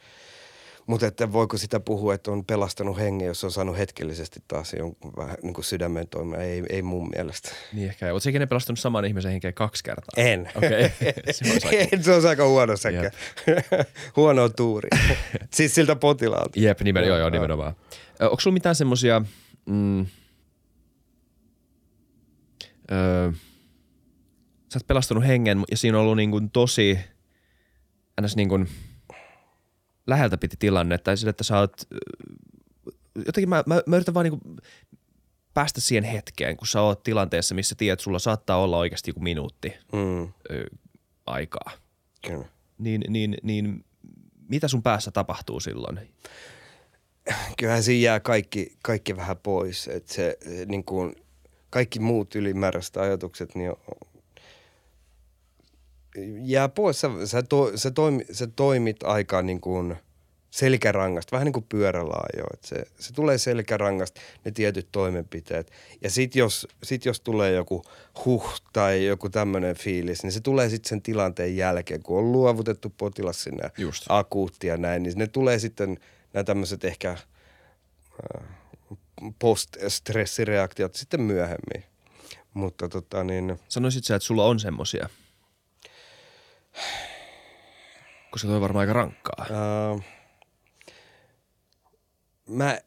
mutta 0.87 1.07
että 1.07 1.31
voiko 1.31 1.57
sitä 1.57 1.79
puhua, 1.79 2.13
että 2.13 2.31
on 2.31 2.45
pelastanut 2.45 2.97
hengen, 2.97 3.27
jos 3.27 3.43
on 3.43 3.51
saanut 3.51 3.77
hetkellisesti 3.77 4.39
taas 4.47 4.73
jonkun 4.73 5.13
vähän 5.17 5.37
niin 5.43 5.53
kuin 5.53 5.65
sydämen 5.65 6.07
toimia. 6.07 6.39
Ei, 6.39 6.63
ei 6.69 6.81
mun 6.81 7.09
mielestä. 7.15 7.51
Niin 7.73 7.87
ehkä. 7.87 8.13
Oletko 8.13 8.29
ikinä 8.29 8.47
pelastunut 8.47 8.79
saman 8.79 9.05
ihmisen 9.05 9.31
henkeä 9.31 9.51
kaksi 9.51 9.83
kertaa? 9.83 10.23
En. 10.23 10.51
Okei. 10.55 10.89
se 11.31 11.53
aika... 11.53 11.69
Ei, 11.69 12.03
se 12.03 12.11
on 12.11 12.25
aika 12.25 12.47
huono 12.47 12.77
sekä. 12.77 13.11
huono 14.15 14.49
tuuri. 14.49 14.89
siis 15.55 15.75
siltä 15.75 15.95
potilaalta. 15.95 16.59
Jep, 16.59 16.81
nimen, 16.81 17.07
joo, 17.07 17.17
joo, 17.17 17.29
nimenomaan. 17.29 17.75
Onko 18.19 18.39
sulla 18.39 18.53
mitään 18.53 18.75
semmosia, 18.75 19.21
mm, 19.65 20.05
öö, 22.91 23.31
sä 24.69 24.77
oot 24.77 24.87
pelastanut 24.87 25.27
hengen 25.27 25.63
ja 25.71 25.77
siinä 25.77 25.97
on 25.97 26.03
ollut 26.03 26.17
niin 26.17 26.31
kuin 26.31 26.49
tosi, 26.49 26.99
ns. 28.21 28.35
niin 28.35 28.49
kuin 28.49 28.67
läheltä 30.07 30.37
piti 30.37 30.55
tilanne, 30.59 30.97
tai 30.97 31.17
sille, 31.17 31.29
että 31.29 31.43
sä 31.43 31.59
oot, 31.59 31.73
ö, 31.93 31.97
jotenkin 33.25 33.49
mä, 33.49 33.63
mä, 33.65 33.81
mä 33.85 33.95
yritän 33.95 34.13
vaan 34.13 34.23
niin 34.23 34.41
päästä 35.53 35.81
siihen 35.81 36.03
hetkeen, 36.03 36.57
kun 36.57 36.67
sä 36.67 36.81
oot 36.81 37.03
tilanteessa, 37.03 37.55
missä 37.55 37.75
tiedät, 37.75 37.93
että 37.93 38.03
sulla 38.03 38.19
saattaa 38.19 38.57
olla 38.57 38.77
oikeasti 38.77 39.09
joku 39.09 39.19
minuutti 39.19 39.73
Mm, 39.93 40.23
ö, 40.51 40.65
aikaa. 41.25 41.71
kyllä. 42.27 42.45
Niin, 42.77 43.01
niin, 43.07 43.37
niin 43.43 43.85
mitä 44.49 44.67
sun 44.67 44.83
päässä 44.83 45.11
tapahtuu 45.11 45.59
silloin? 45.59 45.99
Kyllähän 47.57 47.83
siinä 47.83 48.03
jää 48.05 48.19
kaikki, 48.19 48.77
kaikki 48.83 49.17
vähän 49.17 49.37
pois. 49.37 49.87
Että 49.87 50.13
se, 50.13 50.37
se 50.41 50.65
niin 50.65 50.83
kuin, 50.83 51.15
kaikki 51.69 51.99
muut 51.99 52.35
ylimääräiset 52.35 52.97
ajatukset 52.97 53.55
niin 53.55 53.69
on, 53.69 53.77
jää 56.43 56.69
pois. 56.69 57.01
Sä, 57.01 57.09
sä, 57.25 57.43
to, 57.43 57.71
sä, 57.75 57.91
toimi, 57.91 58.25
sä 58.31 58.47
toimit 58.47 59.03
aika 59.03 59.41
niin 59.41 59.61
kuin 59.61 59.95
selkärangasta, 60.55 61.31
vähän 61.31 61.45
niin 61.45 61.53
kuin 61.53 61.65
pyörällä 61.69 62.15
ajo. 62.33 62.45
Et 62.53 62.63
se, 62.63 62.83
se 62.99 63.13
tulee 63.13 63.37
selkärangasta 63.37 64.21
ne 64.45 64.51
tietyt 64.51 64.87
toimenpiteet. 64.91 65.71
Ja 66.01 66.09
sit 66.09 66.35
jos, 66.35 66.67
sit 66.83 67.05
jos 67.05 67.19
tulee 67.19 67.51
joku 67.51 67.83
huh 68.25 68.61
tai 68.73 69.05
joku 69.05 69.29
tämmöinen 69.29 69.75
fiilis, 69.75 70.23
niin 70.23 70.31
se 70.31 70.41
tulee 70.41 70.69
sitten 70.69 70.89
sen 70.89 71.01
tilanteen 71.01 71.57
jälkeen, 71.57 72.03
kun 72.03 72.19
on 72.19 72.31
luovutettu 72.31 72.93
potilas 72.97 73.43
sinne 73.43 73.71
Just. 73.77 74.05
akuutti 74.09 74.67
ja 74.67 74.77
näin, 74.77 75.03
niin 75.03 75.17
ne 75.17 75.27
tulee 75.27 75.59
sitten 75.59 75.97
nämä 76.33 76.43
tämmöiset 76.43 76.83
ehkä 76.83 77.09
äh, 77.11 78.47
post-stressireaktiot 79.39 80.95
sitten 80.95 81.21
myöhemmin. 81.21 81.83
Mutta 82.53 82.89
tota 82.89 83.23
niin, 83.23 83.59
Sanoisit 83.67 84.03
sä, 84.03 84.15
että 84.15 84.25
sulla 84.25 84.45
on 84.45 84.59
semmosia? 84.59 85.09
Koska 88.31 88.47
toi 88.47 88.55
on 88.55 88.61
varmaan 88.61 88.81
aika 88.81 88.93
rankkaa. 88.93 89.45
äh, 89.51 90.05
mä 92.49 92.79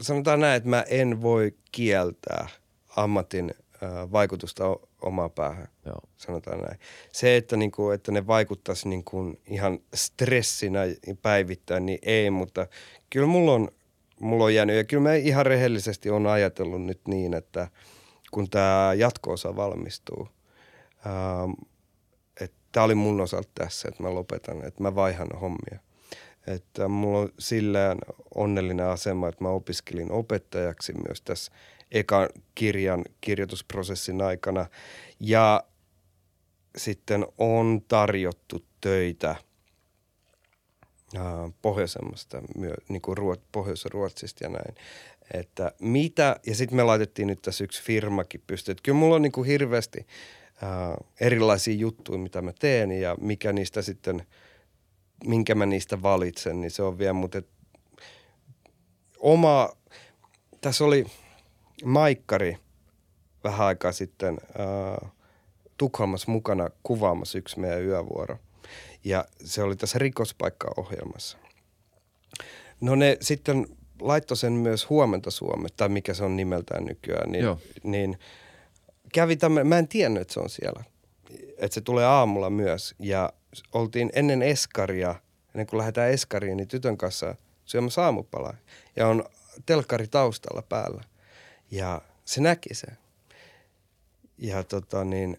sanotaan 0.00 0.40
näin, 0.40 0.56
että 0.56 0.68
mä 0.68 0.84
en 0.88 1.22
voi 1.22 1.54
kieltää 1.72 2.48
ammatin 2.96 3.54
äh, 3.82 4.12
vaikutusta 4.12 4.66
o- 4.66 4.88
omaan 5.02 5.30
päähän. 5.30 5.68
Joo. 5.86 6.00
Sanotaan 6.16 6.60
näin. 6.60 6.78
Se, 7.12 7.36
että, 7.36 7.56
niinku, 7.56 7.90
että 7.90 8.12
ne 8.12 8.26
vaikuttaisi 8.26 8.88
niinku 8.88 9.40
ihan 9.46 9.78
stressinä 9.94 10.80
päivittäin, 11.22 11.86
niin 11.86 11.98
ei, 12.02 12.30
mutta 12.30 12.66
kyllä 13.10 13.26
mulla 13.26 13.52
on, 13.52 13.68
mulla 14.20 14.44
on 14.44 14.54
jäänyt. 14.54 14.76
Ja 14.76 14.84
kyllä 14.84 15.02
mä 15.02 15.14
ihan 15.14 15.46
rehellisesti 15.46 16.10
on 16.10 16.26
ajatellut 16.26 16.82
nyt 16.82 17.00
niin, 17.08 17.34
että 17.34 17.68
kun 18.30 18.50
tämä 18.50 18.94
jatko-osa 18.96 19.56
valmistuu, 19.56 20.28
ähm, 21.06 21.50
tämä 22.72 22.84
oli 22.84 22.94
mun 22.94 23.20
osalta 23.20 23.48
tässä, 23.54 23.88
että 23.88 24.02
mä 24.02 24.14
lopetan, 24.14 24.64
että 24.64 24.82
mä 24.82 24.94
vaihan 24.94 25.28
hommia. 25.40 25.78
Että 26.46 26.88
mulla 26.88 27.18
on 27.18 27.32
sillään 27.38 27.98
onnellinen 28.34 28.86
asema, 28.86 29.28
että 29.28 29.44
mä 29.44 29.48
opiskelin 29.48 30.12
opettajaksi 30.12 30.92
myös 30.92 31.22
tässä 31.22 31.52
ekan 31.90 32.28
kirjan 32.54 33.04
kirjoitusprosessin 33.20 34.22
aikana. 34.22 34.66
Ja 35.20 35.64
sitten 36.76 37.26
on 37.38 37.82
tarjottu 37.88 38.64
töitä 38.80 39.36
pohjoisemmasta, 41.62 42.42
niin 42.88 43.02
kuin 43.02 43.16
Ruot, 43.16 43.42
Pohjois-Ruotsista 43.52 44.44
ja 44.44 44.48
näin. 44.50 44.74
Että 45.34 45.72
mitä, 45.80 46.40
ja 46.46 46.54
sitten 46.54 46.76
me 46.76 46.82
laitettiin 46.82 47.28
nyt 47.28 47.42
tässä 47.42 47.64
yksi 47.64 47.82
firmakin 47.82 48.42
pystyyn. 48.46 48.76
Kyllä 48.82 48.98
mulla 48.98 49.16
on 49.16 49.22
niin 49.22 49.32
kuin 49.32 49.46
hirveästi 49.46 50.06
ää, 50.62 50.96
erilaisia 51.20 51.74
juttuja, 51.74 52.18
mitä 52.18 52.42
mä 52.42 52.52
teen 52.58 52.92
ja 52.92 53.16
mikä 53.20 53.52
niistä 53.52 53.82
sitten, 53.82 54.26
minkä 55.26 55.54
mä 55.54 55.66
niistä 55.66 56.02
valitsen, 56.02 56.60
niin 56.60 56.70
se 56.70 56.82
on 56.82 56.98
vielä, 56.98 57.12
mutta 57.12 57.38
et, 57.38 57.48
oma, 59.18 59.68
tässä 60.60 60.84
oli 60.84 61.06
Maikkari 61.84 62.56
vähän 63.44 63.66
aikaa 63.66 63.92
sitten 63.92 64.38
ää, 64.58 65.10
Tukholmassa 65.78 66.30
mukana 66.30 66.70
kuvaamassa 66.82 67.38
yksi 67.38 67.60
meidän 67.60 67.84
yövuoro. 67.84 68.38
Ja 69.04 69.24
se 69.44 69.62
oli 69.62 69.76
tässä 69.76 69.98
rikospaikkaohjelmassa. 69.98 71.38
No 72.80 72.94
ne 72.94 73.16
sitten 73.20 73.66
laittoi 74.00 74.36
sen 74.36 74.52
myös 74.52 74.90
Huomenta 74.90 75.30
Suome, 75.30 75.68
tai 75.76 75.88
mikä 75.88 76.14
se 76.14 76.24
on 76.24 76.36
nimeltään 76.36 76.84
nykyään. 76.84 77.32
Niin, 77.32 77.44
Joo. 77.44 77.58
niin 77.82 78.18
kävi 79.12 79.36
tämmöinen, 79.36 79.66
mä 79.66 79.78
en 79.78 79.88
tiennyt, 79.88 80.20
että 80.20 80.34
se 80.34 80.40
on 80.40 80.50
siellä. 80.50 80.84
Että 81.58 81.74
se 81.74 81.80
tulee 81.80 82.04
aamulla 82.04 82.50
myös. 82.50 82.94
Ja 82.98 83.32
oltiin 83.72 84.10
ennen 84.14 84.42
eskaria, 84.42 85.14
ennen 85.54 85.66
kuin 85.66 85.78
lähdetään 85.78 86.10
eskariin, 86.10 86.56
niin 86.56 86.68
tytön 86.68 86.98
kanssa 86.98 87.34
syömässä 87.64 88.04
aamupalaa. 88.04 88.54
Ja 88.96 89.08
on 89.08 89.24
telkkari 89.66 90.08
taustalla 90.08 90.62
päällä. 90.62 91.04
Ja 91.70 92.02
se 92.24 92.40
näki 92.40 92.74
sen. 92.74 92.98
Ja 94.38 94.64
tota 94.64 95.04
niin, 95.04 95.36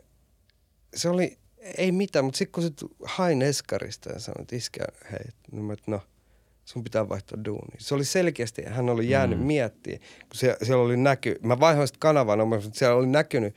se 0.96 1.10
oli, 1.10 1.38
ei 1.78 1.92
mitään, 1.92 2.26
mutta 2.26 2.38
sitten 2.38 2.52
kun 2.52 2.64
se 2.64 2.96
hain 3.04 3.42
eskarista 3.42 4.10
ja 4.10 4.20
sanoi, 4.20 4.42
että 4.42 4.56
iskä, 4.56 4.84
hei, 5.12 5.26
no, 5.88 6.02
sun 6.66 6.84
pitää 6.84 7.10
vaihtaa 7.10 7.46
duuni. 7.46 7.76
Se 7.78 7.96
oli 7.96 8.06
selkeästi, 8.06 8.64
hän 8.66 8.90
oli 8.90 9.10
jäänyt 9.10 9.40
mm. 9.40 9.46
miettimään, 9.46 10.00
kun 10.02 10.36
se, 10.36 10.58
siellä 10.64 10.84
oli 10.84 10.98
näky, 10.98 11.36
mä 11.42 11.60
vaihoin 11.60 11.88
sitä 11.88 12.00
kanavaa, 12.00 12.36
no, 12.36 12.46
mutta 12.46 12.70
siellä 12.74 12.96
oli 12.96 13.08
näkynyt 13.08 13.56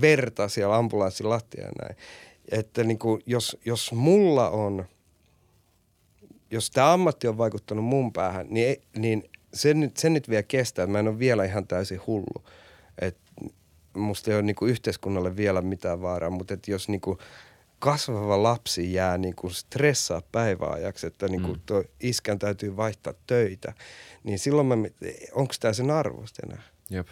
verta 0.00 0.48
siellä 0.48 0.76
ambulanssin 0.76 1.28
lattia 1.28 1.64
ja 1.64 1.70
näin. 1.82 1.96
Että 2.50 2.84
niin 2.84 2.98
kuin, 2.98 3.22
jos, 3.26 3.56
jos 3.64 3.92
mulla 3.92 4.50
on, 4.50 4.84
jos 6.50 6.70
tämä 6.70 6.92
ammatti 6.92 7.28
on 7.28 7.38
vaikuttanut 7.38 7.84
mun 7.84 8.12
päähän, 8.12 8.46
niin, 8.50 8.68
ei- 8.68 8.82
niin 8.96 9.30
sen, 9.54 9.80
nyt, 9.80 9.96
sen 9.96 10.12
nyt 10.12 10.28
vielä 10.28 10.42
kestää, 10.42 10.82
että 10.82 10.92
mä 10.92 10.98
en 10.98 11.08
ole 11.08 11.18
vielä 11.18 11.44
ihan 11.44 11.66
täysin 11.66 12.00
hullu. 12.06 12.44
Et 12.98 13.18
musta 13.96 14.30
ei 14.30 14.36
ole 14.36 14.42
niinku 14.42 14.66
yhteiskunnalle 14.66 15.36
vielä 15.36 15.62
mitään 15.62 16.02
vaaraa, 16.02 16.30
mutta 16.30 16.54
et 16.54 16.68
jos 16.68 16.88
niinku 16.88 17.18
kasvava 17.82 18.42
lapsi 18.42 18.92
jää 18.92 19.18
niinku 19.18 19.50
stressaa 19.50 20.22
päiväajaksi, 20.32 21.06
että 21.06 21.28
niinku 21.28 21.54
Mm. 21.54 21.60
toi 21.66 21.84
iskän 22.00 22.38
täytyy 22.38 22.76
vaihtaa 22.76 23.14
töitä, 23.26 23.72
niin 24.24 24.38
silloin 24.38 24.66
mä, 24.66 24.74
onko 25.32 25.54
tämä 25.60 25.72
sen 25.72 25.90
arvosta 25.90 26.42
enää? 26.46 26.62
Jep. 26.90 27.08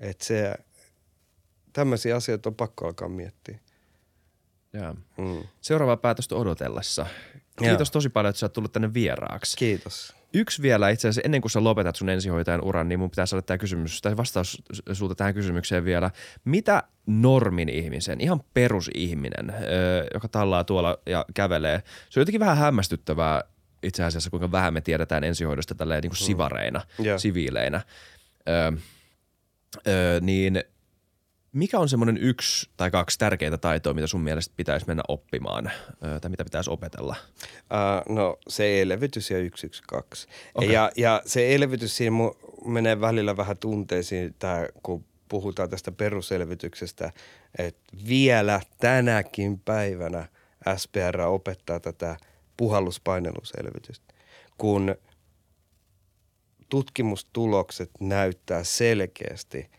Että 0.00 0.24
se, 0.24 0.54
tämmöisiä 1.72 2.16
asioita 2.16 2.48
on 2.48 2.54
pakko 2.54 2.86
alkaa 2.86 3.08
miettiä. 3.08 3.58
Jaa. 4.72 4.94
Mm. 5.18 5.42
Seuraavaa 5.60 5.96
päätöstä 5.96 6.34
odotellessa. 6.34 7.06
Kiitos 7.58 7.90
tosi 7.90 8.08
paljon, 8.08 8.30
että 8.30 8.40
sä 8.40 8.46
oot 8.46 8.52
tullut 8.52 8.72
tänne 8.72 8.94
vieraaksi. 8.94 9.56
Kiitos. 9.56 10.14
Yksi 10.34 10.62
vielä 10.62 10.90
itse 10.90 11.08
asiassa, 11.08 11.20
ennen 11.24 11.40
kuin 11.40 11.50
sä 11.50 11.64
lopetat 11.64 11.96
sun 11.96 12.08
ensihoitajan 12.08 12.64
uran, 12.64 12.88
niin 12.88 12.98
mun 12.98 13.10
pitää 13.10 13.26
saada 13.26 13.42
tämä 13.42 13.58
kysymys, 13.58 14.02
tai 14.02 14.16
vastaus 14.16 14.62
sulta 14.92 15.14
tähän 15.14 15.34
kysymykseen 15.34 15.84
vielä. 15.84 16.10
Mitä 16.44 16.82
normin 17.06 17.68
ihmisen, 17.68 18.20
ihan 18.20 18.40
perusihminen, 18.54 19.54
joka 20.14 20.28
tallaa 20.28 20.64
tuolla 20.64 20.98
ja 21.06 21.24
kävelee, 21.34 21.82
se 22.10 22.20
on 22.20 22.22
jotenkin 22.22 22.40
vähän 22.40 22.56
hämmästyttävää 22.56 23.44
itse 23.82 24.04
asiassa, 24.04 24.30
kuinka 24.30 24.52
vähän 24.52 24.74
me 24.74 24.80
tiedetään 24.80 25.24
ensihoidosta 25.24 25.74
tälleen 25.74 26.02
niin 26.02 26.10
kuin 26.10 26.18
sivareina, 26.18 26.80
Joo. 26.98 27.18
siviileinä. 27.18 27.80
Öö, 28.48 28.72
öö, 29.86 30.20
niin 30.20 30.64
mikä 31.52 31.78
on 31.78 31.88
semmoinen 31.88 32.16
yksi 32.16 32.70
tai 32.76 32.90
kaksi 32.90 33.18
tärkeintä 33.18 33.58
taitoa, 33.58 33.94
mitä 33.94 34.06
sun 34.06 34.20
mielestä 34.20 34.54
pitäisi 34.56 34.86
mennä 34.86 35.02
oppimaan, 35.08 35.70
tai 36.20 36.30
mitä 36.30 36.44
pitäisi 36.44 36.70
opetella? 36.70 37.16
Uh, 37.42 38.14
no 38.14 38.38
se 38.48 38.82
elvytys 38.82 39.30
ja 39.30 39.36
112. 39.38 40.32
Okei. 40.54 40.72
Ja, 40.72 40.90
ja 40.96 41.22
se 41.26 41.54
elvytys 41.54 41.96
siinä 41.96 42.16
mu- 42.16 42.68
menee 42.70 43.00
välillä 43.00 43.36
vähän 43.36 43.58
tunteisiin, 43.58 44.34
tää, 44.38 44.68
kun 44.82 45.04
puhutaan 45.28 45.70
tästä 45.70 45.92
peruselvytyksestä, 45.92 47.12
että 47.58 47.82
vielä 48.08 48.60
tänäkin 48.78 49.60
päivänä 49.60 50.28
SPR 50.76 51.20
opettaa 51.20 51.80
tätä 51.80 52.16
puhalluspaineluselvytystä, 52.56 54.14
kun 54.58 54.94
tutkimustulokset 56.68 57.90
näyttää 58.00 58.64
selkeästi, 58.64 59.70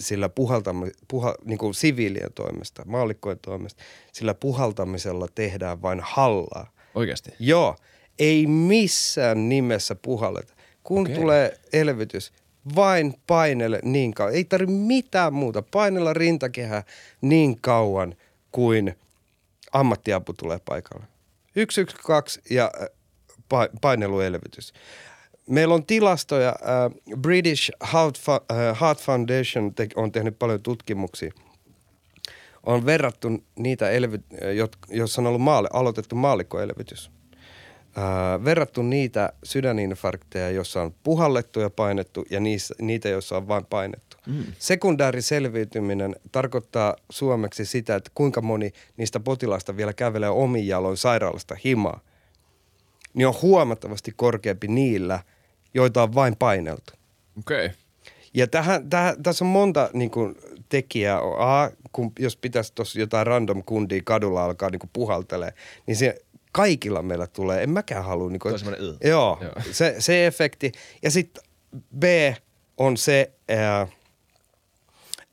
sillä 0.00 0.28
puhaltami, 0.28 0.90
puha, 1.08 1.34
niin 1.44 1.58
kuin 1.58 1.74
siviilien 1.74 2.32
toimesta, 2.34 2.82
maallikkojen 2.86 3.38
toimesta, 3.42 3.82
sillä 4.12 4.34
puhaltamisella 4.34 5.26
tehdään 5.34 5.82
vain 5.82 6.00
hallaa. 6.02 6.72
Oikeasti? 6.94 7.30
Joo, 7.38 7.76
ei 8.18 8.46
missään 8.46 9.48
nimessä 9.48 9.94
puhalleta. 9.94 10.54
Kun 10.82 11.02
okay. 11.02 11.14
tulee 11.14 11.60
elvytys, 11.72 12.32
vain 12.76 13.14
painele 13.26 13.80
niin 13.82 14.14
kauan. 14.14 14.34
Ei 14.34 14.44
tarvitse 14.44 14.74
mitään 14.74 15.32
muuta. 15.32 15.62
Painella 15.62 16.14
rintakehää 16.14 16.82
niin 17.20 17.60
kauan 17.60 18.14
kuin 18.52 18.96
ammattiapu 19.72 20.32
tulee 20.32 20.58
paikalle. 20.64 21.04
112 21.70 22.40
ja 22.50 22.70
äh, 22.82 22.88
pa- 23.36 23.78
paineluelvytys. 23.80 24.72
Meillä 25.50 25.74
on 25.74 25.86
tilastoja. 25.86 26.48
Äh, 26.48 27.18
British 27.20 27.70
Heart, 27.92 28.16
äh, 28.28 28.80
Heart 28.80 29.00
Foundation 29.00 29.74
te- 29.74 29.88
on 29.96 30.12
tehnyt 30.12 30.38
paljon 30.38 30.62
tutkimuksia. 30.62 31.32
On 32.62 32.86
verrattu 32.86 33.28
niitä, 33.56 33.90
elvy- 33.90 34.24
jot- 34.34 34.96
joissa 34.96 35.22
on 35.22 35.26
ollut 35.26 35.40
maali- 35.42 35.68
aloitettu 35.72 36.16
maallikkoelvytys. 36.16 37.10
Äh, 37.98 38.44
verrattu 38.44 38.82
niitä 38.82 39.32
sydäninfarkteja, 39.44 40.50
joissa 40.50 40.82
on 40.82 40.94
puhallettu 41.02 41.60
ja 41.60 41.70
painettu, 41.70 42.24
ja 42.30 42.40
niissä, 42.40 42.74
niitä, 42.80 43.08
joissa 43.08 43.36
on 43.36 43.48
vain 43.48 43.66
painettu. 43.66 44.16
Mm. 44.26 44.44
Sekundääriselviytyminen 44.58 46.16
tarkoittaa 46.32 46.96
suomeksi 47.10 47.64
sitä, 47.64 47.94
että 47.96 48.10
kuinka 48.14 48.40
moni 48.40 48.72
niistä 48.96 49.20
potilaista 49.20 49.76
vielä 49.76 49.92
kävelee 49.92 50.28
omin 50.28 50.66
jaloin 50.66 50.96
sairaalasta 50.96 51.56
himaa. 51.64 52.00
Niin 53.14 53.26
on 53.26 53.34
huomattavasti 53.42 54.12
korkeampi 54.16 54.68
niillä, 54.68 55.20
joita 55.74 56.02
on 56.02 56.14
vain 56.14 56.36
paineltu. 56.36 56.92
Okei. 57.38 57.66
Okay. 57.66 57.76
Ja 58.34 58.46
tähän, 58.46 58.90
tähän, 58.90 59.22
tässä 59.22 59.44
on 59.44 59.48
monta 59.48 59.90
niin 59.92 60.10
kuin, 60.10 60.36
tekijää. 60.68 61.18
A, 61.18 61.70
kun, 61.92 62.12
jos 62.18 62.36
pitäisi 62.36 62.72
tuossa 62.74 63.00
jotain 63.00 63.26
random 63.26 63.62
kundia 63.66 64.00
kadulla 64.04 64.44
alkaa 64.44 64.70
niin 64.70 64.90
puhaltelee, 64.92 65.52
niin 65.86 65.96
se 65.96 66.18
kaikilla 66.52 67.02
meillä 67.02 67.26
tulee. 67.26 67.62
En 67.62 67.70
mäkään 67.70 68.04
halua. 68.04 68.30
Niin 68.30 68.40
kuin, 68.40 68.54
Tuo 68.64 68.72
on 68.72 68.96
joo, 69.04 69.38
Joo. 69.40 69.52
Se, 69.72 69.96
se 69.98 70.26
efekti. 70.26 70.72
Ja 71.02 71.10
sitten 71.10 71.44
B 71.98 72.04
on 72.76 72.96
se, 72.96 73.32
ää, 73.48 73.86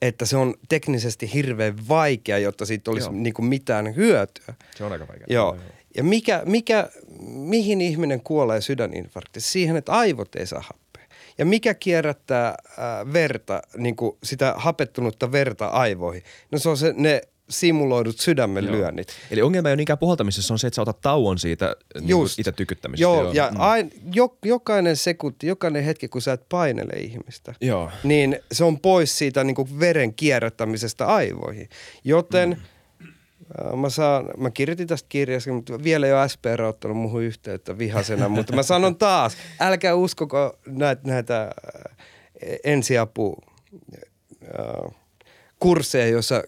että 0.02 0.26
se 0.26 0.38
on 0.38 0.54
teknisesti 0.70 1.34
hirveän 1.34 1.88
vaikea, 1.88 2.38
jotta 2.38 2.66
siitä 2.66 2.92
olisi 2.92 3.08
Joo. 3.08 3.14
niin 3.14 3.34
kuin, 3.34 3.46
mitään 3.46 3.96
hyötyä. 3.96 4.54
Se 4.76 4.84
on 4.84 4.92
aika 4.92 5.08
vaikea. 5.08 5.26
Joo. 5.30 5.58
Ja 5.98 6.04
mikä, 6.04 6.42
mikä, 6.46 6.90
mihin 7.30 7.82
ihminen 7.82 8.22
kuolee 8.22 8.62
sydäninfarktissa? 8.62 9.52
Siihen, 9.52 9.76
että 9.76 9.92
aivot 9.92 10.36
ei 10.36 10.48
saa 10.48 10.62
happea. 10.62 11.18
Ja 11.38 11.46
mikä 11.46 11.74
kierrättää 11.74 12.48
äh, 12.50 13.14
verta, 13.14 13.62
niin 13.78 13.96
kuin 13.96 14.18
sitä 14.24 14.54
hapettunutta 14.58 15.32
verta 15.32 15.68
aivoihin? 15.68 16.24
No 16.52 16.60
se 16.60 16.70
on 16.70 16.78
se, 16.78 16.94
ne 16.98 17.22
simuloidut 17.50 18.20
sydämen 18.20 18.64
Joo. 18.66 18.74
lyönnit. 18.76 19.08
Eli 19.32 19.42
ongelma 19.42 19.70
ei 19.70 19.72
ole 19.72 19.76
niinkään 19.76 20.00
puhaltamisessa, 20.00 20.48
se 20.48 20.54
on 20.54 20.60
se, 20.60 20.68
että 20.68 20.76
sä 20.76 20.82
otat 20.82 21.02
tauon 21.02 21.40
siitä 21.40 21.76
niin 22.02 22.18
itse 22.38 22.52
tykyttämisestä. 22.52 23.02
Joo, 23.04 23.32
ja 23.32 23.50
Mm. 23.52 23.60
ain, 23.60 23.92
jo, 24.14 24.38
jokainen 24.46 24.96
sekunti, 24.98 25.48
jokainen 25.48 25.84
hetki, 25.84 26.08
kun 26.08 26.22
sä 26.22 26.34
et 26.34 26.50
painele 26.50 26.94
ihmistä, 26.94 27.54
Joo. 27.62 27.92
niin 28.04 28.40
se 28.52 28.64
on 28.64 28.80
pois 28.80 29.18
siitä 29.18 29.44
niin 29.44 29.56
kuin 29.56 29.80
veren 29.80 30.14
kierrättämisestä 30.14 31.06
aivoihin. 31.08 31.70
Joten 32.04 32.50
mm. 32.50 32.56
Mä, 33.76 33.90
saan, 33.90 34.30
mä 34.38 34.52
kirjoitin 34.52 34.88
tästä 34.88 35.06
kirjasta, 35.10 35.52
mutta 35.52 35.84
vielä 35.84 36.08
ei 36.08 36.14
ole 36.14 36.30
SPR 36.30 36.62
ottanut 36.62 36.98
muuhun 36.98 37.24
yhteyttä 37.24 37.78
vihasena, 37.78 38.30
mutta 38.38 38.56
mä 38.56 38.64
sanon 38.64 38.96
taas, 38.96 39.38
älkää 39.60 39.96
uskoko 39.96 40.60
näitä, 40.66 41.02
näitä 41.06 41.52
ensiapu 42.64 43.38
kursseja, 45.60 46.08
joissa 46.08 46.44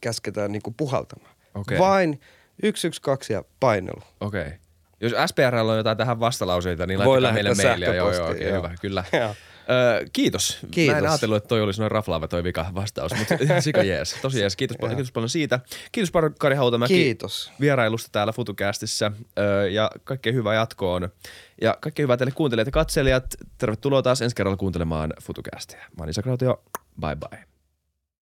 käsketään 0.00 0.52
niin 0.52 0.62
kuin 0.62 0.74
puhaltamaan. 0.74 1.34
Okei. 1.54 1.78
Vain 1.78 2.20
112 2.64 3.32
ja 3.32 3.44
painelu. 3.60 4.02
Okei. 4.20 4.40
Okay. 4.40 4.52
Jos 5.00 5.12
SPRllä 5.26 5.72
on 5.72 5.76
jotain 5.76 5.96
tähän 5.98 6.20
vastalauseita, 6.20 6.86
niin 6.86 7.04
Voi 7.04 7.20
meille 7.20 7.54
mailia. 7.54 7.94
Joo, 7.94 8.12
joo, 8.12 8.30
okay, 8.30 8.42
joo. 8.42 8.56
hyvä, 8.56 8.74
kyllä. 8.80 9.04
Joo. 9.20 9.34
Ö, 9.70 10.06
kiitos. 10.12 10.58
Kiitos. 10.70 10.92
Mä 10.92 10.98
en 10.98 11.08
ajatellut, 11.08 11.36
että 11.36 11.48
toi 11.48 11.62
olisi 11.62 11.80
noin 11.80 11.90
raflaava 11.90 12.28
toi 12.28 12.44
vika 12.44 12.66
vastaus, 12.74 13.12
mutta 13.18 13.34
sika 13.60 13.82
jees. 13.82 14.16
Tosi 14.22 14.40
jees. 14.40 14.56
Kiitos, 14.56 14.76
paljon, 14.80 14.96
kiitos 14.96 15.12
paljon 15.12 15.28
siitä. 15.28 15.60
Kiitos 15.92 16.10
paljon 16.10 16.34
Kari 16.38 16.56
Hautamäki. 16.56 16.94
Kiitos. 16.94 17.52
Vierailusta 17.60 18.08
täällä 18.12 18.32
FutuCastissa 18.32 19.12
ö, 19.38 19.68
ja 19.68 19.90
kaikkea 20.04 20.32
hyvää 20.32 20.54
jatkoon. 20.54 21.08
Ja 21.60 21.76
kaikkea 21.80 22.02
hyvää 22.04 22.16
teille 22.16 22.32
kuuntelijat 22.32 22.66
ja 22.66 22.72
katselijat. 22.72 23.24
Tervetuloa 23.58 24.02
taas 24.02 24.22
ensi 24.22 24.36
kerralla 24.36 24.56
kuuntelemaan 24.56 25.12
FutuCastia. 25.22 25.78
Mä 25.78 26.02
oon 26.02 26.08
Isa 26.08 26.22
Krautio. 26.22 26.62
Bye 27.00 27.16
bye. 27.16 27.45